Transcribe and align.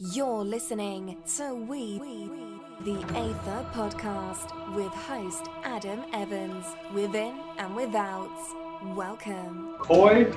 You're 0.00 0.44
listening 0.44 1.16
to 1.38 1.56
We, 1.56 1.98
the 2.84 3.00
Aether 3.16 3.66
podcast 3.72 4.76
with 4.76 4.92
host 4.92 5.46
Adam 5.64 6.04
Evans, 6.12 6.64
within 6.94 7.40
and 7.58 7.74
without. 7.74 8.30
Welcome. 8.94 9.74
Koi, 9.80 10.32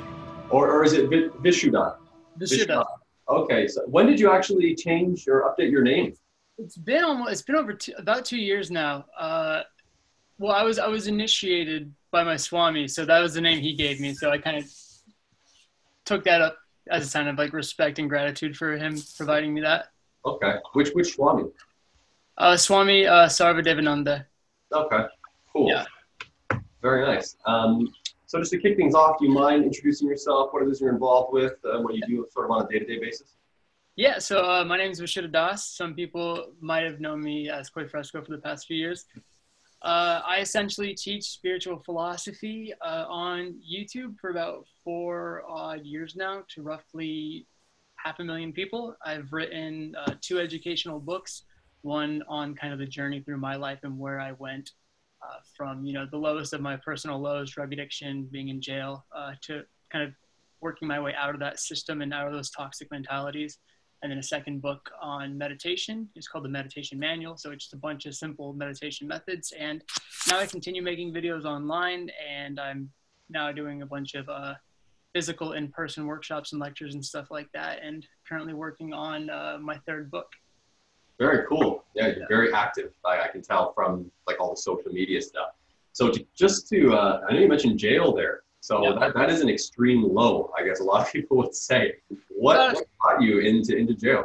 or, 0.50 0.72
or 0.72 0.84
is 0.84 0.94
it 0.94 1.12
Vi- 1.12 1.30
Vishuddha? 1.44 1.98
Vishuddha. 2.40 2.84
Okay, 3.30 3.68
so 3.68 3.84
when 3.86 4.08
did 4.08 4.20
you 4.20 4.32
actually 4.32 4.74
change 4.74 5.28
or 5.28 5.44
update 5.44 5.70
your 5.70 5.84
name? 5.84 6.16
It's 6.58 6.76
been 6.76 7.04
almost. 7.04 7.32
It's 7.32 7.44
been 7.44 7.56
over 7.56 7.74
two, 7.74 7.94
about 8.00 8.26
two 8.26 8.40
years 8.40 8.72
now. 8.72 9.06
Uh, 9.16 9.62
well, 10.40 10.54
I 10.54 10.64
was 10.64 10.80
I 10.80 10.88
was 10.88 11.06
initiated 11.06 11.94
by 12.10 12.24
my 12.24 12.36
swami, 12.36 12.88
so 12.88 13.06
that 13.06 13.20
was 13.20 13.36
the 13.36 13.42
name 13.42 13.60
he 13.60 13.76
gave 13.76 14.00
me. 14.00 14.16
So 14.16 14.32
I 14.32 14.40
kind 14.40 14.58
of 14.58 14.66
took 16.04 16.24
that 16.24 16.42
up 16.42 16.58
as 16.90 17.06
a 17.06 17.10
sign 17.10 17.28
of 17.28 17.38
like 17.38 17.54
respect 17.54 18.00
and 18.00 18.10
gratitude 18.10 18.58
for 18.58 18.78
him 18.78 18.98
providing 19.18 19.54
me 19.54 19.62
that. 19.62 19.92
Okay, 20.26 20.56
which 20.74 20.90
which 20.90 21.14
Swami? 21.16 21.46
Uh, 22.38 22.58
Swami 22.58 23.06
uh, 23.06 23.28
Sarvadevananda. 23.28 24.26
Okay, 24.72 25.06
cool. 25.52 25.70
Yeah. 25.70 25.86
Very 26.82 27.06
nice. 27.06 27.38
Um, 27.46 27.94
so 28.26 28.40
just 28.40 28.52
to 28.52 28.58
kick 28.58 28.78
things 28.78 28.96
off, 28.96 29.20
do 29.20 29.26
you 29.26 29.32
mind 29.32 29.66
introducing 29.66 30.08
yourself, 30.08 30.54
what 30.54 30.64
it 30.64 30.70
is 30.70 30.80
you're 30.80 30.94
involved 30.94 31.34
with, 31.34 31.54
uh, 31.66 31.80
what 31.82 31.94
you 31.94 32.02
do 32.08 32.26
sort 32.32 32.46
of 32.46 32.52
on 32.52 32.66
a 32.66 32.68
day-to-day 32.68 32.98
basis? 33.00 33.36
Yeah, 33.98 34.20
so 34.20 34.44
uh, 34.44 34.64
my 34.64 34.78
name 34.78 34.90
is 34.92 35.02
Vishuddha 35.02 35.32
Das. 35.32 35.66
Some 35.66 35.94
people 35.94 36.54
might 36.62 36.86
have 36.86 37.00
known 37.00 37.22
me 37.22 37.50
as 37.50 37.70
Koi 37.70 37.88
Fresco 37.88 38.24
for 38.24 38.32
the 38.32 38.38
past 38.38 38.66
few 38.66 38.78
years. 38.78 39.06
Uh, 39.82 40.22
I 40.28 40.40
essentially 40.42 40.94
teach 40.94 41.24
spiritual 41.24 41.80
philosophy 41.80 42.72
uh, 42.86 43.06
on 43.08 43.56
YouTube 43.68 44.20
for 44.20 44.30
about 44.30 44.66
four 44.84 45.44
odd 45.50 45.84
years 45.86 46.16
now 46.16 46.44
to 46.50 46.62
roughly 46.62 47.48
half 47.96 48.20
a 48.20 48.24
million 48.24 48.54
people. 48.54 48.96
I've 49.04 49.34
written 49.34 49.96
uh, 50.06 50.14
two 50.22 50.40
educational 50.40 51.00
books, 51.00 51.44
one 51.82 52.22
on 52.28 52.54
kind 52.54 52.74
of 52.74 52.80
the 52.80 52.86
journey 52.86 53.22
through 53.22 53.38
my 53.38 53.56
life 53.56 53.80
and 53.82 53.98
where 53.98 54.20
I 54.20 54.34
went 54.34 54.72
uh, 55.24 55.40
from, 55.58 55.84
you 55.84 55.94
know, 55.94 56.06
the 56.10 56.18
lowest 56.18 56.54
of 56.54 56.62
my 56.62 56.78
personal 56.78 57.20
lows, 57.20 57.52
drug 57.52 57.74
addiction, 57.74 58.28
being 58.32 58.50
in 58.50 58.62
jail, 58.62 59.06
uh, 59.16 59.34
to 59.42 59.64
kind 59.92 60.04
of 60.04 60.14
working 60.62 60.88
my 60.88 61.00
way 61.00 61.16
out 61.16 61.34
of 61.34 61.40
that 61.40 61.60
system 61.60 62.02
and 62.02 62.14
out 62.14 62.28
of 62.28 62.34
those 62.34 62.52
toxic 62.52 62.90
mentalities 62.92 63.58
and 64.02 64.12
then 64.12 64.18
a 64.18 64.24
second 64.24 64.62
book 64.62 64.90
on 65.02 65.38
meditation. 65.38 66.10
It's 66.16 66.28
called 66.28 66.44
the 66.44 66.50
Meditation 66.50 66.98
Manual. 66.98 67.38
So 67.38 67.52
it's 67.52 67.66
just 67.66 67.74
a 67.74 67.78
bunch 67.78 68.06
of 68.06 68.16
simple 68.16 68.54
meditation 68.54 69.08
methods. 69.08 69.54
And 69.58 69.84
now 70.28 70.40
I 70.40 70.46
continue 70.46 70.82
making 70.82 71.14
videos 71.14 71.46
online, 71.46 72.10
and 72.30 72.60
I'm 72.60 72.90
now 73.30 73.52
doing 73.52 73.82
a 73.82 73.86
bunch 73.86 74.16
of 74.16 74.28
uh, 74.28 74.56
physical 75.14 75.54
in-person 75.54 76.06
workshops 76.06 76.52
and 76.52 76.62
lectures 76.62 76.96
and 76.96 77.06
stuff 77.06 77.30
like 77.30 77.50
that. 77.54 77.80
And 77.84 78.06
currently 78.28 78.54
working 78.54 78.94
on 78.94 79.30
uh, 79.30 79.58
my 79.62 79.78
third 79.86 80.10
book. 80.10 80.28
Very 81.20 81.46
cool. 81.48 81.84
Yeah, 81.94 82.08
you're 82.08 82.28
very 82.28 82.52
active. 82.52 82.94
I, 83.06 83.22
I 83.22 83.28
can 83.28 83.44
tell 83.44 83.74
from 83.74 84.10
like 84.26 84.40
all 84.40 84.50
the 84.52 84.62
social 84.62 84.92
media 84.92 85.22
stuff. 85.22 85.52
So 85.94 86.10
to, 86.10 86.26
just 86.36 86.68
to, 86.70 86.94
uh, 86.94 87.22
I 87.30 87.34
know 87.34 87.40
you 87.40 87.48
mentioned 87.48 87.78
jail 87.78 88.14
there. 88.14 88.42
So 88.62 88.84
Yeah. 88.84 89.00
that, 89.00 89.14
that 89.16 89.30
is 89.30 89.42
an 89.42 89.50
extreme 89.50 90.04
low, 90.04 90.52
I 90.58 90.64
guess 90.64 90.80
a 90.80 90.84
lot 90.84 91.02
of 91.06 91.12
people 91.12 91.36
would 91.38 91.54
say. 91.54 91.96
What, 92.30 92.58
Uh, 92.58 92.74
what 92.74 92.86
got 93.04 93.22
you 93.22 93.40
into 93.40 93.76
into 93.76 93.94
jail? 93.94 94.24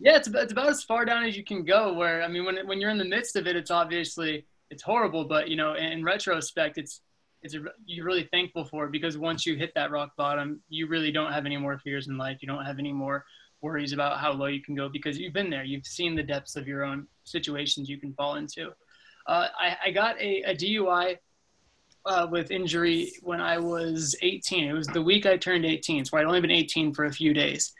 Yeah, 0.00 0.16
it's 0.16 0.26
about, 0.26 0.42
it's 0.42 0.52
about 0.52 0.68
as 0.68 0.82
far 0.82 1.04
down 1.04 1.22
as 1.24 1.36
you 1.36 1.44
can 1.44 1.64
go. 1.64 1.92
Where 1.94 2.22
I 2.22 2.28
mean, 2.28 2.44
when 2.44 2.56
when 2.66 2.80
you're 2.80 2.90
in 2.90 2.98
the 2.98 3.04
midst 3.16 3.36
of 3.36 3.46
it, 3.46 3.54
it's 3.54 3.70
obviously 3.70 4.44
it's 4.70 4.82
horrible. 4.82 5.24
But 5.24 5.48
you 5.48 5.56
know, 5.56 5.74
in, 5.74 5.84
in 5.84 6.04
retrospect, 6.04 6.76
it's 6.76 7.02
it's 7.42 7.54
a, 7.54 7.60
you're 7.86 8.04
really 8.04 8.28
thankful 8.32 8.64
for 8.64 8.86
it 8.86 8.92
because 8.92 9.16
once 9.16 9.46
you 9.46 9.54
hit 9.56 9.72
that 9.76 9.90
rock 9.92 10.10
bottom, 10.16 10.60
you 10.68 10.88
really 10.88 11.12
don't 11.12 11.32
have 11.32 11.46
any 11.46 11.56
more 11.56 11.78
fears 11.78 12.08
in 12.08 12.18
life. 12.18 12.38
You 12.40 12.48
don't 12.48 12.64
have 12.64 12.80
any 12.80 12.92
more 12.92 13.24
worries 13.60 13.92
about 13.92 14.18
how 14.18 14.32
low 14.32 14.46
you 14.46 14.60
can 14.60 14.74
go 14.74 14.88
because 14.88 15.18
you've 15.18 15.32
been 15.32 15.50
there. 15.50 15.62
You've 15.62 15.86
seen 15.86 16.16
the 16.16 16.22
depths 16.24 16.56
of 16.56 16.66
your 16.66 16.82
own 16.84 17.06
situations 17.22 17.88
you 17.88 17.98
can 17.98 18.12
fall 18.14 18.34
into. 18.34 18.70
Uh, 19.28 19.46
I, 19.56 19.76
I 19.86 19.90
got 19.92 20.20
a, 20.20 20.42
a 20.42 20.54
DUI 20.54 21.16
uh, 22.06 22.26
with 22.30 22.50
injury 22.50 23.12
when 23.22 23.40
I 23.40 23.58
was 23.58 24.16
18. 24.22 24.68
It 24.68 24.72
was 24.72 24.86
the 24.88 25.02
week 25.02 25.26
I 25.26 25.36
turned 25.36 25.64
18, 25.64 26.04
so 26.04 26.16
I'd 26.16 26.24
only 26.24 26.40
been 26.40 26.50
18 26.50 26.94
for 26.94 27.04
a 27.04 27.12
few 27.12 27.32
days. 27.32 27.72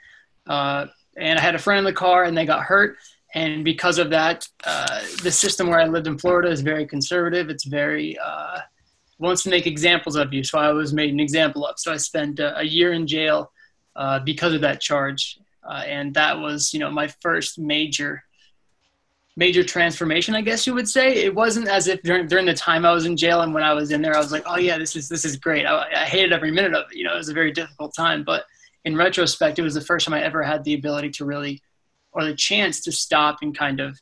Uh, 0.46 0.86
and 1.16 1.38
I 1.38 1.42
had 1.42 1.54
a 1.54 1.58
friend 1.58 1.78
in 1.78 1.84
the 1.84 1.92
car, 1.92 2.24
and 2.24 2.36
they 2.36 2.46
got 2.46 2.62
hurt. 2.62 2.96
And 3.34 3.64
because 3.64 3.98
of 3.98 4.10
that, 4.10 4.46
uh, 4.64 5.00
the 5.22 5.30
system 5.30 5.68
where 5.68 5.80
I 5.80 5.86
lived 5.86 6.06
in 6.06 6.18
Florida 6.18 6.50
is 6.50 6.60
very 6.60 6.86
conservative. 6.86 7.48
It's 7.48 7.64
very 7.64 8.18
uh, 8.18 8.58
wants 9.18 9.42
to 9.44 9.50
make 9.50 9.66
examples 9.66 10.16
of 10.16 10.32
you. 10.32 10.44
So 10.44 10.58
I 10.58 10.72
was 10.72 10.92
made 10.92 11.12
an 11.12 11.20
example 11.20 11.66
of. 11.66 11.78
So 11.78 11.92
I 11.92 11.96
spent 11.96 12.40
uh, 12.40 12.54
a 12.56 12.64
year 12.64 12.92
in 12.92 13.06
jail 13.06 13.52
uh, 13.96 14.18
because 14.20 14.52
of 14.52 14.60
that 14.62 14.80
charge, 14.80 15.38
and 15.68 16.12
that 16.14 16.38
was, 16.38 16.74
you 16.74 16.80
know, 16.80 16.90
my 16.90 17.08
first 17.20 17.58
major 17.58 18.22
major 19.36 19.64
transformation, 19.64 20.34
I 20.34 20.42
guess 20.42 20.66
you 20.66 20.74
would 20.74 20.88
say. 20.88 21.24
It 21.24 21.34
wasn't 21.34 21.68
as 21.68 21.88
if 21.88 22.02
during 22.02 22.26
during 22.26 22.46
the 22.46 22.54
time 22.54 22.84
I 22.84 22.92
was 22.92 23.06
in 23.06 23.16
jail 23.16 23.40
and 23.40 23.54
when 23.54 23.62
I 23.62 23.72
was 23.72 23.90
in 23.90 24.02
there, 24.02 24.14
I 24.14 24.18
was 24.18 24.32
like, 24.32 24.44
oh 24.46 24.58
yeah, 24.58 24.78
this 24.78 24.94
is 24.96 25.08
this 25.08 25.24
is 25.24 25.36
great. 25.36 25.66
I, 25.66 25.86
I 25.90 26.04
hated 26.04 26.32
every 26.32 26.50
minute 26.50 26.74
of 26.74 26.86
it. 26.90 26.96
You 26.96 27.04
know, 27.04 27.14
it 27.14 27.18
was 27.18 27.28
a 27.28 27.34
very 27.34 27.52
difficult 27.52 27.94
time, 27.96 28.24
but 28.24 28.44
in 28.84 28.96
retrospect, 28.96 29.58
it 29.58 29.62
was 29.62 29.74
the 29.74 29.80
first 29.80 30.06
time 30.06 30.14
I 30.14 30.22
ever 30.22 30.42
had 30.42 30.64
the 30.64 30.74
ability 30.74 31.10
to 31.10 31.24
really, 31.24 31.62
or 32.12 32.24
the 32.24 32.34
chance 32.34 32.80
to 32.82 32.92
stop 32.92 33.38
and 33.40 33.56
kind 33.56 33.80
of 33.80 33.98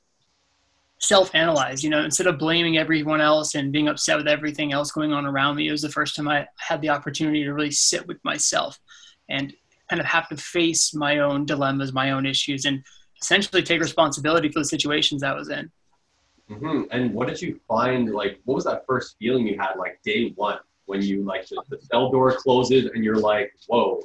self-analyze. 0.99 1.85
You 1.85 1.91
know, 1.91 2.03
instead 2.03 2.27
of 2.27 2.39
blaming 2.39 2.79
everyone 2.79 3.21
else 3.21 3.55
and 3.55 3.73
being 3.73 3.89
upset 3.89 4.17
with 4.17 4.27
everything 4.27 4.73
else 4.73 4.91
going 4.91 5.13
on 5.13 5.27
around 5.27 5.57
me, 5.57 5.69
it 5.69 5.73
was 5.73 5.83
the 5.83 5.91
first 5.91 6.17
time 6.17 6.29
I 6.29 6.47
had 6.57 6.81
the 6.81 6.89
opportunity 6.89 7.45
to 7.45 7.53
really 7.53 7.71
sit 7.71 8.07
with 8.07 8.19
myself 8.25 8.79
and 9.29 9.53
kind 9.89 10.01
of 10.01 10.07
have 10.07 10.29
to 10.29 10.37
face 10.37 10.95
my 10.95 11.19
own 11.19 11.45
dilemmas, 11.45 11.93
my 11.93 12.13
own 12.13 12.27
issues, 12.27 12.65
and 12.65 12.83
essentially 13.23 13.63
take 13.63 13.81
responsibility 13.81 14.49
for 14.49 14.61
the 14.61 14.65
situations 14.65 15.23
I 15.23 15.33
was 15.35 15.49
in. 15.49 15.71
hmm 16.49 16.83
And 16.91 17.15
what 17.15 17.29
did 17.29 17.41
you 17.41 17.61
find? 17.69 18.13
Like, 18.13 18.41
what 18.45 18.55
was 18.57 18.65
that 18.65 18.85
first 18.87 19.17
feeling 19.19 19.47
you 19.47 19.59
had, 19.59 19.77
like 19.77 20.01
day 20.03 20.33
one, 20.35 20.59
when 20.87 21.03
you 21.03 21.23
like 21.23 21.47
the 21.49 21.79
cell 21.81 22.11
door 22.11 22.37
closes 22.37 22.87
and 22.95 23.05
you're 23.05 23.19
like, 23.19 23.53
"Whoa, 23.69 24.03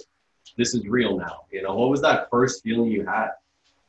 this 0.58 0.76
is 0.76 0.86
real 0.88 1.18
now." 1.18 1.46
You 1.52 1.64
know, 1.64 1.74
what 1.76 1.90
was 1.90 2.02
that 2.02 2.30
first 2.30 2.64
feeling 2.64 2.92
you 2.92 3.06
had? 3.06 3.30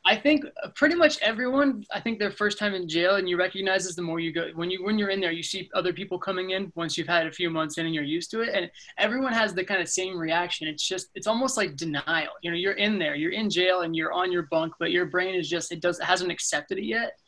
I 0.07 0.15
think 0.15 0.45
pretty 0.75 0.95
much 0.95 1.19
everyone. 1.21 1.83
I 1.93 1.99
think 1.99 2.17
their 2.17 2.31
first 2.31 2.57
time 2.57 2.73
in 2.73 2.87
jail, 2.87 3.15
and 3.15 3.27
you 3.27 3.37
recognize 3.37 3.83
this 3.83 3.95
the 3.95 4.01
more 4.01 4.21
you 4.21 4.31
go. 4.31 4.51
When 4.55 4.71
you 4.71 4.81
when 4.85 4.97
you're 4.97 5.09
in 5.09 5.19
there, 5.19 5.33
you 5.33 5.43
see 5.43 5.69
other 5.73 5.91
people 5.91 6.17
coming 6.17 6.51
in. 6.51 6.71
Once 6.75 6.97
you've 6.97 7.09
had 7.09 7.27
a 7.27 7.31
few 7.31 7.49
months 7.49 7.77
in 7.77 7.85
and 7.85 7.93
you're 7.93 8.05
used 8.05 8.31
to 8.31 8.39
it, 8.39 8.55
and 8.55 8.71
everyone 8.97 9.33
has 9.33 9.53
the 9.53 9.65
kind 9.65 9.81
of 9.81 9.89
same 9.89 10.17
reaction. 10.17 10.65
It's 10.65 10.87
just 10.87 11.09
it's 11.13 11.27
almost 11.27 11.57
like 11.57 11.75
denial. 11.75 12.31
You 12.41 12.51
know, 12.51 12.57
you're 12.57 12.79
in 12.87 12.97
there, 12.97 13.15
you're 13.15 13.33
in 13.33 13.49
jail, 13.49 13.81
and 13.81 13.97
you're 13.97 14.13
on 14.13 14.31
your 14.31 14.43
bunk, 14.43 14.75
but 14.79 14.91
your 14.91 15.07
brain 15.07 15.35
is 15.35 15.49
just 15.49 15.73
it 15.73 15.81
does 15.81 15.99
it 15.99 16.05
hasn't 16.05 16.31
accepted 16.31 16.77
it 16.77 16.85
yet. 16.85 17.19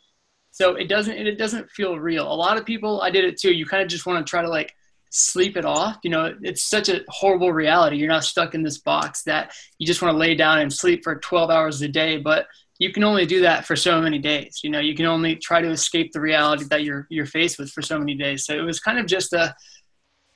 So 0.51 0.75
it 0.75 0.88
doesn't 0.88 1.18
it 1.18 1.38
doesn't 1.38 1.69
feel 1.72 2.00
real. 2.00 2.31
A 2.31 2.34
lot 2.34 2.57
of 2.57 2.66
people, 2.66 3.01
I 3.01 3.12
did 3.12 3.25
it 3.25 3.38
too. 3.38 3.53
You 3.53 3.66
kind 3.66 3.84
of 3.84 3.89
just 3.89 4.06
want 4.06 4.25
to 4.25 4.29
try 4.29 4.41
to 4.41 4.50
like 4.50 4.73
sleep 5.09 5.57
it 5.57 5.66
off. 5.66 5.97
You 6.03 6.12
know, 6.12 6.34
it's 6.41 6.63
such 6.63 6.88
a 6.88 7.01
horrible 7.09 7.51
reality. 7.51 7.97
You're 7.97 8.07
not 8.07 8.23
stuck 8.23 8.56
in 8.56 8.63
this 8.63 8.78
box 8.78 9.23
that 9.23 9.51
you 9.79 9.85
just 9.85 10.01
want 10.01 10.13
to 10.13 10.18
lay 10.18 10.35
down 10.35 10.59
and 10.59 10.72
sleep 10.72 11.03
for 11.03 11.16
12 11.16 11.50
hours 11.50 11.81
a 11.81 11.89
day, 11.89 12.18
but 12.18 12.47
you 12.79 12.91
can 12.91 13.03
only 13.03 13.25
do 13.25 13.41
that 13.41 13.66
for 13.66 13.75
so 13.75 14.01
many 14.01 14.17
days. 14.17 14.62
You 14.63 14.69
know, 14.69 14.79
you 14.79 14.95
can 14.95 15.06
only 15.06 15.35
try 15.35 15.62
to 15.62 15.69
escape 15.69 16.12
the 16.12 16.22
reality 16.22 16.63
that 16.69 16.84
you're 16.84 17.06
you're 17.09 17.25
faced 17.25 17.59
with 17.59 17.69
for 17.69 17.81
so 17.81 18.00
many 18.00 18.16
days. 18.16 18.45
So 18.45 18.57
it 18.57 18.62
was 18.62 18.79
kind 18.79 18.97
of 18.97 19.06
just 19.06 19.34
a 19.34 19.56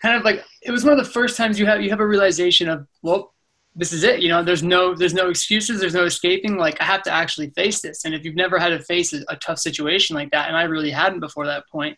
kind 0.02 0.16
of 0.16 0.24
like 0.24 0.44
it 0.62 0.72
was 0.72 0.84
one 0.84 0.98
of 0.98 1.04
the 1.04 1.12
first 1.12 1.38
times 1.38 1.58
you 1.58 1.66
have 1.66 1.82
you 1.82 1.90
have 1.90 2.02
a 2.02 2.08
realization 2.08 2.70
of 2.70 2.86
well 3.02 3.34
this 3.76 3.92
is 3.92 4.04
it. 4.04 4.22
You 4.22 4.30
know 4.30 4.44
there's 4.44 4.62
no 4.62 4.94
there's 4.94 5.14
no 5.14 5.30
excuses 5.30 5.80
there's 5.80 5.96
no 5.96 6.06
escaping. 6.06 6.58
Like 6.58 6.80
i 6.82 6.84
have 6.84 7.02
to 7.04 7.12
actually 7.12 7.50
face 7.52 7.82
this. 7.82 8.06
And 8.06 8.14
if 8.14 8.24
you've 8.24 8.36
never 8.36 8.60
had 8.60 8.70
to 8.70 8.80
face 8.80 9.14
a, 9.14 9.36
tough 9.38 9.58
situation 9.58 10.16
like 10.16 10.32
that 10.32 10.48
and 10.48 10.56
i 10.56 10.64
really 10.64 10.92
hadn't 10.92 11.20
before 11.20 11.46
that 11.48 11.68
point 11.70 11.98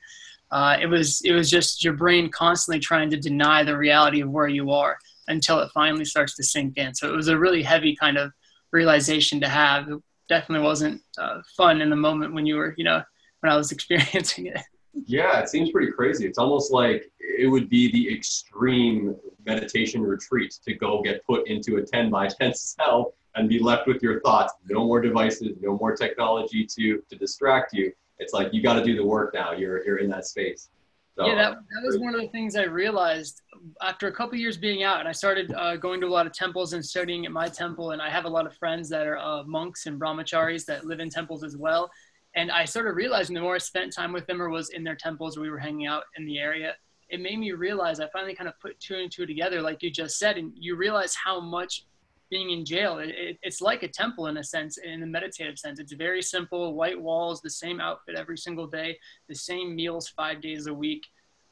uh, 0.51 0.78
it 0.79 0.88
was 0.88 1.22
it 1.25 1.34
was 1.34 1.50
just 1.50 1.84
your 1.84 1.94
brain 1.94 2.29
constantly 2.29 2.79
trying 2.79 3.09
to 3.09 3.17
deny 3.17 3.63
the 3.63 3.75
reality 3.75 4.22
of 4.22 4.29
where 4.29 4.47
you 4.47 4.72
are 4.72 4.97
until 5.28 5.59
it 5.59 5.72
finally 5.73 6.05
starts 6.05 6.35
to 6.35 6.44
sink 6.44 6.78
in. 6.78 6.94
So 6.94 7.11
it 7.11 7.16
was 7.16 7.28
a 7.28 7.38
really 7.38 7.63
heavy 7.63 7.95
kind 7.95 8.17
of 8.17 8.31
realization 8.72 9.41
to 9.41 9.50
have 9.50 9.88
definitely 10.27 10.65
wasn't 10.65 11.01
uh, 11.17 11.41
fun 11.55 11.81
in 11.81 11.89
the 11.89 11.95
moment 11.95 12.33
when 12.33 12.45
you 12.45 12.55
were 12.55 12.73
you 12.77 12.83
know 12.83 13.01
when 13.39 13.51
i 13.51 13.55
was 13.55 13.72
experiencing 13.77 14.47
it 14.47 14.59
Yeah, 15.05 15.39
it 15.39 15.49
seems 15.49 15.72
pretty 15.72 15.91
crazy. 15.91 16.25
It's 16.25 16.37
almost 16.37 16.72
like 16.72 17.11
it 17.19 17.47
would 17.47 17.69
be 17.69 17.91
the 17.91 18.13
extreme 18.13 19.16
meditation 19.45 20.01
retreat 20.01 20.57
to 20.63 20.73
go 20.73 21.01
get 21.01 21.23
put 21.25 21.47
into 21.47 21.77
a 21.77 21.81
10 21.81 22.09
by 22.09 22.27
10 22.27 22.53
cell 22.55 23.13
and 23.35 23.49
be 23.49 23.59
left 23.59 23.87
with 23.87 24.01
your 24.01 24.22
thoughts. 24.22 24.53
No 24.69 24.85
more 24.85 25.01
devices, 25.01 25.57
no 25.61 25.77
more 25.77 25.95
technology 25.95 26.66
to, 26.78 27.01
to 27.09 27.16
distract 27.17 27.73
you. 27.73 27.91
It's 28.19 28.33
like 28.33 28.53
you 28.53 28.63
got 28.63 28.75
to 28.75 28.83
do 28.83 28.95
the 28.95 29.05
work 29.05 29.33
now. 29.33 29.51
You're, 29.51 29.85
you're 29.85 29.97
in 29.97 30.09
that 30.11 30.25
space. 30.25 30.69
So, 31.17 31.28
yeah, 31.28 31.35
that, 31.35 31.51
that 31.51 31.85
was 31.85 31.99
one 31.99 32.16
of 32.16 32.21
the 32.21 32.28
things 32.29 32.55
I 32.55 32.63
realized 32.63 33.41
after 33.82 34.08
a 34.08 34.12
couple 34.12 34.38
years 34.38 34.58
being 34.58 34.84
out, 34.84 35.00
and 35.00 35.08
I 35.08 35.12
started 35.12 35.53
uh, 35.53 35.76
going 35.78 36.02
to 36.02 36.08
a 36.08 36.09
lot 36.09 36.28
of 36.28 36.34
temples 36.34 36.73
and 36.73 36.85
studying 36.85 37.26
at 37.26 37.32
my 37.32 37.47
temple. 37.47 37.91
And 37.91 38.02
I 38.02 38.09
have 38.09 38.26
a 38.26 38.29
lot 38.29 38.46
of 38.46 38.56
friends 38.56 38.90
that 38.90 39.08
are 39.08 39.17
uh, 39.17 39.44
monks 39.44 39.85
and 39.85 40.00
brahmacharis 40.00 40.66
that 40.66 40.85
live 40.85 41.00
in 41.00 41.09
temples 41.09 41.44
as 41.44 41.58
well. 41.58 41.90
And 42.35 42.52
I 42.52 42.66
started 42.66 42.91
realizing 42.91 43.34
the 43.34 43.41
more 43.41 43.56
I 43.56 43.59
spent 43.59 43.94
time 43.94 44.12
with 44.12 44.28
them 44.28 44.41
or 44.41 44.50
was 44.50 44.70
in 44.70 44.84
their 44.84 44.96
temples 44.96 45.38
or 45.38 45.41
we 45.41 45.50
were 45.50 45.58
hanging 45.58 45.88
out 45.88 46.03
in 46.17 46.26
the 46.26 46.38
area, 46.38 46.73
it 47.09 47.22
made 47.22 47.40
me 47.40 47.52
realize 47.53 48.00
I 48.00 48.08
finally 48.09 48.35
kind 48.35 48.50
of 48.50 48.59
put 48.59 48.79
two 48.79 48.96
and 48.96 49.12
two 49.12 49.26
together, 49.26 49.62
like 49.62 49.82
you 49.82 49.90
just 49.90 50.17
said, 50.17 50.38
and 50.38 50.52
you 50.56 50.76
realize 50.76 51.16
how 51.16 51.40
much 51.40 51.85
being 52.29 52.52
in 52.52 52.66
jail. 52.66 52.97
It, 53.00 53.09
it, 53.09 53.38
it's 53.41 53.62
like 53.62 53.84
a 53.84 53.88
temple 53.88 54.28
in 54.28 54.38
a 54.38 54.44
sense, 54.44 54.78
in 54.78 55.03
a 55.03 55.06
meditative 55.06 55.58
sense. 55.58 55.79
It's 55.79 55.94
very 55.94 56.22
simple, 56.22 56.73
white 56.73 57.00
walls, 57.00 57.41
the 57.41 57.50
same 57.50 57.79
outfit 57.79 58.16
every 58.16 58.38
single 58.38 58.67
day, 58.67 58.97
the 59.29 59.35
same 59.35 59.76
meals 59.76 60.09
five 60.09 60.41
days 60.41 60.67
a 60.67 60.73
week, 60.73 61.03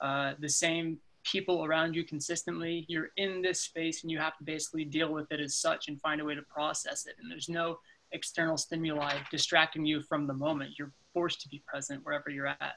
uh, 0.01 0.33
the 0.39 0.49
same 0.49 0.97
people 1.23 1.63
around 1.63 1.95
you 1.95 2.03
consistently. 2.03 2.85
You're 2.87 3.09
in 3.17 3.41
this 3.41 3.61
space 3.61 4.03
and 4.03 4.11
you 4.11 4.19
have 4.19 4.37
to 4.37 4.43
basically 4.43 4.85
deal 4.85 5.11
with 5.11 5.31
it 5.31 5.39
as 5.39 5.55
such 5.55 5.87
and 5.87 5.99
find 6.01 6.21
a 6.21 6.25
way 6.25 6.35
to 6.35 6.41
process 6.41 7.05
it. 7.05 7.15
And 7.21 7.31
there's 7.31 7.49
no 7.49 7.79
external 8.11 8.57
stimuli 8.57 9.17
distracting 9.31 9.85
you 9.85 10.01
from 10.03 10.27
the 10.27 10.33
moment. 10.33 10.71
You're 10.77 10.91
forced 11.13 11.41
to 11.41 11.49
be 11.49 11.63
present 11.65 12.03
wherever 12.05 12.29
you're 12.29 12.47
at. 12.47 12.75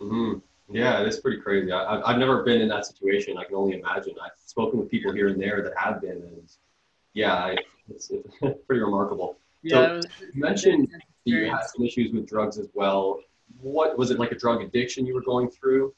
Mm-hmm. 0.00 0.38
Yeah, 0.70 1.00
it's 1.00 1.18
pretty 1.18 1.40
crazy. 1.40 1.72
I, 1.72 2.00
I've 2.02 2.18
never 2.18 2.42
been 2.42 2.60
in 2.60 2.68
that 2.68 2.84
situation. 2.84 3.38
I 3.38 3.44
can 3.44 3.54
only 3.54 3.78
imagine. 3.78 4.14
I've 4.22 4.32
spoken 4.44 4.78
with 4.78 4.90
people 4.90 5.12
here 5.12 5.28
and 5.28 5.40
there 5.40 5.62
that 5.62 5.72
have 5.76 6.02
been, 6.02 6.10
and 6.22 6.52
yeah, 7.14 7.54
it's, 7.88 8.10
it's 8.10 8.28
pretty 8.66 8.82
remarkable. 8.82 9.38
Yeah, 9.62 10.00
so 10.00 10.08
you 10.34 10.42
mentioned 10.42 10.88
you 11.24 11.50
had 11.50 11.62
some 11.64 11.84
issues 11.84 12.12
with 12.12 12.28
drugs 12.28 12.58
as 12.58 12.68
well. 12.74 13.20
What 13.60 13.96
was 13.96 14.10
it 14.10 14.18
like 14.18 14.30
a 14.30 14.36
drug 14.36 14.62
addiction 14.62 15.06
you 15.06 15.14
were 15.14 15.22
going 15.22 15.48
through? 15.48 15.94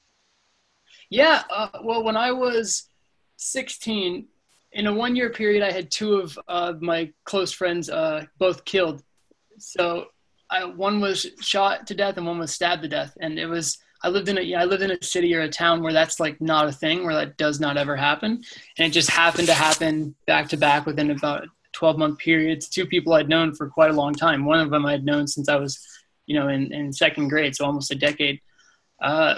Yeah, 1.11 1.43
uh, 1.55 1.69
well, 1.83 2.05
when 2.05 2.17
I 2.17 2.31
was 2.31 2.89
16, 3.37 4.27
in 4.73 4.87
a 4.87 4.93
one 4.93 5.17
year 5.17 5.31
period, 5.31 5.63
I 5.63 5.73
had 5.73 5.91
two 5.91 6.15
of 6.15 6.39
uh, 6.47 6.75
my 6.81 7.13
close 7.25 7.53
friends 7.53 7.91
uh, 7.91 8.25
both 8.39 8.65
killed. 8.65 9.03
So 9.59 10.07
I, 10.49 10.65
one 10.65 11.01
was 11.01 11.27
shot 11.41 11.89
to 11.89 11.95
death 11.95 12.17
and 12.17 12.27
one 12.27 12.39
was 12.39 12.53
stabbed 12.53 12.83
to 12.83 12.89
death. 12.89 13.17
And 13.21 13.39
it 13.39 13.47
was, 13.47 13.79
I 14.03 14.09
lived 14.09 14.29
in 14.29 14.39
a, 14.39 14.41
yeah, 14.41 14.63
I 14.63 14.65
lived 14.65 14.83
in 14.83 14.93
a 14.93 15.03
city 15.03 15.35
or 15.35 15.41
a 15.41 15.49
town 15.49 15.83
where 15.83 15.93
that's 15.93 16.21
like 16.21 16.41
not 16.41 16.69
a 16.69 16.73
thing, 16.73 17.05
where 17.05 17.15
that 17.15 17.37
does 17.37 17.59
not 17.59 17.77
ever 17.77 17.97
happen. 17.97 18.43
And 18.79 18.87
it 18.87 18.91
just 18.91 19.11
happened 19.11 19.49
to 19.49 19.55
happen 19.55 20.15
back 20.27 20.49
to 20.51 20.57
back 20.57 20.87
within 20.87 21.11
about 21.11 21.49
12 21.73 21.99
month 21.99 22.19
periods. 22.19 22.69
Two 22.69 22.87
people 22.87 23.13
I'd 23.15 23.29
known 23.29 23.53
for 23.53 23.69
quite 23.69 23.91
a 23.91 23.95
long 23.95 24.15
time. 24.15 24.45
One 24.45 24.61
of 24.61 24.71
them 24.71 24.87
I'd 24.87 25.05
known 25.05 25.27
since 25.27 25.49
I 25.49 25.57
was, 25.57 25.85
you 26.27 26.39
know, 26.39 26.49
in, 26.49 26.73
in 26.73 26.93
second 26.93 27.29
grade, 27.29 27.57
so 27.57 27.65
almost 27.65 27.91
a 27.91 27.97
decade. 27.97 28.41
Uh, 29.03 29.37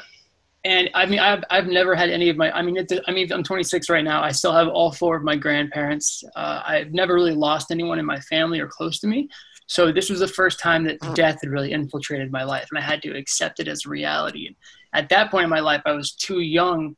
and 0.65 0.91
I 0.95 1.07
mean, 1.07 1.19
I've, 1.19 1.43
I've 1.51 1.67
never 1.67 1.95
had 1.95 2.09
any 2.09 2.29
of 2.29 2.37
my, 2.37 2.51
I 2.53 2.63
mean, 2.63 2.77
it's, 2.77 2.93
I 3.07 3.13
mean, 3.13 3.33
I'm 3.33 3.43
26 3.43 3.89
right 3.91 4.05
now. 4.05 4.23
I 4.23 4.31
still 4.31 4.53
have 4.53 4.69
all 4.69 4.93
four 4.93 5.17
of 5.17 5.25
my 5.25 5.35
grandparents. 5.35 6.23
Uh, 6.37 6.63
I've 6.65 6.93
never 6.93 7.15
really 7.15 7.35
lost 7.35 7.73
anyone 7.73 7.99
in 7.99 8.07
my 8.07 8.21
family 8.21 8.61
or 8.61 8.69
close 8.69 9.01
to 9.01 9.09
me. 9.09 9.29
So 9.67 9.91
this 9.91 10.09
was 10.09 10.21
the 10.21 10.29
first 10.29 10.61
time 10.61 10.85
that 10.85 11.01
mm. 11.01 11.15
death 11.15 11.41
had 11.43 11.51
really 11.51 11.73
infiltrated 11.73 12.31
my 12.31 12.45
life 12.45 12.69
and 12.71 12.79
I 12.79 12.83
had 12.83 13.03
to 13.03 13.17
accept 13.17 13.59
it 13.59 13.67
as 13.67 13.87
reality. 13.87 14.47
And 14.47 14.57
at 14.93 15.09
that 15.09 15.31
point 15.31 15.45
in 15.45 15.51
my 15.51 15.61
life, 15.61 15.83
I 15.85 15.93
was 15.93 16.13
too 16.13 16.41
young 16.41 16.97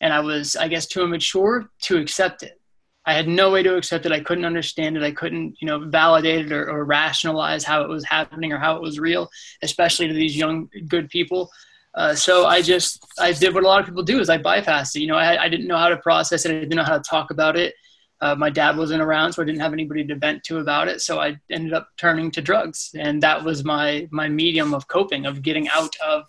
and 0.00 0.12
I 0.12 0.20
was, 0.20 0.56
I 0.56 0.66
guess, 0.66 0.86
too 0.86 1.02
immature 1.02 1.70
to 1.82 1.98
accept 1.98 2.42
it. 2.42 2.60
I 3.04 3.14
had 3.14 3.28
no 3.28 3.52
way 3.52 3.62
to 3.62 3.76
accept 3.76 4.04
it. 4.04 4.10
I 4.10 4.20
couldn't 4.20 4.44
understand 4.44 4.96
it. 4.96 5.04
I 5.04 5.12
couldn't, 5.12 5.56
you 5.60 5.66
know, 5.66 5.78
validate 5.78 6.46
it 6.46 6.52
or, 6.52 6.68
or 6.68 6.84
rationalize 6.84 7.62
how 7.62 7.82
it 7.82 7.88
was 7.88 8.04
happening 8.04 8.52
or 8.52 8.58
how 8.58 8.74
it 8.74 8.82
was 8.82 8.98
real, 8.98 9.30
especially 9.62 10.08
to 10.08 10.14
these 10.14 10.36
young, 10.36 10.68
good 10.88 11.08
people. 11.08 11.50
Uh, 11.96 12.14
so 12.14 12.44
I 12.46 12.60
just 12.60 13.04
I 13.18 13.32
did 13.32 13.54
what 13.54 13.64
a 13.64 13.66
lot 13.66 13.80
of 13.80 13.86
people 13.86 14.02
do 14.02 14.20
is 14.20 14.28
I 14.28 14.38
bypassed 14.38 14.96
it. 14.96 15.00
You 15.00 15.06
know, 15.08 15.16
I, 15.16 15.44
I 15.44 15.48
didn't 15.48 15.66
know 15.66 15.78
how 15.78 15.88
to 15.88 15.96
process 15.96 16.44
it. 16.44 16.50
I 16.50 16.60
didn't 16.60 16.76
know 16.76 16.84
how 16.84 16.98
to 16.98 17.02
talk 17.02 17.30
about 17.30 17.56
it. 17.56 17.74
Uh, 18.20 18.34
my 18.34 18.50
dad 18.50 18.76
wasn't 18.76 19.02
around, 19.02 19.32
so 19.32 19.42
I 19.42 19.46
didn't 19.46 19.60
have 19.60 19.72
anybody 19.72 20.04
to 20.06 20.14
vent 20.14 20.42
to 20.44 20.58
about 20.58 20.88
it. 20.88 21.00
So 21.00 21.18
I 21.20 21.36
ended 21.50 21.72
up 21.72 21.88
turning 21.96 22.30
to 22.32 22.42
drugs, 22.42 22.90
and 22.94 23.22
that 23.22 23.42
was 23.42 23.64
my 23.64 24.08
my 24.10 24.28
medium 24.28 24.74
of 24.74 24.88
coping, 24.88 25.26
of 25.26 25.42
getting 25.42 25.68
out 25.68 25.94
of 26.06 26.24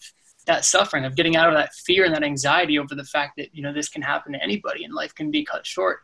that 0.45 0.63
suffering, 0.63 1.03
of 1.03 1.15
getting 1.15 1.35
out 1.35 1.49
of 1.49 1.55
that 1.55 1.73
fear 1.85 2.05
and 2.05 2.13
that 2.15 2.23
anxiety 2.23 2.79
over 2.79 2.95
the 2.95 3.03
fact 3.03 3.33
that 3.37 3.53
you 3.53 3.61
know 3.61 3.73
this 3.73 3.89
can 3.89 4.01
happen 4.01 4.33
to 4.33 4.43
anybody 4.43 4.85
and 4.85 4.93
life 4.93 5.13
can 5.13 5.31
be 5.31 5.43
cut 5.43 5.65
short. 5.65 5.99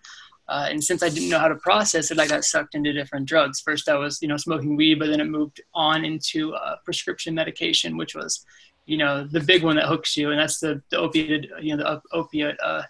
Uh, 0.49 0.67
and 0.69 0.83
since 0.83 1.01
I 1.01 1.09
didn't 1.09 1.29
know 1.29 1.39
how 1.39 1.47
to 1.47 1.55
process 1.55 2.11
it, 2.11 2.19
I 2.19 2.27
got 2.27 2.43
sucked 2.43 2.75
into 2.75 2.91
different 2.91 3.27
drugs. 3.27 3.61
First, 3.61 3.87
I 3.87 3.95
was, 3.95 4.21
you 4.21 4.27
know, 4.27 4.35
smoking 4.35 4.75
weed, 4.75 4.99
but 4.99 5.07
then 5.07 5.21
it 5.21 5.25
moved 5.25 5.61
on 5.73 6.03
into 6.03 6.53
uh, 6.53 6.75
prescription 6.83 7.33
medication, 7.33 7.95
which 7.95 8.13
was, 8.13 8.45
you 8.85 8.97
know 8.97 9.25
the 9.25 9.39
big 9.39 9.63
one 9.63 9.75
that 9.77 9.87
hooks 9.87 10.17
you, 10.17 10.31
and 10.31 10.39
that's 10.39 10.59
the 10.59 10.81
the 10.89 10.97
opiate 10.97 11.49
you 11.61 11.75
know 11.75 11.83
the 11.83 12.01
opiate 12.11 12.57
uh, 12.61 12.83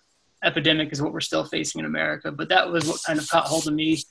epidemic 0.44 0.92
is 0.92 1.02
what 1.02 1.14
we're 1.14 1.22
still 1.22 1.46
facing 1.46 1.80
in 1.80 1.86
America. 1.86 2.32
But 2.32 2.50
that 2.50 2.70
was 2.70 2.88
what 2.88 3.02
kind 3.06 3.20
of 3.20 3.28
caught 3.30 3.46
hold 3.46 3.68
of 3.68 3.74
me. 3.74 4.04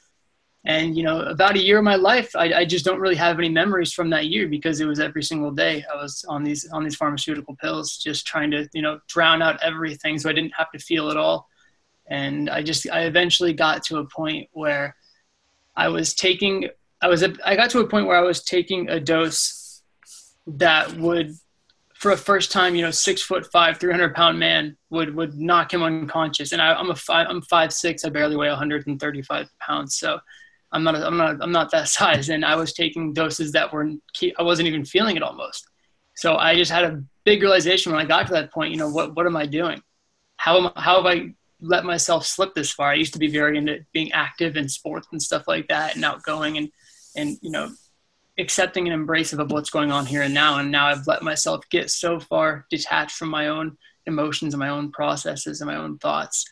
And 0.64 0.96
you 0.96 1.02
know, 1.02 1.20
about 1.22 1.56
a 1.56 1.62
year 1.62 1.78
of 1.78 1.84
my 1.84 1.96
life, 1.96 2.36
I, 2.36 2.52
I 2.52 2.64
just 2.64 2.84
don't 2.84 3.00
really 3.00 3.16
have 3.16 3.38
any 3.38 3.48
memories 3.48 3.92
from 3.92 4.10
that 4.10 4.26
year 4.26 4.46
because 4.46 4.80
it 4.80 4.86
was 4.86 5.00
every 5.00 5.22
single 5.22 5.50
day 5.50 5.84
I 5.92 5.96
was 5.96 6.24
on 6.28 6.44
these 6.44 6.68
on 6.70 6.84
these 6.84 6.94
pharmaceutical 6.94 7.56
pills, 7.56 7.98
just 7.98 8.26
trying 8.26 8.52
to 8.52 8.68
you 8.72 8.82
know 8.82 9.00
drown 9.08 9.42
out 9.42 9.62
everything, 9.62 10.18
so 10.18 10.30
I 10.30 10.32
didn't 10.32 10.54
have 10.56 10.70
to 10.70 10.78
feel 10.78 11.10
at 11.10 11.16
all. 11.16 11.48
And 12.06 12.48
I 12.48 12.62
just 12.62 12.88
I 12.88 13.02
eventually 13.02 13.52
got 13.52 13.82
to 13.84 13.98
a 13.98 14.06
point 14.06 14.48
where 14.52 14.94
I 15.74 15.88
was 15.88 16.14
taking 16.14 16.68
I 17.00 17.08
was 17.08 17.24
I 17.24 17.56
got 17.56 17.70
to 17.70 17.80
a 17.80 17.88
point 17.88 18.06
where 18.06 18.16
I 18.16 18.22
was 18.22 18.44
taking 18.44 18.88
a 18.88 19.00
dose 19.00 19.82
that 20.46 20.94
would 20.96 21.34
for 22.02 22.10
a 22.10 22.16
first 22.16 22.50
time, 22.50 22.74
you 22.74 22.82
know, 22.82 22.90
six 22.90 23.22
foot 23.22 23.46
five, 23.52 23.78
300 23.78 24.12
pound 24.12 24.36
man 24.36 24.76
would, 24.90 25.14
would 25.14 25.38
knock 25.38 25.72
him 25.72 25.84
unconscious. 25.84 26.50
And 26.50 26.60
I, 26.60 26.78
am 26.78 26.90
a 26.90 26.96
five, 26.96 27.28
I'm 27.30 27.40
five, 27.42 27.72
six, 27.72 28.04
I 28.04 28.08
barely 28.08 28.34
weigh 28.34 28.48
135 28.48 29.48
pounds. 29.60 29.94
So 29.94 30.18
I'm 30.72 30.82
not, 30.82 30.96
a, 30.96 31.06
I'm 31.06 31.16
not, 31.16 31.36
I'm 31.40 31.52
not 31.52 31.70
that 31.70 31.86
size. 32.00 32.28
And 32.28 32.44
I 32.44 32.56
was 32.56 32.72
taking 32.72 33.12
doses 33.12 33.52
that 33.52 33.72
were, 33.72 33.88
I 34.36 34.42
wasn't 34.42 34.66
even 34.66 34.84
feeling 34.84 35.14
it 35.14 35.22
almost. 35.22 35.64
So 36.16 36.34
I 36.38 36.56
just 36.56 36.72
had 36.72 36.82
a 36.82 37.04
big 37.22 37.40
realization 37.40 37.92
when 37.92 38.00
I 38.00 38.04
got 38.04 38.26
to 38.26 38.32
that 38.32 38.52
point, 38.52 38.72
you 38.72 38.78
know, 38.78 38.90
what, 38.90 39.14
what 39.14 39.26
am 39.26 39.36
I 39.36 39.46
doing? 39.46 39.80
How 40.38 40.58
am 40.58 40.72
I, 40.74 40.80
how 40.80 40.96
have 40.96 41.06
I 41.06 41.32
let 41.60 41.84
myself 41.84 42.26
slip 42.26 42.52
this 42.56 42.72
far? 42.72 42.90
I 42.90 42.94
used 42.94 43.12
to 43.12 43.20
be 43.20 43.28
very 43.28 43.56
into 43.56 43.78
being 43.92 44.10
active 44.10 44.56
in 44.56 44.68
sports 44.68 45.06
and 45.12 45.22
stuff 45.22 45.44
like 45.46 45.68
that 45.68 45.94
and 45.94 46.04
outgoing 46.04 46.58
and, 46.58 46.68
and, 47.14 47.38
you 47.42 47.52
know, 47.52 47.70
accepting 48.38 48.86
and 48.86 48.94
embracing 48.94 49.40
of 49.40 49.50
what's 49.50 49.70
going 49.70 49.92
on 49.92 50.06
here 50.06 50.22
and 50.22 50.34
now. 50.34 50.58
And 50.58 50.70
now 50.70 50.86
I've 50.86 51.06
let 51.06 51.22
myself 51.22 51.68
get 51.70 51.90
so 51.90 52.18
far 52.18 52.66
detached 52.70 53.16
from 53.16 53.28
my 53.28 53.48
own 53.48 53.76
emotions 54.06 54.54
and 54.54 54.60
my 54.60 54.68
own 54.68 54.90
processes 54.90 55.60
and 55.60 55.68
my 55.68 55.76
own 55.76 55.98
thoughts 55.98 56.44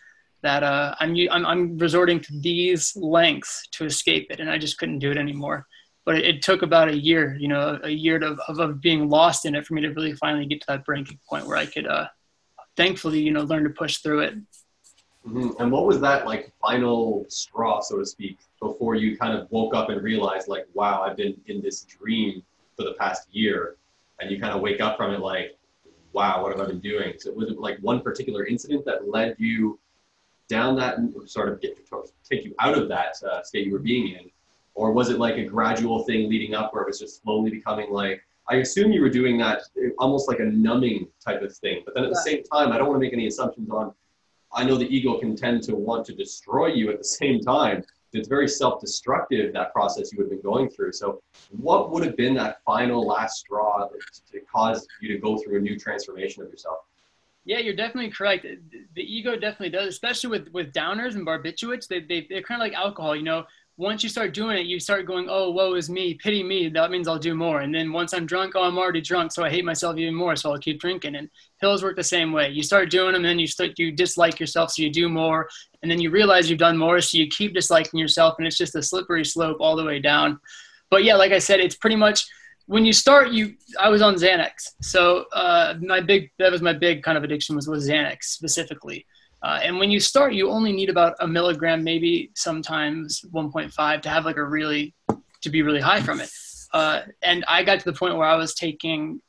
that 0.42 0.62
uh, 0.62 0.94
I'm, 1.00 1.14
I'm, 1.30 1.46
I'm 1.46 1.78
resorting 1.78 2.20
to 2.20 2.40
these 2.40 2.96
lengths 2.96 3.66
to 3.72 3.84
escape 3.84 4.28
it. 4.30 4.40
And 4.40 4.50
I 4.50 4.58
just 4.58 4.78
couldn't 4.78 5.00
do 5.00 5.10
it 5.10 5.18
anymore. 5.18 5.66
But 6.06 6.16
it, 6.16 6.24
it 6.26 6.42
took 6.42 6.62
about 6.62 6.88
a 6.88 6.96
year, 6.96 7.36
you 7.38 7.48
know, 7.48 7.78
a 7.82 7.90
year 7.90 8.16
of, 8.16 8.40
of, 8.48 8.58
of, 8.58 8.80
being 8.80 9.08
lost 9.08 9.44
in 9.44 9.54
it 9.54 9.66
for 9.66 9.74
me 9.74 9.82
to 9.82 9.90
really 9.90 10.14
finally 10.14 10.46
get 10.46 10.60
to 10.62 10.66
that 10.68 10.84
breaking 10.84 11.18
point 11.28 11.46
where 11.46 11.58
I 11.58 11.66
could, 11.66 11.86
uh, 11.86 12.06
thankfully, 12.76 13.20
you 13.20 13.32
know, 13.32 13.42
learn 13.42 13.64
to 13.64 13.70
push 13.70 13.98
through 13.98 14.20
it. 14.20 14.34
Mm-hmm. 15.26 15.60
And 15.60 15.70
what 15.70 15.86
was 15.86 16.00
that 16.00 16.26
like 16.26 16.50
final 16.60 17.26
straw, 17.28 17.80
so 17.80 17.98
to 17.98 18.06
speak, 18.06 18.38
before 18.58 18.94
you 18.94 19.18
kind 19.18 19.36
of 19.38 19.50
woke 19.50 19.74
up 19.74 19.90
and 19.90 20.02
realized 20.02 20.48
like, 20.48 20.66
wow, 20.74 21.02
I've 21.02 21.16
been 21.16 21.36
in 21.46 21.60
this 21.60 21.82
dream 21.84 22.42
for 22.76 22.84
the 22.84 22.94
past 22.94 23.28
year, 23.30 23.76
and 24.18 24.30
you 24.30 24.40
kind 24.40 24.54
of 24.54 24.60
wake 24.60 24.80
up 24.80 24.96
from 24.96 25.12
it 25.12 25.20
like, 25.20 25.56
wow, 26.12 26.42
what 26.42 26.56
have 26.56 26.60
I 26.60 26.68
been 26.70 26.80
doing? 26.80 27.14
So 27.18 27.32
was 27.32 27.50
it 27.50 27.58
like 27.58 27.78
one 27.80 28.00
particular 28.00 28.46
incident 28.46 28.84
that 28.86 29.08
led 29.08 29.36
you 29.38 29.78
down 30.48 30.74
that 30.76 30.96
sort 31.26 31.48
of 31.48 31.60
get 31.60 31.78
take 32.28 32.44
you 32.44 32.54
out 32.58 32.76
of 32.76 32.88
that 32.88 33.14
uh, 33.22 33.42
state 33.42 33.66
you 33.66 33.72
were 33.72 33.78
being 33.78 34.14
in, 34.14 34.30
or 34.74 34.92
was 34.92 35.10
it 35.10 35.18
like 35.18 35.36
a 35.36 35.44
gradual 35.44 36.04
thing 36.04 36.28
leading 36.28 36.54
up 36.54 36.72
where 36.72 36.82
it 36.82 36.86
was 36.86 36.98
just 36.98 37.22
slowly 37.22 37.50
becoming 37.50 37.90
like? 37.90 38.22
I 38.48 38.56
assume 38.56 38.90
you 38.90 39.00
were 39.00 39.10
doing 39.10 39.38
that 39.38 39.62
almost 39.98 40.28
like 40.28 40.40
a 40.40 40.44
numbing 40.44 41.06
type 41.24 41.40
of 41.42 41.54
thing, 41.54 41.82
but 41.84 41.94
then 41.94 42.02
at 42.04 42.10
the 42.10 42.20
same 42.20 42.42
time, 42.42 42.72
I 42.72 42.78
don't 42.78 42.88
want 42.88 42.96
to 42.96 43.00
make 43.00 43.12
any 43.12 43.28
assumptions 43.28 43.70
on 43.70 43.94
I 44.52 44.64
know 44.64 44.76
the 44.76 44.94
ego 44.94 45.18
can 45.18 45.36
tend 45.36 45.62
to 45.64 45.76
want 45.76 46.04
to 46.06 46.14
destroy 46.14 46.68
you 46.68 46.90
at 46.90 46.98
the 46.98 47.04
same 47.04 47.40
time. 47.40 47.84
It's 48.12 48.28
very 48.28 48.48
self-destructive 48.48 49.52
that 49.52 49.72
process 49.72 50.12
you 50.12 50.18
would 50.18 50.24
have 50.24 50.42
been 50.42 50.50
going 50.50 50.68
through. 50.68 50.92
So, 50.92 51.22
what 51.50 51.92
would 51.92 52.04
have 52.04 52.16
been 52.16 52.34
that 52.34 52.60
final 52.64 53.06
last 53.06 53.38
straw 53.38 53.86
that 54.32 54.48
caused 54.52 54.88
you 55.00 55.12
to 55.12 55.18
go 55.18 55.38
through 55.38 55.58
a 55.58 55.60
new 55.60 55.78
transformation 55.78 56.42
of 56.42 56.50
yourself? 56.50 56.78
Yeah, 57.44 57.58
you're 57.58 57.74
definitely 57.74 58.10
correct. 58.10 58.44
The 58.94 59.02
ego 59.02 59.32
definitely 59.34 59.70
does, 59.70 59.88
especially 59.88 60.30
with 60.30 60.48
with 60.52 60.72
downers 60.72 61.14
and 61.14 61.26
barbiturates. 61.26 61.86
They 61.86 62.00
they 62.00 62.26
they're 62.28 62.42
kind 62.42 62.60
of 62.60 62.66
like 62.66 62.74
alcohol. 62.74 63.16
You 63.16 63.22
know, 63.22 63.44
once 63.80 64.02
you 64.02 64.10
start 64.10 64.34
doing 64.34 64.58
it, 64.58 64.66
you 64.66 64.78
start 64.78 65.06
going, 65.06 65.26
oh, 65.30 65.50
woe 65.50 65.72
is 65.72 65.88
me, 65.88 66.12
pity 66.12 66.42
me. 66.42 66.68
That 66.68 66.90
means 66.90 67.08
I'll 67.08 67.18
do 67.18 67.34
more. 67.34 67.62
And 67.62 67.74
then 67.74 67.92
once 67.92 68.12
I'm 68.12 68.26
drunk, 68.26 68.52
oh, 68.54 68.62
I'm 68.62 68.76
already 68.76 69.00
drunk, 69.00 69.32
so 69.32 69.42
I 69.42 69.48
hate 69.48 69.64
myself 69.64 69.96
even 69.96 70.14
more, 70.14 70.36
so 70.36 70.52
I'll 70.52 70.58
keep 70.58 70.78
drinking. 70.78 71.16
And 71.16 71.30
pills 71.62 71.82
work 71.82 71.96
the 71.96 72.04
same 72.04 72.30
way. 72.30 72.50
You 72.50 72.62
start 72.62 72.90
doing 72.90 73.14
them, 73.14 73.24
and 73.24 73.24
then 73.24 73.38
you 73.38 73.46
start 73.46 73.78
you 73.78 73.90
dislike 73.90 74.38
yourself, 74.38 74.72
so 74.72 74.82
you 74.82 74.90
do 74.90 75.08
more, 75.08 75.48
and 75.80 75.90
then 75.90 75.98
you 75.98 76.10
realize 76.10 76.50
you've 76.50 76.58
done 76.58 76.76
more, 76.76 77.00
so 77.00 77.16
you 77.16 77.26
keep 77.28 77.54
disliking 77.54 77.98
yourself, 77.98 78.34
and 78.36 78.46
it's 78.46 78.58
just 78.58 78.76
a 78.76 78.82
slippery 78.82 79.24
slope 79.24 79.56
all 79.60 79.76
the 79.76 79.84
way 79.84 79.98
down. 79.98 80.38
But 80.90 81.02
yeah, 81.04 81.16
like 81.16 81.32
I 81.32 81.38
said, 81.38 81.58
it's 81.60 81.76
pretty 81.76 81.96
much 81.96 82.26
when 82.66 82.84
you 82.84 82.92
start. 82.92 83.32
You, 83.32 83.54
I 83.80 83.88
was 83.88 84.02
on 84.02 84.16
Xanax, 84.16 84.74
so 84.82 85.24
uh, 85.32 85.76
my 85.80 86.00
big 86.00 86.30
that 86.38 86.52
was 86.52 86.60
my 86.60 86.74
big 86.74 87.02
kind 87.02 87.16
of 87.16 87.24
addiction 87.24 87.56
was 87.56 87.66
was 87.66 87.88
Xanax 87.88 88.24
specifically. 88.24 89.06
Uh, 89.42 89.60
and 89.62 89.78
when 89.78 89.90
you 89.90 90.00
start, 90.00 90.34
you 90.34 90.50
only 90.50 90.72
need 90.72 90.90
about 90.90 91.16
a 91.20 91.26
milligram, 91.26 91.82
maybe 91.82 92.30
sometimes 92.34 93.22
1.5 93.32 94.02
to 94.02 94.08
have 94.08 94.24
like 94.24 94.36
a 94.36 94.44
really, 94.44 94.94
to 95.40 95.50
be 95.50 95.62
really 95.62 95.80
high 95.80 96.00
from 96.00 96.20
it. 96.20 96.30
Uh, 96.72 97.02
and 97.22 97.44
I 97.48 97.64
got 97.64 97.80
to 97.80 97.84
the 97.84 97.96
point 97.96 98.16
where 98.16 98.26
I 98.26 98.36
was 98.36 98.54
taking 98.54 99.20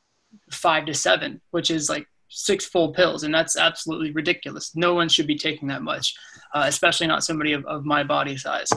five 0.51 0.85
to 0.85 0.93
seven, 0.93 1.41
which 1.51 1.71
is 1.71 1.89
like 1.89 2.07
six 2.29 2.65
full 2.65 2.93
pills. 2.93 3.23
And 3.23 3.33
that's 3.33 3.57
absolutely 3.57 4.11
ridiculous. 4.11 4.75
No 4.75 4.93
one 4.93 5.09
should 5.09 5.27
be 5.27 5.37
taking 5.37 5.67
that 5.69 5.81
much, 5.81 6.13
uh, 6.53 6.63
especially 6.67 7.07
not 7.07 7.23
somebody 7.23 7.53
of, 7.53 7.65
of 7.65 7.85
my 7.85 8.03
body 8.03 8.37
size. 8.37 8.69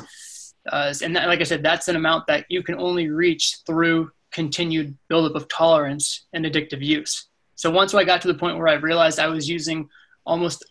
Uh, 0.70 0.94
and 1.02 1.14
that, 1.14 1.28
like 1.28 1.40
I 1.40 1.44
said, 1.44 1.62
that's 1.62 1.88
an 1.88 1.96
amount 1.96 2.26
that 2.28 2.46
you 2.48 2.62
can 2.62 2.76
only 2.76 3.10
reach 3.10 3.58
through 3.66 4.10
continued 4.32 4.96
buildup 5.08 5.36
of 5.36 5.48
tolerance 5.48 6.26
and 6.32 6.44
addictive 6.44 6.82
use. 6.82 7.28
So 7.54 7.70
once 7.70 7.94
I 7.94 8.04
got 8.04 8.20
to 8.22 8.28
the 8.28 8.38
point 8.38 8.58
where 8.58 8.68
I 8.68 8.74
realized 8.74 9.18
I 9.18 9.28
was 9.28 9.48
using 9.48 9.88
almost 10.26 10.64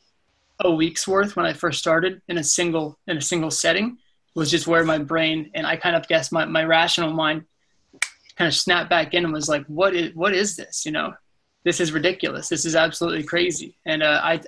a 0.60 0.72
week's 0.72 1.08
worth 1.08 1.36
when 1.36 1.46
I 1.46 1.54
first 1.54 1.80
started 1.80 2.22
in 2.28 2.38
a 2.38 2.44
single 2.44 2.98
in 3.08 3.18
a 3.18 3.22
single 3.22 3.52
setting 3.52 3.98
was 4.36 4.50
just 4.50 4.68
where 4.68 4.84
my 4.84 4.98
brain 4.98 5.52
and 5.54 5.66
I 5.68 5.76
kind 5.76 5.96
of 5.96 6.08
guess 6.08 6.32
my, 6.32 6.46
my 6.46 6.64
rational 6.64 7.14
mind 7.14 7.46
kind 8.36 8.48
of 8.48 8.56
snapped 8.56 8.90
back 8.90 9.14
in 9.14 9.26
and 9.26 9.34
was 9.34 9.48
like, 9.48 9.66
what 9.68 9.96
is 9.96 10.14
what 10.16 10.34
is 10.34 10.56
this? 10.56 10.86
You 10.86 10.92
know, 10.92 11.14
this 11.64 11.80
is 11.80 11.92
ridiculous. 11.92 12.50
This 12.50 12.66
is 12.66 12.76
absolutely 12.76 13.24
crazy. 13.24 13.78
And 13.86 14.04
uh, 14.04 14.20
I, 14.24 14.42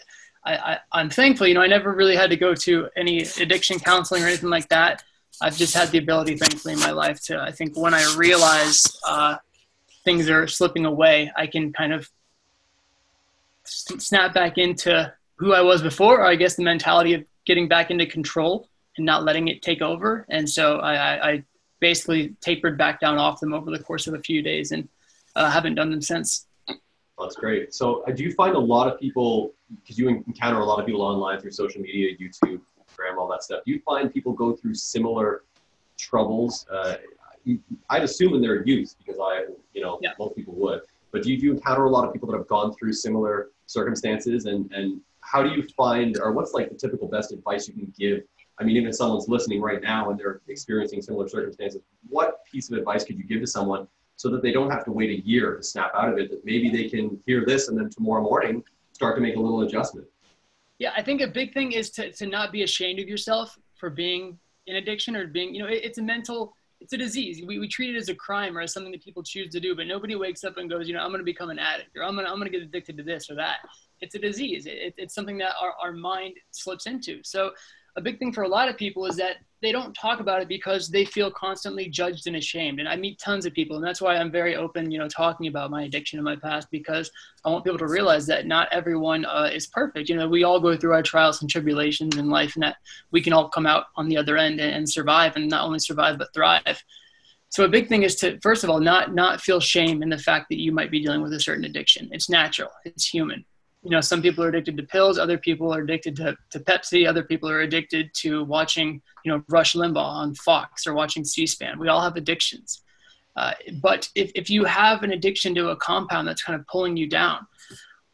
I, 0.45 0.79
I 0.91 1.01
am 1.01 1.09
thankful. 1.09 1.47
You 1.47 1.53
know, 1.53 1.61
I 1.61 1.67
never 1.67 1.93
really 1.93 2.15
had 2.15 2.29
to 2.29 2.37
go 2.37 2.53
to 2.55 2.89
any 2.95 3.19
addiction 3.39 3.79
counseling 3.79 4.23
or 4.23 4.27
anything 4.27 4.49
like 4.49 4.69
that. 4.69 5.03
I've 5.41 5.57
just 5.57 5.73
had 5.73 5.89
the 5.89 5.97
ability, 5.97 6.37
thankfully, 6.37 6.75
in 6.75 6.79
my 6.79 6.91
life 6.91 7.21
to. 7.25 7.41
I 7.41 7.51
think 7.51 7.77
when 7.77 7.93
I 7.93 8.15
realize 8.15 8.83
uh, 9.05 9.37
things 10.03 10.29
are 10.29 10.47
slipping 10.47 10.85
away, 10.85 11.31
I 11.35 11.47
can 11.47 11.73
kind 11.73 11.93
of 11.93 12.09
snap 13.65 14.33
back 14.33 14.57
into 14.57 15.13
who 15.37 15.53
I 15.53 15.61
was 15.61 15.81
before, 15.81 16.21
or 16.21 16.25
I 16.25 16.35
guess 16.35 16.55
the 16.55 16.63
mentality 16.63 17.13
of 17.13 17.23
getting 17.45 17.67
back 17.67 17.91
into 17.91 18.05
control 18.05 18.69
and 18.97 19.05
not 19.05 19.23
letting 19.23 19.47
it 19.47 19.61
take 19.61 19.81
over. 19.81 20.25
And 20.29 20.49
so 20.49 20.77
I, 20.79 21.31
I 21.31 21.43
basically 21.79 22.35
tapered 22.41 22.77
back 22.77 22.99
down 22.99 23.17
off 23.17 23.39
them 23.39 23.53
over 23.53 23.69
the 23.69 23.79
course 23.79 24.07
of 24.07 24.13
a 24.13 24.19
few 24.19 24.41
days 24.41 24.71
and 24.71 24.87
uh, 25.35 25.51
haven't 25.51 25.75
done 25.75 25.91
them 25.91 26.01
since. 26.01 26.47
That's 27.19 27.35
great. 27.35 27.73
So, 27.73 28.03
uh, 28.03 28.11
do 28.11 28.23
you 28.23 28.33
find 28.33 28.55
a 28.55 28.59
lot 28.59 28.91
of 28.91 28.99
people, 28.99 29.53
because 29.81 29.97
you 29.97 30.09
encounter 30.09 30.59
a 30.59 30.65
lot 30.65 30.79
of 30.79 30.85
people 30.85 31.01
online 31.01 31.39
through 31.39 31.51
social 31.51 31.81
media, 31.81 32.15
YouTube, 32.17 32.61
Instagram, 32.79 33.17
all 33.17 33.27
that 33.29 33.43
stuff, 33.43 33.61
do 33.65 33.71
you 33.71 33.79
find 33.85 34.13
people 34.13 34.33
go 34.33 34.53
through 34.53 34.73
similar 34.73 35.43
troubles? 35.97 36.65
Uh, 36.71 36.95
I'd 37.89 38.03
assume 38.03 38.33
in 38.33 38.41
their 38.41 38.65
youth, 38.65 38.95
because 38.97 39.19
I, 39.21 39.45
you 39.73 39.81
know, 39.81 39.99
yeah. 40.01 40.11
most 40.19 40.35
people 40.35 40.55
would. 40.55 40.81
But 41.11 41.23
do 41.23 41.31
you, 41.31 41.37
do 41.39 41.45
you 41.45 41.51
encounter 41.53 41.85
a 41.85 41.89
lot 41.89 42.05
of 42.05 42.11
people 42.11 42.29
that 42.31 42.37
have 42.37 42.47
gone 42.47 42.73
through 42.73 42.91
similar 42.91 43.49
circumstances? 43.65 44.45
And, 44.45 44.69
and 44.73 44.99
how 45.25 45.41
do 45.41 45.49
you 45.49 45.63
find, 45.75 46.17
or 46.19 46.31
what's 46.31 46.53
like 46.53 46.69
the 46.69 46.75
typical 46.75 47.07
best 47.07 47.31
advice 47.31 47.67
you 47.67 47.73
can 47.73 47.91
give? 47.97 48.21
I 48.59 48.63
mean, 48.63 48.77
even 48.77 48.89
if 48.89 48.95
someone's 48.95 49.27
listening 49.27 49.61
right 49.61 49.81
now 49.81 50.09
and 50.09 50.19
they're 50.19 50.41
experiencing 50.47 51.01
similar 51.01 51.27
circumstances, 51.27 51.81
what 52.07 52.45
piece 52.45 52.71
of 52.71 52.77
advice 52.77 53.03
could 53.03 53.17
you 53.17 53.25
give 53.25 53.41
to 53.41 53.47
someone 53.47 53.87
so 54.15 54.29
that 54.29 54.41
they 54.41 54.51
don't 54.51 54.69
have 54.69 54.85
to 54.85 54.91
wait 54.91 55.09
a 55.09 55.27
year 55.27 55.57
to 55.57 55.63
snap 55.63 55.91
out 55.95 56.09
of 56.09 56.17
it? 56.19 56.29
That 56.29 56.45
maybe 56.45 56.69
they 56.69 56.87
can 56.87 57.19
hear 57.25 57.43
this 57.45 57.67
and 57.67 57.77
then 57.77 57.89
tomorrow 57.89 58.21
morning 58.21 58.63
start 58.93 59.15
to 59.17 59.21
make 59.21 59.35
a 59.35 59.39
little 59.39 59.61
adjustment. 59.63 60.07
Yeah, 60.77 60.91
I 60.95 61.01
think 61.01 61.21
a 61.21 61.27
big 61.27 61.53
thing 61.53 61.71
is 61.71 61.89
to, 61.91 62.11
to 62.13 62.27
not 62.27 62.51
be 62.51 62.63
ashamed 62.63 62.99
of 62.99 63.07
yourself 63.07 63.57
for 63.75 63.89
being 63.89 64.39
in 64.67 64.77
addiction 64.77 65.15
or 65.15 65.27
being, 65.27 65.53
you 65.53 65.61
know, 65.61 65.67
it, 65.67 65.81
it's 65.83 65.97
a 65.97 66.01
mental, 66.01 66.55
it's 66.85 66.93
a 66.93 66.97
disease. 66.97 67.41
We, 67.43 67.57
we 67.57 67.67
treat 67.67 67.95
it 67.95 67.97
as 67.97 68.09
a 68.09 68.15
crime 68.15 68.55
or 68.55 68.61
as 68.61 68.71
something 68.71 68.91
that 68.91 69.03
people 69.03 69.23
choose 69.23 69.49
to 69.53 69.59
do, 69.59 69.75
but 69.75 69.87
nobody 69.87 70.15
wakes 70.15 70.43
up 70.43 70.57
and 70.57 70.69
goes, 70.69 70.87
you 70.87 70.93
know, 70.93 70.99
I'm 70.99 71.09
going 71.09 71.17
to 71.17 71.25
become 71.25 71.49
an 71.49 71.57
addict 71.57 71.97
or 71.97 72.03
I'm 72.03 72.13
going 72.13 72.27
to, 72.27 72.31
I'm 72.31 72.37
going 72.37 72.51
to 72.51 72.55
get 72.55 72.61
addicted 72.61 72.95
to 72.97 73.03
this 73.03 73.27
or 73.27 73.33
that. 73.37 73.57
It's 74.01 74.13
a 74.13 74.19
disease. 74.19 74.67
It, 74.67 74.93
it's 74.95 75.15
something 75.15 75.39
that 75.39 75.53
our, 75.59 75.73
our 75.81 75.93
mind 75.93 76.35
slips 76.51 76.85
into. 76.85 77.23
So 77.23 77.53
a 77.97 78.01
big 78.01 78.19
thing 78.19 78.33
for 78.33 78.43
a 78.43 78.47
lot 78.47 78.67
of 78.67 78.77
people 78.77 79.05
is 79.05 79.15
that 79.15 79.37
they 79.61 79.71
don't 79.71 79.93
talk 79.93 80.19
about 80.19 80.41
it 80.41 80.47
because 80.47 80.89
they 80.89 81.05
feel 81.05 81.31
constantly 81.31 81.87
judged 81.87 82.27
and 82.27 82.35
ashamed. 82.35 82.79
And 82.79 82.89
I 82.89 82.95
meet 82.97 83.17
tons 83.19 83.45
of 83.45 83.53
people, 83.53 83.77
and 83.77 83.85
that's 83.85 84.01
why 84.01 84.17
I'm 84.17 84.31
very 84.31 84.55
open, 84.55 84.91
you 84.91 84.99
know, 84.99 85.07
talking 85.07 85.47
about 85.47 85.71
my 85.71 85.83
addiction 85.83 86.19
in 86.19 86.25
my 86.25 86.35
past 86.35 86.69
because 86.71 87.09
I 87.45 87.49
want 87.49 87.63
people 87.63 87.79
to 87.79 87.87
realize 87.87 88.27
that 88.27 88.45
not 88.45 88.67
everyone 88.71 89.25
uh, 89.25 89.49
is 89.51 89.67
perfect. 89.67 90.09
You 90.09 90.17
know, 90.17 90.27
we 90.27 90.43
all 90.43 90.59
go 90.59 90.75
through 90.75 90.93
our 90.93 91.01
trials 91.01 91.41
and 91.41 91.49
tribulations 91.49 92.17
in 92.17 92.29
life, 92.29 92.55
and 92.55 92.63
that 92.63 92.75
we 93.11 93.21
can 93.21 93.33
all 93.33 93.49
come 93.49 93.65
out 93.65 93.85
on 93.95 94.09
the 94.09 94.17
other 94.17 94.37
end 94.37 94.59
and, 94.59 94.75
and 94.75 94.89
survive, 94.89 95.35
and 95.35 95.49
not 95.49 95.63
only 95.63 95.79
survive 95.79 96.17
but 96.17 96.33
thrive. 96.33 96.83
So 97.49 97.63
a 97.63 97.69
big 97.69 97.87
thing 97.87 98.03
is 98.03 98.15
to 98.17 98.37
first 98.41 98.65
of 98.65 98.69
all 98.69 98.81
not 98.81 99.15
not 99.15 99.39
feel 99.39 99.61
shame 99.61 100.03
in 100.03 100.09
the 100.09 100.17
fact 100.17 100.47
that 100.49 100.59
you 100.59 100.73
might 100.73 100.91
be 100.91 101.01
dealing 101.01 101.21
with 101.21 101.31
a 101.31 101.39
certain 101.39 101.63
addiction. 101.63 102.09
It's 102.11 102.29
natural. 102.29 102.69
It's 102.83 103.07
human 103.07 103.45
you 103.85 103.91
know, 103.91 104.01
some 104.01 104.19
people 104.19 104.43
are 104.43 104.49
addicted 104.49 104.77
to 104.77 104.83
pills, 104.83 105.19
other 105.19 105.37
people 105.37 105.71
are 105.71 105.81
addicted 105.81 106.15
to, 106.15 106.35
to 106.49 106.59
Pepsi, 106.59 107.07
other 107.07 107.21
people 107.21 107.47
are 107.47 107.61
addicted 107.61 108.11
to 108.15 108.43
watching, 108.45 108.99
you 109.23 109.31
know, 109.31 109.43
Rush 109.47 109.73
Limbaugh 109.73 109.97
on 109.97 110.33
Fox 110.33 110.87
or 110.87 110.95
watching 110.95 111.23
C-SPAN. 111.23 111.77
We 111.77 111.87
all 111.87 112.01
have 112.01 112.15
addictions. 112.15 112.81
Uh, 113.35 113.53
but 113.83 114.09
if, 114.15 114.31
if 114.33 114.49
you 114.49 114.63
have 114.63 115.03
an 115.03 115.11
addiction 115.11 115.53
to 115.53 115.69
a 115.69 115.75
compound 115.75 116.27
that's 116.27 116.41
kind 116.41 116.59
of 116.59 116.65
pulling 116.65 116.97
you 116.97 117.07
down 117.07 117.45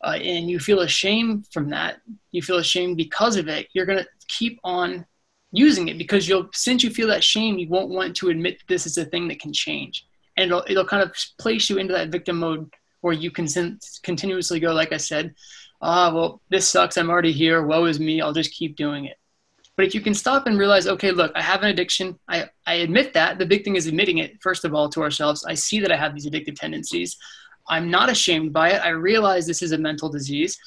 uh, 0.04 0.18
and 0.22 0.50
you 0.50 0.60
feel 0.60 0.82
ashamed 0.82 1.48
from 1.54 1.70
that, 1.70 2.02
you 2.34 2.42
feel 2.42 2.58
ashamed 2.58 2.98
because 2.98 3.38
of 3.38 3.48
it, 3.48 3.70
you're 3.72 3.86
going 3.86 4.00
to 4.00 4.08
keep 4.28 4.60
on 4.66 5.06
using 5.54 5.88
it 5.88 5.98
because 5.98 6.28
you'll, 6.28 6.50
since 6.52 6.84
you 6.84 6.90
feel 6.90 7.08
that 7.08 7.24
shame, 7.24 7.58
you 7.58 7.70
won't 7.70 7.90
want 7.90 8.14
to 8.18 8.28
admit 8.28 8.60
that 8.60 8.68
this 8.68 8.86
is 8.86 8.98
a 8.98 9.06
thing 9.06 9.30
that 9.30 9.40
can 9.40 9.54
change. 9.54 10.06
And 10.36 10.48
it'll, 10.48 10.66
it'll 10.68 10.86
kind 10.86 11.04
of 11.04 11.16
place 11.40 11.70
you 11.70 11.78
into 11.78 11.94
that 11.94 12.10
victim 12.10 12.40
mode 12.40 12.70
where 13.02 13.14
you 13.14 13.32
can 13.32 13.48
continuously 14.04 14.60
go, 14.60 14.74
like 14.74 14.94
I 14.94 14.98
said, 14.98 15.36
ah, 15.82 16.14
well, 16.14 16.42
this 16.50 16.68
sucks. 16.68 16.98
I'm 16.98 17.10
already 17.10 17.32
here. 17.32 17.62
Woe 17.64 17.86
is 17.86 18.00
me. 18.00 18.22
I'll 18.22 18.34
just 18.34 18.54
keep 18.54 18.76
doing 18.76 19.06
it. 19.06 19.18
But 19.76 19.86
if 19.86 19.96
you 19.96 20.02
can 20.02 20.14
stop 20.14 20.48
and 20.48 20.60
realize, 20.60 20.86
okay, 20.86 21.12
look, 21.12 21.32
I 21.34 21.42
have 21.42 21.64
an 21.64 21.70
addiction. 21.70 22.20
I, 22.28 22.50
I 22.68 22.76
admit 22.76 23.14
that. 23.14 23.40
The 23.40 23.46
big 23.46 23.64
thing 23.64 23.76
is 23.76 23.88
admitting 23.88 24.20
it, 24.20 24.42
first 24.42 24.66
of 24.66 24.74
all, 24.76 24.90
to 24.90 25.02
ourselves. 25.02 25.46
I 25.46 25.54
see 25.54 25.80
that 25.80 25.92
I 25.92 25.98
have 25.98 26.14
these 26.14 26.30
addictive 26.30 26.56
tendencies. 26.56 27.18
I'm 27.70 27.90
not 27.90 28.10
ashamed 28.10 28.54
by 28.54 28.72
it. 28.72 28.82
I 28.82 28.90
realize 28.90 29.48
this 29.48 29.62
is 29.62 29.72
a 29.72 29.78
mental 29.78 30.10
disease. 30.10 30.58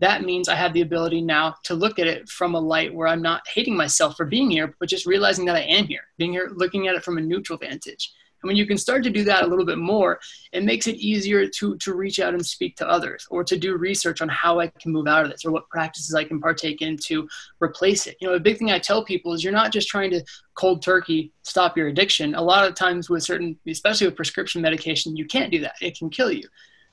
That 0.00 0.24
means 0.24 0.48
I 0.48 0.56
have 0.56 0.72
the 0.72 0.80
ability 0.80 1.20
now 1.20 1.54
to 1.64 1.74
look 1.74 2.00
at 2.00 2.08
it 2.08 2.28
from 2.28 2.54
a 2.54 2.60
light 2.60 2.92
where 2.92 3.06
I'm 3.06 3.22
not 3.22 3.42
hating 3.46 3.76
myself 3.76 4.16
for 4.16 4.26
being 4.26 4.50
here, 4.50 4.74
but 4.80 4.88
just 4.88 5.06
realizing 5.06 5.44
that 5.44 5.56
I 5.56 5.60
am 5.60 5.86
here, 5.86 6.02
being 6.18 6.32
here, 6.32 6.50
looking 6.52 6.88
at 6.88 6.96
it 6.96 7.04
from 7.04 7.18
a 7.18 7.20
neutral 7.20 7.58
vantage. 7.58 8.12
And 8.42 8.48
when 8.48 8.56
you 8.56 8.66
can 8.66 8.78
start 8.78 9.02
to 9.04 9.10
do 9.10 9.24
that 9.24 9.44
a 9.44 9.46
little 9.46 9.64
bit 9.64 9.78
more, 9.78 10.20
it 10.52 10.64
makes 10.64 10.86
it 10.86 10.96
easier 10.96 11.46
to, 11.46 11.76
to 11.76 11.94
reach 11.94 12.18
out 12.18 12.34
and 12.34 12.44
speak 12.44 12.76
to 12.76 12.88
others 12.88 13.26
or 13.30 13.44
to 13.44 13.56
do 13.56 13.76
research 13.76 14.20
on 14.20 14.28
how 14.28 14.60
I 14.60 14.66
can 14.66 14.92
move 14.92 15.06
out 15.06 15.24
of 15.24 15.30
this 15.30 15.44
or 15.44 15.50
what 15.50 15.68
practices 15.68 16.14
I 16.14 16.24
can 16.24 16.40
partake 16.40 16.82
in 16.82 16.96
to 17.04 17.28
replace 17.60 18.06
it. 18.06 18.16
You 18.20 18.28
know, 18.28 18.34
a 18.34 18.40
big 18.40 18.58
thing 18.58 18.70
I 18.70 18.78
tell 18.78 19.04
people 19.04 19.32
is 19.32 19.44
you're 19.44 19.52
not 19.52 19.72
just 19.72 19.88
trying 19.88 20.10
to 20.10 20.24
cold 20.54 20.82
turkey 20.82 21.32
stop 21.42 21.76
your 21.76 21.88
addiction. 21.88 22.34
A 22.34 22.42
lot 22.42 22.68
of 22.68 22.74
times 22.74 23.08
with 23.08 23.22
certain, 23.22 23.58
especially 23.66 24.06
with 24.06 24.16
prescription 24.16 24.62
medication, 24.62 25.16
you 25.16 25.26
can't 25.26 25.52
do 25.52 25.60
that. 25.60 25.74
It 25.80 25.98
can 25.98 26.10
kill 26.10 26.32
you. 26.32 26.48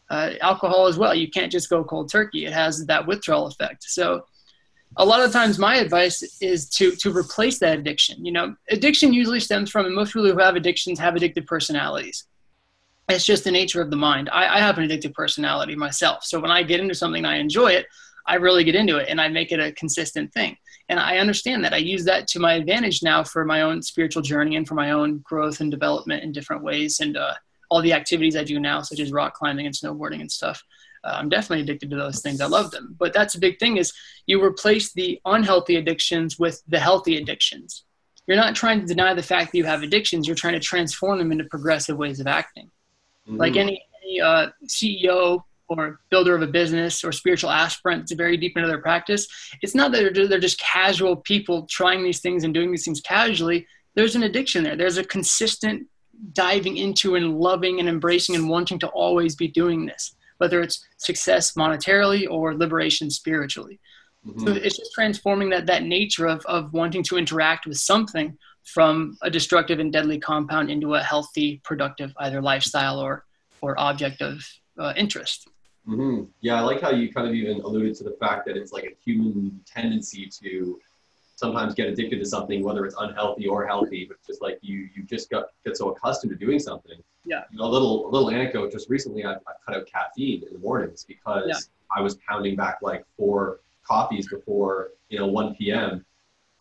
Uh, 0.09 0.31
alcohol 0.41 0.87
as 0.87 0.97
well. 0.97 1.13
You 1.13 1.29
can't 1.29 1.51
just 1.51 1.69
go 1.69 1.83
cold 1.83 2.11
turkey. 2.11 2.45
It 2.45 2.53
has 2.53 2.85
that 2.87 3.05
withdrawal 3.05 3.45
effect. 3.45 3.83
So 3.83 4.25
a 4.98 5.05
lot 5.05 5.22
of 5.22 5.31
times 5.31 5.60
my 5.60 5.75
advice 5.75 6.24
is 6.41 6.67
to 6.69 6.96
to 6.96 7.15
replace 7.15 7.60
that 7.60 7.77
addiction. 7.77 8.25
You 8.25 8.31
know 8.31 8.55
addiction 8.69 9.13
usually 9.13 9.39
stems 9.39 9.69
from 9.69 9.86
and 9.86 9.96
most 9.96 10.13
people 10.13 10.29
who 10.29 10.38
have 10.38 10.55
addictions 10.55 11.00
have 11.00 11.13
addictive 11.13 11.46
personalities. 11.46 12.25
It's 13.08 13.25
just 13.25 13.43
the 13.43 13.51
nature 13.51 13.81
of 13.81 13.89
the 13.89 13.96
mind. 13.96 14.29
I, 14.31 14.58
I 14.58 14.60
have 14.60 14.77
an 14.77 14.88
addictive 14.88 15.13
personality 15.13 15.75
myself. 15.75 16.24
So 16.24 16.39
when 16.39 16.51
i 16.51 16.63
get 16.63 16.79
into 16.79 16.96
something 16.96 17.25
i 17.25 17.38
enjoy 17.38 17.72
it 17.72 17.86
i 18.27 18.36
really 18.36 18.63
get 18.63 18.75
into 18.75 18.98
it 18.98 19.08
and 19.10 19.19
i 19.22 19.27
make 19.27 19.51
it 19.51 19.60
a 19.60 19.72
consistent 19.74 20.34
thing. 20.34 20.58
And 20.89 21.00
i 21.00 21.17
understand 21.17 21.63
that. 21.63 21.74
I 21.74 21.77
use 21.77 22.03
that 22.05 22.27
to 22.29 22.39
my 22.39 22.53
advantage 22.53 23.03
now 23.03 23.24
for 23.24 23.46
my 23.46 23.62
own 23.62 23.81
spiritual 23.81 24.24
journey 24.24 24.55
and 24.55 24.67
for 24.67 24.75
my 24.75 24.91
own 24.91 25.19
growth 25.19 25.62
and 25.62 25.69
development 25.69 26.24
in 26.24 26.31
different 26.31 26.63
ways 26.63 27.00
and 27.00 27.15
uh, 27.15 27.36
all 27.69 27.81
the 27.84 27.93
activities 27.93 28.36
i 28.36 28.43
do 28.43 28.60
now 28.60 28.81
such 28.81 29.00
as 29.00 29.12
rock 29.12 29.36
climbing 29.36 29.67
and 29.67 29.75
snowboarding 29.75 30.22
and 30.22 30.31
stuff 30.31 30.63
uh, 31.03 31.15
I'm 31.15 31.29
definitely 31.29 31.63
addicted 31.63 31.89
to 31.91 31.95
those 31.95 32.21
things. 32.21 32.41
I 32.41 32.47
love 32.47 32.71
them. 32.71 32.95
But 32.97 33.13
that's 33.13 33.35
a 33.35 33.39
big 33.39 33.59
thing 33.59 33.77
is 33.77 33.93
you 34.25 34.43
replace 34.43 34.91
the 34.93 35.19
unhealthy 35.25 35.77
addictions 35.77 36.37
with 36.37 36.61
the 36.67 36.79
healthy 36.79 37.17
addictions. 37.17 37.83
You're 38.27 38.37
not 38.37 38.55
trying 38.55 38.81
to 38.81 38.85
deny 38.85 39.13
the 39.13 39.23
fact 39.23 39.51
that 39.51 39.57
you 39.57 39.65
have 39.65 39.81
addictions. 39.81 40.27
You're 40.27 40.35
trying 40.35 40.53
to 40.53 40.59
transform 40.59 41.17
them 41.17 41.31
into 41.31 41.45
progressive 41.45 41.97
ways 41.97 42.19
of 42.19 42.27
acting. 42.27 42.69
Mm-hmm. 43.27 43.37
Like 43.37 43.55
any, 43.55 43.83
any 44.03 44.21
uh, 44.21 44.49
CEO 44.67 45.43
or 45.67 45.99
builder 46.09 46.35
of 46.35 46.41
a 46.41 46.47
business 46.47 47.03
or 47.03 47.11
spiritual 47.11 47.49
aspirant 47.49 48.01
that's 48.01 48.11
very 48.11 48.37
deep 48.37 48.57
into 48.57 48.67
their 48.67 48.81
practice, 48.81 49.27
it's 49.61 49.75
not 49.75 49.91
that 49.91 50.13
they're, 50.13 50.27
they're 50.27 50.39
just 50.39 50.59
casual 50.59 51.15
people 51.15 51.65
trying 51.67 52.03
these 52.03 52.19
things 52.19 52.43
and 52.43 52.53
doing 52.53 52.71
these 52.71 52.85
things 52.85 53.01
casually. 53.01 53.65
There's 53.95 54.15
an 54.15 54.23
addiction 54.23 54.63
there. 54.63 54.75
There's 54.75 54.97
a 54.97 55.03
consistent 55.03 55.87
diving 56.33 56.77
into 56.77 57.15
and 57.15 57.39
loving 57.39 57.79
and 57.79 57.87
embracing 57.87 58.35
and 58.35 58.49
wanting 58.49 58.77
to 58.79 58.87
always 58.89 59.35
be 59.35 59.47
doing 59.47 59.85
this 59.85 60.15
whether 60.39 60.62
it's 60.62 60.86
success 60.98 61.53
monetarily 61.53 62.27
or 62.29 62.55
liberation 62.55 63.10
spiritually. 63.10 63.79
Mm-hmm. 64.25 64.46
So 64.46 64.53
it's 64.53 64.77
just 64.77 64.91
transforming 64.93 65.50
that 65.51 65.67
that 65.67 65.84
nature 65.84 66.27
of 66.27 66.46
of 66.46 66.74
wanting 66.74 67.03
to 67.03 67.17
interact 67.17 67.65
with 67.65 67.77
something 67.77 68.38
from 68.63 69.17
a 69.22 69.29
destructive 69.29 69.79
and 69.79 69.93
deadly 69.93 70.19
compound 70.19 70.69
into 70.69 70.96
a 70.96 71.03
healthy, 71.03 71.62
productive 71.63 72.12
either 72.17 72.41
lifestyle 72.41 73.00
or 73.00 73.25
or 73.62 73.79
object 73.79 74.22
of 74.22 74.46
uh, 74.77 74.93
interest. 74.96 75.48
Mm-hmm. 75.88 76.25
Yeah, 76.41 76.55
I 76.55 76.62
like 76.62 76.81
how 76.81 76.91
you 76.91 77.12
kind 77.12 77.27
of 77.27 77.34
even 77.34 77.62
alluded 77.62 77.96
to 77.96 78.03
the 78.03 78.15
fact 78.19 78.46
that 78.46 78.58
it's 78.58 78.72
like 78.72 78.86
a 78.86 78.96
human 79.03 79.60
tendency 79.65 80.29
to 80.41 80.79
sometimes 81.39 81.74
get 81.74 81.88
addicted 81.88 82.19
to 82.19 82.25
something, 82.25 82.62
whether 82.62 82.86
it's 82.86 82.96
unhealthy 83.00 83.48
or 83.48 83.65
healthy, 83.65 84.05
but 84.05 84.17
just 84.27 84.41
like 84.41 84.60
you, 84.62 84.89
you 84.93 85.03
just 85.03 85.29
got 85.29 85.46
get 85.65 85.77
so 85.77 85.89
accustomed 85.89 86.31
to 86.34 86.38
doing 86.38 86.60
something. 86.60 87.01
Yeah. 87.24 87.43
You 87.50 87.60
know, 87.60 87.63
a 87.63 87.72
little, 87.72 88.08
a 88.08 88.12
little 88.12 88.29
anecdote. 88.29 88.74
Just 88.74 88.89
recently, 88.89 89.24
I, 89.24 89.34
I 89.34 89.53
cut 89.65 89.77
out 89.77 89.88
caffeine 89.88 90.43
in 90.46 90.51
the 90.51 90.60
mornings 90.60 91.05
because 91.08 91.46
yeah. 91.48 91.55
I 91.96 92.01
was 92.01 92.17
pounding 92.27 92.58
back 92.58 92.79
like 92.81 93.05
four 93.17 93.62
coffees 93.84 94.27
before 94.27 94.89
you 95.08 95.17
know 95.17 95.27
1 95.27 95.55
p.m. 95.55 96.05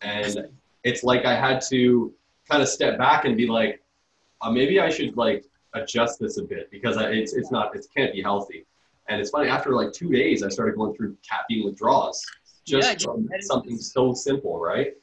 And 0.01 0.47
it's 0.85 1.03
like 1.03 1.25
I 1.25 1.35
had 1.35 1.61
to 1.69 2.13
kind 2.49 2.61
of 2.63 2.69
step 2.69 2.97
back 2.97 3.25
and 3.25 3.35
be 3.35 3.47
like, 3.47 3.83
uh, 4.41 4.49
maybe 4.49 4.79
I 4.79 4.89
should 4.89 5.17
like 5.17 5.43
adjust 5.73 6.21
this 6.21 6.37
a 6.37 6.43
bit 6.43 6.71
because 6.71 6.95
I, 6.95 7.09
it's 7.09 7.33
it's 7.33 7.51
not 7.51 7.75
it 7.75 7.85
can't 7.95 8.13
be 8.13 8.21
healthy. 8.21 8.65
And 9.09 9.19
it's 9.19 9.31
funny 9.31 9.49
after 9.49 9.71
like 9.71 9.91
two 9.91 10.09
days, 10.09 10.41
I 10.41 10.49
started 10.49 10.77
going 10.77 10.95
through 10.95 11.17
caffeine 11.27 11.65
withdrawals, 11.65 12.23
just 12.69 13.01
Yeah, 13.01 13.11
from 13.11 13.27
something 13.41 13.77
so 13.77 14.13
simple, 14.13 14.59
right? 14.59 14.93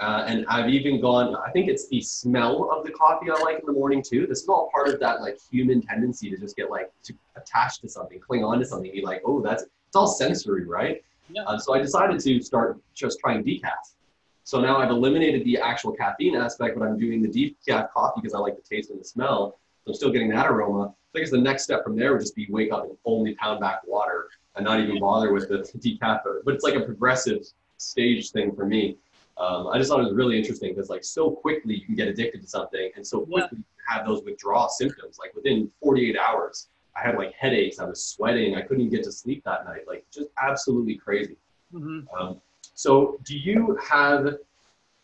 Uh, 0.00 0.24
and 0.26 0.44
I've 0.48 0.68
even 0.68 1.00
gone. 1.00 1.36
I 1.36 1.50
think 1.52 1.68
it's 1.68 1.88
the 1.88 2.00
smell 2.00 2.68
of 2.72 2.84
the 2.84 2.90
coffee 2.90 3.30
I 3.30 3.40
like 3.42 3.60
in 3.60 3.66
the 3.66 3.72
morning 3.72 4.02
too. 4.02 4.26
This 4.26 4.42
is 4.42 4.48
all 4.48 4.68
part 4.74 4.88
of 4.88 4.98
that 5.00 5.20
like 5.20 5.38
human 5.50 5.80
tendency 5.80 6.30
to 6.30 6.36
just 6.36 6.56
get 6.56 6.68
like 6.68 6.90
to 7.04 7.14
attach 7.36 7.80
to 7.80 7.88
something, 7.88 8.18
cling 8.18 8.42
on 8.42 8.58
to 8.58 8.64
something, 8.64 8.90
be 8.90 9.02
like, 9.02 9.22
oh, 9.24 9.40
that's 9.40 9.62
it's 9.62 9.96
all 9.96 10.08
sensory, 10.08 10.66
right? 10.66 11.02
Yeah. 11.30 11.42
Uh, 11.44 11.58
so 11.58 11.74
I 11.74 11.78
decided 11.78 12.18
to 12.20 12.42
start 12.42 12.78
just 12.92 13.20
trying 13.20 13.44
decaf. 13.44 13.94
So 14.42 14.60
now 14.60 14.78
I've 14.78 14.90
eliminated 14.90 15.44
the 15.44 15.58
actual 15.58 15.92
caffeine 15.92 16.36
aspect, 16.36 16.76
but 16.76 16.84
I'm 16.84 16.98
doing 16.98 17.22
the 17.22 17.28
decaf 17.28 17.90
coffee 17.90 18.20
because 18.20 18.34
I 18.34 18.38
like 18.38 18.56
the 18.56 18.62
taste 18.62 18.90
and 18.90 19.00
the 19.00 19.04
smell. 19.04 19.58
So 19.84 19.90
I'm 19.90 19.94
still 19.94 20.10
getting 20.10 20.28
that 20.30 20.46
aroma. 20.46 20.92
I 21.14 21.20
guess 21.20 21.30
the 21.30 21.38
next 21.38 21.62
step 21.62 21.84
from 21.84 21.94
there 21.96 22.12
would 22.12 22.20
just 22.20 22.34
be 22.34 22.48
wake 22.50 22.72
up 22.72 22.84
and 22.84 22.96
only 23.04 23.36
pound 23.36 23.60
back 23.60 23.86
water 23.86 24.28
and 24.56 24.64
not 24.64 24.80
even 24.80 24.98
bother 25.00 25.32
with 25.32 25.48
the 25.48 25.58
decaf. 25.78 26.20
But 26.44 26.54
it's 26.54 26.64
like 26.64 26.74
a 26.74 26.80
progressive 26.80 27.44
stage 27.76 28.30
thing 28.30 28.54
for 28.54 28.66
me. 28.66 28.96
Um, 29.36 29.66
I 29.66 29.78
just 29.78 29.90
thought 29.90 30.00
it 30.00 30.04
was 30.04 30.14
really 30.14 30.38
interesting 30.38 30.72
because 30.74 30.88
like 30.90 31.02
so 31.02 31.30
quickly 31.30 31.74
you 31.74 31.84
can 31.84 31.96
get 31.96 32.06
addicted 32.06 32.40
to 32.42 32.46
something 32.46 32.90
and 32.94 33.04
so 33.04 33.26
Yeah. 33.28 33.40
quickly 33.40 33.58
you 33.58 33.64
have 33.88 34.06
those 34.06 34.22
withdrawal 34.22 34.68
symptoms. 34.68 35.18
Like 35.18 35.34
within 35.34 35.70
48 35.82 36.16
hours, 36.16 36.68
I 36.96 37.04
had 37.04 37.16
like 37.16 37.32
headaches, 37.32 37.80
I 37.80 37.84
was 37.84 38.04
sweating, 38.04 38.54
I 38.54 38.60
couldn't 38.62 38.82
even 38.82 38.92
get 38.94 39.04
to 39.04 39.12
sleep 39.12 39.42
that 39.44 39.64
night. 39.64 39.88
Like 39.88 40.06
just 40.12 40.28
absolutely 40.40 40.94
crazy. 40.96 41.36
hmm 41.72 42.00
Um, 42.16 42.40
so, 42.76 43.18
do 43.24 43.36
you 43.36 43.76
have 43.88 44.26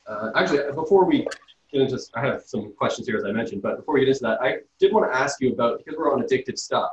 uh, 0.06 0.30
actually 0.34 0.72
before 0.72 1.04
we 1.04 1.26
get 1.72 1.82
into? 1.82 1.98
I 2.14 2.20
have 2.20 2.42
some 2.44 2.72
questions 2.74 3.06
here 3.08 3.16
as 3.16 3.24
I 3.24 3.32
mentioned, 3.32 3.62
but 3.62 3.76
before 3.78 3.94
we 3.94 4.00
get 4.00 4.08
into 4.08 4.22
that, 4.22 4.40
I 4.40 4.58
did 4.78 4.92
want 4.92 5.10
to 5.10 5.16
ask 5.16 5.40
you 5.40 5.52
about 5.52 5.78
because 5.78 5.96
we're 5.98 6.12
on 6.12 6.22
addictive 6.22 6.58
stuff. 6.58 6.90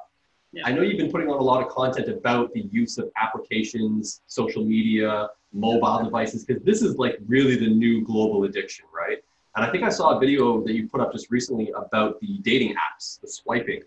Yeah. 0.57 0.63
I 0.65 0.71
know 0.71 0.81
you've 0.81 0.97
been 0.97 1.11
putting 1.11 1.29
on 1.29 1.37
a 1.37 1.43
lot 1.43 1.63
of 1.63 1.69
content 1.69 2.09
about 2.09 2.51
the 2.51 2.61
use 2.71 2.97
of 2.97 3.11
applications, 3.21 4.21
social 4.25 4.65
media, 4.65 5.29
mobile 5.53 6.03
devices, 6.03 6.45
because 6.45 6.63
this 6.63 6.81
is 6.81 6.97
like 6.97 7.19
really 7.27 7.55
the 7.55 7.67
new 7.67 8.03
global 8.03 8.45
addiction, 8.45 8.85
right? 8.91 9.19
And 9.55 9.63
I 9.63 9.71
think 9.71 9.83
I 9.83 9.89
saw 9.89 10.17
a 10.17 10.19
video 10.19 10.63
that 10.63 10.73
you 10.73 10.87
put 10.87 10.99
up 10.99 11.11
just 11.11 11.29
recently 11.29 11.71
about 11.75 12.19
the 12.21 12.39
dating 12.39 12.73
apps, 12.73 13.21
the 13.21 13.27
swiping. 13.27 13.81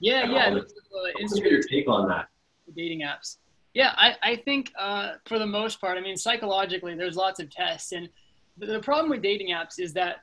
Yeah, 0.00 0.24
yeah. 0.24 0.48
all 0.48 0.58
uh, 0.58 0.62
What's 1.20 1.38
your 1.38 1.62
take 1.62 1.88
on 1.88 2.08
that? 2.08 2.28
dating 2.74 3.02
apps. 3.02 3.36
Yeah, 3.74 3.92
I, 3.96 4.14
I 4.22 4.36
think 4.36 4.72
uh, 4.78 5.14
for 5.26 5.38
the 5.38 5.46
most 5.46 5.78
part, 5.80 5.98
I 5.98 6.00
mean, 6.00 6.16
psychologically, 6.16 6.94
there's 6.94 7.16
lots 7.16 7.38
of 7.40 7.50
tests. 7.50 7.92
And 7.92 8.08
the, 8.56 8.66
the 8.66 8.80
problem 8.80 9.10
with 9.10 9.20
dating 9.20 9.48
apps 9.48 9.78
is 9.78 9.92
that 9.94 10.22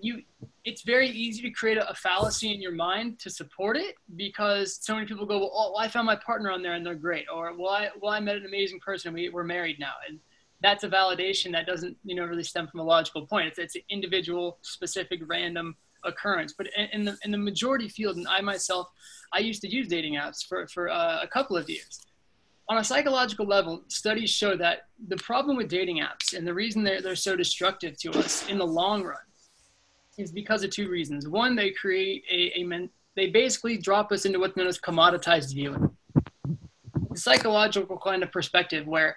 you 0.00 0.22
it's 0.64 0.82
very 0.82 1.08
easy 1.08 1.42
to 1.42 1.50
create 1.50 1.78
a, 1.78 1.88
a 1.88 1.94
fallacy 1.94 2.52
in 2.52 2.60
your 2.60 2.72
mind 2.72 3.18
to 3.18 3.30
support 3.30 3.76
it 3.76 3.96
because 4.16 4.78
so 4.82 4.94
many 4.94 5.06
people 5.06 5.26
go, 5.26 5.38
well, 5.38 5.50
oh, 5.52 5.76
I 5.76 5.88
found 5.88 6.06
my 6.06 6.16
partner 6.16 6.50
on 6.50 6.62
there 6.62 6.74
and 6.74 6.84
they're 6.84 6.94
great. 6.94 7.26
Or, 7.34 7.54
well, 7.56 7.70
I, 7.70 7.88
well, 8.00 8.12
I 8.12 8.20
met 8.20 8.36
an 8.36 8.44
amazing 8.44 8.80
person 8.80 9.08
and 9.08 9.14
we, 9.14 9.28
we're 9.30 9.44
married 9.44 9.78
now. 9.78 9.92
And 10.08 10.18
that's 10.60 10.84
a 10.84 10.88
validation 10.88 11.52
that 11.52 11.66
doesn't, 11.66 11.96
you 12.04 12.14
know, 12.14 12.24
really 12.24 12.44
stem 12.44 12.68
from 12.68 12.80
a 12.80 12.84
logical 12.84 13.26
point. 13.26 13.48
It's, 13.48 13.58
it's 13.58 13.76
an 13.76 13.82
individual, 13.88 14.58
specific, 14.60 15.20
random 15.26 15.76
occurrence. 16.04 16.52
But 16.56 16.68
in, 16.76 16.88
in 16.92 17.04
the, 17.04 17.16
in 17.24 17.30
the 17.30 17.38
majority 17.38 17.88
field, 17.88 18.16
and 18.16 18.28
I 18.28 18.42
myself, 18.42 18.88
I 19.32 19.38
used 19.38 19.62
to 19.62 19.68
use 19.68 19.88
dating 19.88 20.16
apps 20.16 20.46
for, 20.46 20.66
for 20.66 20.90
uh, 20.90 21.22
a 21.22 21.28
couple 21.28 21.56
of 21.56 21.70
years. 21.70 22.02
On 22.68 22.76
a 22.78 22.84
psychological 22.84 23.46
level, 23.46 23.82
studies 23.88 24.30
show 24.30 24.56
that 24.56 24.88
the 25.08 25.16
problem 25.16 25.56
with 25.56 25.68
dating 25.68 26.00
apps 26.00 26.36
and 26.36 26.46
the 26.46 26.54
reason 26.54 26.84
they're, 26.84 27.00
they're 27.00 27.16
so 27.16 27.34
destructive 27.34 27.96
to 27.98 28.12
us 28.12 28.46
in 28.48 28.58
the 28.58 28.66
long 28.66 29.02
run 29.02 29.18
is 30.20 30.32
because 30.32 30.62
of 30.62 30.70
two 30.70 30.88
reasons. 30.88 31.28
One, 31.28 31.56
they 31.56 31.70
create 31.70 32.24
a, 32.30 32.60
a 32.60 32.64
men, 32.64 32.90
they 33.16 33.28
basically 33.28 33.78
drop 33.78 34.12
us 34.12 34.24
into 34.24 34.38
what's 34.38 34.56
known 34.56 34.66
as 34.66 34.78
commoditized 34.78 35.54
viewing. 35.54 35.90
The 37.10 37.18
psychological 37.18 37.98
kind 37.98 38.22
of 38.22 38.30
perspective 38.30 38.86
where 38.86 39.16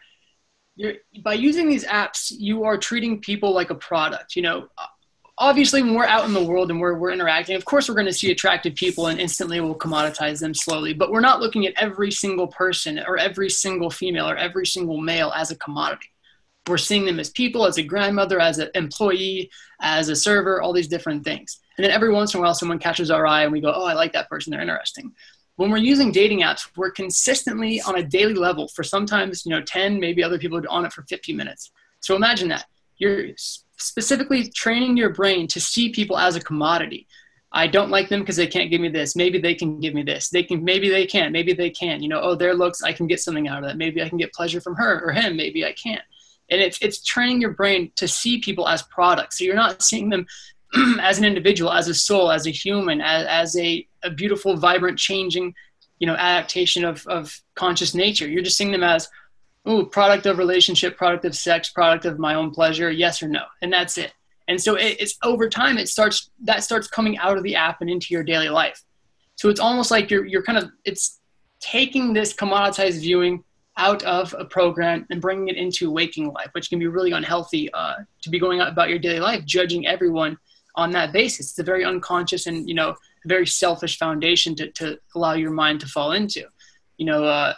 you're, 0.75 0.95
by 1.23 1.33
using 1.33 1.69
these 1.69 1.85
apps, 1.85 2.31
you 2.35 2.63
are 2.63 2.77
treating 2.77 3.21
people 3.21 3.53
like 3.53 3.69
a 3.69 3.75
product. 3.75 4.35
You 4.35 4.41
know, 4.41 4.67
obviously 5.37 5.81
when 5.81 5.93
we're 5.93 6.05
out 6.05 6.25
in 6.25 6.33
the 6.33 6.43
world 6.43 6.69
and 6.69 6.79
we're, 6.79 6.93
we're 6.95 7.11
interacting 7.11 7.55
of 7.55 7.65
course 7.65 7.89
we're 7.89 7.95
going 7.95 8.07
to 8.07 8.13
see 8.13 8.31
attractive 8.31 8.75
people 8.75 9.07
and 9.07 9.19
instantly 9.19 9.59
we'll 9.59 9.75
commoditize 9.75 10.39
them 10.39 10.53
slowly 10.53 10.93
but 10.93 11.11
we're 11.11 11.19
not 11.19 11.39
looking 11.39 11.65
at 11.65 11.73
every 11.77 12.11
single 12.11 12.47
person 12.47 12.99
or 13.07 13.17
every 13.17 13.49
single 13.49 13.89
female 13.89 14.29
or 14.29 14.37
every 14.37 14.65
single 14.65 14.97
male 14.97 15.31
as 15.35 15.51
a 15.51 15.55
commodity 15.55 16.12
we're 16.67 16.77
seeing 16.77 17.05
them 17.05 17.19
as 17.19 17.29
people 17.29 17.65
as 17.65 17.77
a 17.77 17.83
grandmother 17.83 18.39
as 18.39 18.57
an 18.59 18.69
employee 18.75 19.49
as 19.81 20.09
a 20.09 20.15
server 20.15 20.61
all 20.61 20.73
these 20.73 20.87
different 20.87 21.23
things 21.23 21.59
and 21.77 21.83
then 21.83 21.91
every 21.91 22.11
once 22.11 22.33
in 22.33 22.39
a 22.39 22.43
while 22.43 22.53
someone 22.53 22.79
catches 22.79 23.11
our 23.11 23.25
eye 23.25 23.43
and 23.43 23.51
we 23.51 23.61
go 23.61 23.73
oh 23.73 23.85
i 23.85 23.93
like 23.93 24.13
that 24.13 24.29
person 24.29 24.51
they're 24.51 24.61
interesting 24.61 25.11
when 25.55 25.69
we're 25.69 25.77
using 25.77 26.11
dating 26.11 26.41
apps 26.41 26.69
we're 26.75 26.91
consistently 26.91 27.81
on 27.81 27.97
a 27.97 28.03
daily 28.03 28.33
level 28.33 28.67
for 28.69 28.83
sometimes 28.83 29.45
you 29.45 29.51
know 29.51 29.61
10 29.61 29.99
maybe 29.99 30.23
other 30.23 30.39
people 30.39 30.57
are 30.57 30.69
on 30.69 30.85
it 30.85 30.93
for 30.93 31.03
50 31.03 31.33
minutes 31.33 31.71
so 31.99 32.15
imagine 32.15 32.49
that 32.49 32.65
you're 32.97 33.29
specifically 33.77 34.49
training 34.49 34.97
your 34.97 35.09
brain 35.09 35.47
to 35.47 35.59
see 35.59 35.89
people 35.89 36.17
as 36.17 36.35
a 36.35 36.41
commodity. 36.41 37.07
I 37.51 37.67
don't 37.67 37.91
like 37.91 38.09
them 38.09 38.21
because 38.21 38.35
they 38.35 38.47
can't 38.47 38.71
give 38.71 38.81
me 38.81 38.89
this. 38.89 39.15
Maybe 39.15 39.39
they 39.39 39.53
can 39.53 39.79
give 39.79 39.93
me 39.93 40.01
this. 40.01 40.29
They 40.29 40.43
can. 40.43 40.63
Maybe 40.63 40.89
they 40.89 41.05
can. 41.05 41.31
Maybe 41.31 41.53
they 41.53 41.69
can. 41.69 42.01
You 42.01 42.09
know, 42.09 42.19
oh, 42.19 42.35
their 42.35 42.55
looks. 42.55 42.81
I 42.81 42.93
can 42.93 43.05
get 43.05 43.19
something 43.19 43.47
out 43.47 43.59
of 43.59 43.69
that. 43.69 43.77
Maybe 43.77 44.01
I 44.01 44.09
can 44.09 44.17
get 44.17 44.33
pleasure 44.33 44.59
from 44.59 44.75
her 44.75 45.01
or 45.05 45.11
him. 45.11 45.35
Maybe 45.35 45.63
I 45.63 45.73
can't. 45.73 46.01
And 46.49 46.61
it's 46.61 46.77
it's 46.81 47.03
training 47.03 47.41
your 47.41 47.51
brain 47.51 47.91
to 47.95 48.07
see 48.07 48.39
people 48.39 48.67
as 48.67 48.81
products. 48.83 49.39
So 49.39 49.45
you're 49.45 49.55
not 49.55 49.81
seeing 49.81 50.09
them 50.09 50.25
as 51.01 51.17
an 51.17 51.25
individual, 51.25 51.71
as 51.71 51.87
a 51.87 51.93
soul, 51.93 52.31
as 52.31 52.47
a 52.47 52.51
human, 52.51 53.01
as, 53.01 53.27
as 53.27 53.57
a, 53.57 53.87
a 54.03 54.09
beautiful, 54.09 54.57
vibrant, 54.57 54.97
changing, 54.97 55.53
you 55.99 56.07
know, 56.07 56.15
adaptation 56.15 56.83
of 56.83 57.05
of 57.07 57.39
conscious 57.55 57.93
nature. 57.95 58.27
You're 58.27 58.43
just 58.43 58.57
seeing 58.57 58.71
them 58.71 58.83
as 58.83 59.09
oh 59.65 59.85
product 59.85 60.25
of 60.25 60.37
relationship, 60.37 60.97
product 60.97 61.25
of 61.25 61.35
sex, 61.35 61.69
product 61.69 62.05
of 62.05 62.19
my 62.19 62.35
own 62.35 62.51
pleasure, 62.51 62.91
yes 62.91 63.23
or 63.23 63.27
no, 63.27 63.43
and 63.61 63.71
that's 63.71 63.97
it. 63.97 64.13
And 64.47 64.61
so 64.61 64.75
it, 64.75 64.97
it's 64.99 65.17
over 65.23 65.49
time, 65.49 65.77
it 65.77 65.87
starts 65.87 66.29
that 66.43 66.63
starts 66.63 66.87
coming 66.87 67.17
out 67.17 67.37
of 67.37 67.43
the 67.43 67.55
app 67.55 67.81
and 67.81 67.89
into 67.89 68.07
your 68.13 68.23
daily 68.23 68.49
life. 68.49 68.83
So 69.35 69.49
it's 69.49 69.59
almost 69.59 69.91
like 69.91 70.09
you're 70.09 70.25
you're 70.25 70.43
kind 70.43 70.57
of 70.57 70.71
it's 70.83 71.19
taking 71.59 72.13
this 72.13 72.33
commoditized 72.33 72.99
viewing 72.99 73.43
out 73.77 74.03
of 74.03 74.35
a 74.37 74.45
program 74.45 75.05
and 75.09 75.21
bringing 75.21 75.47
it 75.47 75.57
into 75.57 75.89
waking 75.91 76.31
life, 76.31 76.49
which 76.51 76.69
can 76.69 76.79
be 76.79 76.87
really 76.87 77.11
unhealthy 77.11 77.71
uh, 77.73 77.95
to 78.21 78.29
be 78.29 78.39
going 78.39 78.59
out 78.59 78.69
about 78.69 78.89
your 78.89 78.99
daily 78.99 79.19
life, 79.19 79.43
judging 79.45 79.87
everyone 79.87 80.37
on 80.75 80.91
that 80.91 81.11
basis. 81.11 81.51
It's 81.51 81.59
a 81.59 81.63
very 81.63 81.83
unconscious 81.83 82.47
and 82.47 82.67
you 82.67 82.75
know 82.75 82.95
very 83.25 83.47
selfish 83.47 83.97
foundation 83.97 84.55
to 84.55 84.71
to 84.71 84.99
allow 85.15 85.33
your 85.33 85.51
mind 85.51 85.79
to 85.81 85.87
fall 85.87 86.11
into. 86.11 86.43
You 86.97 87.05
know. 87.05 87.23
Uh, 87.23 87.53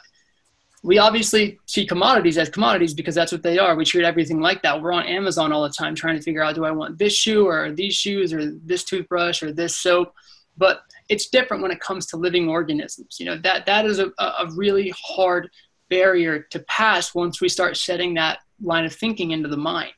we 0.86 1.00
obviously 1.00 1.58
see 1.66 1.84
commodities 1.84 2.38
as 2.38 2.48
commodities 2.48 2.94
because 2.94 3.16
that's 3.16 3.32
what 3.32 3.42
they 3.42 3.58
are. 3.58 3.76
We 3.76 3.86
treat 3.86 4.06
everything 4.06 4.40
like 4.40 4.62
that. 4.62 4.80
We're 4.80 4.94
on 4.94 5.08
Amazon 5.08 5.52
all 5.52 5.64
the 5.64 5.70
time 5.70 5.96
trying 5.96 6.16
to 6.16 6.22
figure 6.22 6.44
out 6.44 6.54
do 6.54 6.64
I 6.64 6.70
want 6.70 7.00
this 7.00 7.16
shoe 7.16 7.48
or 7.48 7.72
these 7.72 7.96
shoes 7.96 8.32
or 8.32 8.52
this 8.52 8.84
toothbrush 8.84 9.42
or 9.42 9.52
this 9.52 9.76
soap. 9.78 10.14
But 10.58 10.82
it's 11.10 11.30
different 11.30 11.64
when 11.64 11.72
it 11.72 11.80
comes 11.80 12.06
to 12.08 12.18
living 12.18 12.48
organisms. 12.48 13.20
You 13.20 13.26
know, 13.26 13.38
that 13.40 13.66
that 13.66 13.86
is 13.88 13.98
a, 13.98 14.12
a 14.20 14.48
really 14.54 14.94
hard 14.96 15.50
barrier 15.90 16.40
to 16.40 16.60
pass 16.60 17.14
once 17.14 17.42
we 17.42 17.50
start 17.50 17.78
setting 17.78 18.14
that 18.16 18.40
line 18.62 18.86
of 18.86 18.94
thinking 18.94 19.32
into 19.32 19.50
the 19.50 19.58
mind 19.58 19.94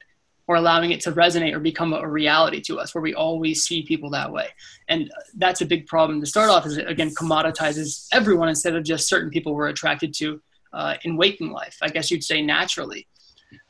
or 0.48 0.56
allowing 0.56 0.92
it 0.92 1.02
to 1.02 1.12
resonate 1.12 1.54
or 1.54 1.60
become 1.60 1.94
a 1.94 2.08
reality 2.08 2.62
to 2.62 2.80
us 2.80 2.96
where 2.96 3.02
we 3.02 3.14
always 3.14 3.64
see 3.64 3.84
people 3.84 4.10
that 4.10 4.32
way. 4.32 4.48
And 4.88 5.12
that's 5.36 5.62
a 5.62 5.66
big 5.66 5.88
problem 5.88 6.22
to 6.22 6.26
start 6.26 6.50
off 6.50 6.66
is 6.66 6.78
it 6.78 6.88
again 6.88 7.12
commoditizes 7.12 8.08
everyone 8.12 8.50
instead 8.50 8.76
of 8.76 8.84
just 8.84 9.08
certain 9.08 9.30
people 9.30 9.54
we're 9.54 9.68
attracted 9.68 10.14
to 10.16 10.42
uh, 10.74 10.96
in 11.04 11.18
waking 11.18 11.52
life, 11.52 11.78
I 11.82 11.90
guess 11.90 12.10
you'd 12.10 12.24
say 12.24 12.42
naturally. 12.42 13.08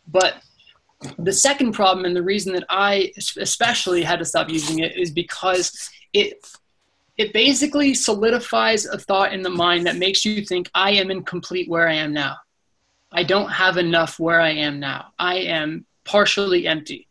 But 0.08 0.36
the 1.20 1.34
second 1.34 1.74
problem, 1.74 2.06
and 2.06 2.16
the 2.16 2.24
reason 2.24 2.54
that 2.54 2.66
I 2.70 3.12
especially 3.18 4.04
had 4.04 4.20
to 4.20 4.26
stop 4.26 4.50
using 4.50 4.80
it, 4.80 4.98
is 4.98 5.12
because 5.12 5.90
it 6.14 6.44
it 7.18 7.34
basically 7.34 7.94
solidifies 7.94 8.86
a 8.86 8.98
thought 8.98 9.34
in 9.34 9.42
the 9.42 9.50
mind 9.50 9.86
that 9.86 9.98
makes 9.98 10.24
you 10.24 10.46
think 10.46 10.70
I 10.74 10.92
am 10.92 11.10
incomplete 11.10 11.68
where 11.68 11.88
I 11.88 11.96
am 11.96 12.14
now. 12.14 12.38
I 13.12 13.24
don't 13.24 13.50
have 13.50 13.78
enough 13.78 14.20
where 14.20 14.40
I 14.40 14.52
am 14.52 14.80
now. 14.80 15.14
I 15.18 15.38
am 15.38 15.86
partially 16.06 16.68
empty. 16.68 17.08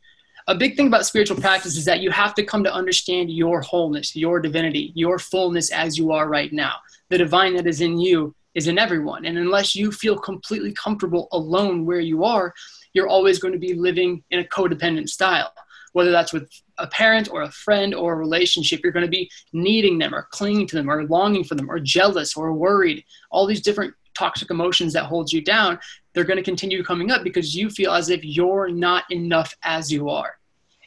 A 0.47 0.55
big 0.55 0.77
thing 0.77 0.87
about 0.87 1.07
spiritual 1.07 1.40
practice 1.40 1.77
is 1.77 1.85
that 1.87 2.01
you 2.01 2.11
have 2.12 2.35
to 2.35 2.45
come 2.45 2.62
to 2.62 2.73
understand 2.73 3.33
your 3.33 3.61
wholeness, 3.61 4.14
your 4.14 4.38
divinity, 4.38 4.92
your 4.95 5.19
fullness 5.19 5.73
as 5.73 5.99
you 5.99 6.12
are 6.12 6.29
right 6.29 6.53
now. 6.53 6.75
The 7.11 7.19
divine 7.19 7.57
that 7.57 7.66
is 7.66 7.81
in 7.81 7.99
you 7.99 8.33
is 8.55 8.69
in 8.69 8.79
everyone. 8.79 9.25
And 9.25 9.37
unless 9.38 9.75
you 9.75 9.90
feel 9.90 10.16
completely 10.16 10.73
comfortable 10.73 11.27
alone 11.33 11.85
where 11.85 11.99
you 11.99 12.25
are, 12.25 12.55
you're 12.92 13.09
always 13.09 13.40
going 13.40 13.55
to 13.55 13.59
be 13.59 13.75
living 13.75 14.23
in 14.31 14.38
a 14.38 14.45
codependent 14.45 15.09
style. 15.09 15.53
Whether 15.95 16.12
that's 16.12 16.33
with 16.33 16.49
a 16.79 16.87
parent 16.87 17.29
or 17.31 17.43
a 17.43 17.51
friend 17.51 17.95
or 17.95 18.12
a 18.12 18.17
relationship, 18.17 18.81
you're 18.83 18.93
going 18.93 19.05
to 19.05 19.11
be 19.11 19.31
needing 19.53 19.99
them 19.99 20.15
or 20.15 20.29
clinging 20.31 20.67
to 20.69 20.77
them 20.77 20.91
or 20.91 21.05
longing 21.05 21.45
for 21.45 21.55
them 21.55 21.71
or 21.71 21.79
jealous 21.79 22.37
or 22.37 22.53
worried. 22.53 23.05
All 23.31 23.47
these 23.47 23.62
different 23.62 23.95
toxic 24.15 24.51
emotions 24.51 24.93
that 24.95 25.05
hold 25.05 25.33
you 25.33 25.43
down, 25.43 25.79
they're 26.12 26.25
going 26.25 26.39
to 26.39 26.43
continue 26.43 26.83
coming 26.83 27.11
up 27.11 27.23
because 27.23 27.55
you 27.55 27.69
feel 27.71 27.93
as 27.93 28.09
if 28.09 28.25
you're 28.25 28.69
not 28.69 29.05
enough 29.11 29.55
as 29.62 29.93
you 29.93 30.09
are. 30.09 30.39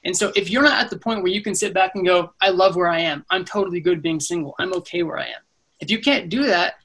And 0.04 0.16
so 0.16 0.32
if 0.36 0.50
you're 0.50 0.64
not 0.64 0.84
at 0.84 0.90
the 0.90 0.98
point 0.98 1.22
where 1.22 1.32
you 1.32 1.42
can 1.42 1.54
sit 1.54 1.74
back 1.74 1.92
and 1.96 2.06
go, 2.06 2.34
I 2.42 2.50
love 2.50 2.76
where 2.76 2.88
I 2.88 3.00
am, 3.00 3.26
I'm 3.30 3.46
totally 3.46 3.82
good 3.82 4.02
being 4.02 4.20
single, 4.20 4.56
I'm 4.60 4.74
okay 4.76 5.04
where 5.04 5.20
I 5.20 5.26
am. 5.26 5.42
If 5.80 5.92
you 5.92 6.00
can't 6.00 6.30
do 6.30 6.46
that, 6.46 6.76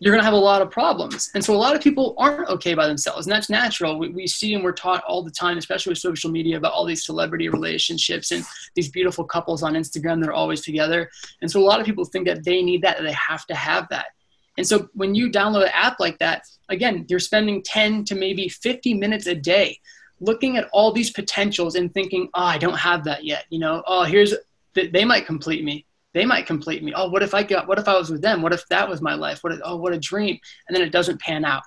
you're 0.00 0.12
going 0.12 0.20
to 0.20 0.24
have 0.24 0.32
a 0.32 0.36
lot 0.36 0.62
of 0.62 0.70
problems. 0.70 1.30
And 1.34 1.44
so 1.44 1.54
a 1.54 1.58
lot 1.58 1.76
of 1.76 1.82
people 1.82 2.14
aren't 2.16 2.48
okay 2.48 2.72
by 2.72 2.86
themselves, 2.88 3.26
and 3.26 3.32
that's 3.32 3.50
natural. 3.50 3.98
We, 3.98 4.08
we 4.08 4.26
see 4.26 4.54
and 4.54 4.64
we're 4.64 4.72
taught 4.72 5.04
all 5.04 5.22
the 5.22 5.30
time, 5.30 5.58
especially 5.58 5.90
with 5.90 5.98
social 5.98 6.30
media, 6.30 6.56
about 6.56 6.72
all 6.72 6.86
these 6.86 7.04
celebrity 7.04 7.50
relationships 7.50 8.32
and 8.32 8.42
these 8.74 8.88
beautiful 8.88 9.24
couples 9.24 9.62
on 9.62 9.74
Instagram 9.74 10.20
that 10.20 10.30
are 10.30 10.34
always 10.34 10.62
together. 10.62 11.10
And 11.42 11.50
so 11.50 11.60
a 11.60 11.64
lot 11.64 11.80
of 11.80 11.86
people 11.86 12.06
think 12.06 12.26
that 12.26 12.44
they 12.44 12.62
need 12.62 12.80
that, 12.82 12.96
that 12.96 13.02
they 13.02 13.12
have 13.12 13.46
to 13.46 13.54
have 13.54 13.88
that. 13.90 14.06
And 14.56 14.66
so 14.66 14.88
when 14.94 15.14
you 15.14 15.30
download 15.30 15.64
an 15.64 15.72
app 15.74 16.00
like 16.00 16.18
that, 16.18 16.44
again, 16.70 17.04
you're 17.08 17.18
spending 17.18 17.62
10 17.62 18.04
to 18.06 18.14
maybe 18.14 18.48
50 18.48 18.94
minutes 18.94 19.26
a 19.26 19.34
day 19.34 19.78
looking 20.18 20.56
at 20.56 20.68
all 20.72 20.92
these 20.92 21.10
potentials 21.10 21.74
and 21.74 21.92
thinking, 21.92 22.28
oh, 22.34 22.42
I 22.42 22.58
don't 22.58 22.78
have 22.78 23.04
that 23.04 23.24
yet. 23.24 23.44
You 23.50 23.58
know, 23.58 23.82
oh, 23.86 24.04
here's, 24.04 24.34
they 24.74 25.04
might 25.04 25.26
complete 25.26 25.62
me 25.62 25.84
they 26.12 26.24
might 26.24 26.46
complete 26.46 26.82
me. 26.82 26.92
Oh, 26.94 27.08
what 27.08 27.22
if 27.22 27.34
I 27.34 27.42
got, 27.42 27.68
what 27.68 27.78
if 27.78 27.88
I 27.88 27.96
was 27.96 28.10
with 28.10 28.22
them? 28.22 28.42
What 28.42 28.52
if 28.52 28.66
that 28.68 28.88
was 28.88 29.00
my 29.00 29.14
life? 29.14 29.42
What 29.42 29.52
if, 29.52 29.60
oh, 29.64 29.76
what 29.76 29.92
a 29.92 29.98
dream. 29.98 30.38
And 30.66 30.74
then 30.74 30.82
it 30.82 30.90
doesn't 30.90 31.20
pan 31.20 31.44
out. 31.44 31.62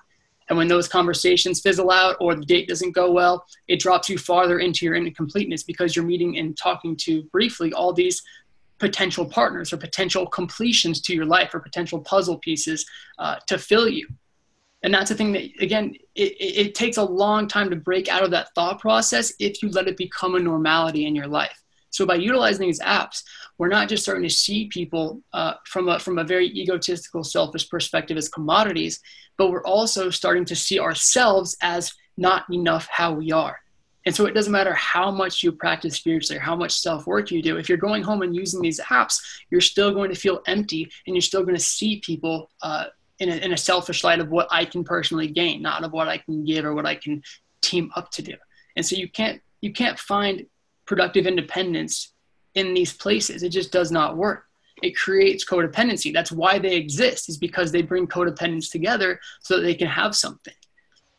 And 0.48 0.58
when 0.58 0.68
those 0.68 0.88
conversations 0.88 1.62
fizzle 1.62 1.90
out 1.90 2.16
or 2.20 2.34
the 2.34 2.44
date 2.44 2.68
doesn't 2.68 2.92
go 2.92 3.10
well, 3.10 3.46
it 3.66 3.80
drops 3.80 4.10
you 4.10 4.18
farther 4.18 4.58
into 4.58 4.84
your 4.84 4.94
incompleteness 4.94 5.62
because 5.62 5.96
you're 5.96 6.04
meeting 6.04 6.36
and 6.36 6.56
talking 6.56 6.96
to 6.96 7.22
briefly 7.24 7.72
all 7.72 7.94
these 7.94 8.22
potential 8.78 9.24
partners 9.24 9.72
or 9.72 9.78
potential 9.78 10.26
completions 10.26 11.00
to 11.00 11.14
your 11.14 11.24
life 11.24 11.54
or 11.54 11.60
potential 11.60 12.00
puzzle 12.00 12.36
pieces 12.38 12.84
uh, 13.18 13.36
to 13.46 13.56
fill 13.56 13.88
you. 13.88 14.06
And 14.82 14.92
that's 14.92 15.08
the 15.08 15.14
thing 15.14 15.32
that, 15.32 15.44
again, 15.60 15.94
it, 16.14 16.36
it 16.38 16.74
takes 16.74 16.98
a 16.98 17.02
long 17.02 17.48
time 17.48 17.70
to 17.70 17.76
break 17.76 18.08
out 18.08 18.22
of 18.22 18.30
that 18.32 18.54
thought 18.54 18.80
process 18.80 19.32
if 19.38 19.62
you 19.62 19.70
let 19.70 19.88
it 19.88 19.96
become 19.96 20.34
a 20.34 20.38
normality 20.38 21.06
in 21.06 21.14
your 21.14 21.26
life. 21.26 21.63
So 21.94 22.04
by 22.04 22.16
utilizing 22.16 22.66
these 22.66 22.80
apps, 22.80 23.22
we're 23.56 23.68
not 23.68 23.88
just 23.88 24.02
starting 24.02 24.24
to 24.24 24.34
see 24.34 24.66
people 24.66 25.22
uh, 25.32 25.54
from 25.64 25.88
a 25.88 26.00
from 26.00 26.18
a 26.18 26.24
very 26.24 26.48
egotistical, 26.48 27.22
selfish 27.22 27.68
perspective 27.68 28.16
as 28.16 28.28
commodities, 28.28 28.98
but 29.38 29.52
we're 29.52 29.64
also 29.64 30.10
starting 30.10 30.44
to 30.46 30.56
see 30.56 30.80
ourselves 30.80 31.56
as 31.62 31.92
not 32.16 32.46
enough 32.50 32.88
how 32.90 33.12
we 33.12 33.30
are. 33.30 33.60
And 34.06 34.14
so 34.14 34.26
it 34.26 34.34
doesn't 34.34 34.52
matter 34.52 34.74
how 34.74 35.12
much 35.12 35.44
you 35.44 35.52
practice 35.52 35.94
spiritually 35.94 36.38
or 36.38 36.42
how 36.42 36.56
much 36.56 36.72
self 36.72 37.06
work 37.06 37.30
you 37.30 37.40
do. 37.40 37.58
If 37.58 37.68
you're 37.68 37.78
going 37.78 38.02
home 38.02 38.22
and 38.22 38.34
using 38.34 38.60
these 38.60 38.80
apps, 38.80 39.14
you're 39.50 39.60
still 39.60 39.94
going 39.94 40.10
to 40.10 40.18
feel 40.18 40.42
empty 40.48 40.90
and 41.06 41.14
you're 41.14 41.22
still 41.22 41.44
going 41.44 41.54
to 41.54 41.62
see 41.62 42.00
people 42.00 42.50
uh, 42.60 42.86
in, 43.20 43.28
a, 43.28 43.36
in 43.36 43.52
a 43.52 43.56
selfish 43.56 44.02
light 44.02 44.18
of 44.18 44.30
what 44.30 44.48
I 44.50 44.64
can 44.64 44.82
personally 44.82 45.28
gain, 45.28 45.62
not 45.62 45.84
of 45.84 45.92
what 45.92 46.08
I 46.08 46.18
can 46.18 46.44
give 46.44 46.64
or 46.64 46.74
what 46.74 46.86
I 46.86 46.96
can 46.96 47.22
team 47.60 47.92
up 47.94 48.10
to 48.10 48.22
do. 48.22 48.34
And 48.74 48.84
so 48.84 48.96
you 48.96 49.08
can't 49.08 49.40
you 49.60 49.72
can't 49.72 49.98
find 49.98 50.44
productive 50.86 51.26
independence 51.26 52.12
in 52.54 52.74
these 52.74 52.92
places. 52.92 53.42
It 53.42 53.50
just 53.50 53.72
does 53.72 53.90
not 53.90 54.16
work. 54.16 54.44
It 54.82 54.96
creates 54.96 55.44
codependency. 55.44 56.12
That's 56.12 56.32
why 56.32 56.58
they 56.58 56.76
exist, 56.76 57.28
is 57.28 57.38
because 57.38 57.70
they 57.70 57.82
bring 57.82 58.06
codependents 58.06 58.70
together 58.70 59.20
so 59.40 59.56
that 59.56 59.62
they 59.62 59.74
can 59.74 59.88
have 59.88 60.14
something. 60.14 60.54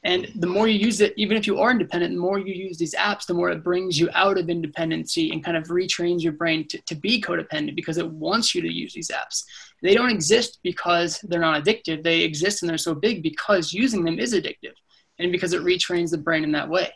And 0.03 0.31
the 0.35 0.45
more 0.45 0.67
you 0.67 0.77
use 0.77 1.01
it, 1.01 1.15
even 1.17 1.35
if 1.35 1.47
you 1.47 1.57
are 1.57 1.71
independent, 1.71 2.13
the 2.13 2.19
more 2.19 2.37
you 2.37 2.53
use 2.53 2.77
these 2.77 2.93
apps, 2.93 3.25
the 3.25 3.33
more 3.33 3.49
it 3.49 3.63
brings 3.63 3.99
you 3.99 4.07
out 4.13 4.37
of 4.37 4.49
independency 4.49 5.31
and 5.31 5.43
kind 5.43 5.57
of 5.57 5.63
retrains 5.63 6.21
your 6.21 6.33
brain 6.33 6.67
to, 6.67 6.79
to 6.81 6.93
be 6.93 7.19
codependent 7.19 7.75
because 7.75 7.97
it 7.97 8.07
wants 8.07 8.53
you 8.53 8.61
to 8.61 8.71
use 8.71 8.93
these 8.93 9.09
apps. 9.09 9.43
They 9.81 9.95
don't 9.95 10.11
exist 10.11 10.59
because 10.61 11.19
they're 11.21 11.39
not 11.39 11.63
addictive. 11.63 12.03
They 12.03 12.21
exist 12.21 12.61
and 12.61 12.69
they're 12.69 12.77
so 12.77 12.93
big 12.93 13.23
because 13.23 13.73
using 13.73 14.03
them 14.03 14.19
is 14.19 14.35
addictive 14.35 14.73
and 15.17 15.31
because 15.31 15.53
it 15.53 15.63
retrains 15.63 16.11
the 16.11 16.19
brain 16.19 16.43
in 16.43 16.51
that 16.51 16.69
way. 16.69 16.91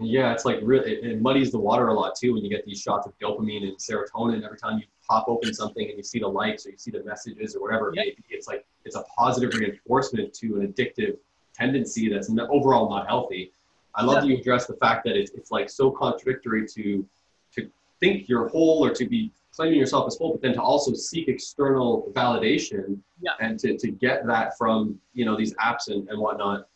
Yeah, 0.00 0.32
it's 0.32 0.44
like 0.44 0.58
really 0.62 0.92
it 0.92 1.22
muddies 1.22 1.52
the 1.52 1.58
water 1.58 1.88
a 1.88 1.94
lot 1.94 2.16
too 2.16 2.34
when 2.34 2.42
you 2.42 2.50
get 2.50 2.64
these 2.64 2.80
shots 2.80 3.06
of 3.06 3.16
dopamine 3.18 3.62
and 3.62 3.76
serotonin 3.76 4.44
every 4.44 4.58
time 4.58 4.78
you 4.78 4.84
pop 5.08 5.28
open 5.28 5.54
something 5.54 5.88
and 5.88 5.96
you 5.96 6.02
see 6.02 6.18
the 6.18 6.26
likes 6.26 6.66
or 6.66 6.70
you 6.70 6.78
see 6.78 6.90
the 6.90 7.04
messages 7.04 7.54
or 7.54 7.60
whatever 7.60 7.90
it 7.90 7.94
may. 7.94 8.16
It's 8.28 8.48
like 8.48 8.66
it's 8.84 8.96
a 8.96 9.04
positive 9.16 9.54
reinforcement 9.54 10.34
to 10.34 10.56
an 10.56 10.72
addictive 10.72 11.16
tendency 11.54 12.08
that's 12.08 12.28
overall 12.50 12.90
not 12.90 13.06
healthy. 13.06 13.52
I 13.94 14.04
love 14.04 14.24
yeah. 14.24 14.30
you 14.30 14.38
address 14.38 14.66
the 14.66 14.74
fact 14.74 15.04
that 15.04 15.16
it's, 15.16 15.30
it's 15.32 15.52
like 15.52 15.70
so 15.70 15.90
contradictory 15.90 16.66
to 16.68 17.06
to 17.52 17.70
think 18.00 18.28
you're 18.28 18.48
whole 18.48 18.84
or 18.84 18.92
to 18.92 19.06
be 19.06 19.30
claiming 19.54 19.78
yourself 19.78 20.08
as 20.08 20.16
whole, 20.16 20.32
but 20.32 20.42
then 20.42 20.54
to 20.54 20.60
also 20.60 20.92
seek 20.92 21.28
external 21.28 22.10
validation 22.12 22.98
yeah. 23.20 23.30
and 23.40 23.58
to, 23.60 23.78
to 23.78 23.92
get 23.92 24.26
that 24.26 24.58
from 24.58 24.98
you 25.12 25.24
know 25.24 25.36
these 25.36 25.54
apps 25.54 25.88
and, 25.88 26.08
and 26.08 26.18
whatnot. 26.18 26.66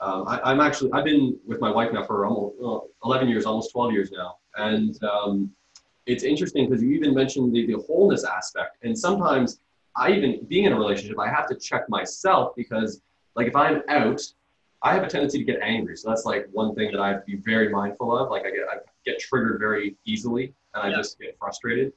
Um, 0.00 0.24
I, 0.28 0.52
am 0.52 0.60
actually 0.60 0.92
I've 0.92 1.04
been 1.04 1.38
with 1.46 1.60
my 1.60 1.70
wife 1.70 1.92
now 1.92 2.04
for 2.04 2.26
almost 2.26 2.56
uh, 2.62 2.80
11 3.04 3.28
years, 3.28 3.46
almost 3.46 3.72
12 3.72 3.92
years 3.92 4.10
now, 4.12 4.36
and 4.56 5.02
um, 5.04 5.50
it's 6.06 6.22
interesting 6.22 6.68
because 6.68 6.82
you 6.82 6.90
even 6.90 7.14
mentioned 7.14 7.54
the, 7.54 7.66
the 7.66 7.78
wholeness 7.78 8.24
aspect. 8.24 8.76
And 8.82 8.96
sometimes 8.96 9.60
I 9.96 10.12
even 10.12 10.44
being 10.48 10.64
in 10.64 10.72
a 10.72 10.76
relationship, 10.76 11.18
I 11.18 11.28
have 11.28 11.48
to 11.48 11.56
check 11.56 11.88
myself 11.88 12.54
because 12.56 13.00
like 13.34 13.46
if 13.46 13.56
I'm 13.56 13.82
out, 13.88 14.20
I 14.82 14.94
have 14.94 15.02
a 15.02 15.08
tendency 15.08 15.38
to 15.38 15.44
get 15.44 15.60
angry. 15.62 15.96
So 15.96 16.08
that's 16.08 16.24
like 16.24 16.46
one 16.52 16.74
thing 16.74 16.92
that 16.92 17.00
I 17.00 17.08
have 17.08 17.24
to 17.24 17.26
be 17.26 17.36
very 17.36 17.70
mindful 17.70 18.16
of. 18.16 18.30
Like 18.30 18.44
I 18.44 18.50
get 18.50 18.60
I 18.70 18.76
get 19.04 19.18
triggered 19.18 19.58
very 19.58 19.96
easily, 20.04 20.54
and 20.74 20.84
I 20.84 20.88
yeah. 20.90 20.96
just 20.96 21.18
get 21.18 21.36
frustrated 21.38 21.92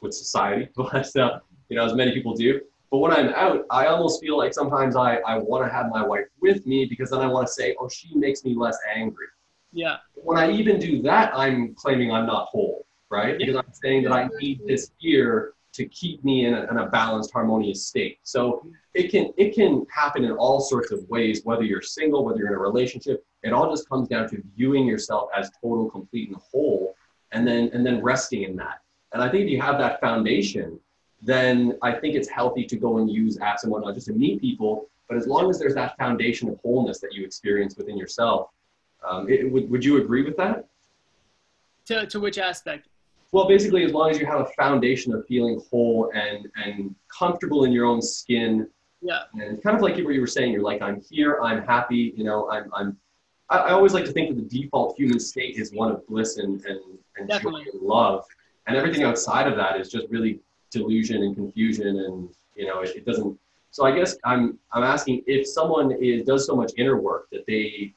with 0.00 0.14
society. 0.14 0.68
But 0.76 1.16
uh, 1.16 1.38
you 1.68 1.76
know, 1.76 1.84
as 1.84 1.94
many 1.94 2.12
people 2.12 2.34
do. 2.34 2.60
But 2.90 2.98
when 2.98 3.12
I'm 3.12 3.30
out, 3.30 3.66
I 3.70 3.86
almost 3.86 4.20
feel 4.20 4.38
like 4.38 4.54
sometimes 4.54 4.94
I, 4.94 5.16
I 5.16 5.38
want 5.38 5.66
to 5.66 5.72
have 5.72 5.88
my 5.90 6.06
wife 6.06 6.26
with 6.40 6.64
me 6.66 6.84
because 6.84 7.10
then 7.10 7.20
I 7.20 7.26
want 7.26 7.46
to 7.46 7.52
say, 7.52 7.74
oh, 7.80 7.88
she 7.88 8.14
makes 8.14 8.44
me 8.44 8.54
less 8.54 8.78
angry. 8.94 9.26
Yeah. 9.72 9.96
When 10.14 10.38
I 10.38 10.50
even 10.52 10.78
do 10.78 11.02
that, 11.02 11.36
I'm 11.36 11.74
claiming 11.74 12.12
I'm 12.12 12.26
not 12.26 12.46
whole, 12.46 12.86
right? 13.10 13.36
Because 13.36 13.56
I'm 13.56 13.72
saying 13.72 14.04
that 14.04 14.12
I 14.12 14.28
need 14.38 14.60
this 14.66 14.92
fear 15.00 15.54
to 15.74 15.84
keep 15.86 16.24
me 16.24 16.46
in 16.46 16.54
a, 16.54 16.62
in 16.70 16.78
a 16.78 16.86
balanced, 16.86 17.32
harmonious 17.32 17.86
state. 17.86 18.18
So 18.22 18.64
it 18.94 19.10
can 19.10 19.32
it 19.36 19.54
can 19.54 19.84
happen 19.92 20.24
in 20.24 20.30
all 20.30 20.60
sorts 20.60 20.92
of 20.92 21.00
ways, 21.08 21.40
whether 21.44 21.64
you're 21.64 21.82
single, 21.82 22.24
whether 22.24 22.38
you're 22.38 22.48
in 22.48 22.54
a 22.54 22.58
relationship. 22.58 23.26
It 23.42 23.52
all 23.52 23.68
just 23.68 23.88
comes 23.88 24.08
down 24.08 24.28
to 24.30 24.42
viewing 24.56 24.86
yourself 24.86 25.28
as 25.36 25.50
total, 25.60 25.90
complete, 25.90 26.28
and 26.28 26.38
whole, 26.38 26.94
and 27.32 27.46
then 27.46 27.70
and 27.74 27.84
then 27.84 28.00
resting 28.02 28.44
in 28.44 28.56
that. 28.56 28.80
And 29.12 29.22
I 29.22 29.28
think 29.28 29.44
if 29.44 29.50
you 29.50 29.60
have 29.60 29.78
that 29.78 30.00
foundation, 30.00 30.78
then 31.24 31.78
I 31.82 31.92
think 31.92 32.14
it's 32.14 32.28
healthy 32.28 32.64
to 32.66 32.76
go 32.76 32.98
and 32.98 33.10
use 33.10 33.38
apps 33.38 33.62
and 33.62 33.72
whatnot 33.72 33.94
just 33.94 34.06
to 34.06 34.12
meet 34.12 34.40
people. 34.40 34.88
But 35.08 35.16
as 35.16 35.26
long 35.26 35.50
as 35.50 35.58
there's 35.58 35.74
that 35.74 35.96
foundation 35.96 36.48
of 36.48 36.58
wholeness 36.60 37.00
that 37.00 37.12
you 37.12 37.24
experience 37.24 37.76
within 37.76 37.96
yourself, 37.96 38.50
um, 39.06 39.28
it, 39.28 39.50
would, 39.50 39.70
would 39.70 39.84
you 39.84 39.98
agree 39.98 40.22
with 40.22 40.36
that? 40.36 40.66
To, 41.86 42.06
to 42.06 42.20
which 42.20 42.38
aspect? 42.38 42.88
Well, 43.32 43.48
basically, 43.48 43.84
as 43.84 43.92
long 43.92 44.10
as 44.10 44.18
you 44.18 44.26
have 44.26 44.40
a 44.40 44.48
foundation 44.56 45.12
of 45.12 45.26
feeling 45.26 45.60
whole 45.70 46.10
and, 46.14 46.46
and 46.62 46.94
comfortable 47.08 47.64
in 47.64 47.72
your 47.72 47.84
own 47.84 48.00
skin. 48.00 48.68
Yeah. 49.02 49.22
And 49.34 49.62
kind 49.62 49.76
of 49.76 49.82
like 49.82 49.96
what 49.96 50.14
you 50.14 50.20
were 50.20 50.26
saying, 50.26 50.52
you're 50.52 50.62
like, 50.62 50.80
I'm 50.80 51.00
here, 51.00 51.40
I'm 51.42 51.62
happy, 51.64 52.14
you 52.16 52.24
know, 52.24 52.50
I'm, 52.50 52.70
I'm, 52.74 52.96
I, 53.50 53.58
I 53.58 53.70
always 53.72 53.92
like 53.92 54.04
to 54.04 54.12
think 54.12 54.34
that 54.34 54.48
the 54.48 54.62
default 54.62 54.96
human 54.96 55.20
state 55.20 55.56
is 55.56 55.72
one 55.72 55.90
of 55.90 56.06
bliss 56.06 56.38
and, 56.38 56.64
and, 56.64 56.80
and 57.16 57.28
joy 57.42 57.56
and 57.72 57.82
love. 57.82 58.24
And 58.66 58.76
everything 58.76 59.02
outside 59.02 59.46
of 59.46 59.56
that 59.56 59.78
is 59.78 59.90
just 59.90 60.08
really 60.08 60.40
delusion 60.74 61.22
and 61.22 61.34
confusion 61.34 61.88
and 62.04 62.28
you 62.54 62.66
know 62.66 62.80
it, 62.80 62.94
it, 62.96 63.04
doesn't 63.06 63.38
so 63.70 63.86
i 63.86 63.92
guess 63.96 64.16
i'm 64.24 64.58
i'm 64.72 64.82
asking 64.82 65.22
if 65.26 65.46
someone 65.46 65.90
is 65.92 66.24
does 66.24 66.46
so 66.46 66.54
much 66.54 66.72
inner 66.76 67.00
work 67.00 67.28
that 67.32 67.44
they 67.46 67.92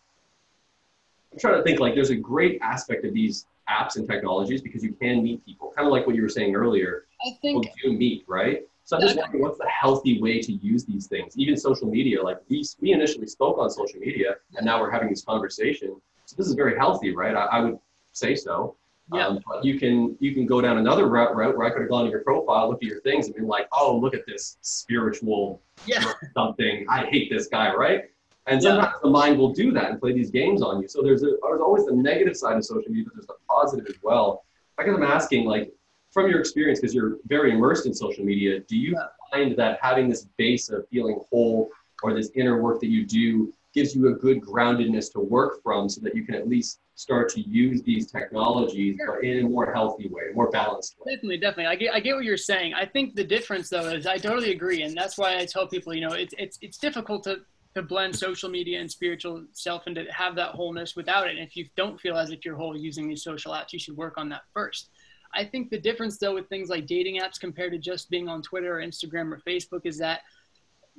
i'm 1.31 1.39
trying 1.39 1.57
to 1.57 1.63
think 1.63 1.79
like 1.79 1.93
there's 1.93 2.09
a 2.09 2.15
great 2.15 2.57
aspect 2.61 3.03
of 3.03 3.13
these 3.13 3.45
apps 3.69 3.97
and 3.97 4.07
technologies 4.07 4.61
because 4.61 4.83
you 4.83 4.93
can 4.93 5.23
meet 5.23 5.45
people 5.45 5.71
kind 5.75 5.85
of 5.87 5.91
like 5.91 6.07
what 6.07 6.15
you 6.15 6.21
were 6.21 6.29
saying 6.29 6.55
earlier. 6.55 7.05
I 7.25 7.31
think 7.41 7.67
do 7.83 7.93
meet 7.93 8.23
right? 8.27 8.63
So 8.85 8.95
i'm 8.95 9.01
just 9.01 9.17
wondering 9.17 9.43
what's 9.43 9.57
the 9.57 9.67
healthy 9.67 10.21
way 10.21 10.39
to 10.41 10.53
use 10.53 10.85
these 10.85 11.07
things? 11.07 11.37
Even 11.37 11.57
social 11.57 11.89
media 11.89 12.23
like 12.23 12.37
we 12.49 12.63
we 12.79 12.93
initially 12.93 13.27
spoke 13.27 13.57
on 13.57 13.69
social 13.69 13.99
media 13.99 14.35
and 14.55 14.65
now 14.65 14.79
we're 14.79 14.91
having 14.91 15.09
this 15.09 15.23
conversation. 15.23 15.99
So 16.25 16.35
this 16.37 16.47
is 16.47 16.53
very 16.53 16.77
healthy 16.77 17.13
right? 17.13 17.35
I, 17.35 17.45
I 17.45 17.59
would 17.59 17.79
say 18.13 18.35
so 18.35 18.75
yeah. 19.13 19.27
Um, 19.27 19.39
but 19.45 19.63
you 19.63 19.79
can 19.79 20.17
you 20.19 20.33
can 20.33 20.45
go 20.45 20.61
down 20.61 20.77
another 20.77 21.07
route, 21.07 21.35
route 21.35 21.57
where 21.57 21.67
I 21.67 21.69
could 21.69 21.81
have 21.81 21.89
gone 21.89 22.05
to 22.05 22.11
your 22.11 22.21
profile, 22.21 22.69
look 22.69 22.83
at 22.83 22.89
your 22.89 23.01
things, 23.01 23.27
and 23.27 23.35
be 23.35 23.41
like, 23.41 23.67
oh, 23.71 23.97
look 23.97 24.13
at 24.13 24.25
this 24.25 24.57
spiritual 24.61 25.61
yeah. 25.85 26.13
something. 26.33 26.85
I 26.89 27.05
hate 27.05 27.29
this 27.29 27.47
guy, 27.47 27.73
right? 27.73 28.05
And 28.47 28.61
sometimes 28.61 28.93
yeah. 28.95 28.99
the 29.03 29.09
mind 29.09 29.37
will 29.37 29.53
do 29.53 29.71
that 29.73 29.91
and 29.91 29.99
play 29.99 30.13
these 30.13 30.31
games 30.31 30.61
on 30.61 30.81
you. 30.81 30.87
So 30.87 31.01
there's 31.01 31.21
a, 31.23 31.37
there's 31.41 31.61
always 31.61 31.85
the 31.85 31.93
negative 31.93 32.35
side 32.35 32.55
of 32.55 32.65
social 32.65 32.89
media, 32.89 33.05
but 33.05 33.15
there's 33.15 33.27
the 33.27 33.35
positive 33.49 33.85
as 33.87 33.95
well. 34.01 34.45
I 34.77 34.83
guess 34.83 34.95
I'm 34.95 35.03
asking, 35.03 35.45
like, 35.45 35.71
from 36.11 36.29
your 36.29 36.39
experience, 36.39 36.79
because 36.79 36.95
you're 36.95 37.17
very 37.25 37.51
immersed 37.51 37.85
in 37.85 37.93
social 37.93 38.23
media, 38.23 38.61
do 38.61 38.77
you 38.77 38.93
yeah. 38.93 39.07
find 39.31 39.57
that 39.57 39.79
having 39.81 40.07
this 40.07 40.27
base 40.37 40.69
of 40.69 40.87
feeling 40.89 41.19
whole 41.29 41.69
or 42.03 42.13
this 42.13 42.31
inner 42.35 42.61
work 42.61 42.79
that 42.79 42.87
you 42.87 43.05
do 43.05 43.53
gives 43.77 43.95
you 43.95 44.07
a 44.07 44.13
good 44.13 44.41
groundedness 44.41 45.11
to 45.13 45.19
work 45.19 45.61
from 45.61 45.87
so 45.87 46.01
that 46.01 46.15
you 46.15 46.25
can 46.25 46.33
at 46.33 46.49
least 46.49 46.79
start 46.95 47.29
to 47.29 47.41
use 47.41 47.83
these 47.83 48.11
technologies 48.11 48.97
but 49.05 49.23
in 49.23 49.45
a 49.45 49.49
more 49.49 49.71
healthy 49.71 50.07
way 50.09 50.23
more 50.33 50.49
balanced 50.49 50.95
way 50.99 51.13
definitely 51.13 51.37
definitely 51.37 51.67
I 51.67 51.75
get, 51.75 51.93
I 51.93 51.99
get 51.99 52.15
what 52.15 52.25
you're 52.25 52.37
saying 52.37 52.73
i 52.73 52.85
think 52.85 53.13
the 53.13 53.23
difference 53.23 53.69
though 53.69 53.87
is 53.89 54.07
i 54.07 54.17
totally 54.17 54.51
agree 54.51 54.81
and 54.81 54.97
that's 54.97 55.15
why 55.15 55.37
i 55.37 55.45
tell 55.45 55.67
people 55.67 55.93
you 55.93 56.01
know 56.01 56.13
it's 56.13 56.33
it's, 56.37 56.57
it's 56.61 56.77
difficult 56.77 57.23
to 57.25 57.41
to 57.77 57.83
blend 57.83 58.15
social 58.15 58.49
media 58.49 58.79
and 58.79 58.89
spiritual 58.89 59.43
self 59.51 59.83
and 59.85 59.95
to 59.95 60.05
have 60.05 60.35
that 60.35 60.55
wholeness 60.55 60.95
without 60.95 61.27
it. 61.27 61.37
And 61.37 61.47
if 61.47 61.55
you 61.55 61.67
don't 61.75 62.01
feel 62.01 62.17
as 62.17 62.31
if 62.31 62.43
you're 62.43 62.55
whole 62.55 62.75
using 62.75 63.07
these 63.07 63.21
social 63.21 63.51
apps, 63.51 63.71
you 63.71 63.77
should 63.77 63.95
work 63.95 64.15
on 64.17 64.29
that 64.29 64.41
first. 64.51 64.89
I 65.35 65.45
think 65.45 65.69
the 65.69 65.79
difference 65.79 66.17
though 66.17 66.33
with 66.33 66.49
things 66.49 66.69
like 66.69 66.87
dating 66.87 67.19
apps 67.21 67.39
compared 67.39 67.73
to 67.73 67.77
just 67.77 68.09
being 68.09 68.27
on 68.27 68.41
Twitter 68.41 68.79
or 68.79 68.81
Instagram 68.81 69.31
or 69.31 69.39
Facebook 69.47 69.81
is 69.83 69.99
that 69.99 70.21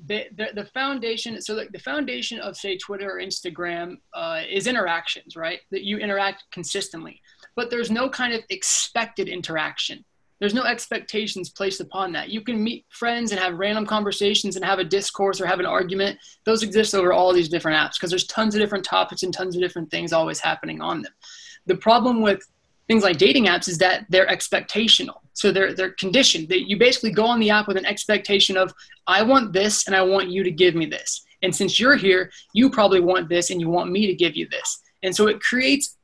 the, 0.07 0.27
the, 0.37 0.49
the 0.55 0.65
foundation 0.67 1.41
so 1.41 1.55
like 1.55 1.73
the 1.73 1.79
foundation 1.79 2.39
of 2.39 2.57
say 2.57 2.77
twitter 2.77 3.11
or 3.11 3.21
instagram 3.21 3.97
uh, 4.15 4.43
is 4.49 4.67
interactions 4.67 5.37
right 5.37 5.61
that 5.71 5.83
you 5.83 5.99
interact 5.99 6.45
consistently 6.53 7.21
but 7.57 7.71
there's 7.71 7.91
no 7.91 8.09
kind 8.09 8.33
of 8.33 8.43
expected 8.49 9.29
interaction 9.29 10.05
there's 10.41 10.55
no 10.55 10.63
expectations 10.63 11.51
placed 11.51 11.81
upon 11.81 12.13
that. 12.13 12.29
You 12.29 12.41
can 12.41 12.63
meet 12.63 12.85
friends 12.91 13.33
and 13.33 13.41
have 13.41 13.59
random 13.59 13.85
conversations 13.85 14.55
and 14.55 14.65
have 14.65 14.79
a 14.79 14.85
discourse 14.85 15.41
or 15.41 15.47
have 15.47 15.59
an 15.59 15.67
argument. 15.67 16.19
Those 16.45 16.63
exist 16.63 16.95
over 16.95 17.13
all 17.13 17.33
these 17.33 17.49
different 17.49 17.77
apps 17.77 17.95
because 17.95 18.11
there's 18.11 18.27
tons 18.27 18.55
of 18.55 18.61
different 18.61 18.85
topics 18.85 19.25
and 19.25 19.35
tons 19.35 19.57
of 19.57 19.63
different 19.63 19.91
things 19.91 20.13
always 20.13 20.39
happening 20.39 20.81
on 20.81 21.03
them. 21.03 21.13
The 21.67 21.77
problem 21.77 22.23
with 22.23 22.41
things 22.89 23.05
like 23.05 23.19
dating 23.19 23.47
apps 23.47 23.69
is 23.69 23.79
that 23.79 24.07
they're 24.09 24.27
expectational. 24.27 25.19
So 25.35 25.53
they're 25.53 25.75
they're 25.75 25.93
conditioned. 25.93 26.49
That 26.49 26.69
you 26.69 26.79
basically 26.79 27.13
go 27.13 27.27
on 27.27 27.39
the 27.39 27.51
app 27.51 27.69
with 27.69 27.77
an 27.77 27.87
expectation 27.87 28.57
of 28.57 28.73
I 29.07 29.23
want 29.23 29.53
this 29.53 29.87
and 29.87 29.95
I 29.95 30.03
want 30.03 30.29
you 30.31 30.43
to 30.43 30.51
give 30.51 30.75
me 30.75 30.87
this. 30.87 31.25
And 31.43 31.55
since 31.55 31.79
you're 31.79 31.97
here, 31.97 32.33
you 32.53 32.69
probably 32.71 33.01
want 33.01 33.29
this 33.29 33.51
and 33.51 33.61
you 33.61 33.69
want 33.69 33.93
me 33.93 34.07
to 34.09 34.15
give 34.15 34.35
you 34.35 34.49
this. 34.49 34.81
And 35.05 35.15
so 35.15 35.29
it 35.29 35.41
creates 35.41 35.97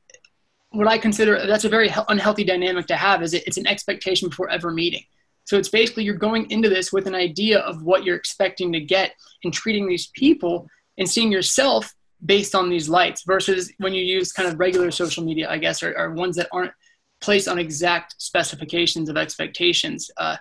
what 0.69 0.87
I 0.87 0.97
consider 0.97 1.45
that's 1.47 1.65
a 1.65 1.69
very 1.69 1.89
unhealthy 2.09 2.43
dynamic 2.43 2.85
to 2.87 2.95
have 2.95 3.23
is 3.23 3.33
it, 3.33 3.43
it's 3.47 3.57
an 3.57 3.67
expectation 3.67 4.29
before 4.29 4.49
ever 4.49 4.71
meeting. 4.71 5.03
So 5.45 5.57
it's 5.57 5.69
basically 5.69 6.03
you're 6.03 6.15
going 6.15 6.49
into 6.49 6.69
this 6.69 6.91
with 6.91 7.07
an 7.07 7.15
idea 7.15 7.59
of 7.59 7.83
what 7.83 8.03
you're 8.03 8.15
expecting 8.15 8.73
to 8.73 8.79
get 8.79 9.13
and 9.43 9.53
treating 9.53 9.87
these 9.87 10.07
people 10.07 10.67
and 10.97 11.09
seeing 11.09 11.31
yourself 11.31 11.93
based 12.23 12.55
on 12.55 12.69
these 12.69 12.87
lights 12.89 13.23
versus 13.23 13.71
when 13.77 13.93
you 13.93 14.03
use 14.03 14.31
kind 14.31 14.47
of 14.47 14.59
regular 14.59 14.91
social 14.91 15.23
media, 15.23 15.49
I 15.49 15.57
guess, 15.57 15.83
or, 15.83 15.97
or 15.97 16.11
ones 16.13 16.35
that 16.37 16.47
aren't 16.51 16.71
placed 17.21 17.47
on 17.47 17.59
exact 17.59 18.15
specifications 18.21 19.09
of 19.09 19.17
expectations. 19.17 20.09
Uh, 20.17 20.37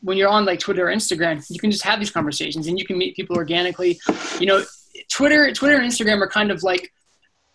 when 0.00 0.16
you're 0.16 0.28
on 0.28 0.44
like 0.44 0.60
Twitter 0.60 0.88
or 0.88 0.92
Instagram, 0.92 1.44
you 1.50 1.58
can 1.58 1.70
just 1.70 1.84
have 1.84 1.98
these 1.98 2.10
conversations 2.10 2.66
and 2.66 2.78
you 2.78 2.84
can 2.84 2.98
meet 2.98 3.16
people 3.16 3.36
organically. 3.36 3.98
You 4.38 4.46
know, 4.46 4.64
Twitter, 5.10 5.52
Twitter 5.52 5.76
and 5.76 5.90
Instagram 5.90 6.20
are 6.20 6.28
kind 6.28 6.50
of 6.50 6.62
like 6.62 6.92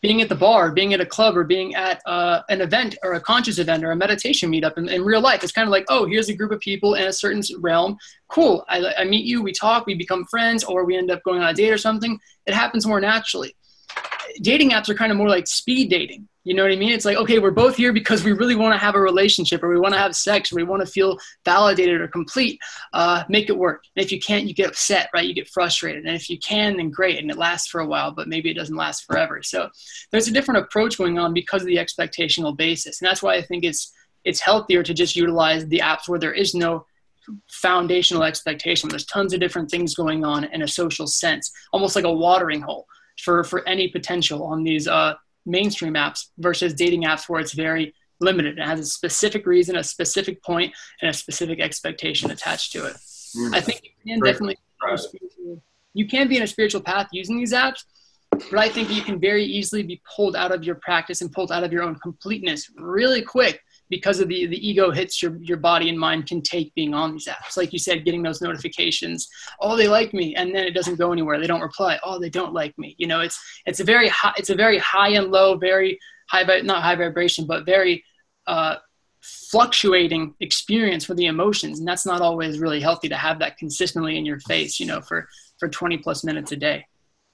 being 0.02 0.22
at 0.22 0.30
the 0.30 0.36
bar, 0.36 0.72
being 0.72 0.94
at 0.94 1.02
a 1.02 1.06
club, 1.06 1.38
or 1.38 1.44
being 1.44 1.76
at 1.76 2.02
uh, 2.06 2.42
an 2.50 2.60
event 2.62 2.98
or 3.04 3.14
a 3.14 3.20
conscious 3.20 3.60
event 3.60 3.84
or 3.84 3.92
a 3.92 3.96
meditation 3.96 4.52
meetup 4.52 4.78
in, 4.78 4.90
in, 4.90 5.04
real 5.04 5.22
life. 5.22 5.44
It's 5.44 5.52
kind 5.52 5.68
of 5.68 5.72
like, 5.72 5.86
oh, 5.90 6.08
here's 6.08 6.30
a 6.30 6.36
group 6.36 6.52
of 6.52 6.60
people 6.60 6.96
in 6.96 7.08
a 7.08 7.14
certain 7.14 7.44
realm. 7.60 7.98
Cool. 8.28 8.66
I, 8.68 8.94
I 8.98 9.04
meet 9.04 9.26
you, 9.26 9.44
we 9.44 9.52
talk, 9.52 9.86
we 9.86 9.94
become 9.94 10.26
friends, 10.26 10.64
or 10.64 10.86
we 10.86 10.98
end 10.98 11.12
up 11.12 11.24
going 11.24 11.42
on 11.42 11.50
a 11.50 11.54
date 11.54 11.72
or 11.72 11.78
something. 11.78 12.20
It 12.48 12.54
happens 12.54 12.88
more 12.88 13.00
naturally. 13.00 13.56
Dating 14.42 14.72
apps 14.72 14.90
are 14.90 14.96
kind 14.96 15.12
of 15.12 15.18
more 15.18 15.30
like 15.30 15.48
speed 15.48 15.90
dating. 15.90 16.28
You 16.44 16.56
know 16.56 16.64
what 16.64 16.72
I 16.72 16.76
mean? 16.76 16.92
It's 16.92 17.06
like, 17.06 17.18
okay, 17.18 17.38
we're 17.38 17.52
both 17.52 17.76
here 17.76 17.94
because 17.94 18.24
we 18.24 18.32
really 18.32 18.56
want 18.56 18.74
to 18.74 18.78
have 18.80 18.96
a 18.96 19.00
relationship 19.00 19.62
or 19.62 19.70
we 19.70 19.80
want 19.80 19.94
to 19.94 20.00
have 20.00 20.16
sex 20.16 20.52
or 20.52 20.56
we 20.56 20.64
want 20.64 20.84
to 20.84 20.92
feel 20.92 21.20
validated 21.46 22.02
or 22.02 22.08
complete. 22.08 22.60
Uh, 22.94 23.24
make 23.30 23.50
it 23.50 23.58
work. 23.58 23.84
And 23.96 24.04
if 24.04 24.12
you 24.12 24.20
can't, 24.20 24.48
you 24.48 24.56
get 24.56 24.70
upset, 24.70 25.10
right? 25.14 25.28
You 25.28 25.36
get 25.36 25.50
frustrated. 25.50 26.06
And 26.06 26.16
if 26.16 26.32
you 26.32 26.40
can, 26.40 26.78
then 26.78 26.90
great. 26.90 27.20
And 27.20 27.30
it 27.30 27.38
lasts 27.38 27.68
for 27.68 27.82
a 27.82 27.86
while, 27.86 28.12
but 28.12 28.28
maybe 28.28 28.50
it 28.50 28.56
doesn't 28.56 28.76
last 28.76 29.06
forever. 29.06 29.44
So 29.44 29.70
there's 30.12 30.28
a 30.28 30.34
different 30.34 30.64
approach 30.64 30.98
going 30.98 31.20
on 31.20 31.34
because 31.34 31.62
of 31.62 31.68
the 31.68 31.76
expectational 31.76 32.58
basis. 32.58 33.02
And 33.02 33.08
that's 33.08 33.22
why 33.22 33.36
I 33.36 33.44
think 33.44 33.64
it's, 33.64 33.94
it's 34.24 34.40
healthier 34.40 34.82
to 34.82 34.94
just 34.96 35.16
utilize 35.16 35.68
the 35.68 35.80
apps 35.80 36.08
where 36.08 36.20
there 36.20 36.34
is 36.34 36.56
no 36.56 36.88
foundational 37.50 38.24
expectation. 38.24 38.90
There's 38.90 39.06
tons 39.06 39.34
of 39.34 39.40
different 39.40 39.70
things 39.70 39.94
going 39.94 40.26
on 40.26 40.46
in 40.46 40.64
a 40.64 40.68
social 40.68 41.06
sense, 41.06 41.52
almost 41.72 41.96
like 41.96 42.06
a 42.06 42.12
watering 42.12 42.62
hole 42.62 42.88
for, 43.20 43.44
for 43.44 43.68
any 43.68 43.88
potential 43.88 44.44
on 44.44 44.64
these, 44.64 44.88
uh, 44.88 45.14
mainstream 45.46 45.94
apps 45.94 46.28
versus 46.38 46.74
dating 46.74 47.04
apps 47.04 47.28
where 47.28 47.42
it's 47.42 47.54
very 47.54 47.94
limited. 48.20 48.58
It 48.58 48.66
has 48.66 48.80
a 48.80 48.86
specific 48.86 49.46
reason, 49.46 49.76
a 49.76 49.84
specific 49.84 50.44
point, 50.44 50.74
and 51.02 51.10
a 51.10 51.14
specific 51.14 51.60
expectation 51.60 52.32
attached 52.32 52.72
to 52.74 52.86
it. 52.86 52.96
Mm. 53.36 53.56
I 53.56 53.62
think 53.62 53.82
you 53.84 54.14
can 54.14 54.20
definitely 54.24 54.58
you 55.94 56.08
can 56.08 56.28
be 56.28 56.38
in 56.38 56.44
a 56.44 56.48
spiritual 56.48 56.82
path 56.82 57.08
using 57.12 57.38
these 57.38 57.54
apps, 57.54 57.84
but 58.32 58.60
I 58.60 58.70
think 58.70 58.90
you 58.90 59.02
can 59.02 59.20
very 59.20 59.44
easily 59.44 59.84
be 59.84 60.02
pulled 60.16 60.36
out 60.36 60.54
of 60.54 60.64
your 60.64 60.76
practice 60.76 61.22
and 61.22 61.32
pulled 61.32 61.52
out 61.52 61.64
of 61.64 61.72
your 61.72 61.84
own 61.84 61.96
completeness 61.96 62.70
really 62.78 63.22
quick 63.22 63.62
because 63.92 64.22
of 64.22 64.30
the, 64.30 64.48
the 64.48 64.68
ego 64.68 64.90
hits 64.90 65.22
your, 65.22 65.38
your 65.42 65.58
body 65.58 65.90
and 65.90 66.00
mind 66.00 66.26
can 66.26 66.42
take 66.42 66.74
being 66.74 66.94
on 66.94 67.12
these 67.12 67.28
apps. 67.28 67.58
Like 67.58 67.74
you 67.74 67.78
said, 67.78 68.06
getting 68.06 68.24
those 68.24 68.42
notifications, 68.42 69.28
oh, 69.60 69.76
they 69.76 69.90
like 69.90 70.14
me. 70.14 70.34
And 70.34 70.56
then 70.56 70.64
it 70.64 70.72
doesn't 70.72 70.96
go 70.98 71.12
anywhere. 71.12 71.40
They 71.40 71.46
don't 71.46 71.62
reply. 71.62 72.00
Oh, 72.04 72.18
they 72.18 72.30
don't 72.30 72.54
like 72.54 72.76
me. 72.80 72.96
You 72.98 73.08
know, 73.08 73.20
it's, 73.20 73.38
it's 73.66 73.82
a 73.82 73.84
very 73.84 74.08
high, 74.08 74.34
it's 74.38 74.50
a 74.50 74.56
very 74.56 74.78
high 74.80 75.10
and 75.10 75.30
low, 75.30 75.58
very 75.58 76.00
high, 76.30 76.44
not 76.62 76.82
high 76.82 76.96
vibration, 76.96 77.46
but 77.46 77.66
very, 77.66 78.04
uh, 78.48 78.78
fluctuating 79.22 80.34
experience 80.40 81.06
for 81.06 81.14
the 81.14 81.28
emotions 81.28 81.78
and 81.78 81.88
that's 81.88 82.08
not 82.08 82.22
always 82.22 82.58
really 82.58 82.82
healthy 82.82 83.08
to 83.08 83.16
have 83.16 83.38
that 83.38 83.56
consistently 83.56 84.18
in 84.18 84.26
your 84.26 84.40
face 84.40 84.80
you 84.80 84.86
know 84.88 85.00
for 85.00 85.30
for 85.60 85.70
20 85.70 86.00
plus 86.00 86.24
minutes 86.24 86.52
a 86.52 86.56
day 86.56 86.84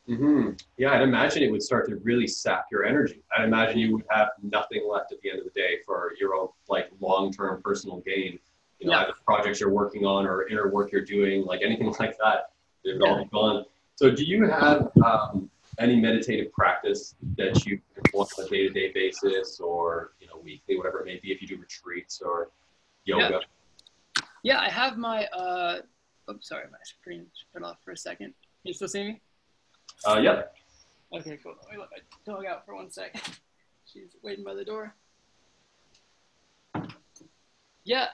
Mm-hmm. 0.10 0.52
Yeah, 0.78 0.93
I'd 0.93 1.02
imagine 1.02 1.43
it 1.43 1.52
would 1.52 1.62
start 1.62 1.89
to 1.89 1.98
really 1.98 2.28
sap 2.28 2.67
your 2.72 2.86
energy. 2.86 3.22
I'd 3.38 3.43
imagine 3.43 3.80
you 3.80 3.93
would 3.98 4.06
have 4.10 4.30
nothing 4.41 4.88
left 4.89 5.12
at 5.12 5.22
the 5.22 5.30
end 5.30 5.39
of 5.39 5.46
the 5.46 5.52
day 5.52 5.80
for 5.86 6.13
your 6.20 6.34
own 6.34 6.48
like 6.70 6.89
long-term 7.02 7.62
personal 7.62 7.98
gain. 7.98 8.39
You 8.80 8.88
know, 8.88 8.93
either 8.93 9.13
projects 9.26 9.60
you're 9.60 9.72
working 9.72 10.06
on 10.06 10.26
or 10.26 10.48
inner 10.48 10.70
work 10.70 10.91
you're 10.91 11.04
doing, 11.04 11.43
like 11.43 11.62
anything 11.62 11.88
like 12.00 12.17
that, 12.20 12.52
it 12.86 12.93
would 12.93 13.02
yeah. 13.02 13.12
all 13.12 13.24
be 13.24 13.30
gone. 13.30 13.65
So, 13.96 14.12
do 14.12 14.24
you 14.24 14.48
have 14.48 14.91
um, 15.04 15.50
any 15.80 15.96
meditative 15.96 16.54
practice 16.54 17.15
that 17.36 17.65
you 17.65 17.82
perform 17.96 18.28
on 18.38 18.46
a 18.46 18.50
day-to-day 18.50 18.91
basis, 18.93 19.60
or 19.60 20.12
you 20.22 20.28
know, 20.28 20.39
weekly, 20.41 20.78
whatever 20.78 21.00
it 21.00 21.06
may 21.06 21.20
be? 21.20 21.32
If 21.32 21.41
you 21.41 21.48
do 21.48 21.58
retreats 21.58 22.22
or 22.22 22.50
yoga. 23.04 23.41
Yeah, 23.41 24.24
yeah 24.43 24.60
I 24.62 24.70
have 24.70 24.98
my. 24.98 25.26
Uh, 25.26 25.82
oh, 26.28 26.36
sorry, 26.39 26.65
my 26.72 26.78
screen 26.84 27.26
shut 27.52 27.63
off 27.63 27.78
for 27.84 27.91
a 27.91 27.98
second. 27.98 28.28
Can 28.28 28.36
you 28.63 28.74
still 28.74 28.88
see 28.88 29.04
me? 29.04 29.22
Uh, 30.06 30.20
yep. 30.20 30.54
Okay, 31.14 31.40
cool. 31.42 31.56
Let 31.64 31.72
me 31.72 31.80
let 31.80 31.90
my 31.92 32.34
dog 32.34 32.46
out 32.46 32.66
for 32.66 32.76
one 32.76 32.92
second. 32.92 33.22
She's 33.86 34.16
waiting 34.22 34.44
by 34.44 34.54
the 34.54 34.66
door. 34.66 34.94
Yeah, 37.84 38.08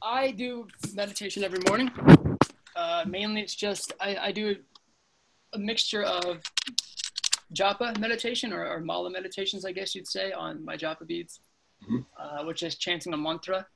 I 0.00 0.30
do 0.30 0.68
meditation 0.94 1.42
every 1.42 1.58
morning. 1.66 1.90
Uh, 2.76 3.04
mainly, 3.06 3.40
it's 3.40 3.56
just 3.56 3.92
I, 4.00 4.16
I 4.16 4.32
do 4.32 4.56
a 5.52 5.58
mixture 5.58 6.02
of 6.02 6.42
japa 7.54 7.98
meditation 7.98 8.52
or, 8.52 8.66
or, 8.66 8.80
mala 8.80 9.10
meditations, 9.10 9.64
I 9.64 9.72
guess 9.72 9.94
you'd 9.94 10.06
say, 10.06 10.32
on 10.32 10.64
my 10.64 10.76
japa 10.76 11.06
beads, 11.06 11.40
mm-hmm. 11.82 12.00
uh, 12.18 12.44
which 12.44 12.62
is 12.62 12.76
chanting 12.76 13.14
a 13.14 13.16
mantra 13.16 13.66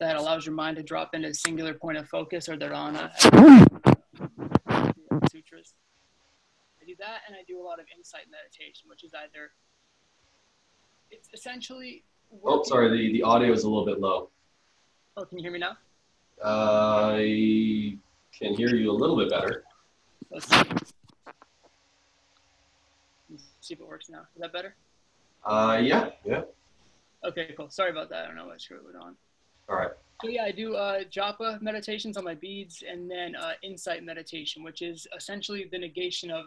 that 0.00 0.16
allows 0.16 0.46
your 0.46 0.54
mind 0.54 0.78
to 0.78 0.82
drop 0.82 1.14
into 1.14 1.28
a 1.28 1.34
singular 1.34 1.74
point 1.74 1.98
of 1.98 2.08
focus 2.08 2.48
or 2.48 2.56
dharana. 2.56 3.12
Sutras. 5.30 5.74
I 6.82 6.84
do 6.84 6.94
that, 6.98 7.20
and 7.26 7.36
I 7.36 7.44
do 7.46 7.60
a 7.60 7.62
lot 7.62 7.78
of 7.78 7.86
insight 7.96 8.26
meditation, 8.30 8.88
which 8.88 9.04
is 9.04 9.12
either 9.14 9.52
it's 11.10 11.28
essentially. 11.32 12.02
Oh, 12.44 12.62
sorry, 12.64 12.90
the, 12.90 13.12
the 13.12 13.22
audio 13.22 13.52
is 13.52 13.64
a 13.64 13.68
little 13.68 13.84
bit 13.84 14.00
low. 14.00 14.30
Oh, 15.16 15.24
can 15.24 15.38
you 15.38 15.44
hear 15.44 15.52
me 15.52 15.58
now? 15.58 15.76
I 16.42 17.98
can 18.36 18.54
hear 18.54 18.74
you 18.74 18.90
a 18.90 18.92
little 18.92 19.16
bit 19.16 19.30
better. 19.30 19.64
Let's 20.30 20.48
see. 20.48 20.56
Let's 23.30 23.44
see 23.60 23.74
if 23.74 23.80
it 23.80 23.86
works 23.86 24.08
now. 24.08 24.22
Is 24.34 24.40
that 24.40 24.52
better? 24.52 24.74
Uh, 25.44 25.78
yeah, 25.82 26.10
yeah. 26.24 26.42
Okay, 27.24 27.54
cool. 27.56 27.68
Sorry 27.70 27.90
about 27.90 28.08
that. 28.10 28.24
I 28.24 28.26
don't 28.26 28.36
know 28.36 28.46
what 28.46 28.60
screw 28.60 28.78
it 28.78 28.84
went 28.84 28.96
on. 28.96 29.14
All 29.68 29.76
right. 29.76 29.90
Yeah, 30.24 30.44
I 30.44 30.52
do 30.52 30.74
uh, 30.74 31.04
japa 31.04 31.60
meditations 31.60 32.16
on 32.16 32.24
my 32.24 32.34
beads, 32.34 32.84
and 32.88 33.10
then 33.10 33.34
uh, 33.34 33.52
insight 33.62 34.04
meditation, 34.04 34.62
which 34.62 34.80
is 34.80 35.06
essentially 35.16 35.68
the 35.70 35.78
negation 35.78 36.30
of 36.30 36.46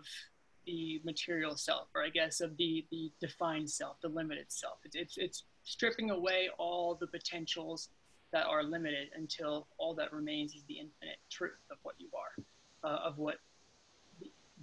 the 0.66 1.02
material 1.04 1.56
self, 1.56 1.88
or 1.94 2.04
I 2.04 2.10
guess 2.10 2.42
of 2.42 2.56
the 2.58 2.86
the 2.90 3.12
defined 3.20 3.70
self, 3.70 4.00
the 4.02 4.08
limited 4.08 4.46
self. 4.50 4.78
It's 4.86 4.96
it's, 4.96 5.18
it's 5.18 5.44
stripping 5.64 6.12
away 6.12 6.50
all 6.58 6.96
the 6.96 7.08
potentials 7.08 7.90
that 8.32 8.46
are 8.46 8.64
limited 8.64 9.10
until 9.16 9.68
all 9.78 9.94
that 9.96 10.12
remains 10.14 10.56
is 10.56 10.64
the 10.68 10.76
infinite 10.76 11.18
truth 11.30 11.60
of 11.70 11.78
what 11.84 11.96
you 12.00 12.08
are, 12.18 12.44
uh, 12.90 13.08
of 13.08 13.18
what 13.18 13.36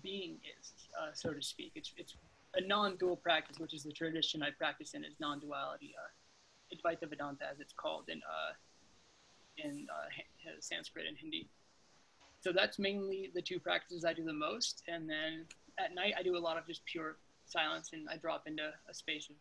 being 0.03 0.37
is, 0.59 0.73
uh, 1.01 1.11
so 1.13 1.33
to 1.33 1.43
speak. 1.43 1.73
It's 1.75 1.93
it's 1.97 2.15
a 2.55 2.67
non-dual 2.67 3.17
practice, 3.17 3.59
which 3.59 3.75
is 3.75 3.83
the 3.83 3.93
tradition 3.93 4.43
I 4.43 4.51
practice 4.51 4.95
in, 4.95 5.05
is 5.05 5.15
non-duality. 5.21 5.95
Uh, 5.99 6.09
Advaita 6.75 7.09
Vedanta, 7.09 7.45
as 7.51 7.61
it's 7.61 7.75
called 7.75 8.09
in 8.09 8.19
uh, 8.19 8.53
in 9.59 9.87
uh, 9.91 10.51
Sanskrit 10.61 11.07
and 11.07 11.17
Hindi. 11.17 11.49
So 12.41 12.53
that's 12.53 12.79
mainly 12.79 13.31
the 13.35 13.43
two 13.43 13.61
practices 13.61 14.05
I 14.05 14.13
do 14.13 14.25
the 14.25 14.33
most. 14.33 14.83
And 14.89 15.09
then 15.09 15.47
at 15.79 15.95
night, 15.95 16.15
I 16.19 16.23
do 16.23 16.37
a 16.37 16.39
lot 16.39 16.59
of 16.59 16.67
just 16.67 16.85
pure 16.85 17.17
silence 17.47 17.91
and 17.93 18.09
I 18.11 18.17
drop 18.17 18.47
into 18.47 18.71
a 18.89 18.95
space 18.95 19.29
of 19.31 19.37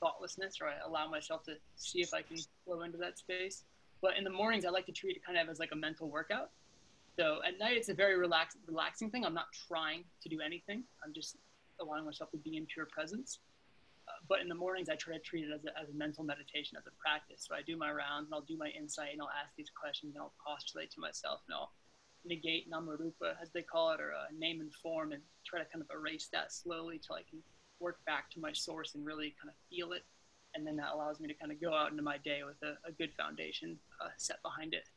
thoughtlessness 0.00 0.58
or 0.60 0.68
I 0.68 0.74
allow 0.86 1.08
myself 1.08 1.42
to 1.44 1.54
see 1.76 2.00
if 2.00 2.14
I 2.14 2.22
can 2.22 2.36
flow 2.64 2.82
into 2.82 2.98
that 2.98 3.18
space. 3.18 3.64
But 4.00 4.16
in 4.16 4.22
the 4.22 4.30
mornings, 4.30 4.64
I 4.64 4.70
like 4.70 4.86
to 4.86 4.92
treat 4.92 5.16
it 5.16 5.24
kind 5.24 5.38
of 5.38 5.48
as 5.48 5.58
like 5.58 5.70
a 5.72 5.76
mental 5.76 6.08
workout. 6.08 6.50
So 7.18 7.40
at 7.46 7.58
night, 7.58 7.76
it's 7.76 7.88
a 7.88 7.94
very 7.94 8.16
relaxed, 8.16 8.58
relaxing 8.68 9.10
thing. 9.10 9.24
I'm 9.24 9.34
not 9.34 9.46
trying 9.66 10.04
to 10.22 10.28
do 10.28 10.40
anything. 10.40 10.84
I'm 11.04 11.12
just 11.12 11.36
allowing 11.80 12.04
myself 12.04 12.30
to 12.30 12.36
be 12.36 12.56
in 12.56 12.66
pure 12.66 12.86
presence. 12.86 13.40
Uh, 14.18 14.24
but 14.28 14.40
in 14.40 14.48
the 14.48 14.54
mornings, 14.54 14.88
I 14.88 14.96
try 14.96 15.14
to 15.14 15.20
treat 15.20 15.44
it 15.44 15.52
as 15.52 15.64
a, 15.64 15.78
as 15.80 15.88
a 15.90 15.94
mental 15.94 16.24
meditation, 16.24 16.76
as 16.78 16.86
a 16.86 16.94
practice. 16.98 17.46
So 17.46 17.54
I 17.54 17.62
do 17.62 17.76
my 17.76 17.90
rounds 17.90 18.26
and 18.26 18.34
I'll 18.34 18.42
do 18.42 18.56
my 18.56 18.68
insight 18.68 19.12
and 19.12 19.22
I'll 19.22 19.30
ask 19.30 19.54
these 19.56 19.70
questions 19.70 20.14
and 20.14 20.22
I'll 20.22 20.34
postulate 20.44 20.90
to 20.92 21.00
myself 21.00 21.40
and 21.48 21.54
I'll 21.54 21.72
negate 22.24 22.70
namarupa, 22.70 23.34
as 23.40 23.50
they 23.52 23.62
call 23.62 23.92
it, 23.92 24.00
or 24.00 24.12
uh, 24.12 24.26
name 24.36 24.60
and 24.60 24.72
form, 24.74 25.12
and 25.12 25.22
try 25.46 25.60
to 25.60 25.64
kind 25.66 25.82
of 25.82 25.88
erase 25.94 26.28
that 26.32 26.52
slowly 26.52 27.00
till 27.04 27.16
I 27.16 27.22
can 27.28 27.42
work 27.80 27.98
back 28.06 28.30
to 28.30 28.40
my 28.40 28.52
source 28.52 28.94
and 28.94 29.06
really 29.06 29.34
kind 29.40 29.48
of 29.48 29.54
feel 29.70 29.92
it. 29.92 30.04
And 30.54 30.66
then 30.66 30.76
that 30.76 30.92
allows 30.92 31.20
me 31.20 31.28
to 31.28 31.34
kind 31.34 31.52
of 31.52 31.60
go 31.60 31.74
out 31.74 31.90
into 31.90 32.02
my 32.02 32.18
day 32.18 32.40
with 32.44 32.56
a, 32.62 32.76
a 32.88 32.92
good 32.92 33.12
foundation 33.16 33.78
uh, 34.00 34.08
set 34.16 34.42
behind 34.42 34.74
it. 34.74 34.88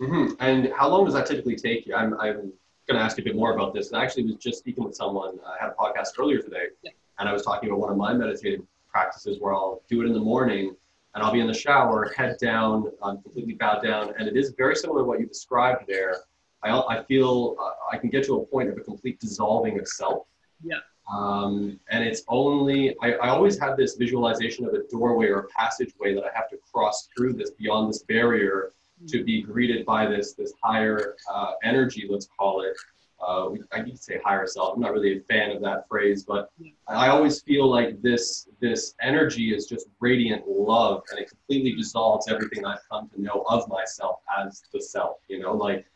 Mm-hmm. 0.00 0.34
And 0.40 0.72
how 0.76 0.88
long 0.88 1.04
does 1.04 1.14
that 1.14 1.26
typically 1.26 1.56
take 1.56 1.86
you? 1.86 1.94
I'm, 1.94 2.14
I'm 2.14 2.52
going 2.86 2.98
to 2.98 3.00
ask 3.00 3.16
you 3.16 3.22
a 3.22 3.24
bit 3.24 3.36
more 3.36 3.54
about 3.54 3.74
this. 3.74 3.92
I 3.92 4.02
actually 4.02 4.24
was 4.24 4.36
just 4.36 4.58
speaking 4.58 4.84
with 4.84 4.94
someone. 4.94 5.38
I 5.46 5.62
had 5.62 5.70
a 5.70 5.74
podcast 5.74 6.18
earlier 6.18 6.40
today, 6.40 6.66
yeah. 6.82 6.90
And 7.18 7.28
I 7.28 7.32
was 7.32 7.42
talking 7.42 7.68
about 7.68 7.80
one 7.80 7.90
of 7.90 7.96
my 7.96 8.12
meditative 8.12 8.62
practices 8.88 9.38
where 9.40 9.54
I'll 9.54 9.82
do 9.88 10.02
it 10.02 10.06
in 10.06 10.12
the 10.12 10.20
morning 10.20 10.74
and 11.14 11.24
I'll 11.24 11.32
be 11.32 11.40
in 11.40 11.46
the 11.46 11.54
shower, 11.54 12.12
head 12.16 12.36
down, 12.38 12.90
I'm 13.02 13.22
completely 13.22 13.54
bowed 13.54 13.82
down, 13.82 14.12
and 14.18 14.28
it 14.28 14.36
is 14.36 14.54
very 14.56 14.76
similar 14.76 15.00
to 15.00 15.04
what 15.04 15.18
you 15.18 15.26
described 15.26 15.84
there. 15.88 16.16
I, 16.62 16.78
I 16.78 17.02
feel 17.04 17.56
uh, 17.58 17.70
I 17.90 17.98
can 17.98 18.10
get 18.10 18.24
to 18.26 18.36
a 18.36 18.46
point 18.46 18.68
of 18.68 18.76
a 18.76 18.80
complete 18.80 19.18
dissolving 19.18 19.78
of 19.78 19.88
self. 19.88 20.26
Yeah. 20.62 20.76
Um, 21.10 21.78
and 21.90 22.04
it's 22.04 22.22
only, 22.28 22.96
I, 23.00 23.12
I 23.12 23.28
always 23.28 23.58
have 23.60 23.76
this 23.76 23.94
visualization 23.94 24.66
of 24.66 24.74
a 24.74 24.82
doorway 24.90 25.28
or 25.28 25.40
a 25.40 25.48
passageway 25.48 26.14
that 26.14 26.24
I 26.24 26.30
have 26.34 26.50
to 26.50 26.58
cross 26.70 27.08
through 27.16 27.34
this, 27.34 27.50
beyond 27.50 27.88
this 27.88 28.02
barrier 28.02 28.72
to 29.08 29.24
be 29.24 29.42
greeted 29.42 29.84
by 29.84 30.06
this 30.06 30.32
this 30.32 30.52
higher 30.62 31.16
uh, 31.32 31.52
energy, 31.62 32.06
let's 32.08 32.28
call 32.38 32.62
it. 32.62 32.76
Uh, 33.20 33.50
I 33.72 33.80
could 33.80 33.98
say 33.98 34.20
higher 34.24 34.46
self. 34.46 34.74
I'm 34.74 34.80
not 34.80 34.92
really 34.92 35.18
a 35.18 35.20
fan 35.22 35.50
of 35.50 35.62
that 35.62 35.88
phrase, 35.88 36.24
but 36.24 36.50
I 36.86 37.08
always 37.08 37.40
feel 37.42 37.68
like 37.68 38.02
this 38.02 38.48
this 38.60 38.94
energy 39.00 39.54
is 39.54 39.66
just 39.66 39.86
radiant 40.00 40.46
love, 40.46 41.02
and 41.10 41.18
it 41.18 41.30
completely 41.30 41.72
dissolves 41.72 42.28
everything 42.28 42.64
I've 42.64 42.86
come 42.90 43.08
to 43.10 43.20
know 43.20 43.44
of 43.48 43.68
myself 43.68 44.20
as 44.38 44.62
the 44.72 44.80
self. 44.80 45.16
You 45.28 45.40
know, 45.40 45.54
like 45.54 45.86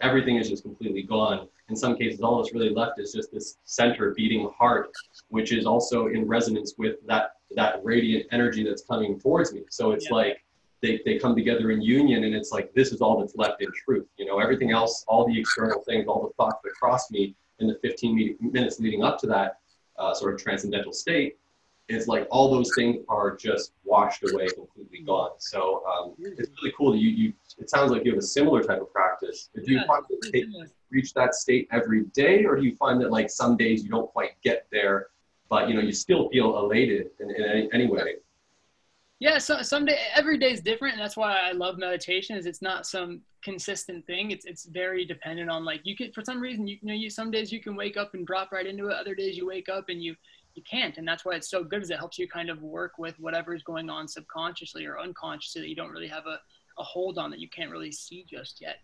everything 0.00 0.36
is 0.36 0.48
just 0.48 0.62
completely 0.62 1.02
gone. 1.02 1.48
In 1.68 1.76
some 1.76 1.96
cases, 1.96 2.20
all 2.20 2.42
that's 2.42 2.54
really 2.54 2.70
left 2.70 2.98
is 2.98 3.12
just 3.12 3.30
this 3.30 3.58
center 3.64 4.14
beating 4.14 4.50
heart, 4.56 4.90
which 5.28 5.52
is 5.52 5.66
also 5.66 6.06
in 6.06 6.26
resonance 6.26 6.74
with 6.78 6.96
that 7.06 7.32
that 7.54 7.84
radiant 7.84 8.26
energy 8.32 8.64
that's 8.64 8.82
coming 8.82 9.20
towards 9.20 9.52
me. 9.52 9.64
So 9.68 9.92
it's 9.92 10.06
yeah. 10.06 10.16
like 10.16 10.44
they, 10.82 11.00
they 11.04 11.18
come 11.18 11.34
together 11.34 11.70
in 11.70 11.80
union 11.80 12.24
and 12.24 12.34
it's 12.34 12.50
like 12.50 12.72
this 12.74 12.92
is 12.92 13.00
all 13.00 13.18
that's 13.18 13.36
left 13.36 13.62
in 13.62 13.68
truth 13.84 14.06
you 14.18 14.26
know? 14.26 14.38
Everything 14.38 14.70
else 14.70 15.04
all 15.08 15.26
the 15.26 15.38
external 15.38 15.80
things 15.82 16.06
all 16.06 16.22
the 16.22 16.32
thoughts 16.34 16.60
that 16.64 16.72
cross 16.72 17.10
me 17.10 17.34
in 17.60 17.66
the 17.68 17.78
15 17.82 18.36
minutes 18.40 18.80
leading 18.80 19.02
up 19.02 19.18
to 19.20 19.26
that 19.26 19.58
uh, 19.98 20.12
sort 20.12 20.34
of 20.34 20.42
transcendental 20.42 20.92
state 20.92 21.38
is 21.88 22.08
like 22.08 22.26
all 22.30 22.50
those 22.50 22.70
things 22.74 23.04
are 23.08 23.36
just 23.36 23.72
washed 23.84 24.22
away 24.22 24.46
completely 24.48 25.00
gone. 25.00 25.32
So 25.38 25.84
um, 25.86 26.14
it's 26.18 26.48
really 26.62 26.72
cool 26.76 26.92
that 26.92 26.98
you, 26.98 27.10
you 27.10 27.32
it 27.58 27.68
sounds 27.68 27.90
like 27.90 28.04
you 28.04 28.12
have 28.12 28.18
a 28.18 28.26
similar 28.26 28.62
type 28.62 28.80
of 28.80 28.90
practice. 28.92 29.50
Do 29.54 29.62
you 29.66 29.78
yeah, 29.78 29.86
find 29.86 30.04
that 30.08 30.30
take, 30.32 30.46
reach 30.90 31.12
that 31.14 31.34
state 31.34 31.68
every 31.72 32.04
day 32.14 32.44
or 32.44 32.56
do 32.56 32.62
you 32.62 32.76
find 32.76 33.00
that 33.00 33.10
like 33.10 33.30
some 33.30 33.56
days 33.56 33.82
you 33.82 33.90
don't 33.90 34.10
quite 34.12 34.32
get 34.42 34.66
there 34.70 35.08
but 35.48 35.68
you 35.68 35.74
know 35.74 35.80
you 35.80 35.92
still 35.92 36.28
feel 36.28 36.58
elated 36.58 37.10
in, 37.20 37.30
in 37.30 37.44
any, 37.44 37.68
any 37.72 37.86
way 37.86 38.16
yeah, 39.22 39.38
so 39.38 39.62
someday 39.62 39.96
every 40.16 40.36
day 40.36 40.50
is 40.50 40.60
different, 40.60 40.94
and 40.94 41.02
that's 41.02 41.16
why 41.16 41.38
I 41.38 41.52
love 41.52 41.78
meditation. 41.78 42.36
Is 42.36 42.44
it's 42.44 42.60
not 42.60 42.88
some 42.88 43.20
consistent 43.44 44.04
thing. 44.04 44.32
It's 44.32 44.44
it's 44.46 44.64
very 44.64 45.04
dependent 45.04 45.48
on 45.48 45.64
like 45.64 45.82
you 45.84 45.96
can 45.96 46.10
for 46.10 46.24
some 46.24 46.40
reason 46.40 46.66
you, 46.66 46.78
you 46.82 46.88
know 46.88 46.92
you 46.92 47.08
some 47.08 47.30
days 47.30 47.52
you 47.52 47.60
can 47.60 47.76
wake 47.76 47.96
up 47.96 48.14
and 48.14 48.26
drop 48.26 48.50
right 48.50 48.66
into 48.66 48.88
it. 48.88 48.96
Other 48.96 49.14
days 49.14 49.36
you 49.36 49.46
wake 49.46 49.68
up 49.68 49.84
and 49.90 50.02
you 50.02 50.16
you 50.56 50.62
can't, 50.68 50.98
and 50.98 51.06
that's 51.06 51.24
why 51.24 51.36
it's 51.36 51.48
so 51.48 51.62
good. 51.62 51.82
Is 51.82 51.90
it 51.90 51.98
helps 51.98 52.18
you 52.18 52.26
kind 52.26 52.50
of 52.50 52.62
work 52.62 52.98
with 52.98 53.14
whatever 53.20 53.54
is 53.54 53.62
going 53.62 53.88
on 53.88 54.08
subconsciously 54.08 54.86
or 54.86 54.98
unconsciously 54.98 55.60
that 55.62 55.68
you 55.68 55.76
don't 55.76 55.92
really 55.92 56.08
have 56.08 56.26
a 56.26 56.40
a 56.80 56.82
hold 56.82 57.16
on 57.16 57.30
that 57.30 57.38
you 57.38 57.48
can't 57.48 57.70
really 57.70 57.92
see 57.92 58.26
just 58.28 58.60
yet. 58.60 58.78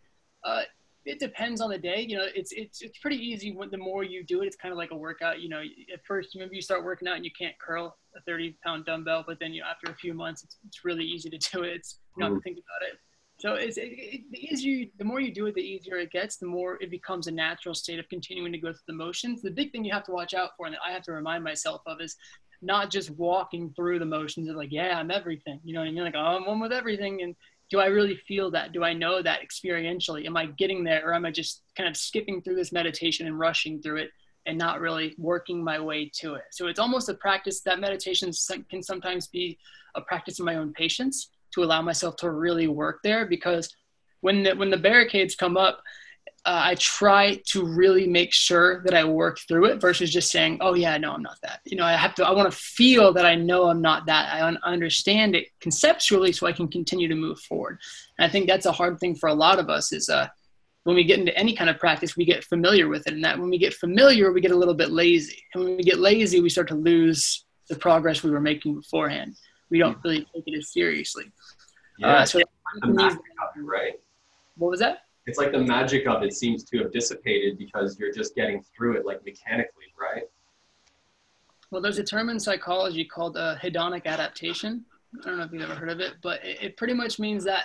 Uh, 0.45 0.63
it 1.09 1.19
depends 1.19 1.63
on 1.63 1.71
the 1.71 1.79
day. 1.79 2.05
You 2.07 2.19
know, 2.19 2.27
it's 2.35 2.53
it's 2.53 2.83
it's 2.83 2.99
pretty 2.99 3.17
easy. 3.17 3.51
When 3.51 3.71
the 3.71 3.79
more 3.79 4.05
you 4.05 4.23
do 4.23 4.43
it, 4.43 4.47
it's 4.47 4.57
kind 4.57 4.73
of 4.73 4.79
like 4.79 4.91
a 4.91 4.97
workout. 4.97 5.41
You 5.41 5.49
know, 5.49 5.63
at 5.93 6.05
first 6.07 6.37
maybe 6.37 6.55
you 6.55 6.61
start 6.61 6.85
working 6.85 7.09
out 7.09 7.17
and 7.17 7.25
you 7.25 7.31
can't 7.37 7.59
curl 7.59 7.97
a 8.15 8.21
30 8.23 8.57
pound 8.65 8.85
dumbbell, 8.85 9.25
but 9.27 9.39
then 9.41 9.55
you 9.55 9.63
after 9.69 9.91
a 9.91 9.95
few 9.95 10.13
months, 10.13 10.45
it's, 10.45 10.59
it's 10.67 10.85
really 10.85 11.05
easy 11.05 11.31
to 11.31 11.39
do 11.53 11.63
it. 11.63 11.77
It's 11.77 12.01
you 12.17 12.23
not 12.23 12.33
mm. 12.33 12.37
to 12.37 12.41
think 12.43 12.59
about 12.59 12.89
it. 12.93 12.99
So 13.41 13.55
it's 13.55 13.79
it, 13.79 13.93
it, 13.93 14.21
the 14.31 14.39
easier, 14.39 14.87
the 14.99 15.05
more 15.05 15.21
you 15.21 15.33
do 15.33 15.47
it, 15.47 15.55
the 15.55 15.63
easier 15.63 15.97
it 15.97 16.11
gets. 16.11 16.37
The 16.37 16.47
more 16.47 16.77
it 16.83 16.91
becomes 16.91 17.27
a 17.27 17.33
natural 17.33 17.75
state 17.75 17.99
of 17.99 18.09
continuing 18.11 18.53
to 18.53 18.59
go 18.59 18.73
through 18.73 18.89
the 18.89 18.93
motions. 18.93 19.41
The 19.41 19.51
big 19.51 19.73
thing 19.73 19.85
you 19.85 19.93
have 19.93 20.05
to 20.05 20.13
watch 20.13 20.35
out 20.35 20.51
for, 20.57 20.67
and 20.67 20.75
that 20.75 20.83
I 20.87 20.93
have 20.93 21.03
to 21.05 21.13
remind 21.13 21.43
myself 21.43 21.81
of, 21.87 22.03
is 22.03 22.17
not 22.61 22.91
just 22.91 23.11
walking 23.11 23.73
through 23.75 24.01
the 24.01 24.05
motions 24.05 24.49
of 24.49 24.57
like, 24.57 24.73
yeah, 24.73 24.99
I'm 24.99 25.11
everything. 25.11 25.61
You 25.65 25.75
know 25.75 25.81
what 25.81 25.89
I 25.89 25.93
mean? 25.93 26.05
Like, 26.05 26.17
oh, 26.17 26.37
I'm 26.37 26.47
one 26.47 26.61
with 26.61 26.73
everything, 26.73 27.23
and 27.23 27.35
do 27.71 27.81
I 27.81 27.87
really 27.87 28.17
feel 28.17 28.51
that? 28.53 28.73
Do 28.73 28.83
I 28.83 28.93
know 28.93 29.23
that 29.23 29.41
experientially? 29.41 30.27
Am 30.27 30.37
I 30.37 30.47
getting 30.47 30.85
there 30.85 31.07
or 31.07 31.15
am 31.15 31.27
I 31.27 31.31
just 31.31 31.63
kind 31.77 31.89
of 31.89 31.97
skipping 31.97 32.41
through 32.41 32.57
this 32.57 32.73
meditation 32.73 33.27
and 33.27 33.39
rushing 33.39 33.83
through 33.83 33.99
it 33.99 34.11
and 34.47 34.57
not 34.57 34.81
really 34.81 35.15
working 35.19 35.63
my 35.63 35.79
way 35.79 36.11
to 36.21 36.35
it? 36.35 36.45
So 36.51 36.67
it's 36.69 36.79
almost 36.79 37.09
a 37.09 37.15
practice 37.15 37.61
that 37.63 37.81
meditation 37.81 38.31
can 38.71 38.83
sometimes 38.83 39.27
be 39.27 39.59
a 39.95 40.01
practice 40.01 40.39
of 40.39 40.47
my 40.47 40.57
own 40.57 40.73
patience 40.73 41.31
to 41.55 41.63
allow 41.63 41.83
myself 41.83 42.17
to 42.17 42.31
really 42.31 42.69
work 42.69 43.01
there 43.03 43.27
because 43.27 43.75
when 44.21 44.43
the, 44.43 44.55
when 44.55 44.71
the 44.71 44.77
barricades 44.77 45.35
come 45.35 45.57
up, 45.57 45.83
uh, 46.45 46.63
I 46.65 46.77
try 46.77 47.43
to 47.49 47.65
really 47.65 48.07
make 48.07 48.33
sure 48.33 48.83
that 48.85 48.95
I 48.95 49.05
work 49.05 49.39
through 49.47 49.67
it 49.67 49.81
versus 49.81 50.11
just 50.11 50.31
saying, 50.31 50.59
"Oh 50.61 50.75
yeah, 50.75 50.97
no, 50.97 51.13
I'm 51.13 51.23
not 51.23 51.39
that." 51.43 51.61
You 51.65 51.77
know, 51.77 51.85
I 51.85 51.93
have 51.93 52.15
to. 52.17 52.27
I 52.27 52.31
want 52.31 52.51
to 52.51 52.57
feel 52.57 53.13
that 53.13 53.27
I 53.27 53.35
know 53.35 53.69
I'm 53.69 53.83
not 53.83 54.07
that. 54.07 54.33
I 54.33 54.47
un- 54.47 54.59
understand 54.65 55.35
it 55.35 55.49
conceptually, 55.61 56.33
so 56.33 56.47
I 56.47 56.53
can 56.53 56.69
continue 56.69 57.09
to 57.09 57.15
move 57.15 57.41
forward. 57.41 57.79
And 58.19 58.27
I 58.27 58.31
think 58.31 58.47
that's 58.47 58.67
a 58.67 58.73
hard 58.73 58.99
thing 59.01 59.15
for 59.15 59.29
a 59.29 59.35
lot 59.35 59.59
of 59.59 59.69
us. 59.69 59.93
Is 59.93 60.09
uh, 60.09 60.29
when 60.85 60.97
we 60.97 61.05
get 61.05 61.19
into 61.19 61.37
any 61.37 61.55
kind 61.55 61.69
of 61.69 61.79
practice, 61.79 62.17
we 62.17 62.25
get 62.25 62.45
familiar 62.45 62.89
with 62.89 63.07
it, 63.07 63.15
and 63.15 63.25
that 63.25 63.39
when 63.39 63.51
we 63.51 63.59
get 63.59 63.75
familiar, 63.75 64.33
we 64.33 64.41
get 64.41 64.53
a 64.53 64.57
little 64.57 64.75
bit 64.75 64.91
lazy, 64.91 65.43
and 65.55 65.65
when 65.65 65.77
we 65.77 65.83
get 65.83 65.99
lazy, 65.99 66.41
we 66.41 66.49
start 66.49 66.69
to 66.69 66.77
lose 66.77 67.45
the 67.69 67.77
progress 67.77 68.23
we 68.23 68.31
were 68.31 68.41
making 68.41 68.75
beforehand. 68.75 69.37
We 69.71 69.79
don't 69.79 69.99
really 70.05 70.27
take 70.35 70.45
it 70.47 70.57
as 70.57 70.73
seriously. 70.73 71.31
Yeah, 71.99 72.09
uh, 72.09 72.25
so 72.25 72.41
right. 73.57 73.95
What 74.57 74.71
was 74.71 74.81
that? 74.81 75.03
It's 75.29 75.39
like 75.39 75.53
the 75.53 75.59
magic 75.59 76.07
of 76.07 76.23
it 76.23 76.33
seems 76.33 76.65
to 76.65 76.79
have 76.79 76.91
dissipated 76.91 77.59
because 77.59 77.99
you're 77.99 78.13
just 78.13 78.35
getting 78.35 78.63
through 78.75 78.97
it 78.97 79.05
like 79.05 79.23
mechanically, 79.27 79.85
right? 80.01 80.23
Well, 81.71 81.83
there's 81.83 81.99
a 81.99 82.05
term 82.05 82.31
in 82.31 82.41
psychology 82.41 83.05
called 83.05 83.37
uh, 83.37 83.57
hedonic 83.63 84.07
adaptation. 84.07 84.87
I 85.23 85.29
don't 85.29 85.39
know 85.39 85.45
if 85.45 85.53
you've 85.53 85.63
ever 85.63 85.75
heard 85.75 85.91
of 85.91 86.01
it, 86.01 86.15
but 86.23 86.43
it, 86.43 86.63
it 86.63 86.77
pretty 86.79 86.95
much 86.95 87.19
means 87.19 87.45
that 87.45 87.65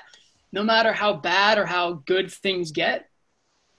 no 0.52 0.62
matter 0.62 0.91
how 0.91 1.13
bad 1.13 1.58
or 1.58 1.65
how 1.65 2.04
good 2.06 2.30
things 2.30 2.71
get, 2.71 3.10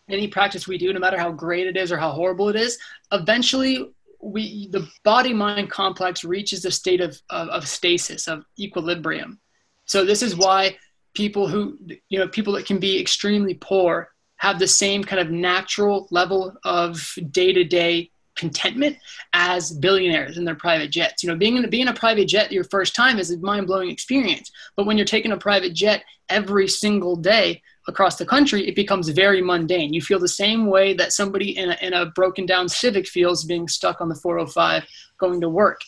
any 0.09 0.29
practice 0.29 0.67
we 0.67 0.79
do, 0.79 0.91
no 0.93 0.99
matter 0.99 1.19
how 1.19 1.31
great 1.31 1.67
it 1.67 1.77
is 1.77 1.93
or 1.93 1.99
how 1.99 2.11
horrible 2.11 2.49
it 2.49 2.57
is, 2.57 2.79
eventually 3.13 3.93
we 4.23 4.69
the 4.69 4.89
body 5.03 5.35
mind 5.35 5.71
complex 5.71 6.25
reaches 6.25 6.65
a 6.65 6.71
state 6.71 7.03
of, 7.03 7.21
of, 7.29 7.49
of 7.49 7.69
stasis, 7.69 8.29
of 8.29 8.45
equilibrium. 8.59 9.39
So 9.85 10.07
this 10.07 10.23
is 10.23 10.35
why 10.35 10.79
people 11.15 11.49
who 11.49 11.79
you 12.09 12.19
know 12.19 12.29
people 12.29 12.53
that 12.53 12.67
can 12.67 12.79
be 12.79 13.01
extremely 13.01 13.55
poor 13.55 14.11
have 14.37 14.59
the 14.59 14.69
same 14.69 15.03
kind 15.03 15.21
of 15.21 15.31
natural 15.31 16.09
level 16.11 16.55
of 16.65 17.15
day-to-day 17.31 18.11
contentment 18.37 18.97
as 19.33 19.73
billionaires 19.73 20.37
in 20.37 20.45
their 20.45 20.57
private 20.57 20.91
jets. 20.91 21.23
You 21.23 21.31
know, 21.31 21.37
being 21.37 21.57
in, 21.57 21.71
being 21.71 21.83
in 21.83 21.89
a 21.89 21.95
private 21.95 22.27
jet 22.27 22.51
your 22.51 22.65
first 22.65 22.95
time 22.95 23.19
is 23.19 23.31
a 23.31 23.39
mind-blowing 23.39 23.91
experience. 23.91 24.51
But 24.77 24.87
when 24.87 24.99
you're 24.99 25.07
taking 25.07 25.33
a 25.33 25.37
private 25.37 25.73
jet 25.73 26.05
every 26.29 26.67
single 26.67 27.17
day 27.17 27.63
across 27.87 28.17
the 28.17 28.27
country, 28.27 28.67
it 28.67 28.75
becomes 28.75 29.09
very 29.11 29.41
mundane. 29.41 29.93
You 29.93 30.03
feel 30.03 30.19
the 30.19 30.29
same 30.29 30.67
way 30.67 30.95
that 30.95 31.13
somebody 31.13 31.57
in 31.57 31.71
a, 31.71 31.77
in 31.81 31.93
a 31.93 32.07
broken 32.07 32.45
down 32.45 32.69
Civic 32.69 33.07
feels 33.07 33.45
being 33.45 33.69
stuck 33.69 34.01
on 34.01 34.09
the 34.09 34.15
405 34.17 34.85
going 35.19 35.41
to 35.41 35.49
work. 35.49 35.81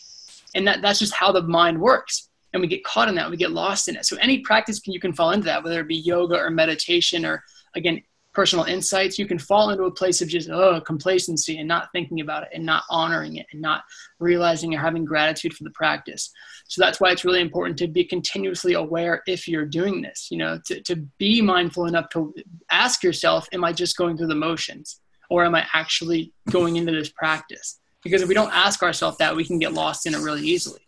And 0.55 0.65
that, 0.67 0.81
that's 0.81 0.99
just 0.99 1.13
how 1.13 1.31
the 1.31 1.41
mind 1.41 1.79
works 1.79 2.26
and 2.53 2.61
we 2.61 2.67
get 2.67 2.83
caught 2.83 3.09
in 3.09 3.15
that 3.15 3.29
we 3.29 3.37
get 3.37 3.51
lost 3.51 3.87
in 3.87 3.95
it. 3.95 4.05
So 4.05 4.17
any 4.17 4.39
practice 4.39 4.79
can 4.79 4.93
you 4.93 4.99
can 4.99 5.13
fall 5.13 5.31
into 5.31 5.45
that 5.45 5.63
whether 5.63 5.79
it 5.81 5.87
be 5.87 5.95
yoga 5.95 6.37
or 6.37 6.49
meditation 6.49 7.25
or 7.25 7.43
again 7.75 8.01
personal 8.33 8.65
insights 8.65 9.17
you 9.17 9.25
can 9.25 9.39
fall 9.39 9.71
into 9.71 9.85
a 9.85 9.91
place 9.91 10.21
of 10.21 10.27
just 10.27 10.47
oh 10.49 10.79
complacency 10.81 11.57
and 11.57 11.67
not 11.67 11.89
thinking 11.91 12.21
about 12.21 12.43
it 12.43 12.49
and 12.53 12.63
not 12.63 12.83
honoring 12.89 13.37
it 13.37 13.47
and 13.51 13.61
not 13.61 13.81
realizing 14.19 14.75
or 14.75 14.79
having 14.79 15.03
gratitude 15.03 15.53
for 15.53 15.63
the 15.63 15.71
practice. 15.71 16.31
So 16.67 16.81
that's 16.81 17.01
why 17.01 17.11
it's 17.11 17.25
really 17.25 17.41
important 17.41 17.79
to 17.79 17.87
be 17.87 18.03
continuously 18.03 18.73
aware 18.73 19.23
if 19.27 19.47
you're 19.47 19.65
doing 19.65 20.01
this 20.01 20.27
you 20.29 20.37
know 20.37 20.59
to, 20.65 20.81
to 20.83 20.95
be 21.17 21.41
mindful 21.41 21.85
enough 21.85 22.09
to 22.09 22.33
ask 22.69 23.03
yourself 23.03 23.47
am 23.53 23.63
i 23.63 23.73
just 23.73 23.97
going 23.97 24.17
through 24.17 24.27
the 24.27 24.35
motions 24.35 24.99
or 25.29 25.45
am 25.45 25.55
i 25.55 25.65
actually 25.73 26.33
going 26.49 26.75
into 26.77 26.91
this 26.91 27.09
practice? 27.09 27.79
Because 28.03 28.21
if 28.21 28.27
we 28.27 28.33
don't 28.33 28.53
ask 28.53 28.83
ourselves 28.83 29.17
that 29.17 29.35
we 29.35 29.43
can 29.43 29.59
get 29.59 29.73
lost 29.73 30.05
in 30.05 30.13
it 30.13 30.19
really 30.19 30.47
easily. 30.47 30.81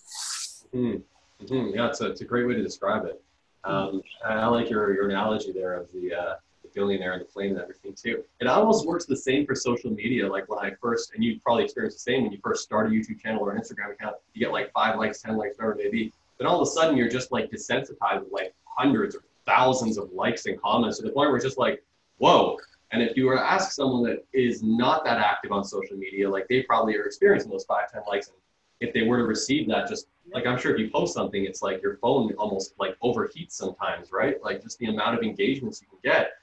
Mm. 0.73 1.01
Mm-hmm. 1.43 1.75
Yeah, 1.75 1.87
it's 1.87 2.01
a, 2.01 2.07
it's 2.07 2.21
a 2.21 2.25
great 2.25 2.47
way 2.47 2.53
to 2.53 2.63
describe 2.63 3.05
it. 3.05 3.21
Um, 3.63 4.01
I 4.25 4.45
like 4.47 4.69
your, 4.69 4.93
your 4.93 5.09
analogy 5.09 5.51
there 5.51 5.73
of 5.73 5.91
the, 5.91 6.13
uh, 6.13 6.35
the 6.63 6.69
billionaire 6.73 7.13
and 7.13 7.21
the 7.21 7.25
flame 7.25 7.51
and 7.51 7.59
everything 7.59 7.93
too. 7.93 8.23
It 8.39 8.47
almost 8.47 8.85
works 8.85 9.05
the 9.05 9.17
same 9.17 9.45
for 9.45 9.55
social 9.55 9.91
media. 9.91 10.29
Like 10.29 10.49
when 10.49 10.59
I 10.59 10.71
first, 10.81 11.13
and 11.13 11.23
you 11.23 11.39
probably 11.41 11.63
experienced 11.65 11.97
the 11.97 12.11
same 12.11 12.23
when 12.23 12.31
you 12.31 12.39
first 12.43 12.63
start 12.63 12.87
a 12.87 12.89
YouTube 12.89 13.19
channel 13.19 13.41
or 13.41 13.51
an 13.51 13.61
Instagram 13.61 13.91
account, 13.91 14.15
you 14.33 14.39
get 14.39 14.51
like 14.51 14.71
five 14.71 14.97
likes, 14.97 15.21
10 15.21 15.37
likes, 15.37 15.57
whatever 15.57 15.79
it 15.79 15.83
may 15.83 15.89
be. 15.89 16.13
Then 16.37 16.47
all 16.47 16.61
of 16.61 16.67
a 16.67 16.71
sudden 16.71 16.95
you're 16.95 17.09
just 17.09 17.31
like 17.31 17.51
desensitized 17.51 18.23
with 18.23 18.31
like 18.31 18.53
hundreds 18.65 19.15
or 19.15 19.23
thousands 19.45 19.97
of 19.97 20.11
likes 20.13 20.45
and 20.45 20.61
comments 20.61 20.97
to 20.97 21.03
the 21.03 21.11
point 21.11 21.29
where 21.29 21.35
it's 21.37 21.45
just 21.45 21.57
like, 21.57 21.83
whoa. 22.17 22.57
And 22.91 23.01
if 23.01 23.15
you 23.17 23.25
were 23.25 23.35
to 23.35 23.41
ask 23.41 23.71
someone 23.71 24.03
that 24.03 24.25
is 24.33 24.63
not 24.63 25.03
that 25.05 25.17
active 25.17 25.51
on 25.51 25.63
social 25.63 25.97
media, 25.97 26.29
like 26.29 26.47
they 26.47 26.63
probably 26.63 26.95
are 26.95 27.03
experiencing 27.03 27.51
those 27.51 27.65
five, 27.65 27.91
10 27.91 28.01
likes. 28.07 28.27
And 28.27 28.37
if 28.79 28.93
they 28.93 29.03
were 29.03 29.17
to 29.17 29.23
receive 29.23 29.67
that, 29.67 29.87
just 29.87 30.07
like 30.33 30.45
I'm 30.45 30.57
sure 30.57 30.73
if 30.73 30.79
you 30.79 30.89
post 30.89 31.13
something, 31.13 31.43
it's 31.43 31.61
like 31.61 31.81
your 31.81 31.97
phone 31.97 32.33
almost 32.33 32.73
like 32.79 32.97
overheats 33.03 33.51
sometimes, 33.51 34.11
right? 34.11 34.41
Like 34.43 34.61
just 34.61 34.77
the 34.79 34.87
amount 34.87 35.17
of 35.17 35.23
engagements 35.23 35.81
you 35.81 35.87
can 35.87 35.99
get. 36.03 36.33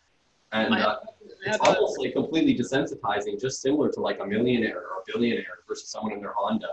And 0.52 0.74
uh, 0.74 0.98
it's 1.44 1.58
almost 1.58 1.98
like 1.98 2.12
completely 2.12 2.56
desensitizing, 2.56 3.40
just 3.40 3.60
similar 3.60 3.90
to 3.92 4.00
like 4.00 4.20
a 4.20 4.26
millionaire 4.26 4.78
or 4.78 5.02
a 5.02 5.12
billionaire 5.12 5.58
versus 5.66 5.88
someone 5.88 6.12
in 6.12 6.20
their 6.20 6.32
Honda. 6.36 6.68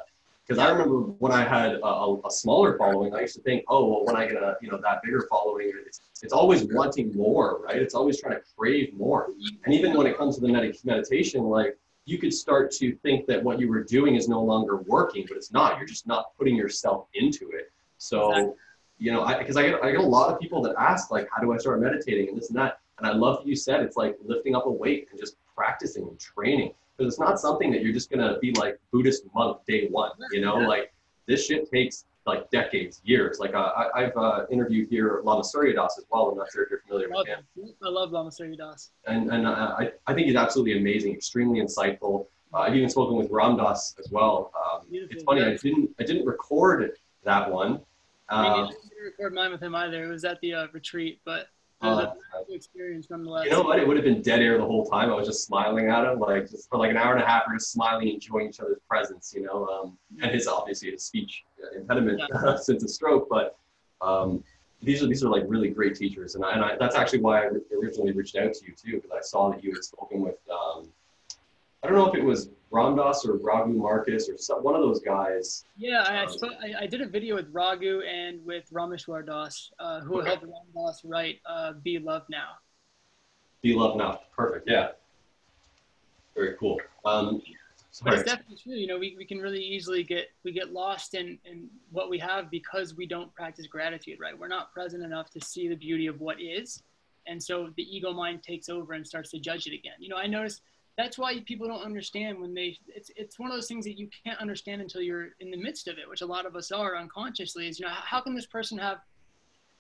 Because 0.46 0.60
I 0.60 0.70
remember 0.70 1.00
when 1.20 1.32
I 1.32 1.44
had 1.44 1.76
a, 1.76 1.86
a, 1.86 2.30
smaller 2.30 2.78
following, 2.78 3.16
I 3.16 3.22
used 3.22 3.36
to 3.36 3.42
think, 3.42 3.64
oh, 3.70 3.88
well, 3.88 4.06
when 4.06 4.18
I 4.18 4.28
get 4.28 4.36
a, 4.36 4.58
you 4.62 4.70
know, 4.70 4.78
that 4.84 5.02
bigger 5.02 5.26
following, 5.30 5.72
it's, 5.86 6.02
it's 6.22 6.34
always 6.34 6.66
wanting 6.66 7.16
more, 7.16 7.62
right? 7.62 7.78
It's 7.78 7.96
always 7.96 8.20
trying 8.20 8.36
to 8.36 8.42
crave 8.58 8.94
more. 8.94 9.30
And 9.64 9.74
even 9.74 9.94
when 9.94 10.06
it 10.06 10.18
comes 10.18 10.36
to 10.36 10.42
the 10.42 10.50
med- 10.50 10.76
meditation, 10.84 11.44
like 11.44 11.78
you 12.06 12.18
could 12.18 12.34
start 12.34 12.72
to 12.72 12.96
think 12.98 13.26
that 13.28 13.44
what 13.44 13.60
you 13.60 13.70
were 13.70 13.84
doing 13.84 14.16
is 14.16 14.28
no 14.28 14.42
longer 14.42 14.78
working, 14.78 15.26
but 15.28 15.38
it's 15.38 15.52
not. 15.52 15.78
You're 15.78 15.88
just 15.88 16.06
not 16.06 16.36
putting 16.38 16.56
yourself 16.56 17.08
into 17.14 17.50
it. 17.52 17.72
So, 17.98 18.32
exactly. 18.32 18.54
you 18.98 19.12
know, 19.12 19.26
because 19.38 19.56
I, 19.56 19.62
I, 19.62 19.70
get 19.70 19.84
I 19.84 19.92
get 19.92 20.00
a 20.02 20.06
lot 20.06 20.34
of 20.34 20.40
people 20.40 20.62
that 20.64 20.76
ask 20.78 21.12
like, 21.12 21.28
how 21.34 21.42
do 21.42 21.54
I 21.54 21.58
start 21.58 21.82
meditating 21.82 22.30
and 22.30 22.38
this 22.38 22.50
and 22.50 22.58
that. 22.58 22.80
And 22.98 23.08
I 23.08 23.14
love 23.14 23.40
that 23.40 23.48
you 23.48 23.56
said 23.56 23.82
it's 23.82 23.98
like 23.98 24.18
lifting 24.24 24.56
up 24.56 24.66
a 24.66 24.72
weight 24.72 25.08
and 25.12 25.20
just 25.20 25.38
practicing 25.56 26.04
and 26.04 26.20
training 26.20 26.74
because 26.98 27.14
it's 27.14 27.20
not 27.20 27.40
something 27.40 27.72
that 27.72 27.82
you're 27.82 27.94
just 27.94 28.12
gonna 28.12 28.38
be 28.40 28.52
like 28.54 28.80
Buddhist 28.92 29.24
monk 29.34 29.60
day 29.68 29.88
one. 29.90 30.12
You 30.32 30.42
know, 30.42 30.60
yeah. 30.60 30.68
like 30.68 30.94
this 31.26 31.46
shit 31.46 31.70
takes 31.72 32.06
like 32.26 32.50
decades, 32.52 33.02
years. 33.04 33.40
Like 33.40 33.54
uh, 33.54 33.90
I, 33.96 34.04
have 34.04 34.18
uh, 34.18 34.46
interviewed 34.50 34.90
here 34.90 35.22
Lama 35.24 35.44
Surya 35.44 35.76
Das 35.76 35.98
as 35.98 36.06
well. 36.10 36.30
I'm 36.30 36.38
not 36.38 36.52
sure 36.52 36.64
if 36.64 36.70
you're 36.70 36.82
familiar 36.82 37.10
with 37.10 37.28
him. 37.28 37.44
I 37.84 37.90
love 37.90 38.12
Lama 38.12 38.32
Surya 38.32 38.56
Das. 38.56 38.92
And, 39.08 39.30
and 39.32 39.46
uh, 39.46 39.76
I, 39.78 39.92
I 40.08 40.14
think 40.14 40.28
he's 40.28 40.36
absolutely 40.36 40.78
amazing, 40.78 41.14
extremely 41.14 41.60
insightful. 41.60 42.28
Uh, 42.54 42.60
I've 42.60 42.76
even 42.76 42.90
spoken 42.90 43.18
with 43.18 43.30
Ram 43.32 43.58
Dass 43.58 43.96
as 44.00 44.10
well. 44.12 44.52
Um, 44.56 44.86
it's 44.92 45.24
funny, 45.24 45.42
I 45.42 45.58
didn't 45.58 45.90
I 46.00 46.04
didn't 46.04 46.26
record 46.26 46.92
that 47.24 47.52
one. 47.52 47.82
I, 48.30 48.42
mean, 48.42 48.52
I 48.52 48.68
didn't 48.68 49.04
record 49.04 49.34
mine 49.34 49.52
with 49.52 49.62
him 49.62 49.76
either. 49.76 50.04
It 50.06 50.10
was 50.10 50.24
at 50.24 50.40
the 50.42 50.54
uh, 50.54 50.68
retreat, 50.72 51.20
but 51.26 51.48
uh, 51.84 52.14
experience 52.50 53.10
nonetheless. 53.10 53.46
You 53.46 53.52
know 53.52 53.62
what? 53.62 53.80
It 53.80 53.88
would 53.88 53.98
have 53.98 54.06
been 54.06 54.22
dead 54.22 54.42
air 54.42 54.58
the 54.58 54.66
whole 54.66 54.86
time. 54.86 55.12
I 55.12 55.16
was 55.16 55.28
just 55.28 55.46
smiling 55.46 55.90
at 55.90 56.06
him, 56.06 56.20
like 56.20 56.50
just 56.50 56.70
for 56.70 56.78
like 56.78 56.92
an 56.92 56.98
hour 56.98 57.14
and 57.14 57.24
a 57.24 57.26
half, 57.26 57.44
we're 57.48 57.56
just 57.56 57.72
smiling, 57.72 58.08
enjoying 58.10 58.50
each 58.50 58.60
other's 58.60 58.80
presence. 58.88 59.34
You 59.36 59.44
know, 59.44 59.68
um, 59.68 59.98
and 60.22 60.32
his 60.32 60.48
obviously 60.48 60.92
his 60.92 61.04
speech 61.04 61.44
impediment 61.76 62.22
yeah. 62.34 62.56
since 62.62 62.84
a 62.84 62.88
stroke, 62.88 63.28
but 63.30 63.58
um, 64.02 64.44
these 64.82 65.04
are 65.04 65.08
these 65.08 65.24
are 65.24 65.30
like 65.30 65.44
really 65.48 65.70
great 65.70 65.96
teachers, 65.96 66.36
and 66.36 66.44
I, 66.44 66.54
and 66.54 66.64
I, 66.64 66.76
that's 66.78 66.96
actually 66.96 67.20
why 67.20 67.44
I 67.44 67.50
originally 67.82 68.12
reached 68.12 68.36
out 68.36 68.54
to 68.54 68.66
you 68.66 68.74
too, 68.76 69.02
because 69.02 69.12
I 69.12 69.22
saw 69.22 69.50
that 69.52 69.64
you 69.64 69.74
had 69.74 69.84
spoken 69.84 70.22
with. 70.22 70.38
Um, 70.52 70.90
I 71.84 71.88
don't 71.88 71.98
know 71.98 72.08
if 72.08 72.16
it 72.16 72.24
was 72.24 72.50
Ram 72.72 72.96
Dass 72.96 73.26
or 73.26 73.38
Raghu 73.38 73.74
Markus 73.74 74.30
or 74.30 74.38
some, 74.38 74.64
one 74.64 74.74
of 74.74 74.82
those 74.82 75.02
guys. 75.02 75.66
Yeah, 75.78 76.04
I, 76.08 76.24
um, 76.24 76.38
I, 76.62 76.84
I, 76.84 76.88
did 76.88 77.02
a 77.02 77.08
video 77.08 77.36
with 77.36 77.48
Raghu 77.52 78.02
and 78.02 78.44
with 78.46 78.70
Rameshwar 78.72 79.26
Das, 79.26 79.70
uh, 79.80 80.00
who 80.02 80.20
okay. 80.20 80.30
helped 80.30 80.44
Ram 80.44 80.54
Dass 80.76 81.04
write 81.04 81.40
uh, 81.46 81.74
Be 81.84 82.00
Love 82.00 82.24
Now. 82.30 82.52
Be 83.62 83.74
Love 83.74 83.98
Now. 83.98 84.22
Perfect. 84.36 84.68
Yeah. 84.68 84.90
Very 86.36 86.56
cool. 86.58 86.80
Um, 87.06 87.42
but 88.04 88.14
it's 88.14 88.24
definitely 88.24 88.58
true. 88.58 88.74
You 88.74 88.88
know, 88.88 88.98
we, 88.98 89.16
we 89.18 89.26
can 89.26 89.38
really 89.40 89.62
easily 89.62 90.04
get 90.04 90.32
we 90.44 90.52
get 90.52 90.74
lost 90.74 91.14
in, 91.14 91.38
in 91.46 91.70
what 91.92 92.10
we 92.10 92.18
have 92.20 92.50
because 92.50 92.96
we 92.96 93.06
don't 93.06 93.32
practice 93.36 93.68
gratitude, 93.68 94.20
right? 94.20 94.38
We're 94.38 94.48
not 94.48 94.74
present 94.74 95.04
enough 95.04 95.30
to 95.32 95.42
see 95.42 95.68
the 95.68 95.76
beauty 95.76 96.08
of 96.08 96.20
what 96.20 96.42
is. 96.42 96.82
And 97.28 97.42
so 97.42 97.70
the 97.78 97.84
ego 97.84 98.12
mind 98.12 98.42
takes 98.42 98.68
over 98.68 98.94
and 98.94 99.06
starts 99.06 99.30
to 99.32 99.40
judge 99.40 99.68
it 99.68 99.76
again. 99.76 99.94
You 100.00 100.10
know, 100.10 100.18
I 100.18 100.26
noticed 100.26 100.62
that's 100.98 101.18
why 101.18 101.40
people 101.46 101.68
don't 101.68 101.84
understand 101.84 102.40
when 102.40 102.54
they 102.54 102.78
it's 102.88 103.12
it's 103.16 103.40
one 103.40 103.50
of 103.50 103.56
those 103.56 103.68
things 103.68 103.86
that 103.86 103.98
you 103.98 104.08
can't 104.24 104.40
understand 104.40 104.82
until 104.82 105.02
you're 105.02 105.30
in 105.40 105.50
the 105.50 105.58
midst 105.58 105.88
of 105.88 105.98
it 105.98 106.08
which 106.08 106.22
a 106.22 106.26
lot 106.26 106.46
of 106.46 106.56
us 106.56 106.72
are 106.72 106.96
unconsciously 106.96 107.68
is 107.68 107.80
you 107.80 107.86
know 107.86 107.92
how 107.92 108.22
can 108.22 108.36
this 108.36 108.46
person 108.46 108.78
have 108.78 109.00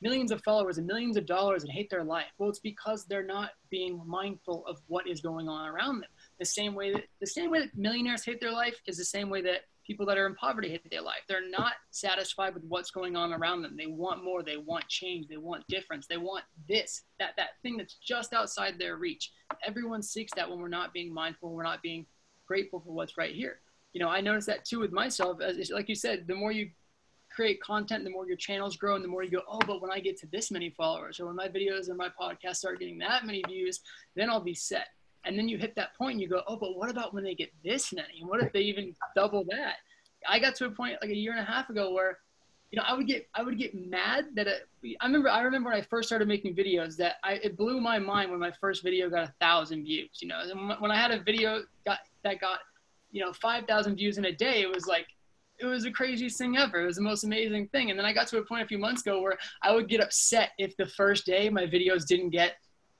millions 0.03 0.31
of 0.31 0.43
followers 0.43 0.77
and 0.77 0.85
millions 0.85 1.15
of 1.15 1.25
dollars 1.25 1.63
and 1.63 1.71
hate 1.71 1.89
their 1.89 2.03
life? 2.03 2.25
Well 2.37 2.49
it's 2.49 2.59
because 2.59 3.05
they're 3.05 3.25
not 3.25 3.51
being 3.71 4.01
mindful 4.05 4.65
of 4.67 4.79
what 4.87 5.07
is 5.07 5.21
going 5.21 5.47
on 5.47 5.67
around 5.67 6.01
them. 6.01 6.09
The 6.39 6.45
same 6.45 6.75
way 6.75 6.91
that 6.91 7.05
the 7.21 7.27
same 7.27 7.49
way 7.49 7.61
that 7.61 7.75
millionaires 7.75 8.25
hate 8.25 8.41
their 8.41 8.51
life 8.51 8.75
is 8.85 8.97
the 8.97 9.05
same 9.05 9.29
way 9.29 9.41
that 9.41 9.61
people 9.85 10.05
that 10.05 10.17
are 10.17 10.27
in 10.27 10.35
poverty 10.35 10.69
hate 10.69 10.89
their 10.89 11.01
life. 11.01 11.21
They're 11.27 11.49
not 11.49 11.73
satisfied 11.91 12.53
with 12.53 12.63
what's 12.65 12.91
going 12.91 13.15
on 13.15 13.33
around 13.33 13.61
them. 13.61 13.75
They 13.77 13.87
want 13.87 14.23
more. 14.23 14.43
They 14.43 14.57
want 14.57 14.87
change. 14.87 15.27
They 15.27 15.37
want 15.37 15.67
difference. 15.67 16.07
They 16.07 16.17
want 16.17 16.43
this, 16.67 17.03
that, 17.19 17.31
that 17.37 17.61
thing 17.61 17.77
that's 17.77 17.95
just 17.95 18.33
outside 18.33 18.77
their 18.77 18.97
reach. 18.97 19.31
Everyone 19.65 20.01
seeks 20.01 20.33
that 20.35 20.49
when 20.49 20.59
we're 20.59 20.67
not 20.67 20.93
being 20.93 21.13
mindful, 21.13 21.51
we're 21.51 21.63
not 21.63 21.81
being 21.81 22.05
grateful 22.47 22.79
for 22.79 22.93
what's 22.93 23.17
right 23.17 23.35
here. 23.35 23.59
You 23.93 24.01
know, 24.01 24.09
I 24.09 24.21
noticed 24.21 24.47
that 24.47 24.65
too 24.65 24.79
with 24.79 24.91
myself. 24.91 25.41
As 25.41 25.69
like 25.69 25.89
you 25.89 25.95
said, 25.95 26.25
the 26.27 26.35
more 26.35 26.51
you 26.51 26.69
create 27.29 27.61
content, 27.61 28.03
the 28.03 28.09
more 28.09 28.27
your 28.27 28.37
channels 28.37 28.77
grow, 28.77 28.95
and 28.95 29.03
the 29.03 29.07
more 29.07 29.23
you 29.23 29.31
go, 29.31 29.41
oh, 29.49 29.59
but 29.65 29.81
when 29.81 29.91
I 29.91 29.99
get 29.99 30.17
to 30.19 30.27
this 30.27 30.51
many 30.51 30.69
followers, 30.69 31.19
or 31.19 31.27
when 31.27 31.35
my 31.35 31.47
videos 31.47 31.89
and 31.89 31.97
my 31.97 32.09
podcast 32.09 32.57
start 32.57 32.79
getting 32.79 32.99
that 32.99 33.25
many 33.25 33.43
views, 33.47 33.81
then 34.15 34.29
I'll 34.29 34.39
be 34.39 34.53
set. 34.53 34.87
And 35.25 35.37
then 35.37 35.47
you 35.47 35.57
hit 35.57 35.75
that 35.75 35.95
point 35.95 36.13
and 36.13 36.21
you 36.21 36.27
go, 36.27 36.41
oh, 36.47 36.57
but 36.57 36.77
what 36.77 36.89
about 36.89 37.13
when 37.13 37.23
they 37.23 37.35
get 37.35 37.51
this 37.63 37.93
many? 37.93 38.19
And 38.19 38.29
what 38.29 38.41
if 38.41 38.51
they 38.51 38.61
even 38.61 38.95
double 39.15 39.45
that? 39.49 39.75
I 40.27 40.39
got 40.39 40.55
to 40.55 40.65
a 40.65 40.71
point 40.71 40.97
like 41.01 41.11
a 41.11 41.15
year 41.15 41.31
and 41.31 41.41
a 41.41 41.43
half 41.43 41.69
ago 41.69 41.93
where, 41.93 42.19
you 42.71 42.77
know, 42.77 42.83
I 42.87 42.93
would 42.93 43.07
get 43.07 43.27
I 43.35 43.43
would 43.43 43.57
get 43.57 43.75
mad 43.75 44.25
that 44.35 44.47
it, 44.47 44.67
I 44.99 45.05
remember 45.05 45.29
I 45.29 45.41
remember 45.41 45.69
when 45.69 45.77
I 45.77 45.81
first 45.81 46.09
started 46.09 46.27
making 46.27 46.55
videos 46.55 46.95
that 46.97 47.15
I 47.23 47.33
it 47.33 47.55
blew 47.55 47.79
my 47.79 47.99
mind 47.99 48.31
when 48.31 48.39
my 48.39 48.51
first 48.59 48.83
video 48.83 49.09
got 49.09 49.27
a 49.27 49.33
thousand 49.39 49.83
views. 49.83 50.19
You 50.21 50.29
know, 50.29 50.39
and 50.41 50.81
when 50.81 50.89
I 50.89 50.95
had 50.95 51.11
a 51.11 51.21
video 51.21 51.61
got 51.85 51.99
that 52.23 52.39
got, 52.39 52.59
you 53.11 53.23
know, 53.23 53.31
five 53.33 53.65
thousand 53.65 53.97
views 53.97 54.17
in 54.17 54.25
a 54.25 54.31
day, 54.31 54.61
it 54.61 54.73
was 54.73 54.87
like 54.87 55.07
it 55.59 55.65
was 55.65 55.83
the 55.83 55.91
craziest 55.91 56.37
thing 56.37 56.57
ever. 56.57 56.81
It 56.81 56.85
was 56.85 56.95
the 56.95 57.03
most 57.03 57.23
amazing 57.23 57.67
thing. 57.67 57.89
And 57.91 57.99
then 57.99 58.05
I 58.05 58.13
got 58.13 58.27
to 58.29 58.37
a 58.37 58.43
point 58.43 58.63
a 58.63 58.67
few 58.67 58.79
months 58.79 59.01
ago 59.01 59.21
where 59.21 59.37
I 59.61 59.73
would 59.73 59.87
get 59.87 60.01
upset 60.01 60.51
if 60.57 60.75
the 60.77 60.85
first 60.85 61.25
day 61.25 61.49
my 61.49 61.65
videos 61.65 62.07
didn't 62.07 62.31
get 62.31 62.55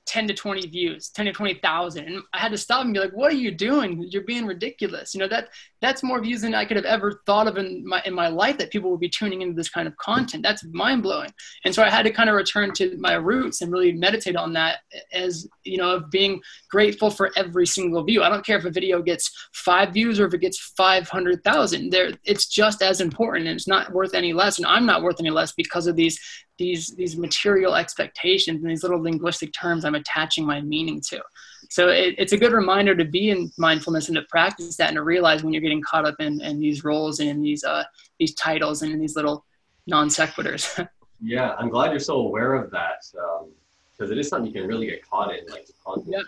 10 0.06 0.28
to 0.28 0.34
20 0.34 0.66
views 0.68 1.08
10 1.10 1.26
to 1.26 1.32
20,000 1.32 2.04
and 2.04 2.22
I 2.32 2.38
had 2.38 2.52
to 2.52 2.58
stop 2.58 2.84
and 2.84 2.92
be 2.92 3.00
like 3.00 3.12
what 3.12 3.32
are 3.32 3.36
you 3.36 3.50
doing? 3.50 4.06
You're 4.10 4.22
being 4.22 4.46
ridiculous. 4.46 5.14
You 5.14 5.20
know 5.20 5.28
that 5.28 5.48
that's 5.80 6.02
more 6.02 6.20
views 6.20 6.40
than 6.40 6.54
I 6.54 6.64
could 6.64 6.76
have 6.76 6.86
ever 6.86 7.20
thought 7.26 7.46
of 7.46 7.56
in 7.56 7.86
my 7.86 8.02
in 8.04 8.14
my 8.14 8.28
life 8.28 8.58
that 8.58 8.70
people 8.70 8.90
would 8.90 9.00
be 9.00 9.08
tuning 9.08 9.42
into 9.42 9.54
this 9.54 9.70
kind 9.70 9.88
of 9.88 9.96
content. 9.96 10.42
That's 10.42 10.64
mind 10.72 11.02
blowing 11.02 11.30
and 11.64 11.74
so 11.74 11.82
I 11.82 11.90
had 11.90 12.04
to 12.04 12.10
kind 12.10 12.28
of 12.28 12.36
return 12.36 12.72
to 12.74 12.96
my 12.98 13.14
roots 13.14 13.60
and 13.60 13.72
really 13.72 13.92
meditate 13.92 14.36
on 14.36 14.52
that 14.54 14.78
as 15.12 15.48
you 15.64 15.78
know 15.78 15.90
of 15.90 16.10
being 16.10 16.40
grateful 16.70 17.10
for 17.10 17.30
every 17.36 17.66
single 17.66 18.04
view. 18.04 18.22
I 18.22 18.28
don't 18.28 18.44
care 18.44 18.58
if 18.58 18.64
a 18.64 18.70
video 18.70 19.02
gets 19.02 19.30
5 19.54 19.92
views 19.92 20.20
or 20.20 20.26
if 20.26 20.34
it 20.34 20.40
gets 20.40 20.58
500,000 20.58 21.90
there 21.90 22.10
it's 22.24 22.46
just 22.46 22.82
as 22.82 23.00
important. 23.00 23.46
And 23.46 23.56
it's 23.56 23.68
not 23.68 23.92
worth 23.92 24.14
any 24.14 24.32
less. 24.32 24.58
And 24.58 24.66
I'm 24.66 24.86
not 24.86 25.02
worth 25.02 25.20
any 25.20 25.30
less 25.30 25.52
because 25.52 25.86
of 25.86 25.96
these 25.96 26.18
these 26.58 26.88
these 26.88 27.16
material 27.16 27.74
expectations 27.74 28.62
and 28.62 28.70
these 28.70 28.82
little 28.82 29.02
linguistic 29.02 29.52
terms 29.52 29.84
I'm 29.84 29.94
attaching 29.94 30.44
my 30.44 30.60
meaning 30.60 31.00
to. 31.08 31.20
So 31.70 31.88
it, 31.88 32.14
it's 32.18 32.32
a 32.32 32.36
good 32.36 32.52
reminder 32.52 32.94
to 32.94 33.04
be 33.04 33.30
in 33.30 33.50
mindfulness 33.58 34.08
and 34.08 34.16
to 34.16 34.22
practice 34.22 34.76
that 34.76 34.88
and 34.88 34.96
to 34.96 35.02
realize 35.02 35.42
when 35.42 35.52
you're 35.52 35.62
getting 35.62 35.82
caught 35.82 36.06
up 36.06 36.16
in, 36.20 36.40
in 36.42 36.60
these 36.60 36.84
roles 36.84 37.20
and 37.20 37.28
in 37.28 37.42
these 37.42 37.64
uh, 37.64 37.84
these 38.18 38.34
titles 38.34 38.82
and 38.82 38.92
in 38.92 39.00
these 39.00 39.16
little 39.16 39.44
non 39.86 40.08
sequiturs. 40.08 40.86
yeah, 41.20 41.54
I'm 41.58 41.68
glad 41.68 41.90
you're 41.90 42.00
so 42.00 42.16
aware 42.16 42.54
of 42.54 42.70
that 42.70 43.02
because 43.12 44.10
um, 44.10 44.12
it 44.12 44.18
is 44.18 44.28
something 44.28 44.52
you 44.52 44.60
can 44.60 44.68
really 44.68 44.86
get 44.86 45.08
caught 45.08 45.34
in, 45.34 45.46
like 45.46 45.66
the 45.66 45.72
content. 45.84 46.08
Yep. 46.10 46.24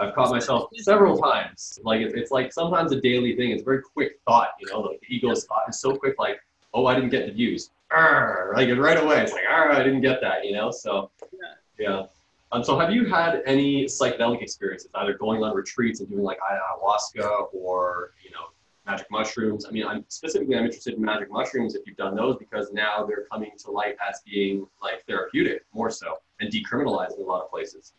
I've 0.00 0.14
caught 0.14 0.30
myself 0.30 0.70
several 0.76 1.18
times. 1.18 1.80
Like 1.82 2.00
it's, 2.00 2.14
it's 2.14 2.30
like 2.30 2.52
sometimes 2.52 2.92
a 2.92 3.00
daily 3.00 3.34
thing. 3.34 3.50
It's 3.50 3.62
a 3.62 3.64
very 3.64 3.82
quick 3.82 4.20
thought, 4.24 4.50
you 4.60 4.68
know. 4.70 4.80
Like 4.80 5.00
the 5.00 5.14
ego's 5.14 5.44
thought 5.44 5.68
is 5.68 5.80
so 5.80 5.96
quick. 5.96 6.14
Like, 6.18 6.40
oh, 6.72 6.86
I 6.86 6.94
didn't 6.94 7.10
get 7.10 7.26
the 7.26 7.32
views 7.32 7.70
like 7.92 8.76
right 8.76 9.02
away. 9.02 9.22
It's 9.22 9.32
like, 9.32 9.44
all 9.50 9.66
right, 9.68 9.80
I 9.80 9.84
didn't 9.84 10.00
get 10.00 10.20
that, 10.20 10.44
you 10.44 10.52
know? 10.52 10.70
So, 10.70 11.10
yeah. 11.32 11.38
yeah. 11.78 12.06
Um, 12.50 12.64
so 12.64 12.78
have 12.78 12.90
you 12.90 13.04
had 13.04 13.42
any 13.46 13.84
psychedelic 13.84 14.42
experiences, 14.42 14.88
either 14.94 15.14
going 15.14 15.42
on 15.42 15.54
retreats 15.54 16.00
and 16.00 16.08
doing 16.08 16.22
like 16.22 16.38
ayahuasca 16.38 17.52
or, 17.52 18.12
you 18.24 18.30
know, 18.30 18.46
magic 18.86 19.06
mushrooms? 19.10 19.66
I 19.66 19.70
mean, 19.70 19.86
I'm 19.86 20.04
specifically, 20.08 20.56
I'm 20.56 20.64
interested 20.64 20.94
in 20.94 21.02
magic 21.02 21.30
mushrooms 21.30 21.74
if 21.74 21.86
you've 21.86 21.96
done 21.96 22.16
those 22.16 22.36
because 22.38 22.72
now 22.72 23.04
they're 23.04 23.26
coming 23.30 23.50
to 23.64 23.70
light 23.70 23.96
as 24.08 24.20
being 24.24 24.66
like 24.82 25.04
therapeutic 25.06 25.64
more 25.74 25.90
so 25.90 26.18
and 26.40 26.50
decriminalized 26.50 27.16
in 27.16 27.22
a 27.22 27.26
lot 27.26 27.42
of 27.42 27.50
places. 27.50 27.92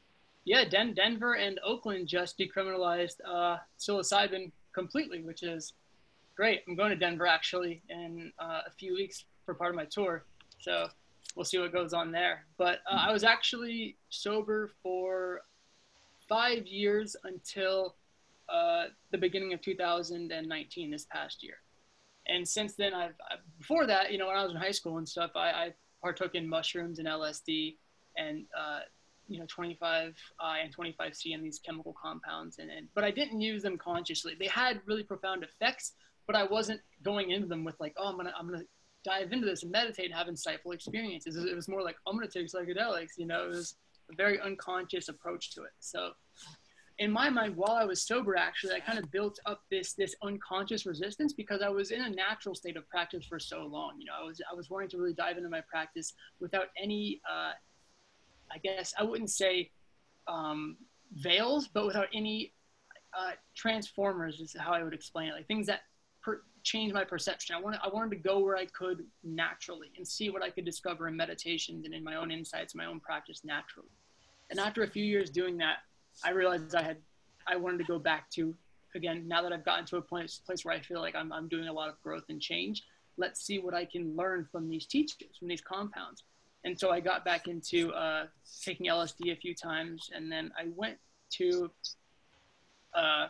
Yeah, 0.45 0.63
Den- 0.67 0.95
Denver 0.95 1.35
and 1.35 1.59
Oakland 1.63 2.07
just 2.07 2.39
decriminalized 2.39 3.17
uh, 3.27 3.57
psilocybin 3.77 4.51
completely, 4.73 5.21
which 5.21 5.43
is 5.43 5.73
great. 6.35 6.63
I'm 6.67 6.75
going 6.75 6.89
to 6.89 6.95
Denver 6.95 7.27
actually 7.27 7.83
in 7.89 8.31
uh, 8.39 8.61
a 8.65 8.71
few 8.71 8.95
weeks 8.95 9.25
for 9.49 9.55
part 9.55 9.71
of 9.71 9.75
my 9.75 9.85
tour. 9.85 10.25
So 10.59 10.87
we'll 11.35 11.45
see 11.45 11.57
what 11.57 11.73
goes 11.73 11.91
on 11.91 12.11
there. 12.11 12.45
But 12.59 12.79
uh, 12.89 13.05
I 13.07 13.11
was 13.11 13.23
actually 13.23 13.97
sober 14.09 14.69
for 14.83 15.41
five 16.27 16.67
years 16.67 17.15
until 17.23 17.95
uh, 18.47 18.85
the 19.11 19.17
beginning 19.17 19.53
of 19.53 19.61
2019, 19.61 20.91
this 20.91 21.05
past 21.05 21.43
year. 21.43 21.55
And 22.27 22.47
since 22.47 22.75
then, 22.75 22.93
I've, 22.93 23.15
I've, 23.31 23.39
before 23.57 23.87
that, 23.87 24.11
you 24.11 24.19
know, 24.19 24.27
when 24.27 24.35
I 24.35 24.43
was 24.43 24.51
in 24.51 24.57
high 24.57 24.69
school 24.69 24.99
and 24.99 25.09
stuff, 25.09 25.31
I, 25.35 25.49
I 25.49 25.73
partook 25.99 26.35
in 26.35 26.47
mushrooms 26.47 26.99
and 26.99 27.07
LSD 27.07 27.77
and 28.17 28.45
uh, 28.55 28.81
you 29.27 29.39
know 29.39 29.45
25i 29.45 30.13
and 30.41 30.75
25c 30.75 31.33
and 31.33 31.43
these 31.43 31.59
chemical 31.59 31.95
compounds 32.01 32.57
and, 32.57 32.71
and 32.71 32.87
but 32.95 33.03
i 33.03 33.11
didn't 33.11 33.39
use 33.39 33.61
them 33.61 33.77
consciously 33.77 34.35
they 34.39 34.47
had 34.47 34.81
really 34.87 35.03
profound 35.03 35.43
effects 35.43 35.91
but 36.25 36.35
i 36.35 36.41
wasn't 36.41 36.81
going 37.03 37.29
into 37.29 37.45
them 37.45 37.63
with 37.63 37.79
like 37.79 37.93
oh 37.97 38.07
i'm 38.07 38.17
gonna 38.17 38.33
i'm 38.35 38.49
gonna 38.49 38.63
dive 39.03 39.31
into 39.31 39.45
this 39.45 39.63
and 39.63 39.71
meditate 39.71 40.13
have 40.13 40.27
insightful 40.27 40.73
experiences 40.73 41.35
it 41.37 41.55
was 41.55 41.67
more 41.67 41.81
like 41.81 41.95
i'm 42.07 42.15
gonna 42.15 42.27
take 42.27 42.47
psychedelics 42.47 43.17
you 43.17 43.25
know 43.25 43.45
it 43.45 43.49
was 43.49 43.75
a 44.11 44.15
very 44.15 44.39
unconscious 44.41 45.07
approach 45.07 45.51
to 45.51 45.61
it 45.61 45.71
so 45.79 46.11
in 46.97 47.09
my 47.09 47.29
mind 47.29 47.55
while 47.55 47.77
i 47.77 47.85
was 47.85 48.01
sober 48.01 48.35
actually 48.35 48.73
i 48.73 48.79
kind 48.79 48.99
of 48.99 49.09
built 49.11 49.39
up 49.45 49.61
this 49.71 49.93
this 49.93 50.15
unconscious 50.21 50.85
resistance 50.85 51.31
because 51.31 51.61
i 51.61 51.69
was 51.69 51.91
in 51.91 52.01
a 52.01 52.09
natural 52.09 52.53
state 52.53 52.75
of 52.75 52.87
practice 52.89 53.25
for 53.25 53.39
so 53.39 53.65
long 53.65 53.93
you 53.97 54.05
know 54.05 54.13
i 54.19 54.23
was 54.23 54.41
i 54.51 54.55
was 54.55 54.69
wanting 54.69 54.89
to 54.89 54.97
really 54.97 55.13
dive 55.13 55.37
into 55.37 55.49
my 55.49 55.61
practice 55.61 56.13
without 56.41 56.67
any 56.77 57.21
uh, 57.29 57.51
I 58.51 58.57
guess 58.57 58.93
I 58.97 59.03
wouldn't 59.03 59.29
say 59.29 59.71
um, 60.27 60.77
veils, 61.13 61.67
but 61.67 61.85
without 61.85 62.07
any 62.13 62.53
uh, 63.17 63.31
transformers 63.55 64.39
is 64.39 64.55
how 64.57 64.73
I 64.73 64.83
would 64.83 64.93
explain 64.93 65.29
it. 65.29 65.33
Like 65.33 65.47
things 65.47 65.67
that 65.67 65.81
change 66.63 66.93
my 66.93 67.03
perception. 67.03 67.55
I 67.55 67.59
wanted 67.59 67.79
I 67.83 67.89
wanted 67.89 68.11
to 68.11 68.17
go 68.17 68.39
where 68.39 68.57
I 68.57 68.65
could 68.65 69.05
naturally 69.23 69.91
and 69.97 70.07
see 70.07 70.29
what 70.29 70.43
I 70.43 70.49
could 70.49 70.65
discover 70.65 71.07
in 71.07 71.15
meditations 71.15 71.85
and 71.85 71.93
in 71.93 72.03
my 72.03 72.15
own 72.15 72.31
insights, 72.31 72.75
my 72.75 72.85
own 72.85 72.99
practice 72.99 73.41
naturally. 73.43 73.89
And 74.49 74.59
after 74.59 74.83
a 74.83 74.87
few 74.87 75.03
years 75.03 75.29
doing 75.29 75.57
that, 75.57 75.77
I 76.23 76.31
realized 76.31 76.75
I 76.75 76.81
had 76.81 76.97
I 77.47 77.55
wanted 77.55 77.79
to 77.79 77.85
go 77.85 77.99
back 77.99 78.29
to 78.31 78.55
again 78.95 79.27
now 79.27 79.41
that 79.41 79.53
I've 79.53 79.65
gotten 79.65 79.85
to 79.85 79.97
a 79.97 80.01
place 80.01 80.41
place 80.45 80.65
where 80.65 80.73
I 80.73 80.79
feel 80.79 81.01
like 81.01 81.15
I'm 81.15 81.31
I'm 81.31 81.47
doing 81.47 81.67
a 81.67 81.73
lot 81.73 81.89
of 81.89 82.01
growth 82.01 82.25
and 82.29 82.41
change. 82.41 82.83
Let's 83.17 83.41
see 83.41 83.59
what 83.59 83.73
I 83.73 83.83
can 83.85 84.15
learn 84.15 84.47
from 84.49 84.69
these 84.69 84.85
teachers, 84.85 85.37
from 85.37 85.49
these 85.49 85.61
compounds 85.61 86.23
and 86.63 86.77
so 86.77 86.91
I 86.91 86.99
got 86.99 87.23
back 87.23 87.47
into 87.47 87.91
uh, 87.93 88.25
taking 88.63 88.87
LSD 88.87 89.31
a 89.31 89.35
few 89.35 89.55
times, 89.55 90.09
and 90.13 90.31
then 90.31 90.51
I 90.57 90.67
went 90.75 90.97
to 91.31 91.71
uh, 92.93 93.27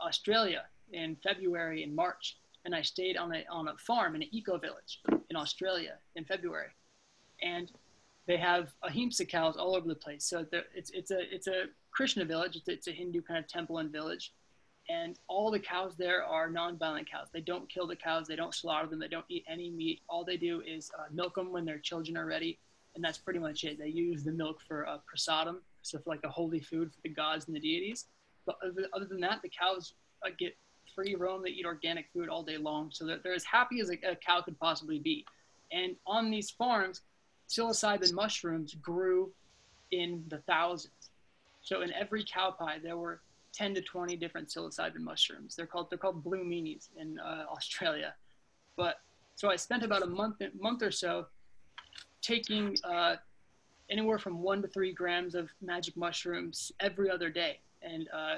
Australia 0.00 0.64
in 0.92 1.16
February 1.22 1.82
and 1.82 1.94
March, 1.94 2.36
and 2.64 2.74
I 2.74 2.82
stayed 2.82 3.16
on 3.16 3.34
a 3.34 3.44
on 3.50 3.68
a 3.68 3.76
farm 3.76 4.14
in 4.14 4.22
an 4.22 4.28
eco 4.32 4.58
village 4.58 5.00
in 5.30 5.36
Australia 5.36 5.94
in 6.16 6.24
February, 6.24 6.68
and 7.42 7.70
they 8.26 8.36
have 8.36 8.72
ahimsa 8.82 9.26
cows 9.26 9.56
all 9.56 9.76
over 9.76 9.86
the 9.86 9.94
place. 9.94 10.24
So 10.24 10.46
it's 10.74 10.90
it's 10.92 11.10
a 11.10 11.34
it's 11.34 11.46
a 11.46 11.64
Krishna 11.90 12.24
village. 12.24 12.56
It's, 12.56 12.68
it's 12.68 12.88
a 12.88 12.92
Hindu 12.92 13.22
kind 13.22 13.38
of 13.38 13.46
temple 13.48 13.78
and 13.78 13.90
village, 13.90 14.32
and 14.88 15.18
all 15.28 15.50
the 15.50 15.58
cows 15.60 15.94
there 15.96 16.24
are 16.24 16.50
non-violent 16.50 17.10
cows. 17.10 17.28
They 17.32 17.40
don't 17.40 17.68
kill 17.68 17.86
the 17.86 17.96
cows. 17.96 18.26
They 18.26 18.36
don't 18.36 18.54
slaughter 18.54 18.88
them. 18.88 18.98
They 18.98 19.08
don't 19.08 19.26
eat 19.28 19.44
any 19.48 19.70
meat. 19.70 20.00
All 20.08 20.24
they 20.24 20.36
do 20.36 20.62
is 20.66 20.90
uh, 20.98 21.04
milk 21.12 21.34
them 21.34 21.52
when 21.52 21.64
their 21.64 21.78
children 21.78 22.16
are 22.16 22.26
ready, 22.26 22.58
and 22.94 23.04
that's 23.04 23.18
pretty 23.18 23.40
much 23.40 23.64
it. 23.64 23.78
They 23.78 23.88
use 23.88 24.24
the 24.24 24.32
milk 24.32 24.60
for 24.66 24.86
uh, 24.88 24.98
prasadam, 25.08 25.56
so 25.82 25.98
for 25.98 26.10
like 26.10 26.24
a 26.24 26.30
holy 26.30 26.60
food 26.60 26.92
for 26.92 27.00
the 27.02 27.10
gods 27.10 27.46
and 27.46 27.54
the 27.54 27.60
deities. 27.60 28.06
But 28.46 28.56
other 28.94 29.06
than 29.06 29.20
that, 29.20 29.40
the 29.42 29.48
cows 29.48 29.94
uh, 30.24 30.30
get 30.38 30.56
free 30.94 31.14
roam. 31.14 31.42
They 31.42 31.50
eat 31.50 31.66
organic 31.66 32.06
food 32.12 32.28
all 32.28 32.42
day 32.42 32.56
long, 32.56 32.90
so 32.92 33.06
they're, 33.06 33.18
they're 33.18 33.34
as 33.34 33.44
happy 33.44 33.80
as 33.80 33.90
a, 33.90 33.94
a 34.08 34.16
cow 34.16 34.40
could 34.42 34.58
possibly 34.58 34.98
be. 34.98 35.24
And 35.72 35.96
on 36.06 36.30
these 36.30 36.50
farms, 36.50 37.02
psilocybin 37.48 38.12
mushrooms 38.12 38.74
grew 38.74 39.32
in 39.90 40.24
the 40.28 40.38
thousands. 40.38 41.10
So 41.62 41.82
in 41.82 41.92
every 41.92 42.24
cow 42.24 42.50
pie, 42.50 42.78
there 42.82 42.96
were 42.96 43.20
10 43.54 43.74
to 43.74 43.80
20 43.80 44.16
different 44.16 44.48
psilocybin 44.48 45.00
mushrooms. 45.00 45.56
They're 45.56 45.66
called 45.66 45.88
they're 45.90 45.98
called 45.98 46.22
blue 46.22 46.44
meanies 46.44 46.88
in 46.96 47.18
uh, 47.18 47.44
Australia. 47.50 48.14
But 48.76 49.00
so 49.36 49.50
I 49.50 49.56
spent 49.56 49.82
about 49.82 50.02
a 50.02 50.06
month 50.06 50.36
month 50.58 50.82
or 50.82 50.90
so 50.90 51.26
taking 52.20 52.76
uh, 52.84 53.16
anywhere 53.90 54.18
from 54.18 54.42
one 54.42 54.62
to 54.62 54.68
three 54.68 54.92
grams 54.92 55.34
of 55.34 55.48
magic 55.62 55.96
mushrooms 55.96 56.72
every 56.80 57.10
other 57.10 57.30
day, 57.30 57.60
and 57.82 58.08
uh, 58.12 58.36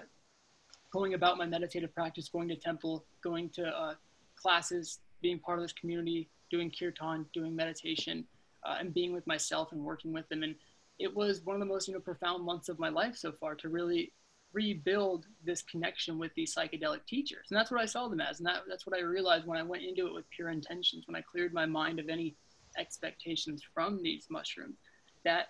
going 0.97 1.13
about 1.15 1.37
my 1.37 1.45
meditative 1.45 1.95
practice, 1.95 2.29
going 2.29 2.49
to 2.49 2.57
temple, 2.57 3.05
going 3.23 3.51
to 3.51 3.67
uh, 3.67 3.95
classes, 4.35 5.01
being 5.21 5.39
part 5.39 5.59
of 5.59 5.65
this 5.65 5.73
community, 5.73 6.29
doing 6.51 6.71
kirtan, 6.71 7.27
doing 7.35 7.55
meditation, 7.55 8.25
uh, 8.65 8.77
and 8.81 8.95
being 8.95 9.13
with 9.13 9.27
myself 9.27 9.73
and 9.73 9.81
working 9.85 10.13
with 10.13 10.27
them. 10.31 10.43
And 10.43 10.55
it 10.99 11.15
was 11.15 11.43
one 11.43 11.55
of 11.55 11.61
the 11.61 11.67
most 11.67 11.87
you 11.87 11.95
know 11.95 12.01
profound 12.01 12.45
months 12.45 12.71
of 12.71 12.79
my 12.79 12.89
life 12.89 13.15
so 13.17 13.31
far 13.33 13.55
to 13.57 13.69
really 13.69 14.13
rebuild 14.55 15.27
this 15.45 15.61
connection 15.61 16.19
with 16.19 16.33
these 16.35 16.55
psychedelic 16.55 17.05
teachers. 17.07 17.47
And 17.51 17.59
that's 17.59 17.71
what 17.71 17.81
I 17.81 17.87
saw 17.87 18.09
them 18.09 18.23
as. 18.23 18.39
And 18.39 18.47
that, 18.47 18.63
that's 18.67 18.87
what 18.87 18.97
I 18.97 19.03
realized 19.03 19.47
when 19.47 19.59
I 19.59 19.63
went 19.63 19.83
into 19.83 20.07
it 20.07 20.15
with 20.15 20.25
pure 20.31 20.49
intentions, 20.49 21.07
when 21.07 21.17
I 21.17 21.21
cleared 21.21 21.53
my 21.53 21.67
mind 21.67 21.99
of 22.01 22.09
any 22.09 22.37
expectations 22.79 23.63
from 23.75 24.03
these 24.03 24.29
mushrooms, 24.31 24.79
that 25.27 25.49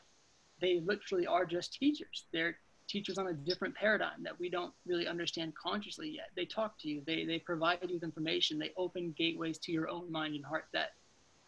they 0.61 0.81
literally 0.81 1.27
are 1.27 1.47
just 1.47 1.75
teachers. 1.75 2.25
They're 2.33 2.59
teachers 2.89 3.19
on 3.19 3.29
a 3.29 3.33
different 3.33 3.75
paradigm 3.75 4.23
that 4.23 4.39
we 4.39 4.49
don't 4.49 4.73
really 4.87 5.07
understand 5.07 5.55
consciously 5.55 6.09
yet. 6.09 6.31
They 6.37 6.45
talk 6.45 6.79
to 6.81 6.89
you, 6.89 7.03
they, 7.07 7.25
they 7.25 7.39
provide 7.39 7.79
you 7.83 7.95
with 7.95 8.05
information, 8.05 8.59
they 8.59 8.73
open 8.77 9.15
gateways 9.17 9.59
to 9.59 9.73
your 9.73 9.89
own 9.89 10.11
mind 10.11 10.35
and 10.35 10.45
heart 10.45 10.67
that 10.73 10.95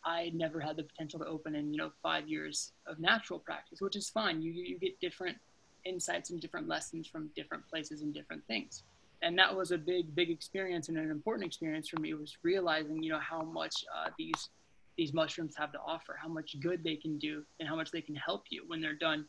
I 0.05 0.31
never 0.35 0.61
had 0.61 0.77
the 0.77 0.85
potential 0.85 1.19
to 1.21 1.27
open 1.27 1.55
in, 1.55 1.73
you 1.73 1.79
know, 1.79 1.91
five 2.03 2.29
years 2.29 2.73
of 2.87 2.99
natural 2.99 3.39
practice, 3.39 3.81
which 3.81 3.97
is 3.97 4.09
fine. 4.09 4.41
You, 4.41 4.53
you 4.53 4.79
get 4.79 4.99
different 5.01 5.37
insights 5.85 6.31
and 6.31 6.41
different 6.41 6.69
lessons 6.69 7.07
from 7.07 7.31
different 7.35 7.67
places 7.69 8.03
and 8.03 8.15
different 8.15 8.45
things. 8.47 8.85
And 9.23 9.37
that 9.39 9.55
was 9.55 9.73
a 9.73 9.79
big, 9.79 10.15
big 10.15 10.31
experience 10.31 10.89
and 10.89 10.97
an 10.97 11.11
important 11.11 11.47
experience 11.47 11.89
for 11.89 12.01
me 12.01 12.15
was 12.15 12.37
realizing, 12.43 13.03
you 13.03 13.11
know, 13.11 13.19
how 13.19 13.43
much 13.43 13.85
uh, 13.95 14.11
these 14.19 14.49
these 14.97 15.15
mushrooms 15.15 15.55
have 15.57 15.71
to 15.71 15.79
offer, 15.87 16.17
how 16.21 16.29
much 16.29 16.57
good 16.59 16.83
they 16.83 16.97
can 16.97 17.19
do, 17.19 17.45
and 17.61 17.69
how 17.69 17.77
much 17.77 17.93
they 17.93 18.01
can 18.01 18.17
help 18.17 18.47
you 18.51 18.65
when 18.67 18.81
they're 18.81 18.95
done 18.97 19.25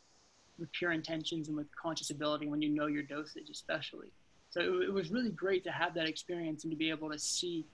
with 0.59 0.71
pure 0.71 0.91
intentions 0.91 1.47
and 1.47 1.57
with 1.57 1.67
conscious 1.75 2.09
ability 2.09 2.47
when 2.47 2.61
you 2.61 2.69
know 2.69 2.87
your 2.87 3.03
dosage, 3.03 3.49
especially. 3.49 4.11
So 4.49 4.61
it, 4.61 4.89
it 4.89 4.93
was 4.93 5.11
really 5.11 5.31
great 5.31 5.63
to 5.65 5.71
have 5.71 5.93
that 5.95 6.07
experience 6.07 6.63
and 6.63 6.71
to 6.71 6.77
be 6.77 6.89
able 6.89 7.09
to 7.09 7.19
see 7.19 7.65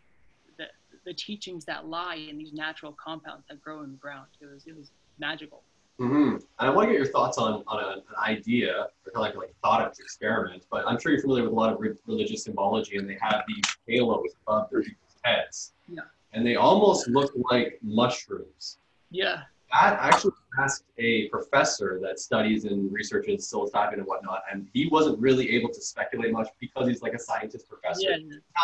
the, 0.57 0.65
the 1.05 1.13
teachings 1.13 1.65
that 1.65 1.87
lie 1.87 2.15
in 2.15 2.37
these 2.37 2.53
natural 2.53 2.93
compounds 2.93 3.45
that 3.49 3.61
grow 3.61 3.83
in 3.83 3.91
the 3.91 3.97
ground. 3.97 4.27
It 4.41 4.45
was, 4.45 4.65
it 4.67 4.75
was 4.77 4.91
magical. 5.19 5.63
Mm-hmm. 5.99 6.37
I 6.59 6.69
want 6.69 6.89
to 6.89 6.93
get 6.93 6.97
your 6.97 7.11
thoughts 7.11 7.37
on, 7.37 7.63
on 7.67 7.83
a, 7.83 7.87
an 7.93 8.03
idea, 8.21 8.87
or 9.13 9.21
like 9.21 9.35
like 9.35 9.55
thought 9.63 9.81
experiment. 9.97 10.65
But 10.69 10.85
I'm 10.85 10.99
sure 10.99 11.13
you're 11.13 11.21
familiar 11.21 11.43
with 11.43 11.53
a 11.53 11.55
lot 11.55 11.71
of 11.71 11.79
re- 11.79 11.95
religious 12.05 12.43
symbology, 12.43 12.97
and 12.97 13.09
they 13.09 13.17
have 13.21 13.43
these 13.47 13.63
halos 13.87 14.31
above 14.45 14.69
their 14.71 14.81
people's 14.81 15.15
heads. 15.23 15.71
Yeah. 15.87 16.01
And 16.33 16.45
they 16.45 16.57
almost 16.57 17.07
look 17.07 17.31
like 17.49 17.79
mushrooms. 17.81 18.79
Yeah. 19.09 19.43
I 19.75 20.09
actually 20.09 20.31
asked 20.57 20.85
a 20.97 21.27
professor 21.27 21.99
that 22.01 22.19
studies 22.19 22.63
and 22.63 22.91
researches 22.91 23.51
psilocybin 23.51 23.95
and 23.95 24.05
whatnot, 24.05 24.43
and 24.51 24.67
he 24.73 24.87
wasn't 24.87 25.19
really 25.19 25.51
able 25.51 25.69
to 25.69 25.81
speculate 25.81 26.31
much 26.31 26.47
because 26.59 26.87
he's 26.87 27.01
like 27.01 27.13
a 27.13 27.19
scientist 27.19 27.67
professor, 27.67 28.09
yeah. 28.09 28.17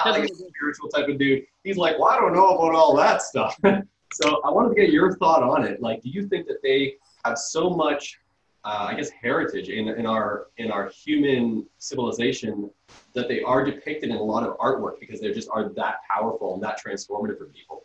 not 0.06 0.12
like 0.20 0.30
a 0.30 0.34
spiritual 0.34 0.88
type 0.90 1.10
of 1.10 1.18
dude. 1.18 1.44
He's 1.64 1.78
like, 1.78 2.00
well, 2.00 2.10
I 2.10 2.18
don't 2.18 2.34
know 2.34 2.50
about 2.50 2.76
all 2.76 2.96
that 2.96 3.22
stuff. 3.22 3.60
so 4.14 4.42
I 4.46 4.52
wanted 4.52 4.70
to 4.70 4.76
get 4.76 4.92
your 4.92 5.16
thought 5.18 5.44
on 5.44 5.66
it. 5.66 5.82
Like, 5.82 6.02
do 6.02 6.10
you 6.10 6.28
think 6.28 6.48
that 6.48 6.62
they 6.64 6.96
have 7.26 7.38
so 7.38 7.70
much, 7.70 8.18
uh, 8.64 8.88
I 8.90 8.94
guess, 8.94 9.10
heritage 9.10 9.68
in, 9.68 9.90
in 9.90 10.06
our 10.06 10.48
in 10.58 10.72
our 10.72 10.90
human 10.90 11.66
civilization 11.78 12.70
that 13.14 13.28
they 13.28 13.42
are 13.42 13.66
depicted 13.66 14.12
in 14.12 14.16
a 14.16 14.24
lot 14.24 14.44
of 14.44 14.58
artwork 14.60 15.00
because 15.00 15.20
they 15.20 15.34
just 15.34 15.50
are 15.52 15.70
that 15.70 15.98
powerful 16.10 16.54
and 16.54 16.64
that 16.64 16.82
transformative 16.82 17.38
for 17.38 17.48
people. 17.48 17.84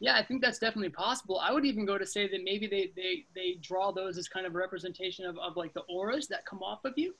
Yeah, 0.00 0.16
I 0.16 0.24
think 0.24 0.42
that's 0.42 0.58
definitely 0.58 0.90
possible. 0.90 1.38
I 1.38 1.52
would 1.52 1.64
even 1.64 1.86
go 1.86 1.98
to 1.98 2.06
say 2.06 2.28
that 2.28 2.42
maybe 2.44 2.66
they 2.66 2.92
they, 2.96 3.24
they 3.34 3.58
draw 3.60 3.92
those 3.92 4.18
as 4.18 4.28
kind 4.28 4.46
of 4.46 4.54
a 4.54 4.58
representation 4.58 5.24
of, 5.24 5.38
of 5.38 5.56
like 5.56 5.72
the 5.74 5.82
auras 5.82 6.26
that 6.28 6.44
come 6.44 6.62
off 6.62 6.84
of 6.84 6.94
you. 6.96 7.14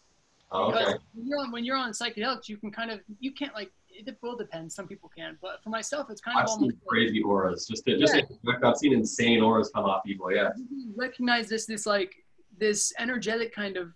Oh, 0.50 0.70
because 0.70 0.94
okay. 0.94 0.98
when 1.14 1.26
you're 1.26 1.38
on 1.40 1.52
when 1.52 1.64
you're 1.64 1.76
on 1.76 1.92
psychedelics, 1.92 2.48
you 2.48 2.56
can 2.56 2.70
kind 2.70 2.90
of 2.90 3.00
you 3.20 3.32
can't 3.32 3.54
like 3.54 3.70
it 3.88 4.16
will 4.22 4.36
depend. 4.36 4.72
Some 4.72 4.88
people 4.88 5.10
can, 5.16 5.38
but 5.40 5.62
for 5.62 5.70
myself, 5.70 6.10
it's 6.10 6.20
kind 6.20 6.36
I've 6.36 6.44
of 6.44 6.50
seen 6.50 6.62
almost 6.62 6.84
crazy 6.86 7.22
auras. 7.22 7.66
Just 7.66 7.84
to, 7.86 7.96
just 7.96 8.14
Yeah. 8.14 8.22
to- 8.22 8.66
I've 8.66 8.76
seen 8.76 8.92
insane 8.92 9.40
auras 9.40 9.70
come 9.74 9.84
off 9.84 10.04
people. 10.04 10.32
Yeah. 10.32 10.50
you 10.56 10.92
recognize 10.96 11.48
this 11.48 11.66
this 11.66 11.86
like 11.86 12.12
this 12.58 12.92
energetic 12.98 13.54
kind 13.54 13.76
of 13.76 13.92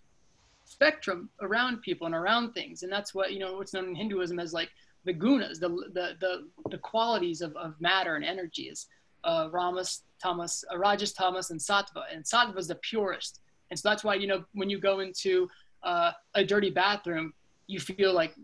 spectrum 0.65 1.31
around 1.41 1.81
people 1.83 2.07
and 2.07 2.15
around 2.15 2.53
things 2.53 2.83
and 2.83 2.93
that's 2.93 3.15
what 3.15 3.33
you 3.33 3.39
know 3.39 3.57
what's 3.57 3.73
known 3.73 3.89
in 3.89 3.95
hinduism 3.95 4.39
as 4.39 4.53
like 4.53 4.69
the 5.05 5.15
gunas 5.15 5.59
the 5.61 5.69
the 5.69 6.17
the, 6.21 6.49
the 6.71 6.79
qualities 6.79 7.41
of, 7.41 7.55
of 7.57 7.75
matter 7.81 8.17
and 8.17 8.25
energies 8.25 8.87
uh, 9.25 9.49
ramas 9.53 10.03
tamas 10.23 10.65
uh, 10.73 10.79
rajas 10.79 11.13
tamas 11.13 11.51
and 11.51 11.61
sattva. 11.61 12.03
And 12.13 12.25
sattva 12.25 12.59
is 12.59 12.69
the 12.69 12.77
purest. 12.77 13.41
And 13.71 13.79
so 13.79 13.89
that's 13.89 14.05
why 14.05 14.15
you 14.15 14.27
know 14.27 14.45
when 14.53 14.71
you 14.71 14.79
go 14.79 15.01
into 15.01 15.49
uh, 15.83 16.13
a 16.35 16.45
dirty 16.45 16.71
bathroom 16.71 17.33
you 17.67 17.79
feel 17.79 18.15
like 18.15 18.35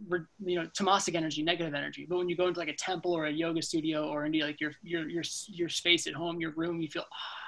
you 0.44 0.61
know 0.61 0.68
tamasic 0.78 1.14
energy 1.14 1.42
negative 1.42 1.74
energy. 1.74 2.07
But 2.09 2.18
when 2.18 2.28
you 2.28 2.36
go 2.36 2.48
into 2.48 2.61
like 2.61 2.68
a 2.68 2.76
temple 2.76 3.12
or 3.12 3.26
a 3.26 3.32
yoga 3.32 3.62
studio 3.62 4.09
or 4.09 4.26
into 4.26 4.44
like 4.44 4.61
your 4.61 4.72
your 4.82 5.09
your, 5.09 5.24
your 5.48 5.68
space 5.68 6.07
at 6.07 6.14
home 6.14 6.40
your 6.40 6.50
room 6.52 6.80
you 6.80 6.88
feel 6.88 7.05
ah, 7.11 7.43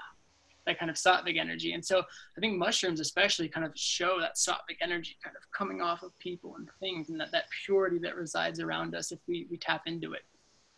that 0.66 0.78
kind 0.78 0.90
of 0.90 0.96
sattvic 0.96 1.38
energy. 1.38 1.72
And 1.72 1.84
so 1.84 2.00
I 2.00 2.40
think 2.40 2.58
mushrooms 2.58 3.00
especially 3.00 3.48
kind 3.48 3.64
of 3.64 3.72
show 3.74 4.18
that 4.20 4.36
sattvic 4.36 4.78
energy 4.80 5.16
kind 5.22 5.36
of 5.36 5.42
coming 5.52 5.80
off 5.80 6.02
of 6.02 6.18
people 6.18 6.56
and 6.56 6.68
things 6.80 7.08
and 7.08 7.20
that, 7.20 7.32
that 7.32 7.44
purity 7.64 7.98
that 8.00 8.16
resides 8.16 8.60
around 8.60 8.94
us 8.94 9.12
if 9.12 9.18
we, 9.26 9.46
we 9.50 9.56
tap 9.56 9.82
into 9.86 10.12
it. 10.12 10.22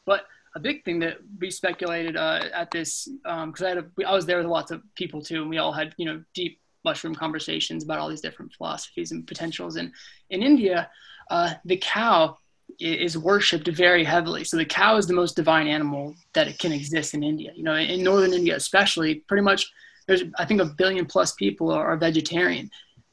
But 0.07 0.27
a 0.55 0.61
big 0.61 0.85
thing 0.85 0.99
that 1.01 1.19
we 1.41 1.51
speculated 1.51 2.17
uh, 2.17 2.45
at 2.55 2.71
this, 2.71 3.09
because 3.23 3.63
um, 3.63 3.67
I, 3.67 3.69
had 3.69 4.15
was 4.15 4.27
there 4.27 4.39
with 4.39 4.47
lots 4.47 4.71
of 4.71 4.83
people 4.95 5.23
too, 5.23 5.43
and 5.43 5.51
we 5.51 5.59
all 5.59 5.73
had, 5.73 5.95
you 5.99 6.07
know, 6.07 6.23
deep 6.35 6.61
mushroom 6.85 7.15
conversations 7.15 7.85
about 7.85 7.99
all 7.99 8.09
these 8.09 8.21
different 8.21 8.53
philosophies 8.55 9.13
and 9.13 9.27
potentials. 9.27 9.77
And 9.77 9.93
in 10.31 10.43
India, 10.43 10.91
uh, 11.31 11.55
the 11.65 11.77
cow 11.77 12.39
is 12.79 13.19
worshipped 13.19 13.69
very 13.69 14.05
heavily. 14.05 14.45
So 14.45 14.57
the 14.57 14.65
cow 14.65 14.97
is 14.97 15.07
the 15.07 15.15
most 15.15 15.37
divine 15.37 15.67
animal 15.67 16.15
that 16.35 16.49
it 16.49 16.59
can 16.59 16.73
exist 16.73 17.15
in 17.15 17.23
India. 17.23 17.53
You 17.55 17.65
know, 17.65 17.75
in 17.75 18.03
northern 18.03 18.33
India 18.33 18.57
especially, 18.57 19.17
pretty 19.27 19.43
much 19.43 19.71
there's 20.07 20.23
I 20.39 20.45
think 20.45 20.61
a 20.61 20.67
billion 20.67 21.07
plus 21.07 21.33
people 21.33 21.71
are, 21.71 21.97
vegetarian 21.97 22.71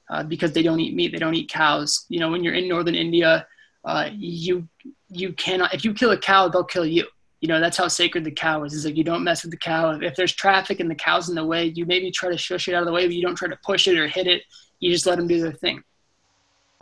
uh, 0.10 0.24
because 0.24 0.54
they 0.54 0.64
don't 0.64 0.80
eat 0.80 0.96
meat, 0.96 1.12
they 1.12 1.18
don't 1.18 1.36
eat 1.36 1.50
cows. 1.50 2.06
You 2.10 2.20
know, 2.20 2.32
when 2.32 2.44
you're 2.44 2.54
in 2.54 2.70
northern 2.70 2.96
India, 2.96 3.48
uh, 3.84 4.10
you 4.14 4.68
you 5.10 5.34
cannot 5.34 5.74
if 5.74 5.84
you 5.84 5.94
kill 5.94 6.12
a 6.12 6.18
cow, 6.18 6.48
they'll 6.48 6.64
kill 6.64 6.86
you. 6.86 7.08
You 7.42 7.50
know, 7.50 7.60
that's 7.60 7.78
how 7.78 7.88
sacred 7.88 8.24
the 8.24 8.32
cow 8.32 8.64
is. 8.64 8.74
Is 8.74 8.86
like 8.86 8.98
you 8.98 9.04
don't 9.04 9.24
mess 9.24 9.44
with 9.44 9.52
the 9.52 9.58
cow. 9.58 9.92
If, 9.92 10.02
if 10.02 10.16
there's 10.16 10.34
traffic 10.34 10.80
and 10.80 10.90
the 10.90 10.96
cow's 10.96 11.30
in 11.30 11.36
the 11.36 11.46
way, 11.46 11.66
you 11.66 11.86
maybe 11.86 12.12
try 12.12 12.30
to 12.30 12.38
shush 12.38 12.68
it 12.68 12.74
out 12.74 12.82
of 12.82 12.88
the 12.88 12.94
way, 12.94 13.06
but 13.06 13.16
you 13.16 13.22
don't 13.22 13.36
try 13.36 13.48
to 13.48 13.60
push 13.64 13.88
it 13.88 13.98
or 13.98 14.08
hit 14.08 14.28
it. 14.28 14.44
You 14.80 14.92
just 14.92 15.06
let 15.06 15.18
them 15.18 15.28
do 15.28 15.42
their 15.42 15.52
thing. 15.52 15.84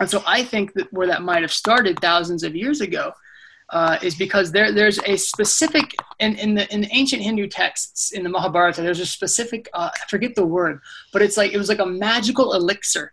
And 0.00 0.10
so 0.10 0.22
I 0.26 0.42
think 0.42 0.72
that 0.74 0.92
where 0.92 1.06
that 1.06 1.22
might 1.22 1.42
have 1.42 1.52
started 1.52 2.00
thousands 2.00 2.42
of 2.42 2.56
years 2.56 2.80
ago 2.80 3.12
uh, 3.70 3.98
is 4.02 4.14
because 4.14 4.52
there, 4.52 4.72
there's 4.72 4.98
a 5.00 5.16
specific 5.16 5.94
in, 6.18 6.36
in 6.36 6.54
the 6.54 6.72
in 6.72 6.82
the 6.82 6.88
ancient 6.92 7.22
Hindu 7.22 7.46
texts 7.46 8.12
in 8.12 8.22
the 8.22 8.28
Mahabharata. 8.28 8.82
There's 8.82 9.00
a 9.00 9.06
specific 9.06 9.68
uh, 9.72 9.90
I 9.94 10.06
forget 10.08 10.34
the 10.34 10.46
word, 10.46 10.80
but 11.12 11.22
it's 11.22 11.36
like 11.36 11.52
it 11.52 11.58
was 11.58 11.68
like 11.68 11.78
a 11.78 11.86
magical 11.86 12.54
elixir 12.54 13.12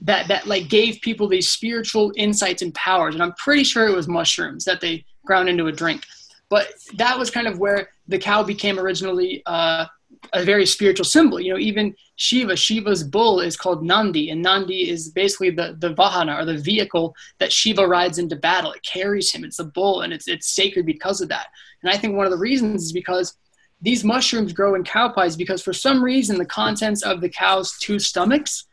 that 0.00 0.28
that 0.28 0.46
like 0.46 0.68
gave 0.68 1.00
people 1.02 1.28
these 1.28 1.48
spiritual 1.48 2.12
insights 2.16 2.62
and 2.62 2.74
powers. 2.74 3.14
And 3.14 3.22
I'm 3.22 3.34
pretty 3.34 3.64
sure 3.64 3.86
it 3.86 3.94
was 3.94 4.08
mushrooms 4.08 4.64
that 4.64 4.80
they 4.80 5.04
ground 5.24 5.48
into 5.48 5.66
a 5.66 5.72
drink. 5.72 6.04
But 6.48 6.68
that 6.96 7.16
was 7.16 7.30
kind 7.30 7.46
of 7.46 7.58
where 7.58 7.90
the 8.08 8.18
cow 8.18 8.42
became 8.42 8.78
originally 8.78 9.42
uh, 9.46 9.86
a 10.32 10.44
very 10.44 10.66
spiritual 10.66 11.04
symbol. 11.04 11.40
You 11.40 11.54
know, 11.54 11.58
even 11.58 11.94
Shiva, 12.16 12.56
Shiva's 12.56 13.02
bull 13.02 13.40
is 13.40 13.56
called 13.56 13.84
Nandi, 13.84 14.30
and 14.30 14.42
Nandi 14.42 14.90
is 14.90 15.08
basically 15.08 15.50
the, 15.50 15.76
the 15.78 15.94
vahana 15.94 16.38
or 16.38 16.44
the 16.44 16.58
vehicle 16.58 17.14
that 17.38 17.52
Shiva 17.52 17.86
rides 17.86 18.18
into 18.18 18.36
battle. 18.36 18.72
It 18.72 18.82
carries 18.82 19.32
him. 19.32 19.44
It's 19.44 19.58
a 19.58 19.64
bull, 19.64 20.02
and 20.02 20.12
it's 20.12 20.28
it's 20.28 20.50
sacred 20.50 20.86
because 20.86 21.20
of 21.20 21.28
that. 21.30 21.48
And 21.82 21.90
I 21.90 21.96
think 21.96 22.14
one 22.14 22.26
of 22.26 22.32
the 22.32 22.38
reasons 22.38 22.84
is 22.84 22.92
because 22.92 23.36
these 23.82 24.04
mushrooms 24.04 24.52
grow 24.52 24.74
in 24.74 24.84
cow 24.84 25.08
pies 25.08 25.36
because 25.36 25.62
for 25.62 25.72
some 25.72 26.04
reason 26.04 26.36
the 26.36 26.44
contents 26.44 27.02
of 27.02 27.20
the 27.20 27.28
cow's 27.28 27.78
two 27.78 27.98
stomachs 27.98 28.66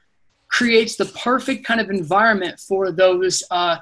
creates 0.50 0.96
the 0.96 1.06
perfect 1.06 1.66
kind 1.66 1.80
of 1.80 1.90
environment 1.90 2.60
for 2.60 2.92
those 2.92 3.44
uh, 3.52 3.78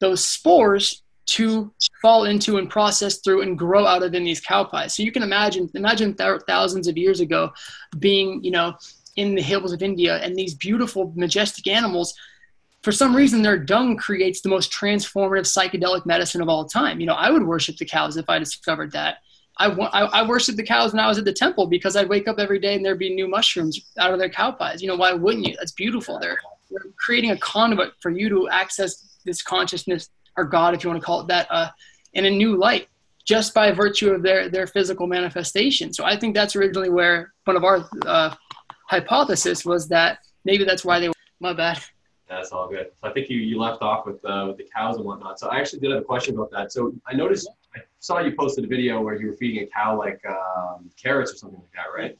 those 0.00 0.24
spores 0.24 1.02
to 1.30 1.72
fall 2.02 2.24
into 2.24 2.58
and 2.58 2.68
process 2.68 3.18
through 3.18 3.42
and 3.42 3.56
grow 3.56 3.86
out 3.86 4.02
of 4.02 4.14
in 4.14 4.24
these 4.24 4.40
cow 4.40 4.64
pies. 4.64 4.94
So 4.94 5.04
you 5.04 5.12
can 5.12 5.22
imagine, 5.22 5.70
imagine 5.74 6.12
th- 6.14 6.42
thousands 6.46 6.88
of 6.88 6.98
years 6.98 7.20
ago 7.20 7.52
being, 8.00 8.42
you 8.42 8.50
know, 8.50 8.74
in 9.14 9.36
the 9.36 9.42
hills 9.42 9.72
of 9.72 9.80
India 9.80 10.16
and 10.16 10.34
these 10.34 10.54
beautiful, 10.54 11.12
majestic 11.14 11.68
animals. 11.68 12.14
For 12.82 12.90
some 12.90 13.14
reason, 13.14 13.42
their 13.42 13.58
dung 13.58 13.96
creates 13.96 14.40
the 14.40 14.48
most 14.48 14.72
transformative 14.72 15.46
psychedelic 15.46 16.04
medicine 16.04 16.42
of 16.42 16.48
all 16.48 16.64
time. 16.64 16.98
You 16.98 17.06
know, 17.06 17.14
I 17.14 17.30
would 17.30 17.46
worship 17.46 17.76
the 17.76 17.84
cows 17.84 18.16
if 18.16 18.28
I 18.28 18.40
discovered 18.40 18.90
that. 18.92 19.18
I, 19.58 19.66
I, 19.66 20.00
I 20.20 20.26
worshiped 20.26 20.56
the 20.56 20.64
cows 20.64 20.92
when 20.92 21.00
I 21.00 21.06
was 21.06 21.18
at 21.18 21.24
the 21.24 21.32
temple 21.32 21.66
because 21.68 21.94
I'd 21.94 22.08
wake 22.08 22.26
up 22.26 22.40
every 22.40 22.58
day 22.58 22.74
and 22.74 22.84
there'd 22.84 22.98
be 22.98 23.14
new 23.14 23.28
mushrooms 23.28 23.78
out 23.98 24.12
of 24.12 24.18
their 24.18 24.30
cow 24.30 24.50
pies. 24.50 24.82
You 24.82 24.88
know, 24.88 24.96
why 24.96 25.12
wouldn't 25.12 25.46
you? 25.46 25.54
That's 25.56 25.72
beautiful. 25.72 26.18
They're, 26.18 26.38
they're 26.70 26.90
creating 26.96 27.30
a 27.30 27.36
conduit 27.36 27.92
for 28.00 28.10
you 28.10 28.28
to 28.30 28.48
access 28.48 29.18
this 29.24 29.42
consciousness 29.42 30.08
or 30.36 30.44
God, 30.44 30.74
if 30.74 30.82
you 30.82 30.90
want 30.90 31.00
to 31.00 31.06
call 31.06 31.20
it 31.20 31.28
that, 31.28 31.46
uh, 31.50 31.68
in 32.14 32.24
a 32.24 32.30
new 32.30 32.56
light 32.56 32.88
just 33.24 33.54
by 33.54 33.70
virtue 33.70 34.10
of 34.10 34.22
their, 34.22 34.48
their 34.48 34.66
physical 34.66 35.06
manifestation. 35.06 35.92
So 35.92 36.04
I 36.04 36.16
think 36.18 36.34
that's 36.34 36.56
originally 36.56 36.90
where 36.90 37.32
one 37.44 37.56
of 37.56 37.64
our 37.64 37.88
uh, 38.06 38.34
hypothesis 38.88 39.64
was 39.64 39.88
that 39.88 40.18
maybe 40.44 40.64
that's 40.64 40.84
why 40.84 40.98
they 40.98 41.08
were, 41.08 41.14
my 41.38 41.52
bad. 41.52 41.78
That's 42.28 42.50
all 42.50 42.68
good. 42.68 42.90
So 43.00 43.08
I 43.08 43.12
think 43.12 43.28
you, 43.28 43.38
you 43.38 43.58
left 43.58 43.82
off 43.82 44.06
with, 44.06 44.24
uh, 44.24 44.46
with 44.48 44.56
the 44.56 44.66
cows 44.74 44.96
and 44.96 45.04
whatnot. 45.04 45.38
So 45.38 45.48
I 45.48 45.58
actually 45.58 45.80
did 45.80 45.90
have 45.90 46.00
a 46.00 46.04
question 46.04 46.34
about 46.34 46.50
that. 46.52 46.72
So 46.72 46.92
I 47.06 47.14
noticed, 47.14 47.48
I 47.76 47.80
saw 47.98 48.18
you 48.20 48.32
posted 48.36 48.64
a 48.64 48.68
video 48.68 49.00
where 49.00 49.14
you 49.14 49.28
were 49.28 49.34
feeding 49.34 49.62
a 49.64 49.66
cow 49.66 49.98
like 49.98 50.20
um, 50.26 50.90
carrots 51.00 51.32
or 51.32 51.36
something 51.36 51.58
like 51.58 51.72
that, 51.72 51.94
right? 51.94 52.18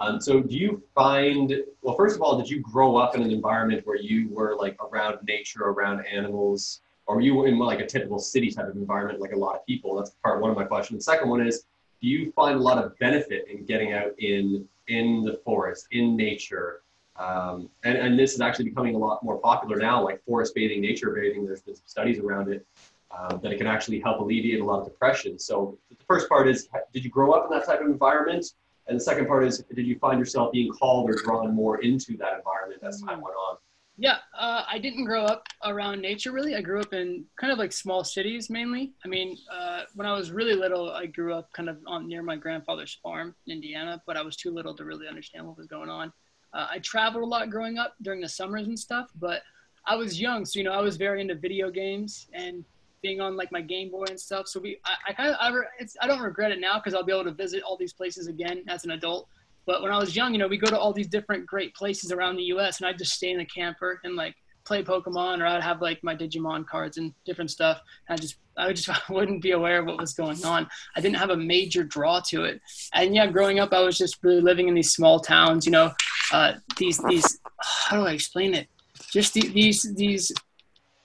Um, 0.00 0.20
so 0.20 0.40
do 0.40 0.56
you 0.56 0.82
find, 0.94 1.54
well, 1.82 1.96
first 1.96 2.14
of 2.14 2.22
all, 2.22 2.38
did 2.38 2.48
you 2.48 2.60
grow 2.60 2.96
up 2.96 3.16
in 3.16 3.22
an 3.22 3.32
environment 3.32 3.84
where 3.84 3.96
you 3.96 4.28
were 4.30 4.56
like 4.56 4.76
around 4.82 5.18
nature, 5.26 5.64
around 5.64 6.04
animals? 6.06 6.80
Or 7.08 7.20
you 7.20 7.46
in 7.46 7.58
like 7.58 7.80
a 7.80 7.86
typical 7.86 8.18
city 8.18 8.50
type 8.50 8.68
of 8.68 8.76
environment 8.76 9.18
like 9.18 9.32
a 9.32 9.36
lot 9.36 9.56
of 9.56 9.66
people? 9.66 9.96
That's 9.96 10.10
part 10.22 10.40
one 10.40 10.50
of 10.50 10.56
my 10.56 10.64
question. 10.64 10.96
The 10.96 11.02
second 11.02 11.28
one 11.28 11.44
is, 11.44 11.64
do 12.00 12.08
you 12.08 12.30
find 12.32 12.56
a 12.56 12.62
lot 12.62 12.78
of 12.82 12.96
benefit 12.98 13.46
in 13.48 13.64
getting 13.64 13.92
out 13.94 14.12
in 14.18 14.68
in 14.86 15.24
the 15.24 15.40
forest, 15.44 15.88
in 15.90 16.16
nature? 16.16 16.82
Um, 17.16 17.68
and, 17.82 17.98
and 17.98 18.18
this 18.18 18.34
is 18.34 18.40
actually 18.40 18.66
becoming 18.66 18.94
a 18.94 18.98
lot 18.98 19.24
more 19.24 19.38
popular 19.38 19.76
now, 19.76 20.04
like 20.04 20.22
forest 20.24 20.54
bathing, 20.54 20.80
nature 20.80 21.10
bathing. 21.10 21.44
There's 21.44 21.62
been 21.62 21.74
studies 21.74 22.20
around 22.20 22.52
it 22.52 22.64
um, 23.10 23.40
that 23.42 23.50
it 23.52 23.58
can 23.58 23.66
actually 23.66 23.98
help 23.98 24.20
alleviate 24.20 24.60
a 24.60 24.64
lot 24.64 24.80
of 24.80 24.84
depression. 24.84 25.38
So 25.38 25.76
the 25.90 25.96
first 26.06 26.28
part 26.28 26.46
is, 26.46 26.68
did 26.92 27.04
you 27.04 27.10
grow 27.10 27.32
up 27.32 27.46
in 27.46 27.58
that 27.58 27.66
type 27.66 27.80
of 27.80 27.86
environment? 27.86 28.52
And 28.86 28.96
the 28.96 29.00
second 29.00 29.26
part 29.26 29.44
is, 29.44 29.64
did 29.74 29.86
you 29.86 29.98
find 29.98 30.18
yourself 30.18 30.52
being 30.52 30.70
called 30.70 31.10
or 31.10 31.14
drawn 31.14 31.54
more 31.54 31.82
into 31.82 32.16
that 32.18 32.38
environment 32.38 32.82
as 32.84 33.02
time 33.02 33.20
went 33.20 33.34
on? 33.36 33.56
Yeah, 34.00 34.18
uh, 34.38 34.62
I 34.70 34.78
didn't 34.78 35.06
grow 35.06 35.24
up 35.24 35.42
around 35.64 36.00
nature 36.00 36.30
really. 36.30 36.54
I 36.54 36.60
grew 36.60 36.80
up 36.80 36.92
in 36.92 37.24
kind 37.38 37.52
of 37.52 37.58
like 37.58 37.72
small 37.72 38.04
cities 38.04 38.48
mainly. 38.48 38.92
I 39.04 39.08
mean, 39.08 39.36
uh, 39.52 39.82
when 39.96 40.06
I 40.06 40.12
was 40.12 40.30
really 40.30 40.54
little, 40.54 40.92
I 40.92 41.06
grew 41.06 41.34
up 41.34 41.52
kind 41.52 41.68
of 41.68 41.78
on 41.84 42.06
near 42.06 42.22
my 42.22 42.36
grandfather's 42.36 42.96
farm 43.02 43.34
in 43.46 43.54
Indiana, 43.54 44.00
but 44.06 44.16
I 44.16 44.22
was 44.22 44.36
too 44.36 44.52
little 44.52 44.74
to 44.76 44.84
really 44.84 45.08
understand 45.08 45.46
what 45.46 45.58
was 45.58 45.66
going 45.66 45.90
on. 45.90 46.12
Uh, 46.54 46.68
I 46.70 46.78
traveled 46.78 47.24
a 47.24 47.26
lot 47.26 47.50
growing 47.50 47.76
up 47.76 47.96
during 48.00 48.20
the 48.20 48.28
summers 48.28 48.68
and 48.68 48.78
stuff, 48.78 49.10
but 49.18 49.42
I 49.84 49.96
was 49.96 50.20
young, 50.20 50.44
so 50.44 50.60
you 50.60 50.64
know, 50.64 50.72
I 50.72 50.80
was 50.80 50.96
very 50.96 51.20
into 51.20 51.34
video 51.34 51.68
games 51.68 52.28
and 52.32 52.64
being 53.02 53.20
on 53.20 53.36
like 53.36 53.50
my 53.50 53.60
Game 53.60 53.90
Boy 53.90 54.04
and 54.08 54.18
stuff. 54.18 54.46
So 54.46 54.60
we, 54.60 54.78
I, 54.84 54.94
I 55.08 55.12
kind 55.12 55.30
of, 55.30 55.36
I, 55.40 55.52
it's, 55.80 55.96
I 56.00 56.06
don't 56.06 56.20
regret 56.20 56.52
it 56.52 56.60
now 56.60 56.78
because 56.78 56.94
I'll 56.94 57.04
be 57.04 57.12
able 57.12 57.24
to 57.24 57.32
visit 57.32 57.62
all 57.64 57.76
these 57.76 57.92
places 57.92 58.28
again 58.28 58.62
as 58.68 58.84
an 58.84 58.92
adult. 58.92 59.28
But 59.68 59.82
when 59.82 59.92
I 59.92 59.98
was 59.98 60.16
young, 60.16 60.32
you 60.32 60.38
know, 60.38 60.48
we 60.48 60.56
go 60.56 60.70
to 60.70 60.78
all 60.78 60.94
these 60.94 61.08
different 61.08 61.46
great 61.46 61.74
places 61.74 62.10
around 62.10 62.36
the 62.36 62.44
U.S. 62.44 62.80
and 62.80 62.86
I'd 62.86 62.96
just 62.96 63.12
stay 63.12 63.32
in 63.32 63.36
the 63.36 63.44
camper 63.44 64.00
and 64.02 64.16
like 64.16 64.34
play 64.64 64.82
Pokemon, 64.82 65.42
or 65.42 65.46
I'd 65.46 65.62
have 65.62 65.82
like 65.82 66.02
my 66.02 66.16
Digimon 66.16 66.66
cards 66.66 66.96
and 66.96 67.12
different 67.26 67.50
stuff. 67.50 67.78
And 68.08 68.18
I 68.18 68.22
just, 68.22 68.36
I 68.56 68.72
just 68.72 68.88
wouldn't 69.10 69.42
be 69.42 69.50
aware 69.50 69.80
of 69.80 69.84
what 69.84 70.00
was 70.00 70.14
going 70.14 70.42
on. 70.42 70.66
I 70.96 71.02
didn't 71.02 71.16
have 71.16 71.28
a 71.28 71.36
major 71.36 71.84
draw 71.84 72.18
to 72.28 72.44
it. 72.44 72.62
And 72.94 73.14
yeah, 73.14 73.26
growing 73.26 73.58
up, 73.58 73.74
I 73.74 73.80
was 73.80 73.98
just 73.98 74.16
really 74.22 74.40
living 74.40 74.68
in 74.68 74.74
these 74.74 74.94
small 74.94 75.20
towns. 75.20 75.66
You 75.66 75.72
know, 75.72 75.92
uh, 76.32 76.54
these 76.78 76.96
these, 77.06 77.38
how 77.60 77.98
do 77.98 78.06
I 78.06 78.12
explain 78.12 78.54
it? 78.54 78.68
Just 79.12 79.34
the, 79.34 79.48
these 79.48 79.82
these. 79.94 80.32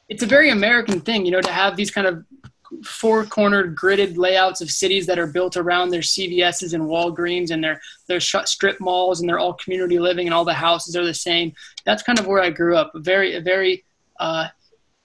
It's 0.08 0.24
a 0.24 0.28
very 0.28 0.52
American 0.52 1.02
thing, 1.02 1.26
you 1.26 1.32
know, 1.32 1.42
to 1.42 1.52
have 1.52 1.76
these 1.76 1.92
kind 1.92 2.08
of 2.08 2.24
four 2.84 3.26
cornered 3.26 3.76
gridded 3.76 4.18
layouts 4.18 4.62
of 4.62 4.70
cities 4.70 5.06
that 5.06 5.20
are 5.20 5.28
built 5.28 5.58
around 5.58 5.90
their 5.90 6.02
CVS's 6.02 6.74
and 6.74 6.84
Walgreens 6.84 7.52
and 7.52 7.64
their 7.64 7.82
their 8.08 8.20
strip 8.20 8.80
malls 8.80 9.20
and 9.20 9.30
they're 9.30 9.40
all 9.40 9.54
community 9.54 10.00
living 10.00 10.28
and 10.28 10.34
all 10.34 10.46
the 10.46 10.54
houses 10.54 10.96
are 10.96 11.06
the 11.06 11.14
same. 11.14 11.54
That's 11.86 12.04
kind 12.04 12.20
of 12.20 12.28
where 12.28 12.42
I 12.42 12.50
grew 12.50 12.76
up. 12.76 12.96
A 12.96 13.00
very 13.00 13.36
a 13.36 13.42
very 13.42 13.84
uh, 14.20 14.48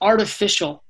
artificial 0.01 0.83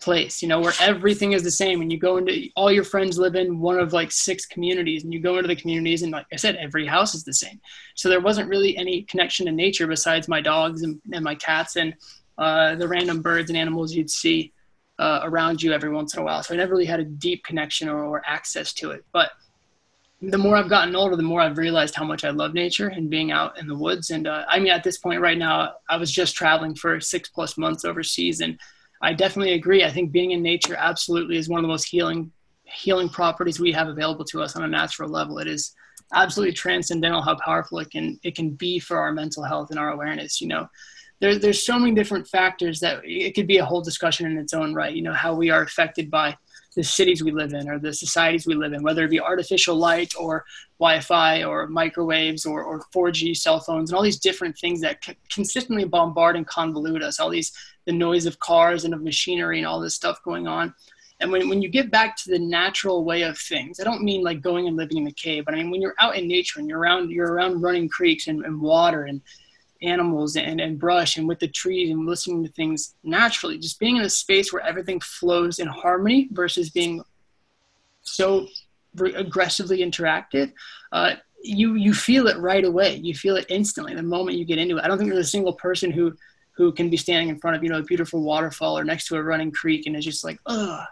place, 0.00 0.42
you 0.42 0.48
know, 0.48 0.60
where 0.60 0.74
everything 0.80 1.32
is 1.32 1.42
the 1.42 1.50
same. 1.50 1.80
And 1.80 1.90
you 1.90 1.98
go 1.98 2.18
into 2.18 2.48
all 2.56 2.70
your 2.70 2.84
friends 2.84 3.18
live 3.18 3.34
in 3.34 3.58
one 3.58 3.78
of 3.78 3.92
like 3.92 4.12
six 4.12 4.44
communities, 4.44 5.02
and 5.02 5.12
you 5.12 5.20
go 5.20 5.36
into 5.36 5.48
the 5.48 5.56
communities, 5.56 6.02
and 6.02 6.12
like 6.12 6.26
I 6.32 6.36
said, 6.36 6.56
every 6.56 6.86
house 6.86 7.14
is 7.14 7.24
the 7.24 7.32
same. 7.32 7.60
So 7.94 8.08
there 8.08 8.20
wasn't 8.20 8.48
really 8.48 8.76
any 8.76 9.02
connection 9.02 9.46
to 9.46 9.52
nature 9.52 9.86
besides 9.86 10.28
my 10.28 10.40
dogs 10.40 10.82
and, 10.82 11.00
and 11.12 11.24
my 11.24 11.34
cats 11.34 11.76
and 11.76 11.94
uh, 12.36 12.74
the 12.74 12.86
random 12.86 13.22
birds 13.22 13.48
and 13.48 13.56
animals 13.56 13.94
you'd 13.94 14.10
see 14.10 14.52
uh, 14.98 15.20
around 15.22 15.62
you 15.62 15.72
every 15.72 15.90
once 15.90 16.14
in 16.14 16.20
a 16.20 16.24
while. 16.24 16.42
So 16.42 16.54
I 16.54 16.56
never 16.56 16.72
really 16.72 16.84
had 16.84 17.00
a 17.00 17.04
deep 17.04 17.44
connection 17.44 17.88
or, 17.88 18.04
or 18.04 18.22
access 18.26 18.72
to 18.74 18.90
it. 18.92 19.04
But 19.12 19.30
the 20.30 20.38
more 20.38 20.56
I've 20.56 20.68
gotten 20.68 20.96
older, 20.96 21.16
the 21.16 21.22
more 21.22 21.40
I've 21.40 21.58
realized 21.58 21.94
how 21.94 22.04
much 22.04 22.24
I 22.24 22.30
love 22.30 22.54
nature 22.54 22.88
and 22.88 23.10
being 23.10 23.32
out 23.32 23.58
in 23.58 23.66
the 23.66 23.76
woods. 23.76 24.10
And 24.10 24.26
uh, 24.26 24.44
I 24.48 24.58
mean, 24.58 24.72
at 24.72 24.84
this 24.84 24.98
point 24.98 25.20
right 25.20 25.38
now, 25.38 25.74
I 25.88 25.96
was 25.96 26.10
just 26.10 26.36
traveling 26.36 26.74
for 26.74 27.00
six 27.00 27.28
plus 27.28 27.58
months 27.58 27.84
overseas, 27.84 28.40
and 28.40 28.58
I 29.02 29.12
definitely 29.12 29.54
agree. 29.54 29.84
I 29.84 29.90
think 29.90 30.12
being 30.12 30.30
in 30.30 30.42
nature 30.42 30.76
absolutely 30.78 31.36
is 31.36 31.48
one 31.48 31.58
of 31.58 31.62
the 31.62 31.68
most 31.68 31.88
healing 31.88 32.32
healing 32.64 33.08
properties 33.08 33.60
we 33.60 33.72
have 33.72 33.88
available 33.88 34.24
to 34.24 34.42
us 34.42 34.56
on 34.56 34.64
a 34.64 34.68
natural 34.68 35.10
level. 35.10 35.38
It 35.38 35.46
is 35.46 35.74
absolutely 36.14 36.54
transcendental 36.54 37.20
how 37.20 37.36
powerful 37.36 37.78
it 37.80 37.90
can 37.90 38.18
it 38.22 38.34
can 38.34 38.50
be 38.50 38.78
for 38.78 38.98
our 38.98 39.12
mental 39.12 39.42
health 39.42 39.70
and 39.70 39.78
our 39.78 39.90
awareness. 39.90 40.40
You 40.40 40.48
know, 40.48 40.68
there, 41.24 41.38
there's 41.38 41.64
so 41.64 41.78
many 41.78 41.94
different 41.94 42.28
factors 42.28 42.80
that 42.80 43.00
it 43.02 43.34
could 43.34 43.46
be 43.46 43.56
a 43.56 43.64
whole 43.64 43.80
discussion 43.80 44.30
in 44.30 44.36
its 44.36 44.52
own 44.52 44.74
right. 44.74 44.94
You 44.94 45.00
know, 45.00 45.14
how 45.14 45.34
we 45.34 45.48
are 45.48 45.62
affected 45.62 46.10
by 46.10 46.36
the 46.76 46.84
cities 46.84 47.24
we 47.24 47.30
live 47.32 47.54
in 47.54 47.66
or 47.66 47.78
the 47.78 47.94
societies 47.94 48.46
we 48.46 48.54
live 48.54 48.74
in, 48.74 48.82
whether 48.82 49.04
it 49.04 49.10
be 49.10 49.20
artificial 49.20 49.74
light 49.74 50.12
or 50.18 50.44
Wi-Fi 50.78 51.44
or 51.44 51.66
microwaves 51.66 52.44
or, 52.44 52.62
or 52.62 52.84
4G 52.94 53.34
cell 53.34 53.58
phones 53.58 53.90
and 53.90 53.96
all 53.96 54.02
these 54.02 54.18
different 54.18 54.58
things 54.58 54.82
that 54.82 55.02
c- 55.02 55.16
consistently 55.32 55.84
bombard 55.84 56.36
and 56.36 56.46
convolute 56.46 57.02
us, 57.02 57.18
all 57.18 57.30
these, 57.30 57.52
the 57.86 57.92
noise 57.92 58.26
of 58.26 58.38
cars 58.40 58.84
and 58.84 58.92
of 58.92 59.02
machinery 59.02 59.56
and 59.56 59.66
all 59.66 59.80
this 59.80 59.94
stuff 59.94 60.22
going 60.24 60.46
on. 60.46 60.74
And 61.20 61.32
when, 61.32 61.48
when 61.48 61.62
you 61.62 61.70
get 61.70 61.90
back 61.90 62.16
to 62.16 62.30
the 62.30 62.38
natural 62.38 63.02
way 63.02 63.22
of 63.22 63.38
things, 63.38 63.80
I 63.80 63.84
don't 63.84 64.02
mean 64.02 64.22
like 64.22 64.42
going 64.42 64.66
and 64.66 64.76
living 64.76 64.98
in 64.98 65.04
the 65.04 65.12
cave, 65.12 65.46
but 65.46 65.54
I 65.54 65.56
mean 65.56 65.70
when 65.70 65.80
you're 65.80 65.94
out 66.00 66.18
in 66.18 66.28
nature 66.28 66.60
and 66.60 66.68
you're 66.68 66.80
around 66.80 67.10
you're 67.10 67.32
around 67.32 67.62
running 67.62 67.88
creeks 67.88 68.26
and, 68.26 68.44
and 68.44 68.60
water 68.60 69.04
and 69.04 69.22
animals 69.84 70.36
and, 70.36 70.60
and 70.60 70.78
brush 70.78 71.16
and 71.16 71.28
with 71.28 71.38
the 71.38 71.48
trees 71.48 71.90
and 71.90 72.06
listening 72.06 72.44
to 72.44 72.50
things 72.50 72.94
naturally, 73.02 73.58
just 73.58 73.78
being 73.78 73.96
in 73.96 74.02
a 74.02 74.10
space 74.10 74.52
where 74.52 74.62
everything 74.62 75.00
flows 75.00 75.58
in 75.58 75.66
harmony 75.66 76.28
versus 76.32 76.70
being 76.70 77.02
so 78.02 78.46
aggressively 79.00 79.78
interactive, 79.78 80.52
uh, 80.92 81.14
you 81.42 81.74
you 81.74 81.92
feel 81.92 82.26
it 82.26 82.38
right 82.38 82.64
away. 82.64 82.96
You 82.96 83.14
feel 83.14 83.36
it 83.36 83.46
instantly 83.48 83.94
the 83.94 84.02
moment 84.02 84.38
you 84.38 84.44
get 84.44 84.58
into 84.58 84.78
it. 84.78 84.84
I 84.84 84.88
don't 84.88 84.98
think 84.98 85.10
there's 85.10 85.26
a 85.26 85.30
single 85.30 85.52
person 85.52 85.90
who 85.90 86.14
who 86.56 86.72
can 86.72 86.88
be 86.88 86.96
standing 86.96 87.28
in 87.28 87.38
front 87.38 87.56
of 87.56 87.62
you 87.62 87.68
know 87.68 87.78
a 87.78 87.82
beautiful 87.82 88.22
waterfall 88.22 88.78
or 88.78 88.84
next 88.84 89.08
to 89.08 89.16
a 89.16 89.22
running 89.22 89.50
creek 89.50 89.86
and 89.86 89.96
is 89.96 90.04
just 90.04 90.24
like, 90.24 90.38
ugh, 90.46 90.86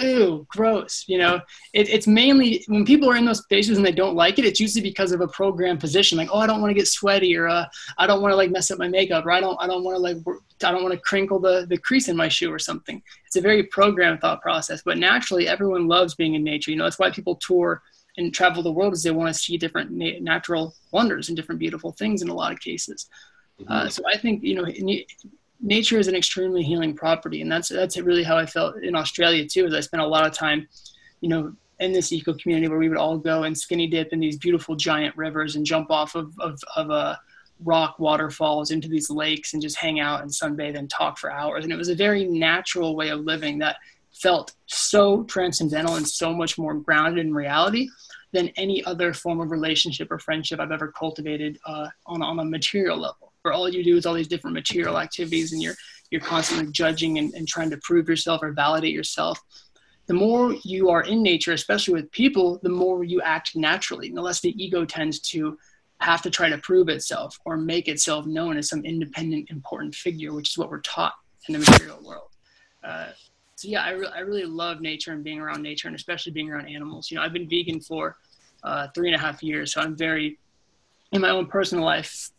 ew, 0.00 0.46
gross. 0.48 1.04
You 1.06 1.18
know, 1.18 1.40
it, 1.72 1.88
it's 1.88 2.06
mainly 2.06 2.64
when 2.68 2.84
people 2.84 3.10
are 3.10 3.16
in 3.16 3.24
those 3.24 3.42
spaces 3.42 3.76
and 3.76 3.86
they 3.86 3.92
don't 3.92 4.14
like 4.14 4.38
it, 4.38 4.44
it's 4.44 4.60
usually 4.60 4.82
because 4.82 5.12
of 5.12 5.20
a 5.20 5.28
program 5.28 5.78
position. 5.78 6.18
Like, 6.18 6.28
oh, 6.32 6.38
I 6.38 6.46
don't 6.46 6.60
want 6.60 6.70
to 6.70 6.74
get 6.74 6.88
sweaty 6.88 7.36
or 7.36 7.48
uh, 7.48 7.66
I 7.98 8.06
don't 8.06 8.22
want 8.22 8.32
to 8.32 8.36
like 8.36 8.50
mess 8.50 8.70
up 8.70 8.78
my 8.78 8.88
makeup 8.88 9.26
or 9.26 9.30
I 9.30 9.40
don't, 9.40 9.56
I 9.60 9.66
don't 9.66 9.84
want 9.84 9.96
to 9.96 10.00
like, 10.00 10.16
I 10.64 10.72
don't 10.72 10.82
want 10.82 10.94
to 10.94 11.00
crinkle 11.00 11.38
the, 11.38 11.66
the 11.68 11.78
crease 11.78 12.08
in 12.08 12.16
my 12.16 12.28
shoe 12.28 12.52
or 12.52 12.58
something. 12.58 13.02
It's 13.26 13.36
a 13.36 13.40
very 13.40 13.64
program 13.64 14.18
thought 14.18 14.42
process, 14.42 14.82
but 14.82 14.98
naturally 14.98 15.48
everyone 15.48 15.88
loves 15.88 16.14
being 16.14 16.34
in 16.34 16.44
nature. 16.44 16.70
You 16.70 16.76
know, 16.78 16.84
that's 16.84 16.98
why 16.98 17.10
people 17.10 17.36
tour 17.36 17.82
and 18.16 18.32
travel 18.32 18.62
the 18.62 18.72
world 18.72 18.94
is 18.94 19.02
they 19.02 19.10
want 19.10 19.34
to 19.34 19.38
see 19.38 19.58
different 19.58 19.90
na- 19.90 20.18
natural 20.20 20.74
wonders 20.90 21.28
and 21.28 21.36
different 21.36 21.58
beautiful 21.58 21.92
things 21.92 22.22
in 22.22 22.28
a 22.28 22.34
lot 22.34 22.52
of 22.52 22.60
cases. 22.60 23.08
Mm-hmm. 23.60 23.72
Uh, 23.72 23.88
so 23.88 24.02
I 24.06 24.16
think, 24.16 24.42
you 24.42 24.54
know, 24.54 24.66
nature 25.60 25.98
is 25.98 26.08
an 26.08 26.14
extremely 26.14 26.62
healing 26.62 26.94
property, 26.94 27.42
and 27.42 27.50
that's 27.50 27.68
that's 27.68 27.96
really 27.98 28.22
how 28.22 28.36
I 28.36 28.46
felt 28.46 28.82
in 28.82 28.94
Australia 28.94 29.46
too. 29.46 29.66
As 29.66 29.74
I 29.74 29.80
spent 29.80 30.02
a 30.02 30.06
lot 30.06 30.26
of 30.26 30.32
time, 30.32 30.68
you 31.20 31.28
know, 31.28 31.52
in 31.80 31.92
this 31.92 32.12
eco 32.12 32.34
community 32.34 32.68
where 32.68 32.78
we 32.78 32.88
would 32.88 32.98
all 32.98 33.18
go 33.18 33.44
and 33.44 33.56
skinny 33.56 33.86
dip 33.86 34.12
in 34.12 34.20
these 34.20 34.38
beautiful 34.38 34.76
giant 34.76 35.16
rivers 35.16 35.56
and 35.56 35.66
jump 35.66 35.90
off 35.90 36.14
of 36.14 36.32
of, 36.40 36.58
of 36.76 36.90
a 36.90 37.18
rock 37.64 37.98
waterfalls 37.98 38.70
into 38.70 38.88
these 38.88 39.08
lakes 39.08 39.54
and 39.54 39.62
just 39.62 39.76
hang 39.76 39.98
out 39.98 40.20
and 40.20 40.30
sunbathe 40.30 40.76
and 40.76 40.90
talk 40.90 41.18
for 41.18 41.30
hours. 41.30 41.64
And 41.64 41.72
it 41.72 41.76
was 41.76 41.88
a 41.88 41.94
very 41.94 42.24
natural 42.24 42.94
way 42.94 43.08
of 43.08 43.20
living 43.20 43.58
that 43.58 43.76
felt 44.12 44.52
so 44.66 45.24
transcendental 45.24 45.96
and 45.96 46.06
so 46.06 46.34
much 46.34 46.58
more 46.58 46.74
grounded 46.74 47.24
in 47.24 47.32
reality 47.32 47.88
than 48.32 48.48
any 48.56 48.84
other 48.84 49.14
form 49.14 49.40
of 49.40 49.50
relationship 49.50 50.10
or 50.10 50.18
friendship 50.18 50.60
I've 50.60 50.70
ever 50.70 50.92
cultivated 50.92 51.58
uh, 51.66 51.88
on, 52.06 52.22
on 52.22 52.38
a 52.38 52.44
material 52.44 52.98
level 52.98 53.25
where 53.46 53.54
all 53.54 53.68
you 53.68 53.84
do 53.84 53.96
is 53.96 54.06
all 54.06 54.14
these 54.14 54.26
different 54.26 54.54
material 54.54 54.98
activities 54.98 55.52
and 55.52 55.62
you're 55.62 55.76
you're 56.10 56.20
constantly 56.20 56.70
judging 56.72 57.18
and, 57.18 57.32
and 57.34 57.46
trying 57.46 57.70
to 57.70 57.76
prove 57.78 58.08
yourself 58.08 58.42
or 58.42 58.50
validate 58.50 58.92
yourself 58.92 59.40
the 60.08 60.14
more 60.14 60.56
you 60.64 60.90
are 60.90 61.02
in 61.02 61.22
nature 61.22 61.52
especially 61.52 61.94
with 61.94 62.10
people 62.10 62.58
the 62.64 62.68
more 62.68 63.04
you 63.04 63.22
act 63.22 63.54
naturally 63.54 64.08
and 64.08 64.16
the 64.16 64.20
less 64.20 64.40
the 64.40 64.52
ego 64.62 64.84
tends 64.84 65.20
to 65.20 65.56
have 66.00 66.20
to 66.22 66.28
try 66.28 66.48
to 66.48 66.58
prove 66.58 66.88
itself 66.88 67.38
or 67.44 67.56
make 67.56 67.86
itself 67.86 68.26
known 68.26 68.56
as 68.56 68.68
some 68.68 68.84
independent 68.84 69.48
important 69.48 69.94
figure 69.94 70.32
which 70.32 70.50
is 70.50 70.58
what 70.58 70.68
we're 70.68 70.80
taught 70.80 71.14
in 71.48 71.52
the 71.52 71.60
material 71.60 72.00
world. 72.02 72.30
Uh, 72.82 73.06
so 73.54 73.68
yeah 73.68 73.82
I, 73.82 73.90
re- 73.90 74.10
I 74.12 74.20
really 74.20 74.44
love 74.44 74.80
nature 74.80 75.12
and 75.12 75.22
being 75.22 75.38
around 75.38 75.62
nature 75.62 75.86
and 75.86 75.94
especially 75.94 76.32
being 76.32 76.50
around 76.50 76.66
animals. 76.66 77.12
You 77.12 77.16
know 77.16 77.22
i've 77.22 77.32
been 77.32 77.48
vegan 77.48 77.80
for 77.80 78.16
uh, 78.64 78.88
three 78.92 79.08
and 79.08 79.16
a 79.16 79.20
half 79.20 79.40
years 79.40 79.72
so 79.72 79.80
i'm 79.80 79.96
very 79.96 80.38
in 81.12 81.20
my 81.20 81.30
own 81.30 81.46
personal 81.46 81.84
life 81.84 82.30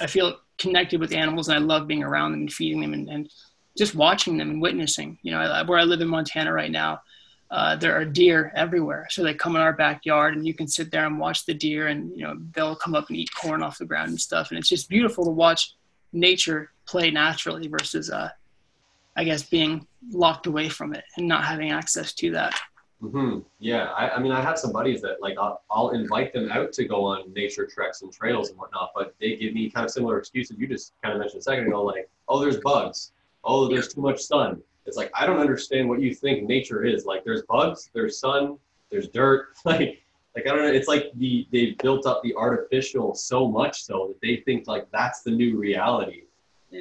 I 0.00 0.06
feel 0.06 0.38
connected 0.58 1.00
with 1.00 1.12
animals 1.12 1.48
and 1.48 1.56
I 1.56 1.60
love 1.60 1.86
being 1.86 2.02
around 2.02 2.32
them 2.32 2.40
and 2.42 2.52
feeding 2.52 2.80
them 2.80 2.94
and, 2.94 3.08
and 3.08 3.30
just 3.76 3.94
watching 3.94 4.36
them 4.36 4.50
and 4.50 4.62
witnessing. 4.62 5.18
You 5.22 5.32
know, 5.32 5.64
where 5.66 5.78
I 5.78 5.84
live 5.84 6.00
in 6.00 6.08
Montana 6.08 6.52
right 6.52 6.70
now, 6.70 7.02
uh, 7.50 7.76
there 7.76 7.94
are 7.94 8.04
deer 8.04 8.50
everywhere. 8.56 9.06
So 9.10 9.22
they 9.22 9.34
come 9.34 9.56
in 9.56 9.62
our 9.62 9.74
backyard 9.74 10.36
and 10.36 10.46
you 10.46 10.54
can 10.54 10.66
sit 10.66 10.90
there 10.90 11.04
and 11.04 11.18
watch 11.18 11.44
the 11.44 11.52
deer 11.52 11.88
and, 11.88 12.10
you 12.16 12.24
know, 12.24 12.36
they'll 12.54 12.76
come 12.76 12.94
up 12.94 13.08
and 13.08 13.18
eat 13.18 13.28
corn 13.34 13.62
off 13.62 13.78
the 13.78 13.84
ground 13.84 14.08
and 14.08 14.20
stuff. 14.20 14.50
And 14.50 14.58
it's 14.58 14.70
just 14.70 14.88
beautiful 14.88 15.24
to 15.24 15.30
watch 15.30 15.74
nature 16.14 16.70
play 16.86 17.10
naturally 17.10 17.68
versus, 17.68 18.10
uh, 18.10 18.30
I 19.16 19.24
guess, 19.24 19.42
being 19.42 19.86
locked 20.10 20.46
away 20.46 20.70
from 20.70 20.94
it 20.94 21.04
and 21.16 21.28
not 21.28 21.44
having 21.44 21.70
access 21.70 22.14
to 22.14 22.30
that. 22.32 22.58
Mm-hmm. 23.02 23.40
Yeah, 23.58 23.86
I, 23.86 24.10
I, 24.10 24.18
mean, 24.20 24.30
I 24.30 24.40
have 24.40 24.58
some 24.58 24.72
buddies 24.72 25.02
that 25.02 25.20
like 25.20 25.36
I'll, 25.36 25.62
I'll, 25.70 25.90
invite 25.90 26.32
them 26.32 26.50
out 26.52 26.72
to 26.74 26.84
go 26.84 27.04
on 27.04 27.32
nature 27.32 27.66
treks 27.66 28.02
and 28.02 28.12
trails 28.12 28.50
and 28.50 28.58
whatnot, 28.58 28.92
but 28.94 29.14
they 29.20 29.34
give 29.34 29.54
me 29.54 29.68
kind 29.70 29.84
of 29.84 29.90
similar 29.90 30.18
excuses 30.18 30.56
you 30.56 30.68
just 30.68 30.92
kind 31.02 31.12
of 31.12 31.18
mentioned 31.18 31.40
a 31.40 31.42
second 31.42 31.66
ago, 31.66 31.82
like, 31.82 32.08
oh, 32.28 32.40
there's 32.40 32.58
bugs, 32.58 33.12
oh, 33.42 33.66
there's 33.66 33.88
too 33.88 34.00
much 34.00 34.20
sun. 34.20 34.62
It's 34.86 34.96
like 34.96 35.10
I 35.18 35.26
don't 35.26 35.40
understand 35.40 35.88
what 35.88 36.00
you 36.00 36.14
think 36.14 36.48
nature 36.48 36.84
is. 36.84 37.04
Like, 37.04 37.24
there's 37.24 37.42
bugs, 37.42 37.90
there's 37.92 38.18
sun, 38.18 38.56
there's 38.90 39.08
dirt. 39.08 39.48
Like, 39.64 39.98
like 40.34 40.46
I 40.46 40.50
don't 40.50 40.64
know. 40.64 40.72
It's 40.72 40.88
like 40.88 41.10
the 41.16 41.46
they've 41.52 41.76
built 41.78 42.06
up 42.06 42.22
the 42.22 42.34
artificial 42.34 43.14
so 43.14 43.46
much 43.46 43.82
so 43.82 44.08
that 44.08 44.20
they 44.26 44.42
think 44.44 44.66
like 44.66 44.90
that's 44.90 45.20
the 45.22 45.30
new 45.30 45.58
reality. 45.58 46.22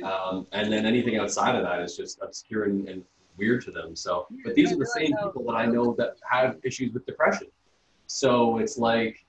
Um, 0.04 0.48
and 0.54 0.72
then 0.72 0.86
anything 0.86 1.18
outside 1.18 1.54
of 1.54 1.64
that 1.64 1.82
is 1.82 1.98
just 1.98 2.20
obscure 2.22 2.64
and, 2.64 2.88
and 2.88 3.04
weird 3.38 3.64
to 3.66 3.72
them. 3.72 3.96
So, 3.96 4.28
but 4.44 4.56
these 4.56 4.72
are 4.72 4.78
the 4.78 4.86
same 4.86 5.16
people 5.18 5.44
that 5.46 5.54
I 5.54 5.66
know 5.66 5.94
that 5.98 6.18
have 6.30 6.58
issues 6.64 6.94
with 6.94 7.06
depression. 7.06 7.48
So 8.08 8.58
it's 8.58 8.78
like, 8.78 9.26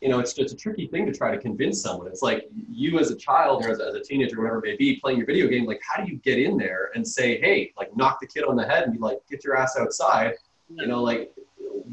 you 0.00 0.08
know, 0.08 0.18
it's 0.18 0.32
just 0.32 0.54
a 0.54 0.56
tricky 0.56 0.86
thing 0.86 1.06
to 1.06 1.12
try 1.12 1.30
to 1.30 1.38
convince 1.38 1.82
someone. 1.82 2.06
It's 2.06 2.22
like 2.22 2.48
you 2.70 2.98
as 2.98 3.10
a 3.10 3.16
child 3.16 3.64
or 3.64 3.70
as 3.70 3.80
a, 3.80 3.86
as 3.88 3.94
a 3.94 4.00
teenager, 4.00 4.38
whatever 4.38 4.64
it 4.64 4.70
may 4.70 4.76
be, 4.76 4.96
playing 4.96 5.18
your 5.18 5.26
video 5.26 5.46
game, 5.46 5.66
like 5.66 5.80
how 5.86 6.02
do 6.02 6.10
you 6.10 6.18
get 6.18 6.38
in 6.38 6.56
there 6.56 6.90
and 6.94 7.06
say, 7.06 7.38
hey, 7.40 7.72
like 7.76 7.94
knock 7.96 8.18
the 8.20 8.26
kid 8.26 8.44
on 8.44 8.56
the 8.56 8.66
head 8.66 8.84
and 8.84 8.92
be 8.92 8.98
like, 8.98 9.18
get 9.30 9.44
your 9.44 9.56
ass 9.56 9.76
outside. 9.78 10.34
You 10.70 10.86
know, 10.86 11.02
like 11.02 11.32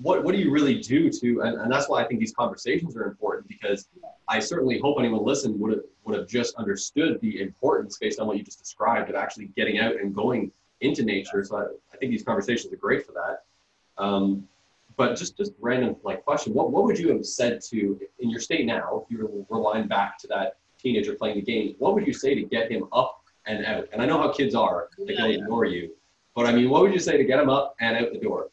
what, 0.01 0.23
what 0.23 0.33
do 0.33 0.39
you 0.39 0.51
really 0.51 0.79
do 0.79 1.09
to, 1.09 1.41
and, 1.41 1.59
and 1.59 1.71
that's 1.71 1.89
why 1.89 2.01
I 2.03 2.07
think 2.07 2.19
these 2.19 2.33
conversations 2.33 2.95
are 2.95 3.03
important 3.03 3.47
because 3.47 3.89
I 4.27 4.39
certainly 4.39 4.79
hope 4.79 4.97
anyone 4.99 5.23
listened 5.25 5.59
would 5.59 5.71
have, 5.71 5.81
would 6.05 6.17
have 6.17 6.27
just 6.27 6.55
understood 6.55 7.19
the 7.21 7.41
importance 7.41 7.97
based 7.97 8.19
on 8.19 8.27
what 8.27 8.37
you 8.37 8.43
just 8.43 8.59
described 8.59 9.09
of 9.09 9.15
actually 9.15 9.47
getting 9.55 9.79
out 9.79 9.95
and 9.95 10.15
going 10.15 10.51
into 10.81 11.03
nature. 11.03 11.43
So 11.43 11.57
I, 11.57 11.63
I 11.93 11.97
think 11.97 12.11
these 12.11 12.23
conversations 12.23 12.71
are 12.73 12.77
great 12.77 13.05
for 13.05 13.13
that. 13.13 13.43
Um, 14.01 14.47
but 14.95 15.15
just 15.15 15.37
just 15.37 15.53
random 15.61 15.95
like 16.03 16.23
question, 16.25 16.53
what 16.53 16.71
what 16.71 16.83
would 16.83 16.97
you 16.97 17.09
have 17.09 17.25
said 17.25 17.61
to 17.69 17.99
in 18.19 18.29
your 18.29 18.39
state 18.39 18.65
now 18.65 19.03
if 19.03 19.11
you 19.11 19.45
were 19.49 19.57
rewind 19.57 19.89
back 19.89 20.17
to 20.19 20.27
that 20.27 20.57
teenager 20.79 21.13
playing 21.13 21.35
the 21.35 21.41
game? 21.41 21.75
What 21.77 21.93
would 21.93 22.05
you 22.05 22.13
say 22.13 22.33
to 22.35 22.41
get 22.41 22.71
him 22.71 22.87
up 22.91 23.21
and 23.45 23.63
out? 23.65 23.87
And 23.93 24.01
I 24.01 24.05
know 24.05 24.17
how 24.17 24.31
kids 24.31 24.55
are; 24.55 24.89
they 24.97 25.13
yeah, 25.13 25.27
yeah. 25.27 25.37
ignore 25.37 25.65
you. 25.65 25.91
But 26.35 26.47
I 26.47 26.51
mean, 26.51 26.69
what 26.69 26.81
would 26.81 26.93
you 26.93 26.99
say 26.99 27.15
to 27.17 27.23
get 27.23 27.39
him 27.39 27.49
up 27.49 27.75
and 27.79 27.95
out 27.95 28.11
the 28.11 28.19
door? 28.19 28.49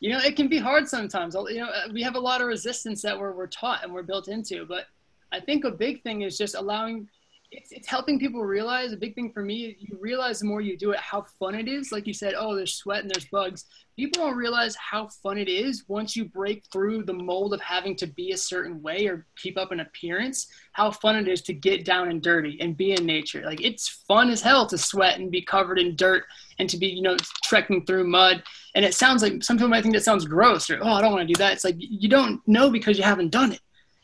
You 0.00 0.10
know, 0.10 0.18
it 0.18 0.36
can 0.36 0.48
be 0.48 0.58
hard 0.58 0.88
sometimes. 0.88 1.34
You 1.34 1.60
know, 1.60 1.70
we 1.92 2.02
have 2.02 2.16
a 2.16 2.20
lot 2.20 2.40
of 2.40 2.48
resistance 2.48 3.00
that 3.02 3.18
we're 3.18 3.32
we're 3.32 3.46
taught 3.46 3.84
and 3.84 3.92
we're 3.92 4.02
built 4.02 4.28
into. 4.28 4.66
But 4.66 4.86
I 5.30 5.40
think 5.40 5.64
a 5.64 5.70
big 5.70 6.02
thing 6.02 6.22
is 6.22 6.36
just 6.36 6.56
allowing 6.56 7.08
it's, 7.56 7.72
it's 7.72 7.88
helping 7.88 8.18
people 8.18 8.44
realize 8.44 8.92
a 8.92 8.96
big 8.96 9.14
thing 9.14 9.32
for 9.32 9.42
me 9.42 9.76
you 9.80 9.96
realize 9.98 10.40
the 10.40 10.44
more 10.44 10.60
you 10.60 10.76
do 10.76 10.90
it 10.90 10.98
how 10.98 11.22
fun 11.38 11.54
it 11.54 11.68
is. 11.68 11.90
Like 11.90 12.06
you 12.06 12.12
said 12.12 12.34
oh 12.36 12.54
there's 12.54 12.74
sweat 12.74 13.02
and 13.02 13.10
there's 13.10 13.24
bugs. 13.26 13.64
People 13.96 14.24
don't 14.24 14.36
realize 14.36 14.76
how 14.76 15.08
fun 15.08 15.38
it 15.38 15.48
is 15.48 15.84
once 15.88 16.14
you 16.14 16.26
break 16.26 16.64
through 16.70 17.04
the 17.04 17.14
mold 17.14 17.54
of 17.54 17.60
having 17.62 17.96
to 17.96 18.06
be 18.06 18.32
a 18.32 18.36
certain 18.36 18.82
way 18.82 19.06
or 19.06 19.26
keep 19.36 19.56
up 19.56 19.72
an 19.72 19.80
appearance 19.80 20.48
how 20.72 20.90
fun 20.90 21.16
it 21.16 21.26
is 21.26 21.40
to 21.42 21.54
get 21.54 21.86
down 21.86 22.10
and 22.10 22.22
dirty 22.22 22.58
and 22.60 22.76
be 22.76 22.92
in 22.92 23.06
nature. 23.06 23.42
Like 23.44 23.64
it's 23.64 23.88
fun 24.06 24.28
as 24.28 24.42
hell 24.42 24.66
to 24.66 24.76
sweat 24.76 25.18
and 25.18 25.30
be 25.30 25.40
covered 25.40 25.78
in 25.78 25.96
dirt 25.96 26.24
and 26.58 26.68
to 26.68 26.76
be 26.76 26.88
you 26.88 27.02
know 27.02 27.16
trekking 27.42 27.86
through 27.86 28.06
mud. 28.06 28.42
And 28.74 28.84
it 28.84 28.94
sounds 28.94 29.22
like 29.22 29.42
some 29.42 29.56
people 29.56 29.68
might 29.68 29.82
think 29.82 29.94
that 29.94 30.04
sounds 30.04 30.26
gross 30.26 30.68
or 30.68 30.78
oh 30.82 30.92
i 30.92 31.00
don't 31.00 31.12
want 31.12 31.26
to 31.26 31.32
do 31.32 31.38
that. 31.38 31.54
It's 31.54 31.64
like 31.64 31.76
you 31.78 32.10
don't 32.10 32.46
know 32.46 32.68
because 32.70 32.98
you 32.98 33.04
haven't 33.04 33.30
done 33.30 33.52
it 33.52 33.60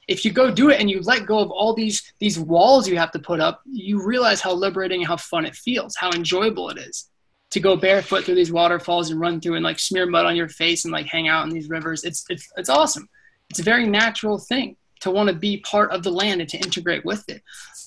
if 0.09 0.25
you 0.25 0.33
go 0.33 0.51
do 0.51 0.71
it 0.71 0.81
and 0.81 0.91
you 0.91 1.01
let 1.03 1.27
go 1.27 1.39
of 1.39 1.51
all 1.51 1.75
these 1.75 2.13
these 2.19 2.39
walls 2.39 2.89
you 2.89 2.99
have 2.99 3.13
to 3.13 3.19
put 3.19 3.41
up 3.41 3.63
you 3.65 4.05
realize 4.05 4.41
how 4.41 4.53
liberating 4.53 5.03
how 5.03 5.17
fun 5.17 5.45
it 5.45 5.55
feels 5.55 5.95
how 5.97 6.11
enjoyable 6.11 6.69
it 6.71 6.79
is 6.79 7.09
to 7.53 7.61
go 7.61 7.77
barefoot 7.77 8.25
through 8.25 8.35
these 8.35 8.51
waterfalls 8.51 9.11
and 9.11 9.21
run 9.21 9.39
through 9.39 9.55
and 9.57 9.65
like 9.65 9.79
smear 9.79 10.07
mud 10.07 10.25
on 10.25 10.35
your 10.35 10.49
face 10.49 10.85
and 10.85 10.93
like 10.93 11.07
hang 11.07 11.29
out 11.29 11.47
in 11.47 11.53
these 11.53 11.69
rivers. 11.69 12.03
It's 12.03 12.25
it's, 12.31 12.49
it's 12.57 12.71
awesome. 12.71 13.09
It's 13.51 13.61
a 13.61 13.63
very 13.63 13.87
natural 13.87 14.39
thing 14.39 14.77
to 15.03 15.11
want 15.11 15.29
to 15.29 15.35
be 15.35 15.59
part 15.59 15.91
of 15.91 16.03
the 16.03 16.11
land 16.11 16.41
and 16.41 16.49
to 16.49 16.59
integrate 16.59 17.05
with 17.05 17.29
it. 17.29 17.43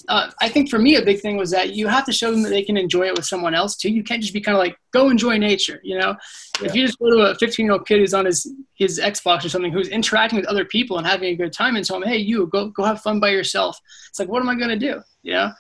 Uh, 0.08 0.30
I 0.42 0.50
think 0.50 0.70
for 0.70 0.78
me, 0.78 0.96
a 0.96 1.02
big 1.02 1.22
thing 1.22 1.38
was 1.38 1.50
that 1.52 1.74
you 1.74 1.88
have 1.88 2.06
to 2.06 2.12
show 2.12 2.30
them 2.30 2.44
that 2.44 2.50
they 2.50 2.62
can 2.62 2.78
enjoy 2.78 3.08
it 3.08 3.16
with 3.16 3.26
someone 3.26 3.56
else 3.56 3.76
too. 3.76 3.90
You 3.90 4.04
can't 4.04 4.22
just 4.22 4.34
be 4.34 4.42
kind 4.42 4.56
of 4.56 4.60
like, 4.60 4.78
go 4.92 5.10
enjoy 5.10 5.38
nature, 5.38 5.80
you 5.84 5.98
know? 5.98 6.16
Yeah. 6.62 6.68
If 6.68 6.76
you 6.76 6.86
just 6.86 7.00
go 7.00 7.10
to 7.10 7.32
a 7.32 7.36
15 7.36 7.66
year 7.66 7.74
old 7.74 7.88
kid 7.88 8.00
who's 8.00 8.14
on 8.14 8.26
his, 8.26 8.52
his 8.76 9.00
Xbox 9.00 9.46
or 9.46 9.50
something, 9.50 9.72
who's 9.72 9.88
interacting 9.88 10.38
with 10.38 10.48
other 10.48 10.66
people 10.66 10.98
and 10.98 11.08
having 11.08 11.30
a 11.30 11.36
good 11.36 11.54
time 11.54 11.76
and 11.76 11.86
tell 11.86 12.00
them, 12.00 12.08
hey, 12.08 12.18
you 12.18 12.48
go, 12.48 12.68
go 12.68 12.84
have 12.84 13.02
fun 13.02 13.20
by 13.20 13.30
yourself. 13.30 13.80
It's 14.10 14.20
like, 14.20 14.28
what 14.28 14.42
am 14.42 14.50
I 14.50 14.56
going 14.56 14.70
to 14.70 14.78
do? 14.78 15.02
You 15.24 15.34
know? 15.34 15.52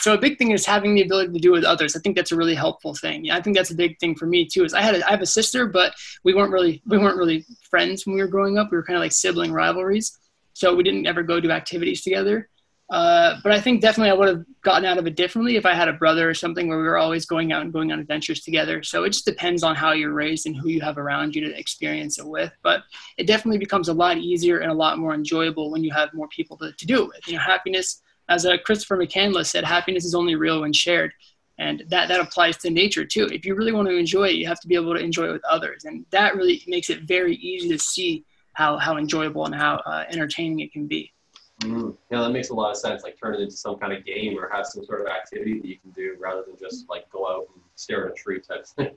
So 0.00 0.14
a 0.14 0.18
big 0.18 0.38
thing 0.38 0.52
is 0.52 0.64
having 0.64 0.94
the 0.94 1.02
ability 1.02 1.32
to 1.32 1.38
do 1.38 1.50
with 1.50 1.64
others. 1.64 1.96
I 1.96 2.00
think 2.00 2.16
that's 2.16 2.32
a 2.32 2.36
really 2.36 2.54
helpful 2.54 2.94
thing. 2.94 3.24
Yeah, 3.24 3.36
I 3.36 3.42
think 3.42 3.56
that's 3.56 3.72
a 3.72 3.74
big 3.74 3.98
thing 3.98 4.14
for 4.14 4.26
me 4.26 4.46
too. 4.46 4.64
Is 4.64 4.72
I 4.72 4.80
had 4.80 4.94
a, 4.94 5.06
I 5.06 5.10
have 5.10 5.20
a 5.20 5.26
sister, 5.26 5.66
but 5.66 5.94
we 6.22 6.32
weren't 6.32 6.52
really 6.52 6.80
we 6.86 6.96
weren't 6.96 7.16
really 7.16 7.44
friends 7.70 8.06
when 8.06 8.14
we 8.14 8.22
were 8.22 8.28
growing 8.28 8.56
up. 8.56 8.70
We 8.70 8.76
were 8.76 8.84
kind 8.84 8.96
of 8.96 9.02
like 9.02 9.12
sibling 9.12 9.52
rivalries, 9.52 10.16
so 10.54 10.74
we 10.74 10.82
didn't 10.82 11.06
ever 11.06 11.22
go 11.22 11.40
do 11.40 11.50
activities 11.50 12.02
together. 12.02 12.48
Uh, 12.90 13.36
but 13.42 13.50
I 13.50 13.60
think 13.60 13.80
definitely 13.80 14.10
I 14.10 14.14
would 14.14 14.28
have 14.28 14.44
gotten 14.62 14.84
out 14.84 14.98
of 14.98 15.06
it 15.06 15.16
differently 15.16 15.56
if 15.56 15.64
I 15.64 15.74
had 15.74 15.88
a 15.88 15.94
brother 15.94 16.28
or 16.28 16.34
something 16.34 16.68
where 16.68 16.78
we 16.78 16.84
were 16.84 16.98
always 16.98 17.24
going 17.24 17.50
out 17.50 17.62
and 17.62 17.72
going 17.72 17.90
on 17.90 17.98
adventures 17.98 18.42
together. 18.42 18.82
So 18.82 19.04
it 19.04 19.10
just 19.10 19.24
depends 19.24 19.62
on 19.62 19.74
how 19.74 19.92
you're 19.92 20.12
raised 20.12 20.46
and 20.46 20.54
who 20.54 20.68
you 20.68 20.82
have 20.82 20.98
around 20.98 21.34
you 21.34 21.44
to 21.48 21.58
experience 21.58 22.18
it 22.18 22.26
with. 22.26 22.52
But 22.62 22.82
it 23.16 23.26
definitely 23.26 23.58
becomes 23.58 23.88
a 23.88 23.94
lot 23.94 24.18
easier 24.18 24.58
and 24.58 24.70
a 24.70 24.74
lot 24.74 24.98
more 24.98 25.14
enjoyable 25.14 25.70
when 25.70 25.82
you 25.82 25.92
have 25.92 26.12
more 26.12 26.28
people 26.28 26.58
to, 26.58 26.72
to 26.72 26.86
do 26.86 27.02
it 27.02 27.08
with. 27.08 27.26
You 27.26 27.34
know, 27.34 27.40
happiness, 27.40 28.02
as 28.28 28.44
uh, 28.44 28.58
Christopher 28.64 28.98
McCandless 28.98 29.46
said, 29.46 29.64
happiness 29.64 30.04
is 30.04 30.14
only 30.14 30.34
real 30.34 30.60
when 30.60 30.72
shared. 30.72 31.12
And 31.58 31.84
that, 31.88 32.08
that 32.08 32.20
applies 32.20 32.58
to 32.58 32.70
nature 32.70 33.04
too. 33.04 33.26
If 33.26 33.46
you 33.46 33.54
really 33.54 33.72
want 33.72 33.88
to 33.88 33.96
enjoy 33.96 34.28
it, 34.28 34.34
you 34.34 34.46
have 34.46 34.60
to 34.60 34.68
be 34.68 34.74
able 34.74 34.94
to 34.94 35.00
enjoy 35.00 35.28
it 35.28 35.32
with 35.32 35.44
others. 35.44 35.84
And 35.84 36.04
that 36.10 36.36
really 36.36 36.62
makes 36.66 36.90
it 36.90 37.02
very 37.02 37.36
easy 37.36 37.68
to 37.70 37.78
see 37.78 38.24
how, 38.54 38.78
how 38.78 38.96
enjoyable 38.96 39.44
and 39.46 39.54
how 39.54 39.76
uh, 39.86 40.04
entertaining 40.10 40.60
it 40.60 40.72
can 40.72 40.86
be. 40.86 41.12
Mm-hmm. 41.60 41.90
Yeah, 42.10 42.20
that 42.22 42.30
makes 42.30 42.50
a 42.50 42.54
lot 42.54 42.70
of 42.70 42.76
sense. 42.76 43.02
Like 43.02 43.18
turn 43.20 43.34
it 43.34 43.40
into 43.40 43.56
some 43.56 43.76
kind 43.76 43.92
of 43.92 44.04
game 44.04 44.38
or 44.38 44.48
have 44.52 44.66
some 44.66 44.84
sort 44.84 45.02
of 45.02 45.06
activity 45.06 45.60
that 45.60 45.66
you 45.66 45.78
can 45.78 45.90
do 45.92 46.16
rather 46.18 46.42
than 46.46 46.56
just 46.58 46.88
like 46.88 47.08
go 47.10 47.28
out 47.28 47.46
and 47.54 47.62
stare 47.76 48.06
at 48.06 48.12
a 48.12 48.14
tree 48.14 48.40
type 48.40 48.66
thing. 48.66 48.90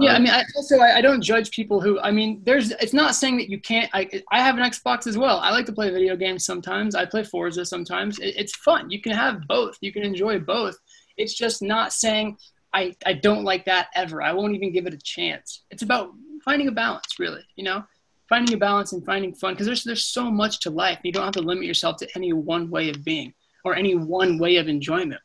Yeah, 0.00 0.12
I 0.12 0.20
mean, 0.20 0.30
I, 0.30 0.44
also 0.54 0.78
I, 0.78 0.98
I, 0.98 1.00
don't 1.00 1.20
judge 1.20 1.50
people 1.50 1.80
who. 1.80 1.98
I 1.98 2.12
mean, 2.12 2.40
there's. 2.44 2.70
It's 2.70 2.92
not 2.92 3.16
saying 3.16 3.36
that 3.38 3.50
you 3.50 3.60
can't. 3.60 3.90
I 3.92 4.08
I 4.30 4.40
have 4.40 4.56
an 4.56 4.62
Xbox 4.62 5.08
as 5.08 5.18
well. 5.18 5.40
I 5.40 5.50
like 5.50 5.66
to 5.66 5.72
play 5.72 5.90
video 5.90 6.14
games 6.14 6.44
sometimes. 6.44 6.94
I 6.94 7.04
play 7.04 7.24
Forza 7.24 7.66
sometimes. 7.66 8.20
It, 8.20 8.36
it's 8.36 8.54
fun. 8.54 8.90
You 8.90 9.02
can 9.02 9.10
have 9.10 9.40
both. 9.48 9.76
You 9.80 9.92
can 9.92 10.04
enjoy 10.04 10.38
both. 10.38 10.78
It's 11.16 11.34
just 11.34 11.62
not 11.62 11.92
saying 11.92 12.38
I 12.72 12.94
I 13.06 13.14
don't 13.14 13.42
like 13.42 13.64
that 13.64 13.88
ever. 13.96 14.22
I 14.22 14.32
won't 14.32 14.54
even 14.54 14.72
give 14.72 14.86
it 14.86 14.94
a 14.94 14.98
chance. 14.98 15.64
It's 15.72 15.82
about 15.82 16.12
finding 16.44 16.68
a 16.68 16.72
balance, 16.72 17.18
really. 17.18 17.42
You 17.56 17.64
know, 17.64 17.84
finding 18.28 18.54
a 18.54 18.58
balance 18.58 18.92
and 18.92 19.04
finding 19.04 19.34
fun 19.34 19.54
because 19.54 19.66
there's 19.66 19.84
there's 19.84 20.04
so 20.04 20.30
much 20.30 20.60
to 20.60 20.70
life. 20.70 20.98
You 21.02 21.12
don't 21.12 21.24
have 21.24 21.32
to 21.34 21.40
limit 21.40 21.64
yourself 21.64 21.96
to 21.98 22.08
any 22.14 22.32
one 22.32 22.70
way 22.70 22.90
of 22.90 23.04
being 23.04 23.32
or 23.64 23.74
any 23.74 23.94
one 23.94 24.38
way 24.38 24.56
of 24.56 24.68
enjoyment. 24.68 25.20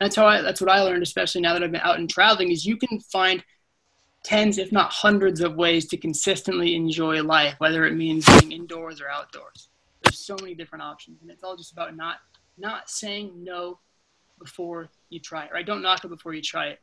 That's 0.00 0.16
how 0.16 0.26
I 0.26 0.42
that's 0.42 0.60
what 0.60 0.70
I 0.70 0.80
learned, 0.82 1.02
especially 1.02 1.40
now 1.40 1.52
that 1.52 1.62
I've 1.62 1.72
been 1.72 1.80
out 1.80 1.98
and 1.98 2.08
traveling, 2.08 2.50
is 2.50 2.66
you 2.66 2.76
can 2.76 3.00
find 3.00 3.42
tens, 4.24 4.58
if 4.58 4.72
not 4.72 4.92
hundreds, 4.92 5.40
of 5.40 5.54
ways 5.54 5.86
to 5.86 5.96
consistently 5.96 6.74
enjoy 6.74 7.22
life, 7.22 7.54
whether 7.58 7.86
it 7.86 7.94
means 7.94 8.26
being 8.40 8.52
indoors 8.52 9.00
or 9.00 9.08
outdoors. 9.08 9.68
There's 10.02 10.18
so 10.18 10.36
many 10.40 10.54
different 10.54 10.82
options, 10.82 11.22
and 11.22 11.30
it's 11.30 11.42
all 11.42 11.56
just 11.56 11.72
about 11.72 11.96
not 11.96 12.16
not 12.58 12.90
saying 12.90 13.32
no 13.42 13.78
before 14.38 14.90
you 15.08 15.20
try 15.20 15.44
it. 15.44 15.50
Right? 15.52 15.64
Don't 15.64 15.82
knock 15.82 16.04
it 16.04 16.08
before 16.08 16.34
you 16.34 16.42
try 16.42 16.68
it. 16.68 16.80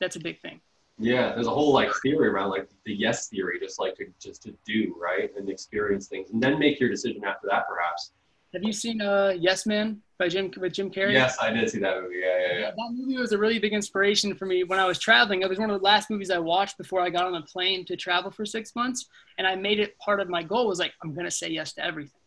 That's 0.00 0.16
a 0.16 0.20
big 0.20 0.40
thing. 0.40 0.60
Yeah, 0.98 1.34
there's 1.34 1.48
a 1.48 1.50
whole 1.50 1.72
like 1.72 1.90
theory 2.02 2.28
around 2.28 2.50
like 2.50 2.68
the 2.84 2.94
yes 2.94 3.28
theory, 3.28 3.58
just 3.58 3.80
like 3.80 3.96
to 3.96 4.06
just 4.20 4.42
to 4.44 4.54
do 4.64 4.94
right 5.00 5.30
and 5.36 5.48
experience 5.48 6.06
things, 6.06 6.30
and 6.30 6.40
then 6.40 6.58
make 6.58 6.78
your 6.78 6.88
decision 6.88 7.24
after 7.24 7.48
that, 7.50 7.66
perhaps. 7.68 8.12
Have 8.52 8.62
you 8.62 8.72
seen 8.72 9.00
uh, 9.00 9.34
Yes 9.36 9.66
Man 9.66 10.00
by 10.20 10.28
Jim 10.28 10.52
with 10.56 10.74
Jim 10.74 10.88
Carrey? 10.88 11.12
Yes, 11.12 11.36
I 11.42 11.50
did 11.50 11.68
see 11.68 11.80
that 11.80 12.00
movie. 12.00 12.20
Yeah, 12.22 12.38
yeah, 12.38 12.58
yeah. 12.60 12.70
That 12.70 12.92
movie 12.92 13.16
was 13.16 13.32
a 13.32 13.38
really 13.38 13.58
big 13.58 13.72
inspiration 13.72 14.36
for 14.36 14.46
me 14.46 14.62
when 14.62 14.78
I 14.78 14.86
was 14.86 15.00
traveling. 15.00 15.42
It 15.42 15.48
was 15.48 15.58
one 15.58 15.70
of 15.70 15.80
the 15.80 15.84
last 15.84 16.08
movies 16.08 16.30
I 16.30 16.38
watched 16.38 16.78
before 16.78 17.00
I 17.00 17.10
got 17.10 17.24
on 17.24 17.34
a 17.34 17.42
plane 17.42 17.84
to 17.86 17.96
travel 17.96 18.30
for 18.30 18.46
six 18.46 18.76
months, 18.76 19.06
and 19.38 19.48
I 19.48 19.56
made 19.56 19.80
it 19.80 19.98
part 19.98 20.20
of 20.20 20.28
my 20.28 20.44
goal 20.44 20.68
was 20.68 20.78
like 20.78 20.92
I'm 21.02 21.12
gonna 21.12 21.28
say 21.28 21.48
yes 21.48 21.72
to 21.72 21.84
everything, 21.84 22.20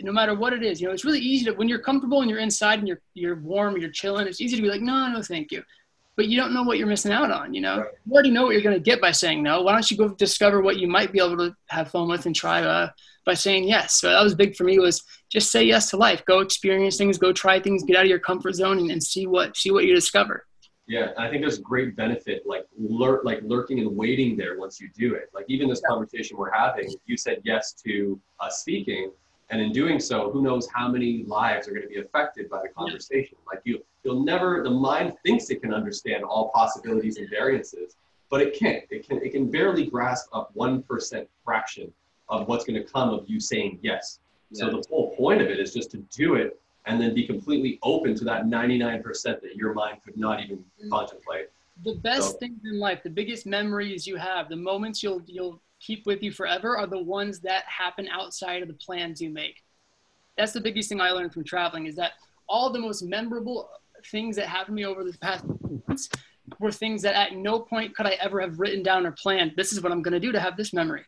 no 0.00 0.12
matter 0.12 0.34
what 0.34 0.54
it 0.54 0.62
is. 0.62 0.80
You 0.80 0.86
know, 0.86 0.94
it's 0.94 1.04
really 1.04 1.20
easy 1.20 1.44
to 1.44 1.52
when 1.52 1.68
you're 1.68 1.80
comfortable 1.80 2.22
and 2.22 2.30
you're 2.30 2.40
inside 2.40 2.78
and 2.78 2.88
you're 2.88 3.02
you're 3.12 3.36
warm, 3.36 3.76
you're 3.76 3.90
chilling. 3.90 4.26
It's 4.26 4.40
easy 4.40 4.56
to 4.56 4.62
be 4.62 4.70
like, 4.70 4.80
no, 4.80 5.06
no, 5.12 5.20
thank 5.20 5.52
you 5.52 5.62
but 6.16 6.28
you 6.28 6.38
don't 6.38 6.54
know 6.54 6.62
what 6.62 6.78
you're 6.78 6.86
missing 6.86 7.12
out 7.12 7.30
on. 7.30 7.52
You 7.52 7.60
know, 7.60 7.78
right. 7.78 7.90
you 8.06 8.12
already 8.12 8.30
know 8.30 8.44
what 8.44 8.52
you're 8.52 8.62
going 8.62 8.76
to 8.76 8.80
get 8.80 9.00
by 9.00 9.12
saying 9.12 9.42
no. 9.42 9.62
Why 9.62 9.72
don't 9.72 9.90
you 9.90 9.96
go 9.96 10.08
discover 10.08 10.62
what 10.62 10.78
you 10.78 10.88
might 10.88 11.12
be 11.12 11.18
able 11.18 11.36
to 11.36 11.54
have 11.68 11.90
fun 11.90 12.08
with 12.08 12.26
and 12.26 12.34
try 12.34 12.62
uh, 12.62 12.90
by 13.24 13.34
saying 13.34 13.64
yes? 13.64 14.00
So 14.00 14.10
that 14.10 14.22
was 14.22 14.34
big 14.34 14.56
for 14.56 14.64
me. 14.64 14.78
Was 14.78 15.04
just 15.30 15.52
say 15.52 15.64
yes 15.64 15.90
to 15.90 15.96
life. 15.96 16.24
Go 16.24 16.40
experience 16.40 16.96
things. 16.96 17.18
Go 17.18 17.32
try 17.32 17.60
things. 17.60 17.84
Get 17.84 17.96
out 17.96 18.04
of 18.04 18.08
your 18.08 18.18
comfort 18.18 18.54
zone 18.54 18.78
and, 18.78 18.90
and 18.90 19.02
see 19.02 19.26
what 19.26 19.56
see 19.56 19.70
what 19.70 19.84
you 19.84 19.94
discover. 19.94 20.46
Yeah, 20.88 21.08
I 21.18 21.28
think 21.28 21.42
there's 21.42 21.58
great 21.58 21.96
benefit, 21.96 22.44
like 22.46 22.64
lurk, 22.78 23.24
like 23.24 23.40
lurking 23.42 23.80
and 23.80 23.96
waiting 23.96 24.36
there 24.36 24.56
once 24.58 24.80
you 24.80 24.88
do 24.94 25.14
it. 25.14 25.30
Like 25.34 25.44
even 25.48 25.68
this 25.68 25.80
yeah. 25.82 25.88
conversation 25.88 26.36
we're 26.36 26.52
having, 26.52 26.94
you 27.06 27.16
said 27.16 27.40
yes 27.44 27.72
to 27.84 28.20
uh, 28.38 28.48
speaking, 28.48 29.10
and 29.50 29.60
in 29.60 29.72
doing 29.72 30.00
so, 30.00 30.30
who 30.30 30.42
knows 30.42 30.68
how 30.74 30.88
many 30.88 31.24
lives 31.24 31.68
are 31.68 31.70
going 31.70 31.82
to 31.82 31.88
be 31.88 32.00
affected 32.00 32.50
by 32.50 32.62
the 32.62 32.68
conversation? 32.68 33.38
Like 33.46 33.60
you, 33.64 33.82
You'll 34.06 34.22
never, 34.22 34.62
the 34.62 34.70
mind 34.70 35.14
thinks 35.24 35.50
it 35.50 35.60
can 35.60 35.74
understand 35.74 36.22
all 36.22 36.50
possibilities 36.54 37.16
and 37.16 37.28
variances, 37.28 37.96
but 38.30 38.40
it 38.40 38.56
can't. 38.56 38.84
It 38.88 39.04
can, 39.08 39.20
it 39.20 39.32
can 39.32 39.50
barely 39.50 39.84
grasp 39.84 40.28
a 40.32 40.44
1% 40.56 41.26
fraction 41.44 41.92
of 42.28 42.46
what's 42.46 42.64
going 42.64 42.80
to 42.80 42.88
come 42.88 43.08
of 43.08 43.24
you 43.26 43.40
saying 43.40 43.80
yes. 43.82 44.20
So 44.52 44.70
the 44.70 44.84
whole 44.88 45.16
point 45.16 45.42
of 45.42 45.48
it 45.48 45.58
is 45.58 45.74
just 45.74 45.90
to 45.90 45.96
do 46.16 46.36
it 46.36 46.60
and 46.84 47.00
then 47.00 47.14
be 47.14 47.26
completely 47.26 47.80
open 47.82 48.14
to 48.14 48.24
that 48.26 48.44
99% 48.44 49.02
that 49.24 49.56
your 49.56 49.74
mind 49.74 49.98
could 50.04 50.16
not 50.16 50.40
even 50.40 50.58
mm-hmm. 50.58 50.88
contemplate. 50.88 51.50
The 51.82 51.96
best 51.96 52.30
so. 52.30 52.38
things 52.38 52.60
in 52.64 52.78
life, 52.78 53.02
the 53.02 53.10
biggest 53.10 53.44
memories 53.44 54.06
you 54.06 54.14
have, 54.14 54.48
the 54.48 54.54
moments 54.54 55.02
you'll, 55.02 55.20
you'll 55.26 55.60
keep 55.86 56.06
with 56.06 56.22
you 56.22 56.32
forever 56.32 56.76
are 56.76 56.86
the 56.86 56.98
ones 56.98 57.40
that 57.40 57.64
happen 57.64 58.08
outside 58.08 58.62
of 58.62 58.68
the 58.68 58.74
plans 58.74 59.20
you 59.20 59.30
make. 59.30 59.62
That's 60.36 60.52
the 60.52 60.60
biggest 60.60 60.88
thing 60.88 61.00
I 61.00 61.10
learned 61.10 61.32
from 61.32 61.44
traveling 61.44 61.86
is 61.86 61.96
that 61.96 62.12
all 62.48 62.70
the 62.70 62.78
most 62.78 63.02
memorable 63.02 63.70
things 64.10 64.36
that 64.36 64.46
happened 64.46 64.76
to 64.76 64.82
me 64.82 64.86
over 64.86 65.04
the 65.04 65.16
past 65.18 65.44
months 65.86 66.08
were 66.60 66.72
things 66.72 67.02
that 67.02 67.14
at 67.14 67.36
no 67.36 67.60
point 67.60 67.94
could 67.94 68.06
I 68.06 68.16
ever 68.20 68.40
have 68.40 68.60
written 68.60 68.82
down 68.82 69.06
or 69.06 69.12
planned. 69.12 69.52
This 69.56 69.72
is 69.72 69.82
what 69.82 69.92
I'm 69.92 70.02
going 70.02 70.12
to 70.12 70.20
do 70.20 70.32
to 70.32 70.40
have 70.40 70.56
this 70.56 70.72
memory. 70.72 71.04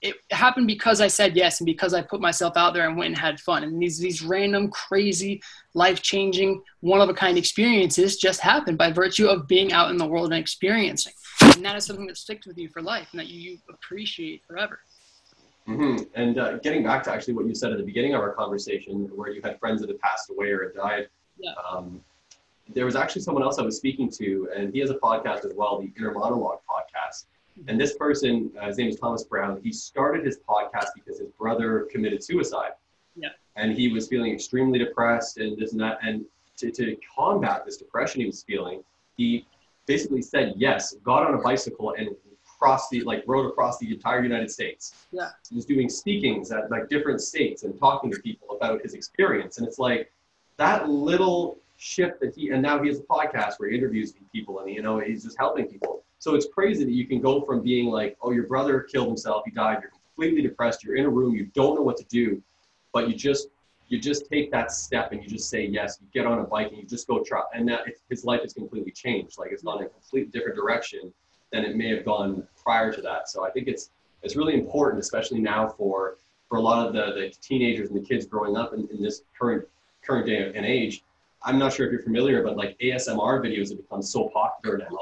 It 0.00 0.16
happened 0.32 0.66
because 0.66 1.00
I 1.00 1.06
said 1.06 1.36
yes 1.36 1.60
and 1.60 1.66
because 1.66 1.94
I 1.94 2.02
put 2.02 2.20
myself 2.20 2.56
out 2.56 2.74
there 2.74 2.88
and 2.88 2.96
went 2.96 3.10
and 3.10 3.18
had 3.18 3.38
fun. 3.38 3.62
And 3.62 3.80
these 3.80 3.98
these 3.98 4.20
random, 4.20 4.68
crazy, 4.68 5.40
life 5.74 6.02
changing, 6.02 6.60
one 6.80 7.00
of 7.00 7.08
a 7.08 7.14
kind 7.14 7.38
experiences 7.38 8.16
just 8.16 8.40
happened 8.40 8.78
by 8.78 8.90
virtue 8.90 9.28
of 9.28 9.46
being 9.46 9.72
out 9.72 9.90
in 9.90 9.96
the 9.96 10.06
world 10.06 10.32
and 10.32 10.40
experiencing. 10.40 11.12
And 11.42 11.64
that 11.64 11.76
is 11.76 11.84
something 11.84 12.06
that 12.06 12.16
sticks 12.16 12.46
with 12.46 12.58
you 12.58 12.68
for 12.68 12.82
life 12.82 13.08
and 13.12 13.20
that 13.20 13.28
you, 13.28 13.40
you 13.40 13.58
appreciate 13.68 14.42
forever. 14.46 14.80
Mm-hmm. 15.68 16.04
And 16.14 16.38
uh, 16.38 16.58
getting 16.58 16.82
back 16.82 17.02
to 17.04 17.12
actually 17.12 17.34
what 17.34 17.46
you 17.46 17.54
said 17.54 17.72
at 17.72 17.78
the 17.78 17.84
beginning 17.84 18.14
of 18.14 18.20
our 18.20 18.32
conversation, 18.32 19.08
where 19.14 19.30
you 19.30 19.40
had 19.42 19.60
friends 19.60 19.80
that 19.80 19.90
had 19.90 20.00
passed 20.00 20.30
away 20.30 20.50
or 20.50 20.64
had 20.64 20.74
died, 20.74 21.08
yeah. 21.38 21.52
um, 21.70 22.00
there 22.74 22.84
was 22.84 22.96
actually 22.96 23.22
someone 23.22 23.42
else 23.42 23.58
I 23.58 23.62
was 23.62 23.76
speaking 23.76 24.10
to, 24.12 24.48
and 24.56 24.72
he 24.72 24.80
has 24.80 24.90
a 24.90 24.96
podcast 24.96 25.44
as 25.44 25.52
well, 25.54 25.80
the 25.80 25.92
Inner 25.96 26.12
Monologue 26.12 26.60
podcast. 26.68 27.26
And 27.68 27.80
this 27.80 27.96
person, 27.96 28.50
uh, 28.60 28.66
his 28.66 28.78
name 28.78 28.88
is 28.88 28.98
Thomas 28.98 29.24
Brown. 29.24 29.60
He 29.62 29.72
started 29.72 30.24
his 30.24 30.38
podcast 30.48 30.88
because 30.94 31.18
his 31.18 31.28
brother 31.38 31.86
committed 31.90 32.24
suicide. 32.24 32.72
Yeah. 33.14 33.28
And 33.56 33.72
he 33.72 33.92
was 33.92 34.08
feeling 34.08 34.32
extremely 34.32 34.78
depressed 34.78 35.36
and 35.36 35.56
this 35.58 35.72
and 35.72 35.80
that. 35.80 35.98
And 36.02 36.24
to, 36.56 36.70
to 36.70 36.96
combat 37.14 37.64
this 37.64 37.76
depression 37.76 38.22
he 38.22 38.26
was 38.26 38.42
feeling, 38.42 38.82
he 39.16 39.46
basically 39.86 40.22
said 40.22 40.54
yes, 40.56 40.94
got 41.04 41.26
on 41.26 41.34
a 41.34 41.42
bicycle 41.42 41.94
and 41.98 42.10
crossed 42.62 42.90
the 42.90 43.00
like 43.02 43.24
rode 43.26 43.46
across 43.46 43.78
the 43.78 43.92
entire 43.92 44.22
United 44.22 44.50
States. 44.50 44.94
Yeah. 45.10 45.30
He 45.48 45.56
was 45.56 45.64
doing 45.64 45.88
speakings 45.88 46.52
at 46.52 46.70
like 46.70 46.88
different 46.88 47.20
states 47.20 47.64
and 47.64 47.76
talking 47.78 48.10
to 48.12 48.20
people 48.20 48.56
about 48.56 48.82
his 48.82 48.94
experience. 48.94 49.58
And 49.58 49.66
it's 49.66 49.78
like 49.80 50.12
that 50.58 50.88
little 50.88 51.58
shift 51.82 52.20
that 52.20 52.34
he 52.36 52.50
and 52.50 52.62
now 52.62 52.80
he 52.80 52.88
has 52.88 53.00
a 53.00 53.02
podcast 53.02 53.54
where 53.58 53.68
he 53.68 53.76
interviews 53.76 54.14
people 54.32 54.60
and 54.60 54.70
you 54.70 54.80
know 54.80 55.00
he's 55.00 55.24
just 55.24 55.36
helping 55.36 55.66
people 55.66 56.04
so 56.20 56.36
it's 56.36 56.46
crazy 56.46 56.84
that 56.84 56.92
you 56.92 57.04
can 57.04 57.20
go 57.20 57.40
from 57.40 57.60
being 57.60 57.88
like 57.88 58.16
oh 58.22 58.30
your 58.30 58.46
brother 58.46 58.80
killed 58.80 59.08
himself 59.08 59.42
he 59.44 59.50
died 59.50 59.78
you're 59.82 59.90
completely 59.90 60.42
depressed 60.42 60.84
you're 60.84 60.94
in 60.94 61.04
a 61.04 61.10
room 61.10 61.34
you 61.34 61.46
don't 61.54 61.74
know 61.74 61.82
what 61.82 61.96
to 61.96 62.04
do 62.04 62.40
but 62.92 63.08
you 63.08 63.16
just 63.16 63.48
you 63.92 64.00
just 64.00 64.26
take 64.30 64.50
that 64.50 64.72
step 64.72 65.12
and 65.12 65.22
you 65.22 65.28
just 65.28 65.50
say 65.50 65.66
yes 65.66 65.98
you 66.00 66.06
get 66.14 66.26
on 66.26 66.38
a 66.38 66.44
bike 66.44 66.68
and 66.68 66.78
you 66.78 66.84
just 66.84 67.06
go 67.06 67.22
try 67.22 67.42
and 67.54 67.68
that 67.68 67.80
his 68.08 68.24
life 68.24 68.40
is 68.42 68.54
completely 68.54 68.90
changed 68.90 69.38
like 69.38 69.52
it's 69.52 69.62
gone 69.62 69.80
in 69.80 69.84
a 69.84 69.88
completely 69.90 70.30
different 70.30 70.56
direction 70.56 71.12
than 71.52 71.62
it 71.62 71.76
may 71.76 71.94
have 71.94 72.02
gone 72.02 72.42
prior 72.64 72.90
to 72.90 73.02
that. 73.02 73.28
So 73.28 73.46
i 73.46 73.50
think 73.50 73.68
it's 73.68 73.90
it's 74.22 74.34
really 74.34 74.54
important 74.54 74.98
especially 74.98 75.40
now 75.40 75.68
for 75.68 76.16
for 76.48 76.56
a 76.56 76.60
lot 76.60 76.86
of 76.86 76.94
the, 76.94 77.04
the 77.20 77.34
teenagers 77.42 77.90
and 77.90 78.02
the 78.02 78.06
kids 78.06 78.24
growing 78.24 78.56
up 78.56 78.72
in, 78.72 78.88
in 78.90 79.02
this 79.02 79.24
current 79.38 79.62
current 80.02 80.26
day 80.26 80.50
and 80.54 80.64
age. 80.64 81.04
I'm 81.44 81.58
not 81.58 81.72
sure 81.72 81.84
if 81.86 81.92
you're 81.92 82.02
familiar, 82.02 82.42
but 82.42 82.56
like 82.56 82.78
ASMR 82.78 83.44
videos 83.44 83.70
have 83.70 83.78
become 83.78 84.00
so 84.00 84.30
popular 84.30 84.78
now 84.78 84.96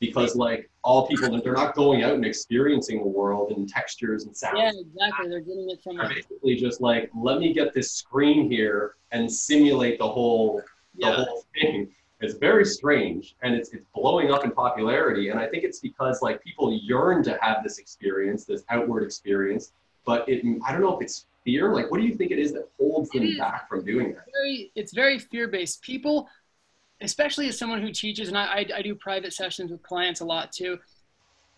because 0.00 0.36
like 0.36 0.70
all 0.82 1.06
people 1.06 1.40
they're 1.42 1.52
not 1.52 1.74
going 1.74 2.02
out 2.02 2.14
and 2.14 2.24
experiencing 2.24 2.98
the 2.98 3.08
world 3.08 3.52
and 3.52 3.68
textures 3.68 4.24
and 4.24 4.36
sounds. 4.36 4.58
Yeah, 4.58 4.72
exactly. 4.78 5.28
They're 5.28 5.40
getting 5.40 5.70
it 5.70 5.82
from. 5.82 5.96
They're 5.96 6.08
basically 6.08 6.56
just 6.56 6.80
like 6.80 7.10
let 7.14 7.38
me 7.38 7.52
get 7.52 7.72
this 7.72 7.90
screen 7.90 8.50
here 8.50 8.94
and 9.12 9.30
simulate 9.30 9.98
the 9.98 10.08
whole 10.08 10.62
the 10.98 11.06
yeah. 11.06 11.24
whole 11.24 11.44
thing. 11.54 11.88
It's 12.20 12.34
very 12.34 12.64
strange 12.64 13.36
and 13.42 13.54
it's 13.54 13.72
it's 13.72 13.86
blowing 13.94 14.30
up 14.30 14.44
in 14.44 14.50
popularity. 14.50 15.30
And 15.30 15.38
I 15.38 15.46
think 15.46 15.64
it's 15.64 15.80
because 15.80 16.22
like 16.22 16.42
people 16.42 16.72
yearn 16.72 17.22
to 17.24 17.38
have 17.40 17.62
this 17.62 17.78
experience, 17.78 18.44
this 18.44 18.64
outward 18.70 19.02
experience, 19.02 19.72
but 20.04 20.28
it 20.28 20.44
I 20.66 20.72
don't 20.72 20.80
know 20.80 20.96
if 20.96 21.02
it's 21.02 21.26
fear? 21.46 21.72
Like, 21.72 21.90
what 21.90 21.98
do 21.98 22.06
you 22.06 22.14
think 22.14 22.32
it 22.32 22.38
is 22.38 22.52
that 22.52 22.68
holds 22.78 23.08
them 23.10 23.38
back 23.38 23.68
from 23.70 23.84
doing 23.84 24.12
that? 24.12 24.26
Very, 24.32 24.70
it's 24.74 24.92
very 24.92 25.18
fear 25.18 25.48
based. 25.48 25.80
People, 25.80 26.28
especially 27.00 27.48
as 27.48 27.58
someone 27.58 27.82
who 27.82 27.92
teaches, 27.92 28.28
and 28.28 28.38
I, 28.38 28.44
I, 28.44 28.66
I 28.76 28.82
do 28.82 28.94
private 28.94 29.32
sessions 29.32 29.70
with 29.70 29.82
clients 29.82 30.20
a 30.20 30.24
lot 30.24 30.52
too. 30.52 30.78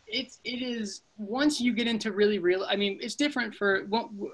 It's 0.07 0.41
it 0.43 0.62
is 0.62 1.03
once 1.18 1.61
you 1.61 1.74
get 1.74 1.86
into 1.86 2.12
really 2.12 2.39
real. 2.39 2.64
I 2.68 2.76
mean, 2.76 2.99
it's 3.03 3.14
different 3.14 3.55
for 3.55 3.86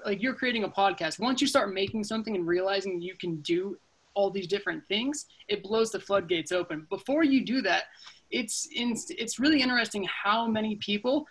like 0.05 0.21
you're 0.21 0.33
creating 0.33 0.63
a 0.63 0.69
podcast. 0.69 1.19
Once 1.19 1.41
you 1.41 1.47
start 1.47 1.73
making 1.73 2.03
something 2.05 2.35
and 2.35 2.47
realizing 2.47 3.01
you 3.01 3.15
can 3.15 3.41
do 3.41 3.77
all 4.13 4.29
these 4.29 4.47
different 4.47 4.87
things, 4.87 5.25
it 5.49 5.61
blows 5.61 5.91
the 5.91 5.99
floodgates 5.99 6.53
open. 6.53 6.87
Before 6.89 7.23
you 7.23 7.45
do 7.45 7.61
that, 7.63 7.83
it's 8.31 8.69
in, 8.73 8.95
it's 9.09 9.37
really 9.39 9.61
interesting 9.61 10.05
how 10.05 10.47
many 10.47 10.77
people 10.77 11.27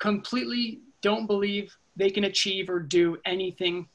completely 0.00 0.80
don't 1.00 1.28
believe 1.28 1.72
they 1.94 2.10
can 2.10 2.24
achieve 2.24 2.68
or 2.68 2.80
do 2.80 3.16
anything 3.24 3.88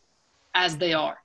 as 0.55 0.77
they 0.77 0.93
are 0.93 1.17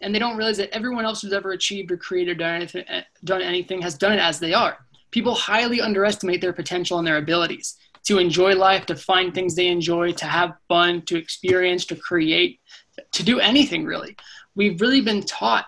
and 0.00 0.14
they 0.14 0.18
don't 0.18 0.36
realize 0.36 0.56
that 0.56 0.74
everyone 0.74 1.04
else 1.04 1.22
who's 1.22 1.32
ever 1.32 1.52
achieved 1.52 1.90
or 1.90 1.96
created 1.96 2.32
or 2.32 2.34
done 2.36 2.54
anything, 2.54 2.84
eh, 2.88 3.02
done 3.24 3.42
anything 3.42 3.82
has 3.82 3.96
done 3.96 4.12
it 4.12 4.20
as 4.20 4.38
they 4.38 4.54
are. 4.54 4.78
People 5.10 5.34
highly 5.34 5.80
underestimate 5.80 6.40
their 6.40 6.52
potential 6.52 6.98
and 6.98 7.06
their 7.06 7.18
abilities 7.18 7.76
to 8.04 8.18
enjoy 8.18 8.54
life, 8.54 8.86
to 8.86 8.96
find 8.96 9.34
things 9.34 9.54
they 9.54 9.66
enjoy, 9.66 10.12
to 10.12 10.24
have 10.24 10.54
fun, 10.68 11.02
to 11.02 11.16
experience, 11.16 11.84
to 11.84 11.96
create, 11.96 12.60
to 13.12 13.22
do 13.22 13.40
anything 13.40 13.84
really. 13.84 14.16
We've 14.54 14.80
really 14.80 15.00
been 15.00 15.22
taught 15.22 15.66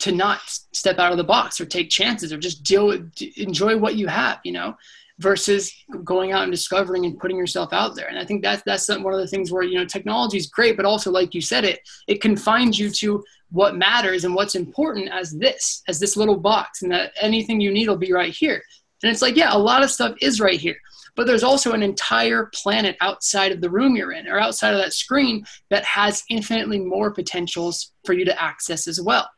to 0.00 0.12
not 0.12 0.40
step 0.44 0.98
out 0.98 1.12
of 1.12 1.18
the 1.18 1.24
box 1.24 1.60
or 1.60 1.64
take 1.64 1.88
chances 1.88 2.32
or 2.32 2.38
just 2.38 2.62
deal 2.62 2.88
with, 2.88 3.12
enjoy 3.36 3.78
what 3.78 3.94
you 3.94 4.08
have, 4.08 4.40
you 4.44 4.52
know 4.52 4.76
versus 5.22 5.72
going 6.04 6.32
out 6.32 6.42
and 6.42 6.52
discovering 6.52 7.06
and 7.06 7.18
putting 7.18 7.36
yourself 7.36 7.72
out 7.72 7.94
there. 7.94 8.08
And 8.08 8.18
I 8.18 8.24
think 8.24 8.42
that's 8.42 8.62
that's 8.64 8.88
one 8.88 9.14
of 9.14 9.20
the 9.20 9.28
things 9.28 9.50
where 9.50 9.62
you 9.62 9.78
know 9.78 9.84
technology 9.84 10.36
is 10.36 10.48
great, 10.48 10.76
but 10.76 10.84
also 10.84 11.10
like 11.10 11.34
you 11.34 11.40
said, 11.40 11.64
it 11.64 11.80
it 12.08 12.20
confines 12.20 12.78
you 12.78 12.90
to 12.90 13.22
what 13.50 13.76
matters 13.76 14.24
and 14.24 14.34
what's 14.34 14.54
important 14.54 15.10
as 15.10 15.30
this 15.32 15.82
as 15.88 15.98
this 15.98 16.16
little 16.16 16.36
box, 16.36 16.82
and 16.82 16.92
that 16.92 17.12
anything 17.20 17.60
you 17.60 17.72
need 17.72 17.88
will 17.88 17.96
be 17.96 18.12
right 18.12 18.34
here. 18.34 18.62
And 19.02 19.10
it's 19.10 19.22
like, 19.22 19.36
yeah, 19.36 19.54
a 19.54 19.58
lot 19.58 19.82
of 19.82 19.90
stuff 19.90 20.14
is 20.20 20.40
right 20.40 20.60
here, 20.60 20.76
but 21.16 21.26
there's 21.26 21.42
also 21.42 21.72
an 21.72 21.82
entire 21.82 22.50
planet 22.54 22.96
outside 23.00 23.50
of 23.50 23.60
the 23.60 23.70
room 23.70 23.96
you're 23.96 24.12
in 24.12 24.28
or 24.28 24.38
outside 24.38 24.74
of 24.74 24.80
that 24.80 24.92
screen 24.92 25.44
that 25.70 25.84
has 25.84 26.22
infinitely 26.30 26.78
more 26.78 27.10
potentials 27.10 27.92
for 28.04 28.12
you 28.12 28.24
to 28.24 28.42
access 28.42 28.86
as 28.86 29.00
well. 29.00 29.28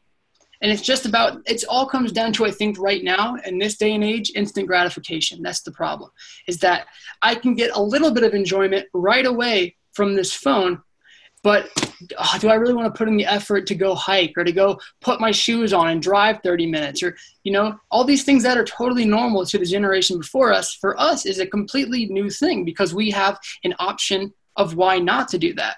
And 0.64 0.72
it's 0.72 0.80
just 0.80 1.04
about, 1.04 1.42
it 1.44 1.62
all 1.68 1.84
comes 1.84 2.10
down 2.10 2.32
to, 2.32 2.46
I 2.46 2.50
think, 2.50 2.78
right 2.78 3.04
now, 3.04 3.36
in 3.44 3.58
this 3.58 3.76
day 3.76 3.92
and 3.92 4.02
age, 4.02 4.32
instant 4.34 4.66
gratification. 4.66 5.42
That's 5.42 5.60
the 5.60 5.70
problem, 5.70 6.10
is 6.48 6.56
that 6.60 6.86
I 7.20 7.34
can 7.34 7.54
get 7.54 7.76
a 7.76 7.82
little 7.82 8.10
bit 8.10 8.22
of 8.22 8.32
enjoyment 8.32 8.86
right 8.94 9.26
away 9.26 9.76
from 9.92 10.14
this 10.14 10.32
phone, 10.32 10.82
but 11.42 11.68
oh, 12.18 12.38
do 12.40 12.48
I 12.48 12.54
really 12.54 12.72
want 12.72 12.86
to 12.86 12.96
put 12.96 13.08
in 13.08 13.18
the 13.18 13.26
effort 13.26 13.66
to 13.66 13.74
go 13.74 13.94
hike 13.94 14.32
or 14.38 14.44
to 14.44 14.52
go 14.52 14.80
put 15.02 15.20
my 15.20 15.32
shoes 15.32 15.74
on 15.74 15.88
and 15.88 16.00
drive 16.00 16.38
30 16.42 16.64
minutes 16.64 17.02
or, 17.02 17.14
you 17.42 17.52
know, 17.52 17.78
all 17.90 18.02
these 18.02 18.24
things 18.24 18.42
that 18.44 18.56
are 18.56 18.64
totally 18.64 19.04
normal 19.04 19.44
to 19.44 19.58
the 19.58 19.66
generation 19.66 20.16
before 20.16 20.50
us, 20.50 20.72
for 20.72 20.98
us 20.98 21.26
is 21.26 21.40
a 21.40 21.46
completely 21.46 22.06
new 22.06 22.30
thing 22.30 22.64
because 22.64 22.94
we 22.94 23.10
have 23.10 23.38
an 23.64 23.74
option 23.78 24.32
of 24.56 24.76
why 24.76 24.98
not 24.98 25.28
to 25.28 25.38
do 25.38 25.52
that. 25.52 25.76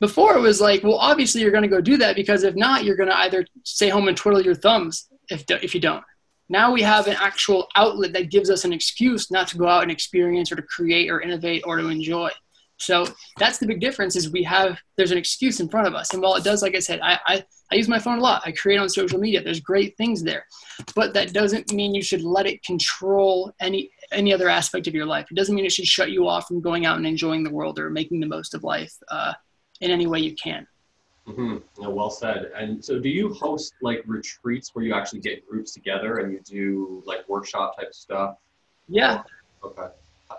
Before 0.00 0.36
it 0.36 0.40
was 0.40 0.60
like, 0.60 0.82
well, 0.82 0.96
obviously 0.96 1.40
you're 1.40 1.50
going 1.50 1.62
to 1.62 1.68
go 1.68 1.80
do 1.80 1.96
that 1.98 2.16
because 2.16 2.42
if 2.42 2.54
not, 2.54 2.84
you're 2.84 2.96
going 2.96 3.08
to 3.08 3.18
either 3.18 3.46
stay 3.64 3.88
home 3.88 4.08
and 4.08 4.16
twiddle 4.16 4.42
your 4.42 4.54
thumbs 4.54 5.08
if, 5.30 5.44
if 5.48 5.74
you 5.74 5.80
don't. 5.80 6.04
Now 6.48 6.72
we 6.72 6.82
have 6.82 7.06
an 7.06 7.16
actual 7.18 7.68
outlet 7.74 8.12
that 8.12 8.30
gives 8.30 8.50
us 8.50 8.64
an 8.64 8.72
excuse 8.72 9.30
not 9.30 9.48
to 9.48 9.56
go 9.56 9.66
out 9.66 9.82
and 9.82 9.90
experience 9.90 10.52
or 10.52 10.56
to 10.56 10.62
create 10.62 11.10
or 11.10 11.20
innovate 11.20 11.62
or 11.64 11.76
to 11.78 11.88
enjoy. 11.88 12.30
So 12.76 13.06
that's 13.38 13.58
the 13.58 13.66
big 13.66 13.80
difference 13.80 14.16
is 14.16 14.30
we 14.30 14.42
have, 14.42 14.78
there's 14.96 15.12
an 15.12 15.16
excuse 15.16 15.60
in 15.60 15.68
front 15.68 15.86
of 15.86 15.94
us. 15.94 16.12
And 16.12 16.20
while 16.20 16.34
it 16.34 16.44
does, 16.44 16.60
like 16.60 16.74
I 16.74 16.80
said, 16.80 17.00
I, 17.02 17.18
I, 17.26 17.44
I 17.72 17.76
use 17.76 17.88
my 17.88 17.98
phone 17.98 18.18
a 18.18 18.20
lot. 18.20 18.42
I 18.44 18.52
create 18.52 18.78
on 18.78 18.88
social 18.88 19.18
media. 19.18 19.42
There's 19.42 19.60
great 19.60 19.96
things 19.96 20.22
there, 20.22 20.44
but 20.94 21.14
that 21.14 21.32
doesn't 21.32 21.72
mean 21.72 21.94
you 21.94 22.02
should 22.02 22.22
let 22.22 22.46
it 22.46 22.62
control 22.64 23.52
any, 23.60 23.90
any 24.12 24.34
other 24.34 24.48
aspect 24.48 24.86
of 24.86 24.94
your 24.94 25.06
life. 25.06 25.26
It 25.30 25.36
doesn't 25.36 25.54
mean 25.54 25.64
it 25.64 25.72
should 25.72 25.86
shut 25.86 26.10
you 26.10 26.28
off 26.28 26.48
from 26.48 26.60
going 26.60 26.84
out 26.84 26.96
and 26.96 27.06
enjoying 27.06 27.44
the 27.44 27.50
world 27.50 27.78
or 27.78 27.90
making 27.90 28.20
the 28.20 28.26
most 28.26 28.54
of 28.54 28.64
life. 28.64 28.92
Uh, 29.08 29.32
in 29.80 29.90
any 29.90 30.06
way 30.06 30.20
you 30.20 30.34
can. 30.34 30.66
Mm-hmm. 31.26 31.56
Yeah, 31.80 31.88
well 31.88 32.10
said. 32.10 32.50
And 32.54 32.84
so, 32.84 32.98
do 32.98 33.08
you 33.08 33.32
host 33.32 33.74
like 33.80 34.02
retreats 34.06 34.74
where 34.74 34.84
you 34.84 34.94
actually 34.94 35.20
get 35.20 35.48
groups 35.48 35.72
together 35.72 36.18
and 36.18 36.32
you 36.32 36.40
do 36.44 37.02
like 37.06 37.26
workshop 37.28 37.76
type 37.78 37.94
stuff? 37.94 38.36
Yeah. 38.88 39.22
Okay. 39.64 39.86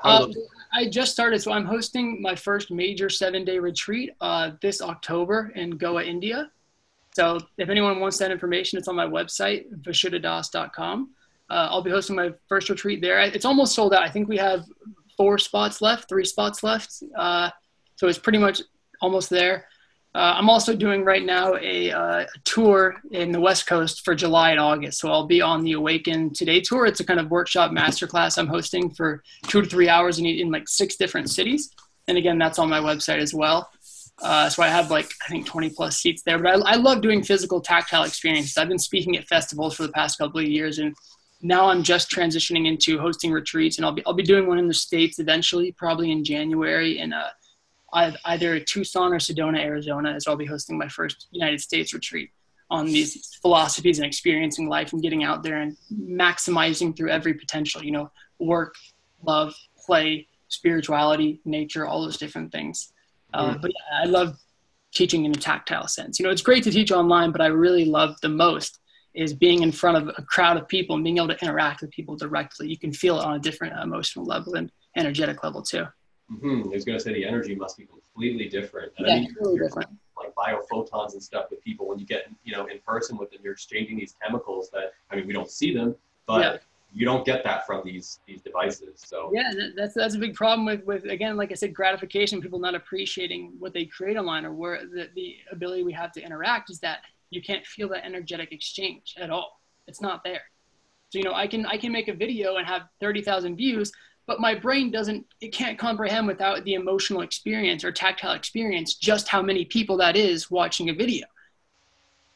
Um, 0.03 0.31
I 0.73 0.87
just 0.87 1.11
started, 1.11 1.41
so 1.41 1.51
I'm 1.51 1.65
hosting 1.65 2.21
my 2.21 2.35
first 2.35 2.69
major 2.69 3.09
seven-day 3.09 3.59
retreat 3.59 4.11
uh, 4.21 4.51
this 4.61 4.81
October 4.81 5.51
in 5.55 5.71
Goa, 5.71 6.03
India. 6.03 6.51
So, 7.15 7.39
if 7.57 7.69
anyone 7.69 7.99
wants 7.99 8.17
that 8.19 8.29
information, 8.29 8.77
it's 8.77 8.87
on 8.87 8.95
my 8.95 9.07
website, 9.07 9.65
vishuddhadas.com. 9.81 11.09
Uh, 11.49 11.67
I'll 11.71 11.81
be 11.81 11.91
hosting 11.91 12.15
my 12.15 12.31
first 12.47 12.69
retreat 12.69 13.01
there. 13.01 13.21
It's 13.21 13.45
almost 13.45 13.73
sold 13.73 13.93
out. 13.93 14.03
I 14.03 14.09
think 14.09 14.27
we 14.27 14.37
have 14.37 14.65
four 15.17 15.37
spots 15.37 15.81
left, 15.81 16.09
three 16.09 16.25
spots 16.25 16.61
left. 16.61 17.01
Uh, 17.17 17.49
so 17.95 18.07
it's 18.07 18.19
pretty 18.19 18.39
much 18.39 18.61
almost 19.01 19.29
there. 19.29 19.67
Uh, 20.15 20.35
I'm 20.37 20.49
also 20.49 20.73
doing 20.77 21.03
right 21.03 21.25
now 21.25 21.55
a, 21.57 21.91
uh, 21.91 22.19
a, 22.21 22.27
tour 22.45 22.95
in 23.11 23.33
the 23.33 23.41
West 23.41 23.67
Coast 23.67 24.05
for 24.05 24.15
July 24.15 24.51
and 24.51 24.61
August. 24.61 25.01
So 25.01 25.11
I'll 25.11 25.27
be 25.27 25.41
on 25.41 25.61
the 25.61 25.73
Awaken 25.73 26.31
Today 26.31 26.61
tour. 26.61 26.85
It's 26.85 27.01
a 27.01 27.05
kind 27.05 27.19
of 27.19 27.29
workshop 27.29 27.71
masterclass 27.71 28.37
I'm 28.37 28.47
hosting 28.47 28.91
for 28.91 29.21
two 29.47 29.61
to 29.61 29.67
three 29.67 29.89
hours 29.89 30.17
in, 30.17 30.25
in 30.25 30.51
like 30.51 30.69
six 30.69 30.95
different 30.95 31.29
cities. 31.29 31.69
And 32.07 32.17
again, 32.17 32.37
that's 32.37 32.59
on 32.59 32.69
my 32.69 32.79
website 32.79 33.19
as 33.19 33.33
well. 33.33 33.69
Uh, 34.21 34.47
so 34.49 34.63
I 34.63 34.69
have 34.69 34.89
like 34.89 35.09
I 35.25 35.27
think 35.27 35.45
20 35.45 35.71
plus 35.71 35.97
seats 35.97 36.21
there. 36.23 36.39
But 36.39 36.65
I, 36.65 36.73
I 36.73 36.75
love 36.75 37.01
doing 37.01 37.21
physical, 37.21 37.59
tactile 37.59 38.03
experiences. 38.03 38.57
I've 38.57 38.69
been 38.69 38.79
speaking 38.79 39.17
at 39.17 39.27
festivals 39.27 39.75
for 39.75 39.83
the 39.83 39.91
past 39.91 40.17
couple 40.17 40.39
of 40.39 40.47
years, 40.47 40.79
and 40.79 40.95
now 41.41 41.67
I'm 41.67 41.83
just 41.83 42.09
transitioning 42.09 42.67
into 42.67 42.97
hosting 42.97 43.33
retreats. 43.33 43.77
And 43.77 43.85
I'll 43.85 43.91
be 43.91 44.05
I'll 44.05 44.13
be 44.13 44.23
doing 44.23 44.47
one 44.47 44.59
in 44.59 44.69
the 44.69 44.73
states 44.73 45.19
eventually, 45.19 45.73
probably 45.73 46.11
in 46.11 46.23
January 46.23 46.99
in 46.99 47.11
uh, 47.11 47.27
either 47.95 48.59
Tucson 48.59 49.13
or 49.13 49.19
Sedona, 49.19 49.59
Arizona, 49.59 50.11
as 50.13 50.27
I'll 50.27 50.35
be 50.35 50.45
hosting 50.45 50.77
my 50.77 50.87
first 50.87 51.27
United 51.31 51.61
States 51.61 51.93
retreat 51.93 52.31
on 52.69 52.85
these 52.87 53.37
philosophies 53.41 53.99
and 53.99 54.05
experiencing 54.05 54.67
life 54.67 54.91
and 54.91 55.01
getting 55.01 55.23
out 55.23 55.43
there 55.43 55.57
and 55.57 55.77
maximizing 55.93 56.95
through 56.95 57.09
every 57.09 57.33
potential, 57.33 57.83
you 57.83 57.91
know, 57.91 58.11
work, 58.39 58.75
love, 59.23 59.55
play, 59.85 60.27
spirituality, 60.47 61.39
nature, 61.45 61.85
all 61.85 62.01
those 62.01 62.17
different 62.17 62.51
things. 62.51 62.91
Uh, 63.33 63.53
mm. 63.53 63.61
but 63.61 63.71
yeah, 63.71 64.01
I 64.01 64.05
love 64.05 64.37
teaching 64.93 65.25
in 65.25 65.31
a 65.31 65.35
tactile 65.35 65.87
sense. 65.87 66.19
You 66.19 66.25
know, 66.25 66.31
it's 66.31 66.41
great 66.41 66.63
to 66.63 66.71
teach 66.71 66.91
online, 66.91 67.31
but 67.31 67.41
I 67.41 67.47
really 67.47 67.85
love 67.85 68.15
the 68.21 68.29
most 68.29 68.79
is 69.13 69.33
being 69.33 69.63
in 69.63 69.71
front 69.71 69.97
of 69.97 70.13
a 70.17 70.21
crowd 70.23 70.57
of 70.57 70.67
people 70.67 70.95
and 70.95 71.03
being 71.03 71.17
able 71.17 71.29
to 71.29 71.41
interact 71.41 71.81
with 71.81 71.91
people 71.91 72.17
directly. 72.17 72.67
You 72.67 72.77
can 72.77 72.91
feel 72.91 73.19
it 73.19 73.25
on 73.25 73.35
a 73.35 73.39
different 73.39 73.73
emotional 73.81 74.25
level 74.25 74.55
and 74.55 74.71
energetic 74.97 75.43
level 75.43 75.61
too. 75.61 75.85
Mm-hmm. 76.31 76.69
I 76.69 76.73
was 76.73 76.85
going 76.85 76.97
to 76.97 77.03
say 77.03 77.13
the 77.13 77.25
energy 77.25 77.55
must 77.55 77.77
be 77.77 77.85
completely 77.85 78.49
different. 78.49 78.91
And 78.97 79.07
yeah, 79.07 79.13
I 79.13 79.19
mean, 79.19 79.35
really 79.39 79.59
different. 79.59 79.89
Like 80.17 80.33
biophotons 80.35 81.13
and 81.13 81.21
stuff 81.21 81.47
with 81.51 81.61
people 81.63 81.87
when 81.87 81.99
you 81.99 82.05
get 82.05 82.27
you 82.43 82.53
know 82.53 82.65
in 82.65 82.79
person 82.85 83.17
with 83.17 83.31
them, 83.31 83.41
you're 83.43 83.53
exchanging 83.53 83.97
these 83.97 84.15
chemicals 84.23 84.69
that 84.71 84.93
I 85.11 85.15
mean 85.15 85.27
we 85.27 85.33
don't 85.33 85.49
see 85.49 85.73
them, 85.73 85.95
but 86.25 86.41
yeah. 86.41 86.57
you 86.93 87.05
don't 87.05 87.25
get 87.25 87.43
that 87.43 87.65
from 87.67 87.81
these 87.83 88.19
these 88.25 88.41
devices. 88.41 89.01
So 89.05 89.29
yeah, 89.33 89.51
that's 89.75 89.93
that's 89.93 90.15
a 90.15 90.17
big 90.17 90.33
problem 90.33 90.65
with 90.65 90.83
with 90.85 91.03
again 91.03 91.35
like 91.35 91.51
I 91.51 91.55
said 91.55 91.73
gratification. 91.73 92.41
People 92.41 92.59
not 92.59 92.75
appreciating 92.75 93.53
what 93.59 93.73
they 93.73 93.85
create 93.85 94.17
online 94.17 94.45
or 94.45 94.53
where 94.53 94.85
the, 94.85 95.09
the 95.15 95.35
ability 95.51 95.83
we 95.83 95.93
have 95.93 96.13
to 96.13 96.21
interact 96.21 96.69
is 96.69 96.79
that 96.79 96.99
you 97.29 97.41
can't 97.41 97.65
feel 97.65 97.89
that 97.89 98.05
energetic 98.05 98.53
exchange 98.53 99.15
at 99.19 99.29
all. 99.29 99.59
It's 99.87 100.01
not 100.01 100.23
there. 100.23 100.43
So 101.09 101.19
you 101.19 101.25
know 101.25 101.33
I 101.33 101.47
can 101.47 101.65
I 101.65 101.77
can 101.77 101.91
make 101.91 102.07
a 102.07 102.13
video 102.13 102.55
and 102.55 102.65
have 102.65 102.83
thirty 103.01 103.21
thousand 103.21 103.57
views, 103.57 103.91
but 104.27 104.39
my 104.39 104.55
brain 104.55 104.91
doesn't 104.91 105.25
it 105.41 105.53
can't 105.53 105.77
comprehend 105.77 106.27
without 106.27 106.63
the 106.63 106.73
emotional 106.73 107.21
experience 107.21 107.83
or 107.83 107.91
tactile 107.91 108.33
experience 108.33 108.95
just 108.95 109.27
how 109.27 109.41
many 109.41 109.65
people 109.65 109.97
that 109.97 110.15
is 110.15 110.49
watching 110.51 110.89
a 110.89 110.93
video. 110.93 111.25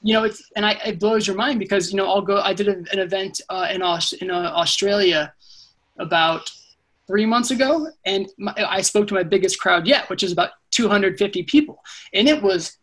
You 0.01 0.13
know 0.13 0.23
it's 0.23 0.41
and 0.55 0.65
I, 0.65 0.71
it 0.85 0.99
blows 0.99 1.27
your 1.27 1.35
mind 1.35 1.59
because 1.59 1.91
you 1.91 1.97
know 1.97 2.07
i'll 2.09 2.21
go 2.21 2.39
i 2.39 2.53
did 2.53 2.69
an 2.69 2.87
event 2.99 3.41
uh, 3.49 3.67
in, 3.69 3.81
Aus, 3.81 4.13
in 4.13 4.31
uh, 4.31 4.51
australia 4.55 5.33
about 5.99 6.49
three 7.05 7.25
months 7.25 7.51
ago 7.51 7.87
and 8.05 8.29
my, 8.37 8.53
i 8.57 8.79
spoke 8.79 9.07
to 9.09 9.13
my 9.13 9.23
biggest 9.23 9.59
crowd 9.59 9.85
yet 9.85 10.09
which 10.09 10.23
is 10.23 10.31
about 10.31 10.51
250 10.71 11.43
people. 11.43 11.83
And 12.13 12.27
it 12.27 12.41
was 12.41 12.77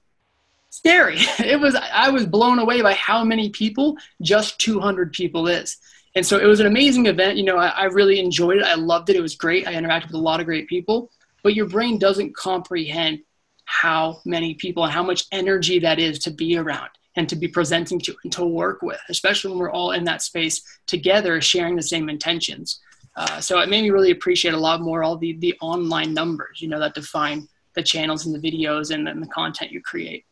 scary. 0.71 1.19
It 1.39 1.61
was 1.61 1.75
i 1.75 2.11
was 2.11 2.27
blown 2.27 2.59
away 2.59 2.83
by 2.83 2.95
how 2.95 3.25
many 3.25 3.51
people 3.51 3.97
just 4.21 4.59
200 4.59 5.13
people 5.13 5.47
is 5.47 5.79
and 6.17 6.25
so 6.25 6.39
it 6.39 6.47
was 6.47 6.61
an 6.61 6.67
amazing 6.67 7.07
event. 7.07 7.37
You 7.37 7.45
know, 7.45 7.59
I, 7.59 7.69
I 7.69 7.85
really 7.85 8.19
enjoyed 8.19 8.57
it. 8.57 8.65
I 8.65 8.75
loved 8.75 9.11
it. 9.11 9.17
It 9.17 9.21
was 9.21 9.37
great. 9.37 9.69
I 9.69 9.75
interacted 9.75 10.07
with 10.07 10.15
a 10.15 10.19
lot 10.19 10.41
of 10.41 10.47
great 10.47 10.67
people. 10.67 11.11
But 11.43 11.55
your 11.55 11.67
brain 11.67 11.99
doesn't 11.99 12.35
comprehend 12.35 13.21
how 13.67 14.23
many 14.25 14.55
people 14.55 14.85
and 14.85 14.93
how 14.93 15.03
much 15.03 15.27
energy 15.31 15.79
that 15.81 15.99
is 15.99 16.19
to 16.21 16.31
be 16.31 16.57
around 16.57 16.89
and 17.17 17.29
to 17.29 17.37
be 17.37 17.47
presenting 17.47 17.99
to 18.01 18.17
and 18.25 18.33
to 18.33 18.47
work 18.47 18.81
with, 18.81 18.99
especially 19.11 19.51
when 19.51 19.59
we're 19.59 19.71
all 19.71 19.93
in 19.93 20.05
that 20.05 20.23
space 20.23 20.63
together, 20.87 21.39
sharing 21.43 21.77
the 21.77 21.83
same 21.83 22.09
intentions. 22.09 22.81
Uh, 23.15 23.39
so 23.39 23.61
it 23.61 23.69
made 23.69 23.83
me 23.83 23.91
really 23.91 24.11
appreciate 24.11 24.55
a 24.55 24.59
lot 24.59 24.81
more 24.81 25.03
all 25.03 25.19
the 25.19 25.35
the 25.35 25.55
online 25.61 26.15
numbers, 26.15 26.63
you 26.63 26.69
know, 26.69 26.81
that 26.81 26.95
define 26.95 27.47
the 27.75 27.83
channels 27.83 28.25
and 28.25 28.35
the 28.35 28.51
videos 28.51 28.91
and, 28.91 29.07
and 29.07 29.23
the 29.23 29.27
content 29.29 29.71
you 29.71 29.83
create. 29.83 30.25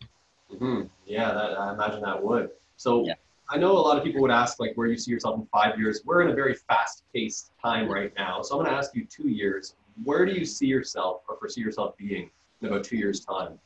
Mm-hmm. 0.50 0.82
Yeah, 1.04 1.32
that, 1.34 1.60
I 1.60 1.74
imagine 1.74 2.00
that 2.00 2.22
would. 2.22 2.50
So 2.76 3.04
yeah 3.04 3.14
I 3.50 3.58
know 3.58 3.72
a 3.72 3.78
lot 3.78 3.98
of 3.98 4.04
people 4.04 4.22
would 4.22 4.30
ask 4.30 4.58
like 4.58 4.72
where 4.74 4.86
you 4.86 4.96
see 4.96 5.10
yourself 5.10 5.38
in 5.38 5.46
five 5.46 5.78
years. 5.78 6.00
We're 6.04 6.22
in 6.22 6.30
a 6.30 6.34
very 6.34 6.54
fast-paced 6.54 7.52
time 7.62 7.90
right 7.90 8.12
now, 8.16 8.40
so 8.42 8.56
I'm 8.56 8.64
going 8.64 8.72
to 8.72 8.76
ask 8.76 8.94
you 8.94 9.04
two 9.04 9.28
years. 9.28 9.74
Where 10.02 10.24
do 10.24 10.32
you 10.32 10.44
see 10.44 10.66
yourself 10.66 11.22
or 11.28 11.36
foresee 11.36 11.60
yourself 11.60 11.96
being 11.96 12.30
in 12.62 12.68
about 12.68 12.84
two 12.84 12.96
years' 12.96 13.20
time? 13.20 13.58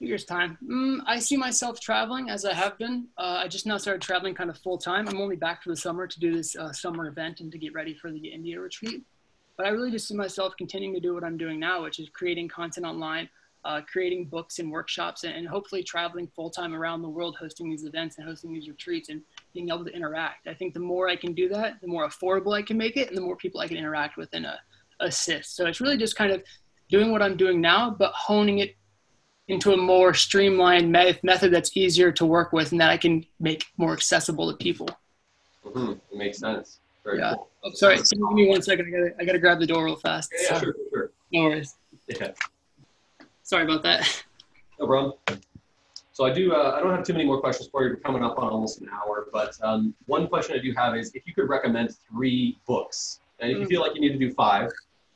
Two 0.00 0.06
years' 0.06 0.24
time. 0.24 0.58
Mm, 0.66 1.00
I 1.06 1.18
see 1.18 1.36
myself 1.36 1.80
traveling 1.80 2.30
as 2.30 2.44
I 2.44 2.52
have 2.52 2.76
been. 2.78 3.06
Uh, 3.16 3.40
I 3.44 3.48
just 3.48 3.64
now 3.64 3.76
started 3.76 4.02
traveling 4.02 4.34
kind 4.34 4.50
of 4.50 4.58
full 4.58 4.76
time. 4.76 5.08
I'm 5.08 5.20
only 5.20 5.36
back 5.36 5.62
for 5.62 5.70
the 5.70 5.76
summer 5.76 6.06
to 6.06 6.20
do 6.20 6.34
this 6.34 6.56
uh, 6.56 6.72
summer 6.72 7.06
event 7.06 7.40
and 7.40 7.52
to 7.52 7.58
get 7.58 7.72
ready 7.72 7.94
for 7.94 8.10
the 8.10 8.28
India 8.28 8.58
retreat. 8.58 9.02
But 9.56 9.66
I 9.66 9.70
really 9.70 9.90
just 9.90 10.08
see 10.08 10.14
myself 10.14 10.54
continuing 10.58 10.94
to 10.94 11.00
do 11.00 11.14
what 11.14 11.22
I'm 11.22 11.36
doing 11.36 11.60
now, 11.60 11.82
which 11.82 12.00
is 12.00 12.08
creating 12.08 12.48
content 12.48 12.86
online, 12.86 13.28
uh, 13.64 13.80
creating 13.90 14.24
books 14.26 14.58
and 14.58 14.70
workshops, 14.70 15.24
and, 15.24 15.34
and 15.34 15.46
hopefully 15.46 15.82
traveling 15.82 16.26
full 16.34 16.50
time 16.50 16.74
around 16.74 17.02
the 17.02 17.08
world, 17.08 17.36
hosting 17.38 17.68
these 17.68 17.84
events 17.84 18.18
and 18.18 18.26
hosting 18.26 18.52
these 18.52 18.68
retreats 18.68 19.08
and 19.08 19.22
being 19.52 19.68
able 19.68 19.84
to 19.84 19.92
interact. 19.92 20.46
I 20.48 20.54
think 20.54 20.74
the 20.74 20.80
more 20.80 21.08
I 21.08 21.16
can 21.16 21.32
do 21.32 21.48
that, 21.50 21.80
the 21.80 21.88
more 21.88 22.08
affordable 22.08 22.56
I 22.56 22.62
can 22.62 22.76
make 22.78 22.96
it, 22.96 23.08
and 23.08 23.16
the 23.16 23.22
more 23.22 23.36
people 23.36 23.60
I 23.60 23.68
can 23.68 23.76
interact 23.76 24.16
with 24.16 24.30
and 24.32 24.46
uh, 24.46 24.56
assist. 25.00 25.56
So 25.56 25.66
it's 25.66 25.80
really 25.80 25.98
just 25.98 26.16
kind 26.16 26.32
of 26.32 26.42
doing 26.88 27.12
what 27.12 27.22
I'm 27.22 27.36
doing 27.36 27.60
now, 27.60 27.90
but 27.90 28.12
honing 28.12 28.58
it 28.58 28.76
into 29.48 29.72
a 29.72 29.76
more 29.76 30.14
streamlined 30.14 30.90
method 30.90 31.52
that's 31.52 31.76
easier 31.76 32.12
to 32.12 32.24
work 32.24 32.52
with 32.52 32.72
and 32.72 32.80
that 32.80 32.90
I 32.90 32.96
can 32.96 33.26
make 33.40 33.66
more 33.76 33.92
accessible 33.92 34.50
to 34.50 34.56
people. 34.56 34.88
Mm-hmm. 35.64 35.92
It 35.92 36.16
makes 36.16 36.38
sense. 36.38 36.78
Very 37.04 37.18
yeah. 37.18 37.34
Cool. 37.34 37.48
Oh, 37.64 37.70
sorry, 37.74 37.96
give 37.96 38.32
me 38.32 38.48
one 38.48 38.62
second. 38.62 38.86
I 38.86 38.90
gotta, 38.90 39.14
I 39.20 39.24
gotta 39.24 39.38
grab 39.38 39.58
the 39.58 39.66
door 39.66 39.84
real 39.84 39.96
fast. 39.96 40.32
Yeah, 40.34 40.54
yeah 40.54 40.60
sure, 40.60 40.74
sure. 40.92 41.10
No 41.32 41.42
worries. 41.44 41.76
Yeah. 42.08 42.32
Sorry 43.50 43.64
about 43.64 43.82
that. 43.82 44.24
No 44.78 44.86
problem. 44.86 45.14
So 46.12 46.24
I 46.24 46.32
do. 46.32 46.52
Uh, 46.52 46.76
I 46.76 46.80
don't 46.80 46.94
have 46.94 47.02
too 47.02 47.14
many 47.14 47.24
more 47.24 47.40
questions 47.40 47.68
for 47.68 47.82
you. 47.82 47.90
We're 47.90 47.96
coming 47.96 48.22
up 48.22 48.38
on 48.38 48.48
almost 48.48 48.80
an 48.80 48.88
hour, 48.90 49.26
but 49.32 49.58
um, 49.60 49.92
one 50.06 50.28
question 50.28 50.54
I 50.56 50.62
do 50.62 50.72
have 50.76 50.94
is 50.94 51.10
if 51.16 51.26
you 51.26 51.34
could 51.34 51.48
recommend 51.48 51.96
three 52.08 52.60
books, 52.64 53.18
and 53.40 53.50
if 53.50 53.58
you 53.58 53.66
feel 53.66 53.80
like 53.80 53.96
you 53.96 54.02
need 54.02 54.12
to 54.12 54.20
do 54.20 54.32
five, 54.32 54.70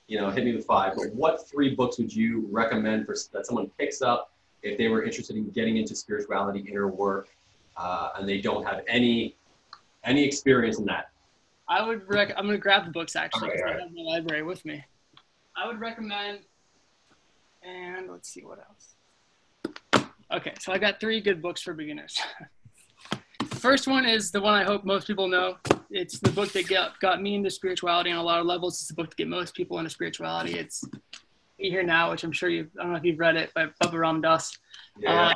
you 0.08 0.18
know, 0.18 0.30
hit 0.30 0.44
me 0.44 0.52
with 0.56 0.66
five. 0.66 0.94
But 0.96 1.14
what 1.14 1.48
three 1.48 1.76
books 1.76 1.96
would 1.98 2.12
you 2.12 2.48
recommend 2.50 3.06
for 3.06 3.14
that 3.32 3.46
someone 3.46 3.70
picks 3.78 4.02
up 4.02 4.32
if 4.64 4.76
they 4.78 4.88
were 4.88 5.04
interested 5.04 5.36
in 5.36 5.48
getting 5.50 5.76
into 5.76 5.94
spirituality, 5.94 6.66
inner 6.68 6.88
work, 6.88 7.28
uh, 7.76 8.10
and 8.18 8.28
they 8.28 8.40
don't 8.40 8.66
have 8.66 8.82
any 8.88 9.36
any 10.02 10.24
experience 10.24 10.80
in 10.80 10.86
that? 10.86 11.10
I 11.68 11.86
would 11.86 12.08
rec. 12.08 12.34
I'm 12.36 12.46
gonna 12.46 12.58
grab 12.58 12.84
the 12.84 12.90
books 12.90 13.14
actually. 13.14 13.50
Right, 13.50 13.62
right. 13.62 13.76
I 13.76 13.82
have 13.82 13.92
my 13.92 14.02
library 14.02 14.42
with 14.42 14.64
me. 14.64 14.84
I 15.56 15.68
would 15.68 15.78
recommend, 15.78 16.40
and 17.64 18.10
let's 18.10 18.28
see 18.28 18.44
what 18.44 18.58
else. 18.58 20.06
Okay, 20.32 20.54
so 20.58 20.72
I 20.72 20.78
got 20.78 21.00
three 21.00 21.20
good 21.20 21.40
books 21.42 21.62
for 21.62 21.74
beginners. 21.74 22.18
First 23.54 23.86
one 23.86 24.04
is 24.04 24.30
the 24.30 24.40
one 24.40 24.54
I 24.54 24.64
hope 24.64 24.84
most 24.84 25.06
people 25.06 25.28
know. 25.28 25.56
It's 25.90 26.18
the 26.18 26.30
book 26.30 26.52
that 26.52 26.68
got, 26.68 26.98
got 27.00 27.22
me 27.22 27.34
into 27.34 27.50
spirituality 27.50 28.10
on 28.10 28.18
a 28.18 28.22
lot 28.22 28.40
of 28.40 28.46
levels. 28.46 28.74
It's 28.74 28.88
the 28.88 28.94
book 28.94 29.10
to 29.10 29.16
get 29.16 29.28
most 29.28 29.54
people 29.54 29.78
into 29.78 29.90
spirituality. 29.90 30.58
It's 30.58 30.84
Be 31.58 31.70
Here 31.70 31.82
Now, 31.82 32.10
which 32.10 32.24
I'm 32.24 32.32
sure 32.32 32.48
you, 32.48 32.68
I 32.78 32.82
don't 32.82 32.92
know 32.92 32.98
if 32.98 33.04
you've 33.04 33.18
read 33.18 33.36
it, 33.36 33.52
by 33.54 33.66
Baba 33.80 33.98
Ram 33.98 34.20
Dass. 34.20 34.58
Yeah. 34.98 35.28
Uh, 35.28 35.34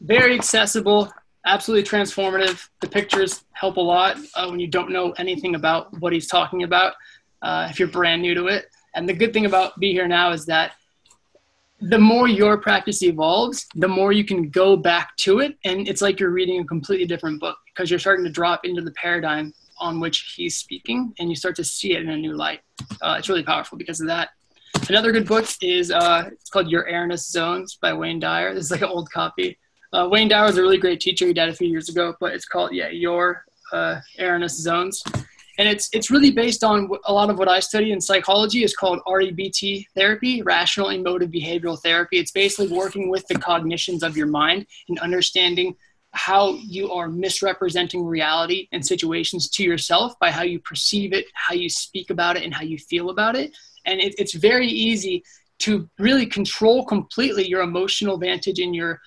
very 0.00 0.34
accessible, 0.34 1.10
absolutely 1.46 1.88
transformative. 1.88 2.68
The 2.80 2.88
pictures 2.88 3.44
help 3.52 3.76
a 3.76 3.80
lot 3.80 4.18
uh, 4.34 4.48
when 4.48 4.60
you 4.60 4.68
don't 4.68 4.90
know 4.90 5.12
anything 5.12 5.54
about 5.54 5.98
what 6.00 6.12
he's 6.12 6.26
talking 6.26 6.62
about, 6.62 6.94
uh, 7.42 7.68
if 7.70 7.78
you're 7.78 7.88
brand 7.88 8.22
new 8.22 8.34
to 8.34 8.46
it. 8.46 8.66
And 8.94 9.08
the 9.08 9.14
good 9.14 9.32
thing 9.32 9.46
about 9.46 9.78
Be 9.80 9.92
Here 9.92 10.08
Now 10.08 10.32
is 10.32 10.46
that 10.46 10.72
the 11.80 11.98
more 11.98 12.28
your 12.28 12.56
practice 12.56 13.02
evolves, 13.02 13.66
the 13.74 13.88
more 13.88 14.12
you 14.12 14.24
can 14.24 14.48
go 14.48 14.76
back 14.76 15.16
to 15.18 15.40
it. 15.40 15.56
And 15.64 15.86
it's 15.88 16.00
like 16.00 16.18
you're 16.18 16.30
reading 16.30 16.60
a 16.60 16.64
completely 16.64 17.06
different 17.06 17.40
book 17.40 17.56
because 17.66 17.90
you're 17.90 17.98
starting 17.98 18.24
to 18.24 18.30
drop 18.30 18.64
into 18.64 18.80
the 18.80 18.92
paradigm 18.92 19.52
on 19.78 20.00
which 20.00 20.34
he's 20.36 20.56
speaking 20.56 21.12
and 21.18 21.28
you 21.28 21.36
start 21.36 21.54
to 21.56 21.64
see 21.64 21.92
it 21.92 22.02
in 22.02 22.08
a 22.08 22.16
new 22.16 22.32
light. 22.32 22.60
Uh, 23.02 23.16
it's 23.18 23.28
really 23.28 23.42
powerful 23.42 23.76
because 23.76 24.00
of 24.00 24.06
that. 24.06 24.30
Another 24.88 25.12
good 25.12 25.26
book 25.26 25.46
is 25.62 25.90
uh, 25.90 26.28
it's 26.32 26.50
called 26.50 26.68
Your 26.68 26.88
Erroneous 26.88 27.28
Zones 27.28 27.76
by 27.80 27.92
Wayne 27.92 28.20
Dyer. 28.20 28.54
This 28.54 28.64
is 28.64 28.70
like 28.70 28.82
an 28.82 28.88
old 28.88 29.10
copy. 29.10 29.58
Uh, 29.92 30.08
Wayne 30.10 30.28
Dyer 30.28 30.44
was 30.44 30.58
a 30.58 30.62
really 30.62 30.78
great 30.78 31.00
teacher. 31.00 31.26
He 31.26 31.32
died 31.32 31.48
a 31.48 31.54
few 31.54 31.68
years 31.68 31.88
ago, 31.88 32.14
but 32.20 32.32
it's 32.32 32.46
called, 32.46 32.72
yeah, 32.72 32.88
Your 32.88 33.44
uh, 33.72 34.00
Erroneous 34.18 34.56
Zones 34.58 35.02
and 35.58 35.68
it's 35.68 35.88
it's 35.92 36.10
really 36.10 36.30
based 36.30 36.62
on 36.62 36.88
a 37.04 37.12
lot 37.12 37.30
of 37.30 37.38
what 37.38 37.48
I 37.48 37.60
study 37.60 37.92
in 37.92 38.00
psychology 38.00 38.62
is 38.62 38.74
called 38.74 39.00
REBT 39.06 39.86
therapy, 39.94 40.42
rational 40.42 40.90
emotive 40.90 41.30
behavioral 41.30 41.80
therapy. 41.80 42.18
It's 42.18 42.32
basically 42.32 42.76
working 42.76 43.08
with 43.08 43.26
the 43.28 43.36
cognitions 43.36 44.02
of 44.02 44.16
your 44.16 44.26
mind 44.26 44.66
and 44.88 44.98
understanding 44.98 45.76
how 46.12 46.54
you 46.54 46.90
are 46.92 47.08
misrepresenting 47.08 48.04
reality 48.04 48.68
and 48.72 48.84
situations 48.84 49.48
to 49.50 49.62
yourself 49.62 50.18
by 50.18 50.30
how 50.30 50.42
you 50.42 50.58
perceive 50.58 51.12
it, 51.12 51.26
how 51.34 51.54
you 51.54 51.68
speak 51.68 52.10
about 52.10 52.36
it, 52.36 52.42
and 52.42 52.54
how 52.54 52.62
you 52.62 52.78
feel 52.78 53.10
about 53.10 53.36
it. 53.36 53.54
And 53.84 54.00
it, 54.00 54.14
it's 54.18 54.34
very 54.34 54.66
easy 54.66 55.24
to 55.58 55.88
really 55.98 56.26
control 56.26 56.84
completely 56.84 57.46
your 57.46 57.62
emotional 57.62 58.18
vantage 58.18 58.58
and 58.58 58.74
your 58.74 59.00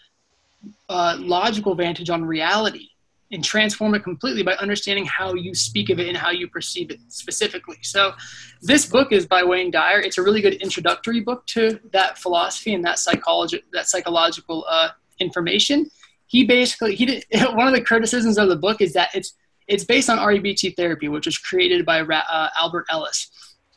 uh, 0.88 1.16
logical 1.20 1.76
vantage 1.76 2.10
on 2.10 2.24
reality 2.26 2.90
and 3.32 3.44
transform 3.44 3.94
it 3.94 4.04
completely 4.04 4.42
by 4.42 4.54
understanding 4.54 5.06
how 5.06 5.34
you 5.34 5.54
speak 5.54 5.90
of 5.90 6.00
it 6.00 6.08
and 6.08 6.18
how 6.18 6.32
you 6.32 6.48
perceive 6.48 6.90
it 6.90 7.00
specifically. 7.10 7.78
So, 7.82 8.14
this 8.62 8.86
book 8.86 9.12
is 9.12 9.28
by 9.28 9.44
Wayne 9.44 9.72
Dyer. 9.72 10.00
It's 10.00 10.18
a 10.18 10.24
really 10.24 10.42
good 10.42 10.56
introductory 10.56 11.22
book 11.22 11.46
to 11.48 11.80
that 11.92 12.18
philosophy 12.18 12.74
and 12.74 12.84
that 12.86 13.00
psychology, 13.00 13.62
that 13.74 13.88
psychological 13.88 14.66
uh, 14.68 14.90
information. 15.20 15.90
He 16.28 16.46
basically 16.46 16.96
he 16.96 17.06
did 17.06 17.26
one 17.54 17.68
of 17.68 17.74
the 17.74 17.82
criticisms 17.82 18.38
of 18.38 18.50
the 18.50 18.56
book 18.56 18.82
is 18.82 18.94
that 18.94 19.10
it's 19.14 19.34
it's 19.68 19.84
based 19.84 20.10
on 20.10 20.18
REBT 20.18 20.76
therapy, 20.76 21.08
which 21.10 21.28
was 21.28 21.38
created 21.38 21.86
by 21.86 22.02
uh, 22.02 22.50
Albert 22.60 22.88
Ellis. 22.90 23.30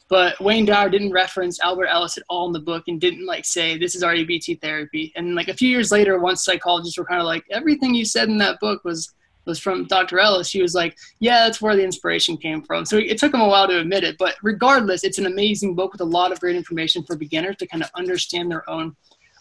But 0.09 0.38
Wayne 0.40 0.64
Dyer 0.64 0.90
didn't 0.90 1.12
reference 1.12 1.61
Albert 1.61 1.86
Ellis 1.86 2.18
at 2.18 2.24
all 2.28 2.46
in 2.46 2.53
the 2.53 2.61
book 2.61 2.84
and 2.86 3.00
didn't 3.00 3.24
like 3.26 3.44
say 3.44 3.78
this 3.78 3.94
is 3.94 4.03
REBT 4.03 4.61
therapy. 4.61 5.12
And 5.16 5.34
like 5.34 5.48
a 5.48 5.55
few 5.55 5.68
years 5.68 5.90
later, 5.90 6.18
once 6.18 6.44
psychologists 6.44 6.98
were 6.98 7.05
kind 7.05 7.20
of 7.20 7.26
like 7.26 7.44
everything 7.50 7.94
you 7.94 8.05
said 8.05 8.28
in 8.28 8.38
that 8.38 8.61
book 8.61 8.84
was 8.84 9.12
was 9.45 9.59
from 9.59 9.86
Dr. 9.86 10.18
Ellis, 10.18 10.49
she 10.49 10.62
was 10.62 10.74
like, 10.74 10.97
yeah, 11.18 11.45
that's 11.45 11.61
where 11.61 11.76
the 11.76 11.84
inspiration 11.84 12.36
came 12.36 12.62
from. 12.62 12.84
So 12.84 12.97
it 12.97 13.18
took 13.18 13.34
him 13.34 13.40
a 13.40 13.49
while 13.49 13.66
to 13.68 13.80
admit 13.80 14.05
it, 14.05 14.16
but 14.18 14.36
regardless, 14.43 15.05
it's 15.05 15.18
an 15.18 15.26
amazing 15.26 15.74
book 15.74 15.93
with 15.93 16.01
a 16.01 16.07
lot 16.07 16.32
of 16.32 16.40
great 16.40 16.57
information 16.57 17.03
for 17.03 17.16
beginners 17.16 17.57
to 17.57 17.66
kind 17.66 17.82
of 17.82 17.90
understand 17.97 18.51
their 18.51 18.68
own 18.68 18.97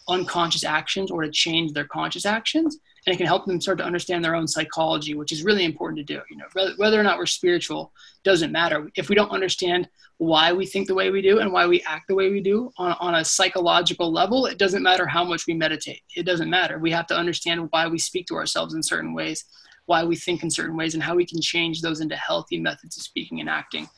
unconscious 0.08 0.64
actions 0.64 1.10
or 1.10 1.22
to 1.22 1.30
change 1.30 1.72
their 1.72 1.84
conscious 1.84 2.26
actions. 2.26 2.78
And 3.06 3.14
it 3.14 3.16
can 3.16 3.26
help 3.26 3.46
them 3.46 3.60
start 3.60 3.78
to 3.78 3.84
understand 3.84 4.24
their 4.24 4.36
own 4.36 4.46
psychology, 4.46 5.14
which 5.14 5.32
is 5.32 5.42
really 5.42 5.64
important 5.64 5.98
to 6.06 6.14
do. 6.14 6.20
You 6.30 6.36
know, 6.36 6.72
whether 6.76 7.00
or 7.00 7.02
not 7.02 7.18
we're 7.18 7.26
spiritual 7.26 7.92
doesn't 8.22 8.52
matter. 8.52 8.88
If 8.94 9.08
we 9.08 9.16
don't 9.16 9.30
understand 9.30 9.88
why 10.18 10.52
we 10.52 10.66
think 10.66 10.86
the 10.86 10.94
way 10.94 11.10
we 11.10 11.20
do 11.20 11.40
and 11.40 11.52
why 11.52 11.66
we 11.66 11.82
act 11.82 12.06
the 12.06 12.14
way 12.14 12.30
we 12.30 12.40
do 12.40 12.70
on, 12.78 12.96
on 13.00 13.16
a 13.16 13.24
psychological 13.24 14.12
level, 14.12 14.46
it 14.46 14.56
doesn't 14.56 14.82
matter 14.82 15.04
how 15.04 15.24
much 15.24 15.48
we 15.48 15.54
meditate. 15.54 16.02
It 16.14 16.24
doesn't 16.24 16.48
matter. 16.48 16.78
We 16.78 16.92
have 16.92 17.08
to 17.08 17.16
understand 17.16 17.68
why 17.72 17.88
we 17.88 17.98
speak 17.98 18.26
to 18.28 18.36
ourselves 18.36 18.74
in 18.74 18.84
certain 18.84 19.14
ways 19.14 19.44
why 19.86 20.04
we 20.04 20.16
think 20.16 20.42
in 20.42 20.50
certain 20.50 20.76
ways 20.76 20.94
and 20.94 21.02
how 21.02 21.14
we 21.14 21.26
can 21.26 21.40
change 21.40 21.82
those 21.82 22.00
into 22.00 22.16
healthy 22.16 22.58
methods 22.58 22.96
of 22.96 23.02
speaking 23.02 23.40
and 23.40 23.48
acting. 23.48 23.88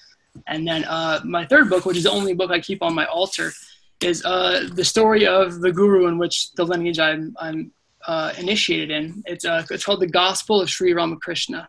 And 0.46 0.66
then 0.66 0.84
uh, 0.84 1.20
my 1.24 1.46
third 1.46 1.68
book, 1.70 1.84
which 1.84 1.96
is 1.96 2.04
the 2.04 2.10
only 2.10 2.34
book 2.34 2.50
I 2.50 2.60
keep 2.60 2.82
on 2.82 2.94
my 2.94 3.04
altar, 3.06 3.52
is 4.00 4.24
uh, 4.24 4.68
the 4.72 4.84
story 4.84 5.26
of 5.26 5.60
the 5.60 5.72
guru 5.72 6.06
in 6.08 6.18
which 6.18 6.52
the 6.52 6.64
lineage 6.64 6.98
I'm, 6.98 7.34
I'm 7.38 7.72
uh, 8.06 8.32
initiated 8.38 8.90
in. 8.90 9.22
It's, 9.26 9.44
uh, 9.44 9.64
it's 9.70 9.84
called 9.84 10.00
the 10.00 10.08
Gospel 10.08 10.60
of 10.60 10.68
Sri 10.68 10.92
Ramakrishna. 10.92 11.68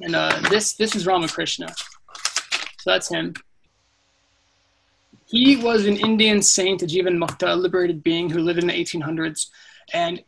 And 0.00 0.14
uh, 0.14 0.40
this, 0.50 0.74
this 0.74 0.94
is 0.94 1.06
Ramakrishna. 1.06 1.68
So 1.68 2.90
that's 2.90 3.08
him. 3.08 3.34
He 5.26 5.56
was 5.56 5.86
an 5.86 5.96
Indian 5.96 6.42
saint, 6.42 6.82
a 6.82 6.86
Jivan 6.86 7.16
Mukta, 7.16 7.52
a 7.52 7.56
liberated 7.56 8.02
being 8.02 8.28
who 8.28 8.40
lived 8.40 8.58
in 8.58 8.66
the 8.66 8.72
1800s. 8.72 9.46
And 9.92 10.22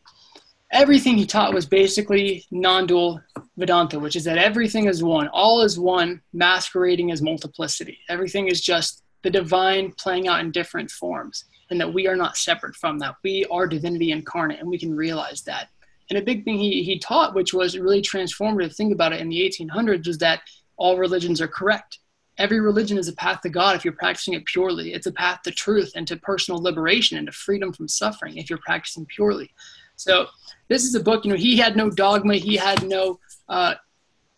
everything 0.71 1.17
he 1.17 1.27
taught 1.27 1.55
was 1.55 1.67
basically 1.67 2.45
non-dual 2.51 3.21
Vedanta, 3.57 3.99
which 3.99 4.17
is 4.17 4.25
that 4.25 4.39
everything 4.39 4.87
is 4.87 5.03
one. 5.03 5.29
All 5.29 5.63
is 5.63 5.79
one, 5.79 6.21
masquerading 6.33 7.11
as 7.11 7.23
multiplicity. 7.23 7.99
Everything 8.09 8.49
is 8.49 8.61
just 8.61 9.03
the 9.23 9.31
divine 9.31 9.93
playing 9.93 10.29
out 10.29 10.41
in 10.41 10.51
different 10.51 10.91
forms, 10.91 11.45
and 11.71 11.81
that 11.81 11.93
we 11.93 12.07
are 12.07 12.17
not 12.17 12.37
separate 12.37 12.77
from 12.77 12.99
that. 12.99 13.17
We 13.23 13.45
are 13.51 13.67
divinity 13.67 14.13
incarnate, 14.13 14.61
and 14.61 14.69
we 14.69 14.79
can 14.79 14.95
realize 14.95 15.43
that. 15.43 15.69
And 16.11 16.19
a 16.19 16.23
big 16.23 16.45
thing 16.45 16.59
he, 16.59 16.83
he 16.83 16.99
taught, 16.99 17.35
which 17.35 17.53
was 17.53 17.79
really 17.79 18.03
transformative 18.03 18.75
thing 18.75 18.93
about 18.93 19.13
it 19.13 19.21
in 19.21 19.29
the 19.29 19.41
1800s, 19.41 20.07
was 20.07 20.19
that 20.19 20.43
all 20.77 20.97
religions 20.97 21.41
are 21.41 21.49
correct. 21.49 21.99
Every 22.39 22.61
religion 22.61 22.99
is 22.99 23.09
a 23.09 23.15
path 23.15 23.41
to 23.41 23.49
God 23.49 23.77
if 23.77 23.85
you're 23.85 23.95
practicing 23.95 24.35
it 24.35 24.45
purely. 24.45 24.93
It's 24.93 25.07
a 25.07 25.13
path 25.13 25.41
to 25.43 25.51
truth 25.51 25.93
and 25.97 26.07
to 26.07 26.17
personal 26.17 26.63
liberation 26.63 27.17
and 27.17 27.27
to 27.27 27.33
freedom 27.33 27.73
from 27.73 27.89
suffering 27.89 28.37
if 28.37 28.51
you're 28.51 28.59
practicing 28.59 29.07
purely. 29.07 29.51
So 29.97 30.27
this 30.69 30.85
is 30.85 30.95
a 30.95 31.01
book, 31.01 31.25
you 31.25 31.31
know, 31.31 31.37
he 31.37 31.57
had 31.57 31.77
no 31.77 31.91
dogma, 31.91 32.37
he 32.37 32.57
had 32.57 32.83
no 32.83 33.19
uh, 33.49 33.75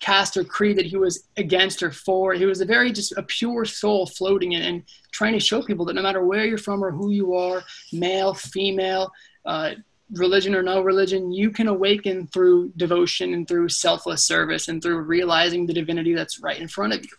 caste 0.01 0.37
or 0.37 0.45
creed 0.45 0.79
that 0.79 0.87
he 0.87 0.97
was 0.97 1.29
against 1.37 1.83
or 1.83 1.91
for. 1.91 2.35
He 2.35 2.47
was 2.47 2.61
a 2.61 2.65
very 2.65 2.93
just 2.93 3.13
a 3.17 3.23
pure 3.23 3.65
soul 3.65 4.07
floating 4.07 4.53
in 4.53 4.63
and 4.63 4.83
trying 5.13 5.33
to 5.33 5.41
show 5.41 5.63
people 5.63 5.85
that 5.87 5.95
no 5.95 6.03
matter 6.03 6.25
where 6.25 6.45
you're 6.45 6.59
from 6.59 6.85
or 6.85 6.91
who 6.91 7.11
you 7.11 7.35
are, 7.35 7.63
male, 7.93 8.35
female, 8.35 9.11
uh, 9.45 9.73
religion 10.13 10.55
or 10.55 10.63
no 10.63 10.81
religion, 10.81 11.33
you 11.33 11.51
can 11.51 11.69
awaken 11.69 12.27
through 12.29 12.73
devotion 12.77 13.35
and 13.35 13.47
through 13.47 13.69
selfless 13.69 14.25
service 14.25 14.69
and 14.69 14.83
through 14.83 15.01
realizing 15.01 15.67
the 15.67 15.75
divinity 15.75 16.15
that's 16.15 16.41
right 16.41 16.59
in 16.59 16.69
front 16.69 16.95
of 16.95 17.05
you. 17.05 17.11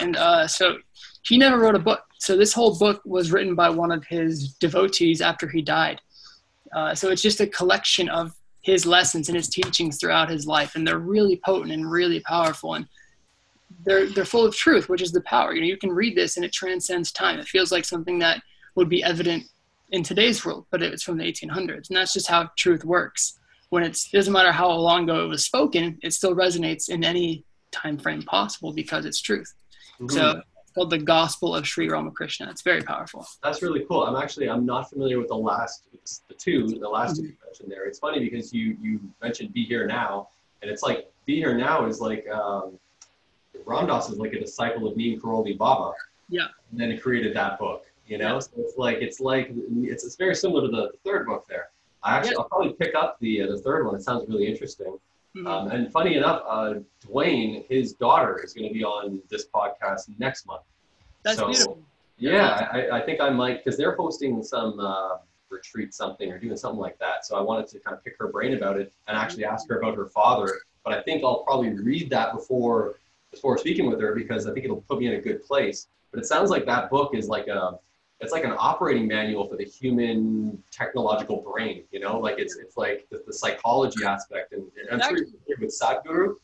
And 0.00 0.16
uh, 0.16 0.46
so 0.46 0.78
he 1.22 1.36
never 1.36 1.58
wrote 1.58 1.74
a 1.74 1.80
book. 1.80 2.02
So 2.18 2.36
this 2.36 2.52
whole 2.54 2.78
book 2.78 3.02
was 3.04 3.32
written 3.32 3.54
by 3.54 3.68
one 3.68 3.92
of 3.92 4.04
his 4.06 4.54
devotees 4.54 5.20
after 5.20 5.48
he 5.48 5.60
died. 5.60 6.00
Uh, 6.74 6.94
so 6.94 7.10
it's 7.10 7.22
just 7.22 7.40
a 7.40 7.46
collection 7.46 8.08
of 8.08 8.32
his 8.62 8.86
lessons 8.86 9.28
and 9.28 9.36
his 9.36 9.48
teachings 9.48 9.98
throughout 9.98 10.30
his 10.30 10.46
life, 10.46 10.74
and 10.74 10.86
they're 10.86 10.98
really 10.98 11.40
potent 11.44 11.72
and 11.72 11.90
really 11.90 12.20
powerful, 12.20 12.74
and 12.74 12.86
they're 13.84 14.06
they're 14.06 14.24
full 14.24 14.46
of 14.46 14.54
truth, 14.54 14.88
which 14.88 15.02
is 15.02 15.12
the 15.12 15.20
power. 15.22 15.54
You 15.54 15.60
know, 15.60 15.66
you 15.66 15.76
can 15.76 15.92
read 15.92 16.16
this 16.16 16.36
and 16.36 16.44
it 16.44 16.52
transcends 16.52 17.12
time. 17.12 17.38
It 17.38 17.48
feels 17.48 17.72
like 17.72 17.84
something 17.84 18.18
that 18.20 18.42
would 18.74 18.88
be 18.88 19.02
evident 19.02 19.44
in 19.90 20.02
today's 20.02 20.44
world, 20.44 20.66
but 20.70 20.82
it's 20.82 21.02
from 21.02 21.16
the 21.16 21.24
1800s, 21.24 21.88
and 21.88 21.96
that's 21.96 22.12
just 22.12 22.28
how 22.28 22.50
truth 22.56 22.84
works. 22.84 23.38
When 23.70 23.82
it's 23.82 24.12
it 24.12 24.16
doesn't 24.16 24.32
matter 24.32 24.52
how 24.52 24.70
long 24.70 25.04
ago 25.04 25.24
it 25.24 25.28
was 25.28 25.44
spoken, 25.44 25.98
it 26.02 26.12
still 26.12 26.34
resonates 26.34 26.88
in 26.88 27.04
any 27.04 27.44
time 27.70 27.98
frame 27.98 28.22
possible 28.22 28.72
because 28.72 29.04
it's 29.04 29.20
truth. 29.20 29.52
Mm-hmm. 30.00 30.14
So 30.14 30.42
called 30.78 30.90
the 30.90 30.98
Gospel 30.98 31.54
of 31.54 31.66
Sri 31.66 31.88
Ramakrishna. 31.88 32.48
It's 32.50 32.62
very 32.62 32.82
powerful. 32.82 33.26
That's 33.42 33.62
really 33.62 33.84
cool. 33.84 34.04
I'm 34.04 34.16
actually 34.16 34.48
I'm 34.48 34.64
not 34.64 34.88
familiar 34.90 35.18
with 35.18 35.28
the 35.28 35.36
last 35.36 35.84
the 36.28 36.34
two 36.34 36.66
the 36.66 36.88
last 36.88 37.14
mm-hmm. 37.14 37.22
two 37.22 37.28
you 37.28 37.36
mentioned 37.44 37.70
there. 37.70 37.86
It's 37.86 37.98
funny 37.98 38.20
because 38.20 38.52
you 38.52 38.76
you 38.80 39.00
mentioned 39.22 39.52
Be 39.52 39.64
Here 39.64 39.86
Now, 39.86 40.28
and 40.62 40.70
it's 40.70 40.82
like 40.82 41.10
Be 41.26 41.36
Here 41.36 41.56
Now 41.56 41.86
is 41.86 42.00
like 42.00 42.28
um, 42.28 42.78
Ram 43.66 43.86
Dass 43.86 44.08
is 44.08 44.18
like 44.18 44.32
a 44.32 44.40
disciple 44.40 44.88
of 44.88 44.96
Neem 44.96 45.20
Karoli 45.20 45.56
Baba. 45.56 45.92
Yeah. 46.28 46.46
And 46.70 46.78
then 46.80 46.90
he 46.90 46.98
created 46.98 47.34
that 47.36 47.58
book 47.58 47.84
you 48.08 48.16
know, 48.16 48.40
so 48.40 48.50
it's 48.56 48.76
like 48.78 48.98
it's 48.98 49.20
like 49.20 49.52
it's, 49.84 50.02
it's 50.02 50.16
very 50.16 50.34
similar 50.34 50.62
to 50.62 50.68
the, 50.68 50.90
third 51.04 51.26
book 51.26 51.46
there. 51.48 51.68
I 52.02 52.16
actually 52.16 52.32
yeah. 52.32 52.38
I'll 52.38 52.48
probably 52.48 52.72
pick 52.72 52.94
up 52.94 53.18
the 53.20 53.42
uh, 53.42 53.46
the 53.48 53.58
third 53.58 53.84
one. 53.84 53.94
It 53.94 54.02
sounds 54.02 54.26
really 54.28 54.46
interesting. 54.46 54.98
Mm-hmm. 55.38 55.46
Um, 55.46 55.70
and 55.70 55.92
funny 55.92 56.16
enough, 56.16 56.42
uh, 56.48 56.74
Wayne, 57.08 57.64
his 57.68 57.92
daughter, 57.92 58.40
is 58.42 58.52
going 58.52 58.66
to 58.66 58.74
be 58.74 58.82
on 58.82 59.22
this 59.28 59.46
podcast 59.46 60.10
next 60.18 60.46
month. 60.46 60.62
That's 61.22 61.38
so, 61.38 61.46
beautiful. 61.46 61.78
Yeah, 62.18 62.68
I, 62.72 62.98
I 62.98 63.00
think 63.02 63.20
I 63.20 63.30
might 63.30 63.64
because 63.64 63.78
they're 63.78 63.94
hosting 63.94 64.42
some 64.42 64.80
uh, 64.80 65.18
retreat, 65.48 65.94
something 65.94 66.32
or 66.32 66.38
doing 66.38 66.56
something 66.56 66.80
like 66.80 66.98
that. 66.98 67.24
So 67.24 67.36
I 67.36 67.40
wanted 67.40 67.68
to 67.68 67.78
kind 67.78 67.96
of 67.96 68.02
pick 68.02 68.18
her 68.18 68.28
brain 68.28 68.54
about 68.54 68.80
it 68.80 68.92
and 69.06 69.16
actually 69.16 69.44
ask 69.44 69.68
her 69.68 69.78
about 69.78 69.96
her 69.96 70.06
father. 70.06 70.52
But 70.84 70.94
I 70.94 71.02
think 71.02 71.22
I'll 71.22 71.44
probably 71.44 71.70
read 71.70 72.10
that 72.10 72.32
before 72.32 72.96
before 73.30 73.58
speaking 73.58 73.88
with 73.88 74.00
her 74.00 74.14
because 74.14 74.46
I 74.46 74.52
think 74.52 74.64
it'll 74.64 74.82
put 74.88 74.98
me 74.98 75.06
in 75.06 75.14
a 75.14 75.20
good 75.20 75.44
place. 75.44 75.86
But 76.10 76.20
it 76.20 76.26
sounds 76.26 76.50
like 76.50 76.66
that 76.66 76.90
book 76.90 77.14
is 77.14 77.28
like 77.28 77.46
a 77.46 77.78
it's 78.20 78.32
like 78.32 78.44
an 78.44 78.54
operating 78.58 79.06
manual 79.06 79.46
for 79.46 79.56
the 79.56 79.64
human 79.64 80.60
technological 80.70 81.36
brain, 81.40 81.84
you 81.92 82.00
know, 82.00 82.18
like 82.18 82.38
it's, 82.38 82.56
it's 82.56 82.76
like 82.76 83.06
the, 83.10 83.22
the 83.26 83.32
psychology 83.32 84.04
aspect. 84.04 84.52
And, 84.52 84.64
and 84.90 85.02
I'm 85.02 85.08
sure 85.08 85.18
you're 85.46 85.58
with 85.60 85.78
Sadhguru. 85.80 86.34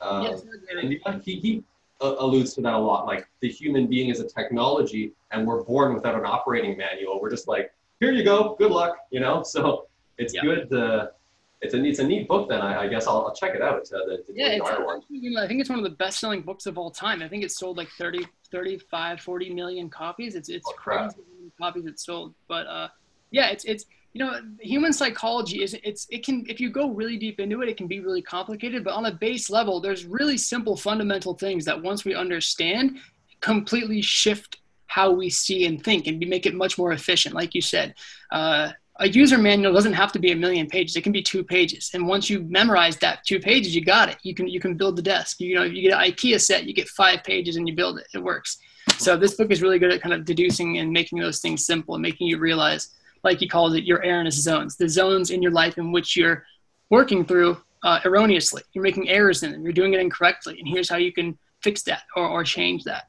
Um, 0.00 0.22
yes, 0.24 0.42
and 0.70 1.22
he, 1.22 1.34
he 1.40 1.62
uh, 2.00 2.14
alludes 2.18 2.54
to 2.54 2.62
that 2.62 2.72
a 2.72 2.78
lot. 2.78 3.04
Like 3.04 3.28
the 3.40 3.48
human 3.48 3.86
being 3.88 4.08
is 4.08 4.20
a 4.20 4.26
technology 4.26 5.12
and 5.30 5.46
we're 5.46 5.64
born 5.64 5.92
without 5.92 6.14
an 6.14 6.24
operating 6.24 6.78
manual. 6.78 7.20
We're 7.20 7.30
just 7.30 7.46
like, 7.46 7.74
here 8.00 8.12
you 8.12 8.24
go, 8.24 8.54
good 8.58 8.70
luck, 8.70 8.96
you 9.10 9.20
know? 9.20 9.42
So 9.42 9.86
it's 10.16 10.32
yeah. 10.32 10.42
good 10.42 10.70
to, 10.70 11.12
it's 11.60 11.74
a 11.74 11.84
it's 11.84 11.98
a 11.98 12.04
neat 12.04 12.28
book. 12.28 12.48
Then 12.48 12.60
I, 12.60 12.82
I 12.82 12.88
guess 12.88 13.06
I'll, 13.06 13.26
I'll, 13.26 13.34
check 13.34 13.54
it 13.54 13.62
out. 13.62 13.80
Uh, 13.92 14.06
the, 14.06 14.24
the 14.26 14.34
yeah, 14.34 14.48
it's, 14.48 14.68
I 14.68 15.46
think 15.48 15.60
it's 15.60 15.70
one 15.70 15.78
of 15.78 15.84
the 15.84 15.90
best 15.90 16.20
selling 16.20 16.42
books 16.42 16.66
of 16.66 16.78
all 16.78 16.90
time. 16.90 17.22
I 17.22 17.28
think 17.28 17.42
it's 17.42 17.58
sold 17.58 17.76
like 17.76 17.88
30, 17.98 18.26
35, 18.50 19.20
40 19.20 19.54
million 19.54 19.90
copies. 19.90 20.34
It's 20.36 20.48
it's 20.48 20.66
oh, 20.68 20.74
crazy 20.76 21.16
copies 21.60 21.86
it's 21.86 22.04
sold. 22.04 22.34
But 22.46 22.66
uh, 22.66 22.88
yeah, 23.32 23.48
it's 23.48 23.64
it's 23.64 23.86
you 24.12 24.24
know 24.24 24.40
human 24.60 24.92
psychology 24.92 25.62
is 25.62 25.76
it's 25.82 26.06
it 26.10 26.24
can 26.24 26.44
if 26.48 26.60
you 26.60 26.70
go 26.70 26.90
really 26.90 27.16
deep 27.16 27.40
into 27.40 27.60
it, 27.62 27.68
it 27.68 27.76
can 27.76 27.88
be 27.88 28.00
really 28.00 28.22
complicated. 28.22 28.84
But 28.84 28.94
on 28.94 29.06
a 29.06 29.12
base 29.12 29.50
level, 29.50 29.80
there's 29.80 30.04
really 30.04 30.38
simple 30.38 30.76
fundamental 30.76 31.34
things 31.34 31.64
that 31.64 31.82
once 31.82 32.04
we 32.04 32.14
understand, 32.14 32.98
completely 33.40 34.00
shift 34.00 34.58
how 34.86 35.10
we 35.10 35.28
see 35.28 35.66
and 35.66 35.82
think 35.82 36.06
and 36.06 36.24
make 36.28 36.46
it 36.46 36.54
much 36.54 36.78
more 36.78 36.92
efficient. 36.92 37.34
Like 37.34 37.54
you 37.54 37.62
said. 37.62 37.94
Uh, 38.30 38.70
a 39.00 39.08
user 39.08 39.38
manual 39.38 39.72
doesn't 39.72 39.92
have 39.92 40.10
to 40.12 40.18
be 40.18 40.32
a 40.32 40.36
million 40.36 40.66
pages. 40.66 40.96
It 40.96 41.02
can 41.02 41.12
be 41.12 41.22
two 41.22 41.44
pages. 41.44 41.90
And 41.94 42.06
once 42.06 42.28
you 42.28 42.40
memorize 42.40 42.96
that 42.98 43.24
two 43.24 43.38
pages, 43.38 43.74
you 43.74 43.84
got 43.84 44.08
it. 44.08 44.16
You 44.22 44.34
can 44.34 44.48
you 44.48 44.60
can 44.60 44.74
build 44.74 44.96
the 44.96 45.02
desk. 45.02 45.40
You 45.40 45.54
know, 45.54 45.62
if 45.62 45.72
you 45.72 45.82
get 45.82 45.92
an 45.92 46.10
IKEA 46.10 46.40
set, 46.40 46.64
you 46.64 46.74
get 46.74 46.88
five 46.88 47.22
pages 47.22 47.56
and 47.56 47.68
you 47.68 47.74
build 47.74 47.98
it. 47.98 48.06
It 48.12 48.22
works. 48.22 48.58
So 48.98 49.16
this 49.16 49.34
book 49.34 49.52
is 49.52 49.62
really 49.62 49.78
good 49.78 49.92
at 49.92 50.02
kind 50.02 50.14
of 50.14 50.24
deducing 50.24 50.78
and 50.78 50.90
making 50.90 51.20
those 51.20 51.40
things 51.40 51.64
simple 51.64 51.94
and 51.94 52.02
making 52.02 52.26
you 52.26 52.38
realize, 52.38 52.88
like 53.22 53.38
he 53.38 53.46
calls 53.46 53.74
it, 53.74 53.84
your 53.84 53.98
erroneous 53.98 54.42
zones, 54.42 54.76
the 54.76 54.88
zones 54.88 55.30
in 55.30 55.42
your 55.42 55.52
life 55.52 55.78
in 55.78 55.92
which 55.92 56.16
you're 56.16 56.44
working 56.90 57.24
through 57.24 57.58
uh, 57.84 58.00
erroneously. 58.04 58.62
You're 58.72 58.82
making 58.82 59.08
errors 59.08 59.42
in 59.42 59.52
them. 59.52 59.62
You're 59.62 59.72
doing 59.72 59.94
it 59.94 60.00
incorrectly. 60.00 60.58
And 60.58 60.66
here's 60.66 60.88
how 60.88 60.96
you 60.96 61.12
can 61.12 61.38
fix 61.62 61.82
that 61.82 62.02
or, 62.16 62.26
or 62.26 62.42
change 62.42 62.82
that. 62.84 63.08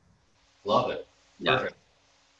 Love 0.65 0.91
it. 0.91 1.07
Yeah. 1.39 1.57
Perfect. 1.57 1.75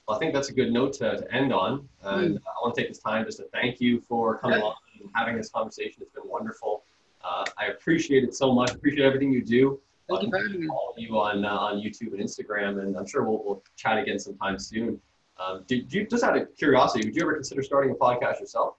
Well, 0.10 0.16
I 0.16 0.20
think 0.20 0.34
that's 0.34 0.50
a 0.50 0.54
good 0.54 0.74
note 0.74 0.94
to, 0.94 1.18
to 1.18 1.32
end 1.32 1.54
on. 1.54 1.88
And 2.02 2.36
mm. 2.36 2.42
I 2.42 2.52
want 2.64 2.74
to 2.74 2.82
take 2.82 2.90
this 2.90 2.98
time 2.98 3.26
just 3.26 3.38
to 3.38 3.44
thank 3.54 3.80
you 3.80 4.02
for 4.02 4.40
coming 4.40 4.60
on 4.60 4.74
and 5.00 5.08
having 5.14 5.38
this 5.38 5.52
conversation. 5.52 6.02
It's 6.02 6.10
been 6.10 6.28
wonderful. 6.28 6.82
Uh, 7.24 7.46
I 7.60 7.68
appreciate 7.68 8.24
it 8.24 8.34
so 8.34 8.52
much. 8.52 8.72
Appreciate 8.72 9.06
everything 9.06 9.32
you 9.32 9.46
do. 9.46 9.80
Thank 10.10 10.24
you 10.24 10.32
for 10.32 10.38
having 10.40 10.62
me. 10.62 10.68
Follow 10.68 10.96
you 10.98 11.20
on 11.20 11.46
uh, 11.46 11.50
on 11.50 11.76
YouTube 11.76 12.14
and 12.14 12.22
Instagram, 12.22 12.82
and 12.82 12.98
I'm 12.98 13.06
sure 13.06 13.24
we'll, 13.24 13.44
we'll 13.46 13.64
chat 13.76 14.00
again 14.00 14.18
sometime 14.18 14.58
soon. 14.58 15.00
Um, 15.40 15.64
did 15.68 15.94
you 15.94 16.08
just 16.08 16.24
out 16.24 16.36
of 16.36 16.58
curiosity? 16.58 17.06
Would 17.06 17.16
you 17.16 17.22
ever 17.22 17.36
consider 17.36 17.62
starting 17.62 17.92
a 17.92 17.94
podcast 17.94 18.40
yourself? 18.40 18.78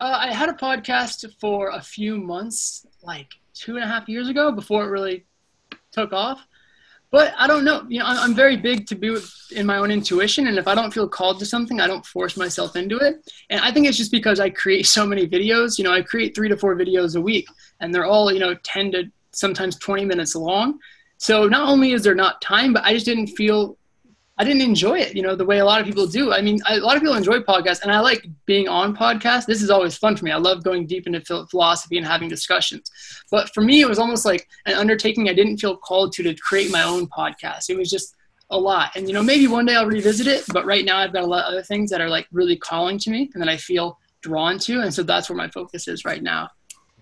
Uh, 0.00 0.16
I 0.18 0.32
had 0.32 0.48
a 0.48 0.54
podcast 0.54 1.32
for 1.40 1.68
a 1.68 1.80
few 1.80 2.16
months, 2.16 2.84
like 3.04 3.28
two 3.54 3.76
and 3.76 3.84
a 3.84 3.86
half 3.86 4.08
years 4.08 4.28
ago, 4.28 4.50
before 4.50 4.84
it 4.84 4.88
really 4.88 5.26
took 5.92 6.12
off 6.12 6.44
but 7.10 7.34
I 7.36 7.46
don't 7.46 7.64
know. 7.64 7.84
You 7.88 7.98
know, 8.00 8.06
I'm 8.06 8.34
very 8.34 8.56
big 8.56 8.86
to 8.88 8.94
be 8.94 9.16
in 9.50 9.66
my 9.66 9.78
own 9.78 9.90
intuition, 9.90 10.46
and 10.46 10.58
if 10.58 10.68
I 10.68 10.74
don't 10.74 10.92
feel 10.92 11.08
called 11.08 11.38
to 11.40 11.46
something, 11.46 11.80
I 11.80 11.86
don't 11.86 12.06
force 12.06 12.36
myself 12.36 12.76
into 12.76 12.98
it. 12.98 13.30
And 13.50 13.60
I 13.60 13.72
think 13.72 13.86
it's 13.86 13.98
just 13.98 14.12
because 14.12 14.38
I 14.38 14.50
create 14.50 14.86
so 14.86 15.04
many 15.06 15.26
videos. 15.26 15.76
You 15.76 15.84
know, 15.84 15.92
I 15.92 16.02
create 16.02 16.34
three 16.34 16.48
to 16.48 16.56
four 16.56 16.76
videos 16.76 17.16
a 17.16 17.20
week, 17.20 17.48
and 17.80 17.94
they're 17.94 18.06
all 18.06 18.32
you 18.32 18.38
know 18.38 18.54
10 18.62 18.92
to 18.92 19.04
sometimes 19.32 19.76
20 19.78 20.04
minutes 20.04 20.34
long. 20.36 20.78
So 21.18 21.46
not 21.46 21.68
only 21.68 21.92
is 21.92 22.02
there 22.02 22.14
not 22.14 22.40
time, 22.40 22.72
but 22.72 22.84
I 22.84 22.94
just 22.94 23.06
didn't 23.06 23.28
feel 23.28 23.76
I 24.40 24.44
didn't 24.44 24.62
enjoy 24.62 24.98
it, 24.98 25.14
you 25.14 25.20
know, 25.20 25.36
the 25.36 25.44
way 25.44 25.58
a 25.58 25.64
lot 25.66 25.82
of 25.82 25.86
people 25.86 26.06
do. 26.06 26.32
I 26.32 26.40
mean, 26.40 26.60
a 26.66 26.78
lot 26.78 26.96
of 26.96 27.02
people 27.02 27.14
enjoy 27.14 27.40
podcasts, 27.40 27.82
and 27.82 27.92
I 27.92 28.00
like 28.00 28.26
being 28.46 28.68
on 28.68 28.96
podcasts. 28.96 29.44
This 29.44 29.60
is 29.60 29.68
always 29.68 29.98
fun 29.98 30.16
for 30.16 30.24
me. 30.24 30.30
I 30.30 30.38
love 30.38 30.64
going 30.64 30.86
deep 30.86 31.06
into 31.06 31.20
philosophy 31.50 31.98
and 31.98 32.06
having 32.06 32.30
discussions. 32.30 32.90
But 33.30 33.52
for 33.52 33.60
me, 33.60 33.82
it 33.82 33.86
was 33.88 33.98
almost 33.98 34.24
like 34.24 34.48
an 34.64 34.76
undertaking 34.76 35.28
I 35.28 35.34
didn't 35.34 35.58
feel 35.58 35.76
called 35.76 36.14
to 36.14 36.22
to 36.22 36.34
create 36.36 36.72
my 36.72 36.84
own 36.84 37.06
podcast. 37.08 37.68
It 37.68 37.76
was 37.76 37.90
just 37.90 38.16
a 38.48 38.58
lot. 38.58 38.92
And, 38.96 39.06
you 39.06 39.12
know, 39.12 39.22
maybe 39.22 39.46
one 39.46 39.66
day 39.66 39.76
I'll 39.76 39.84
revisit 39.84 40.26
it, 40.26 40.44
but 40.54 40.64
right 40.64 40.86
now 40.86 40.96
I've 40.96 41.12
got 41.12 41.22
a 41.22 41.26
lot 41.26 41.44
of 41.44 41.52
other 41.52 41.62
things 41.62 41.90
that 41.90 42.00
are 42.00 42.08
like 42.08 42.26
really 42.32 42.56
calling 42.56 42.98
to 43.00 43.10
me 43.10 43.30
and 43.34 43.42
that 43.42 43.50
I 43.50 43.58
feel 43.58 43.98
drawn 44.22 44.58
to. 44.60 44.80
And 44.80 44.92
so 44.92 45.02
that's 45.02 45.28
where 45.28 45.36
my 45.36 45.48
focus 45.48 45.86
is 45.86 46.06
right 46.06 46.22
now. 46.22 46.48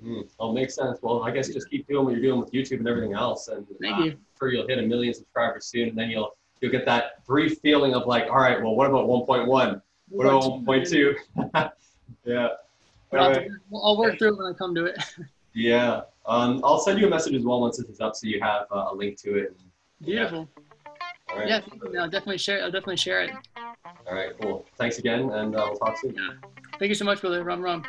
Mm, 0.05 0.28
well, 0.40 0.52
makes 0.52 0.74
sense. 0.74 0.98
Well, 1.02 1.23
I 1.23 1.31
guess 1.31 1.48
just 1.48 1.70
keep 1.70 1.86
doing 1.86 2.05
what 2.05 2.15
you're 2.15 2.23
doing 2.23 2.40
with 2.40 2.51
YouTube 2.51 2.78
and 2.78 2.89
everything 2.89 3.15
else. 3.15 3.47
And 3.47 3.65
Thank 3.81 3.97
uh, 3.97 4.02
you. 4.02 4.10
I'm 4.10 4.19
sure 4.40 4.52
you'll 4.52 4.66
hit 4.66 4.78
a 4.78 4.82
million 4.82 5.15
subscribers 5.15 5.66
soon, 5.66 5.90
and 5.90 5.98
then 5.98 6.10
you'll 6.10 6.36
you'll 6.60 6.72
get 6.72 6.85
that 6.86 7.24
brief 7.26 7.59
feeling 7.60 7.94
of 7.94 8.06
like, 8.06 8.24
all 8.30 8.39
right, 8.39 8.60
well, 8.62 8.74
what 8.74 8.89
about 8.89 9.06
1.1? 9.06 9.82
What 10.09 10.26
about 10.26 10.43
1.2? 10.43 11.14
yeah. 12.24 12.48
Anyway. 13.12 13.48
I'll 13.74 13.98
work 13.98 14.18
through 14.18 14.35
it 14.35 14.39
when 14.39 14.47
I 14.47 14.56
come 14.56 14.74
to 14.74 14.86
it. 14.86 15.02
yeah. 15.55 16.02
Um, 16.26 16.60
I'll 16.62 16.80
send 16.80 16.98
you 16.98 17.06
a 17.06 17.10
message 17.10 17.35
as 17.35 17.44
well 17.44 17.60
once 17.60 17.78
this 17.78 17.89
is 17.89 18.01
up 18.01 18.14
so 18.14 18.26
you 18.26 18.40
have 18.40 18.66
uh, 18.70 18.89
a 18.90 18.94
link 18.94 19.16
to 19.22 19.36
it. 19.36 19.56
And, 19.59 20.06
Beautiful. 20.06 20.48
Yeah. 20.56 21.36
Right. 21.36 21.48
yeah, 21.48 21.60
I'll 22.01 22.09
definitely 22.09 22.39
share. 22.39 22.62
I'll 22.62 22.70
definitely 22.70 22.97
share 22.97 23.22
it. 23.22 23.30
All 24.06 24.14
right, 24.14 24.30
cool. 24.40 24.64
Thanks 24.78 24.98
again, 24.98 25.30
and 25.30 25.55
uh, 25.55 25.66
we'll 25.68 25.78
talk 25.78 25.98
soon. 25.98 26.14
Yeah. 26.14 26.48
Thank 26.78 26.89
you 26.89 26.94
so 26.94 27.05
much, 27.05 27.20
brother. 27.20 27.44
Ram 27.44 27.62
Ram. 27.62 27.82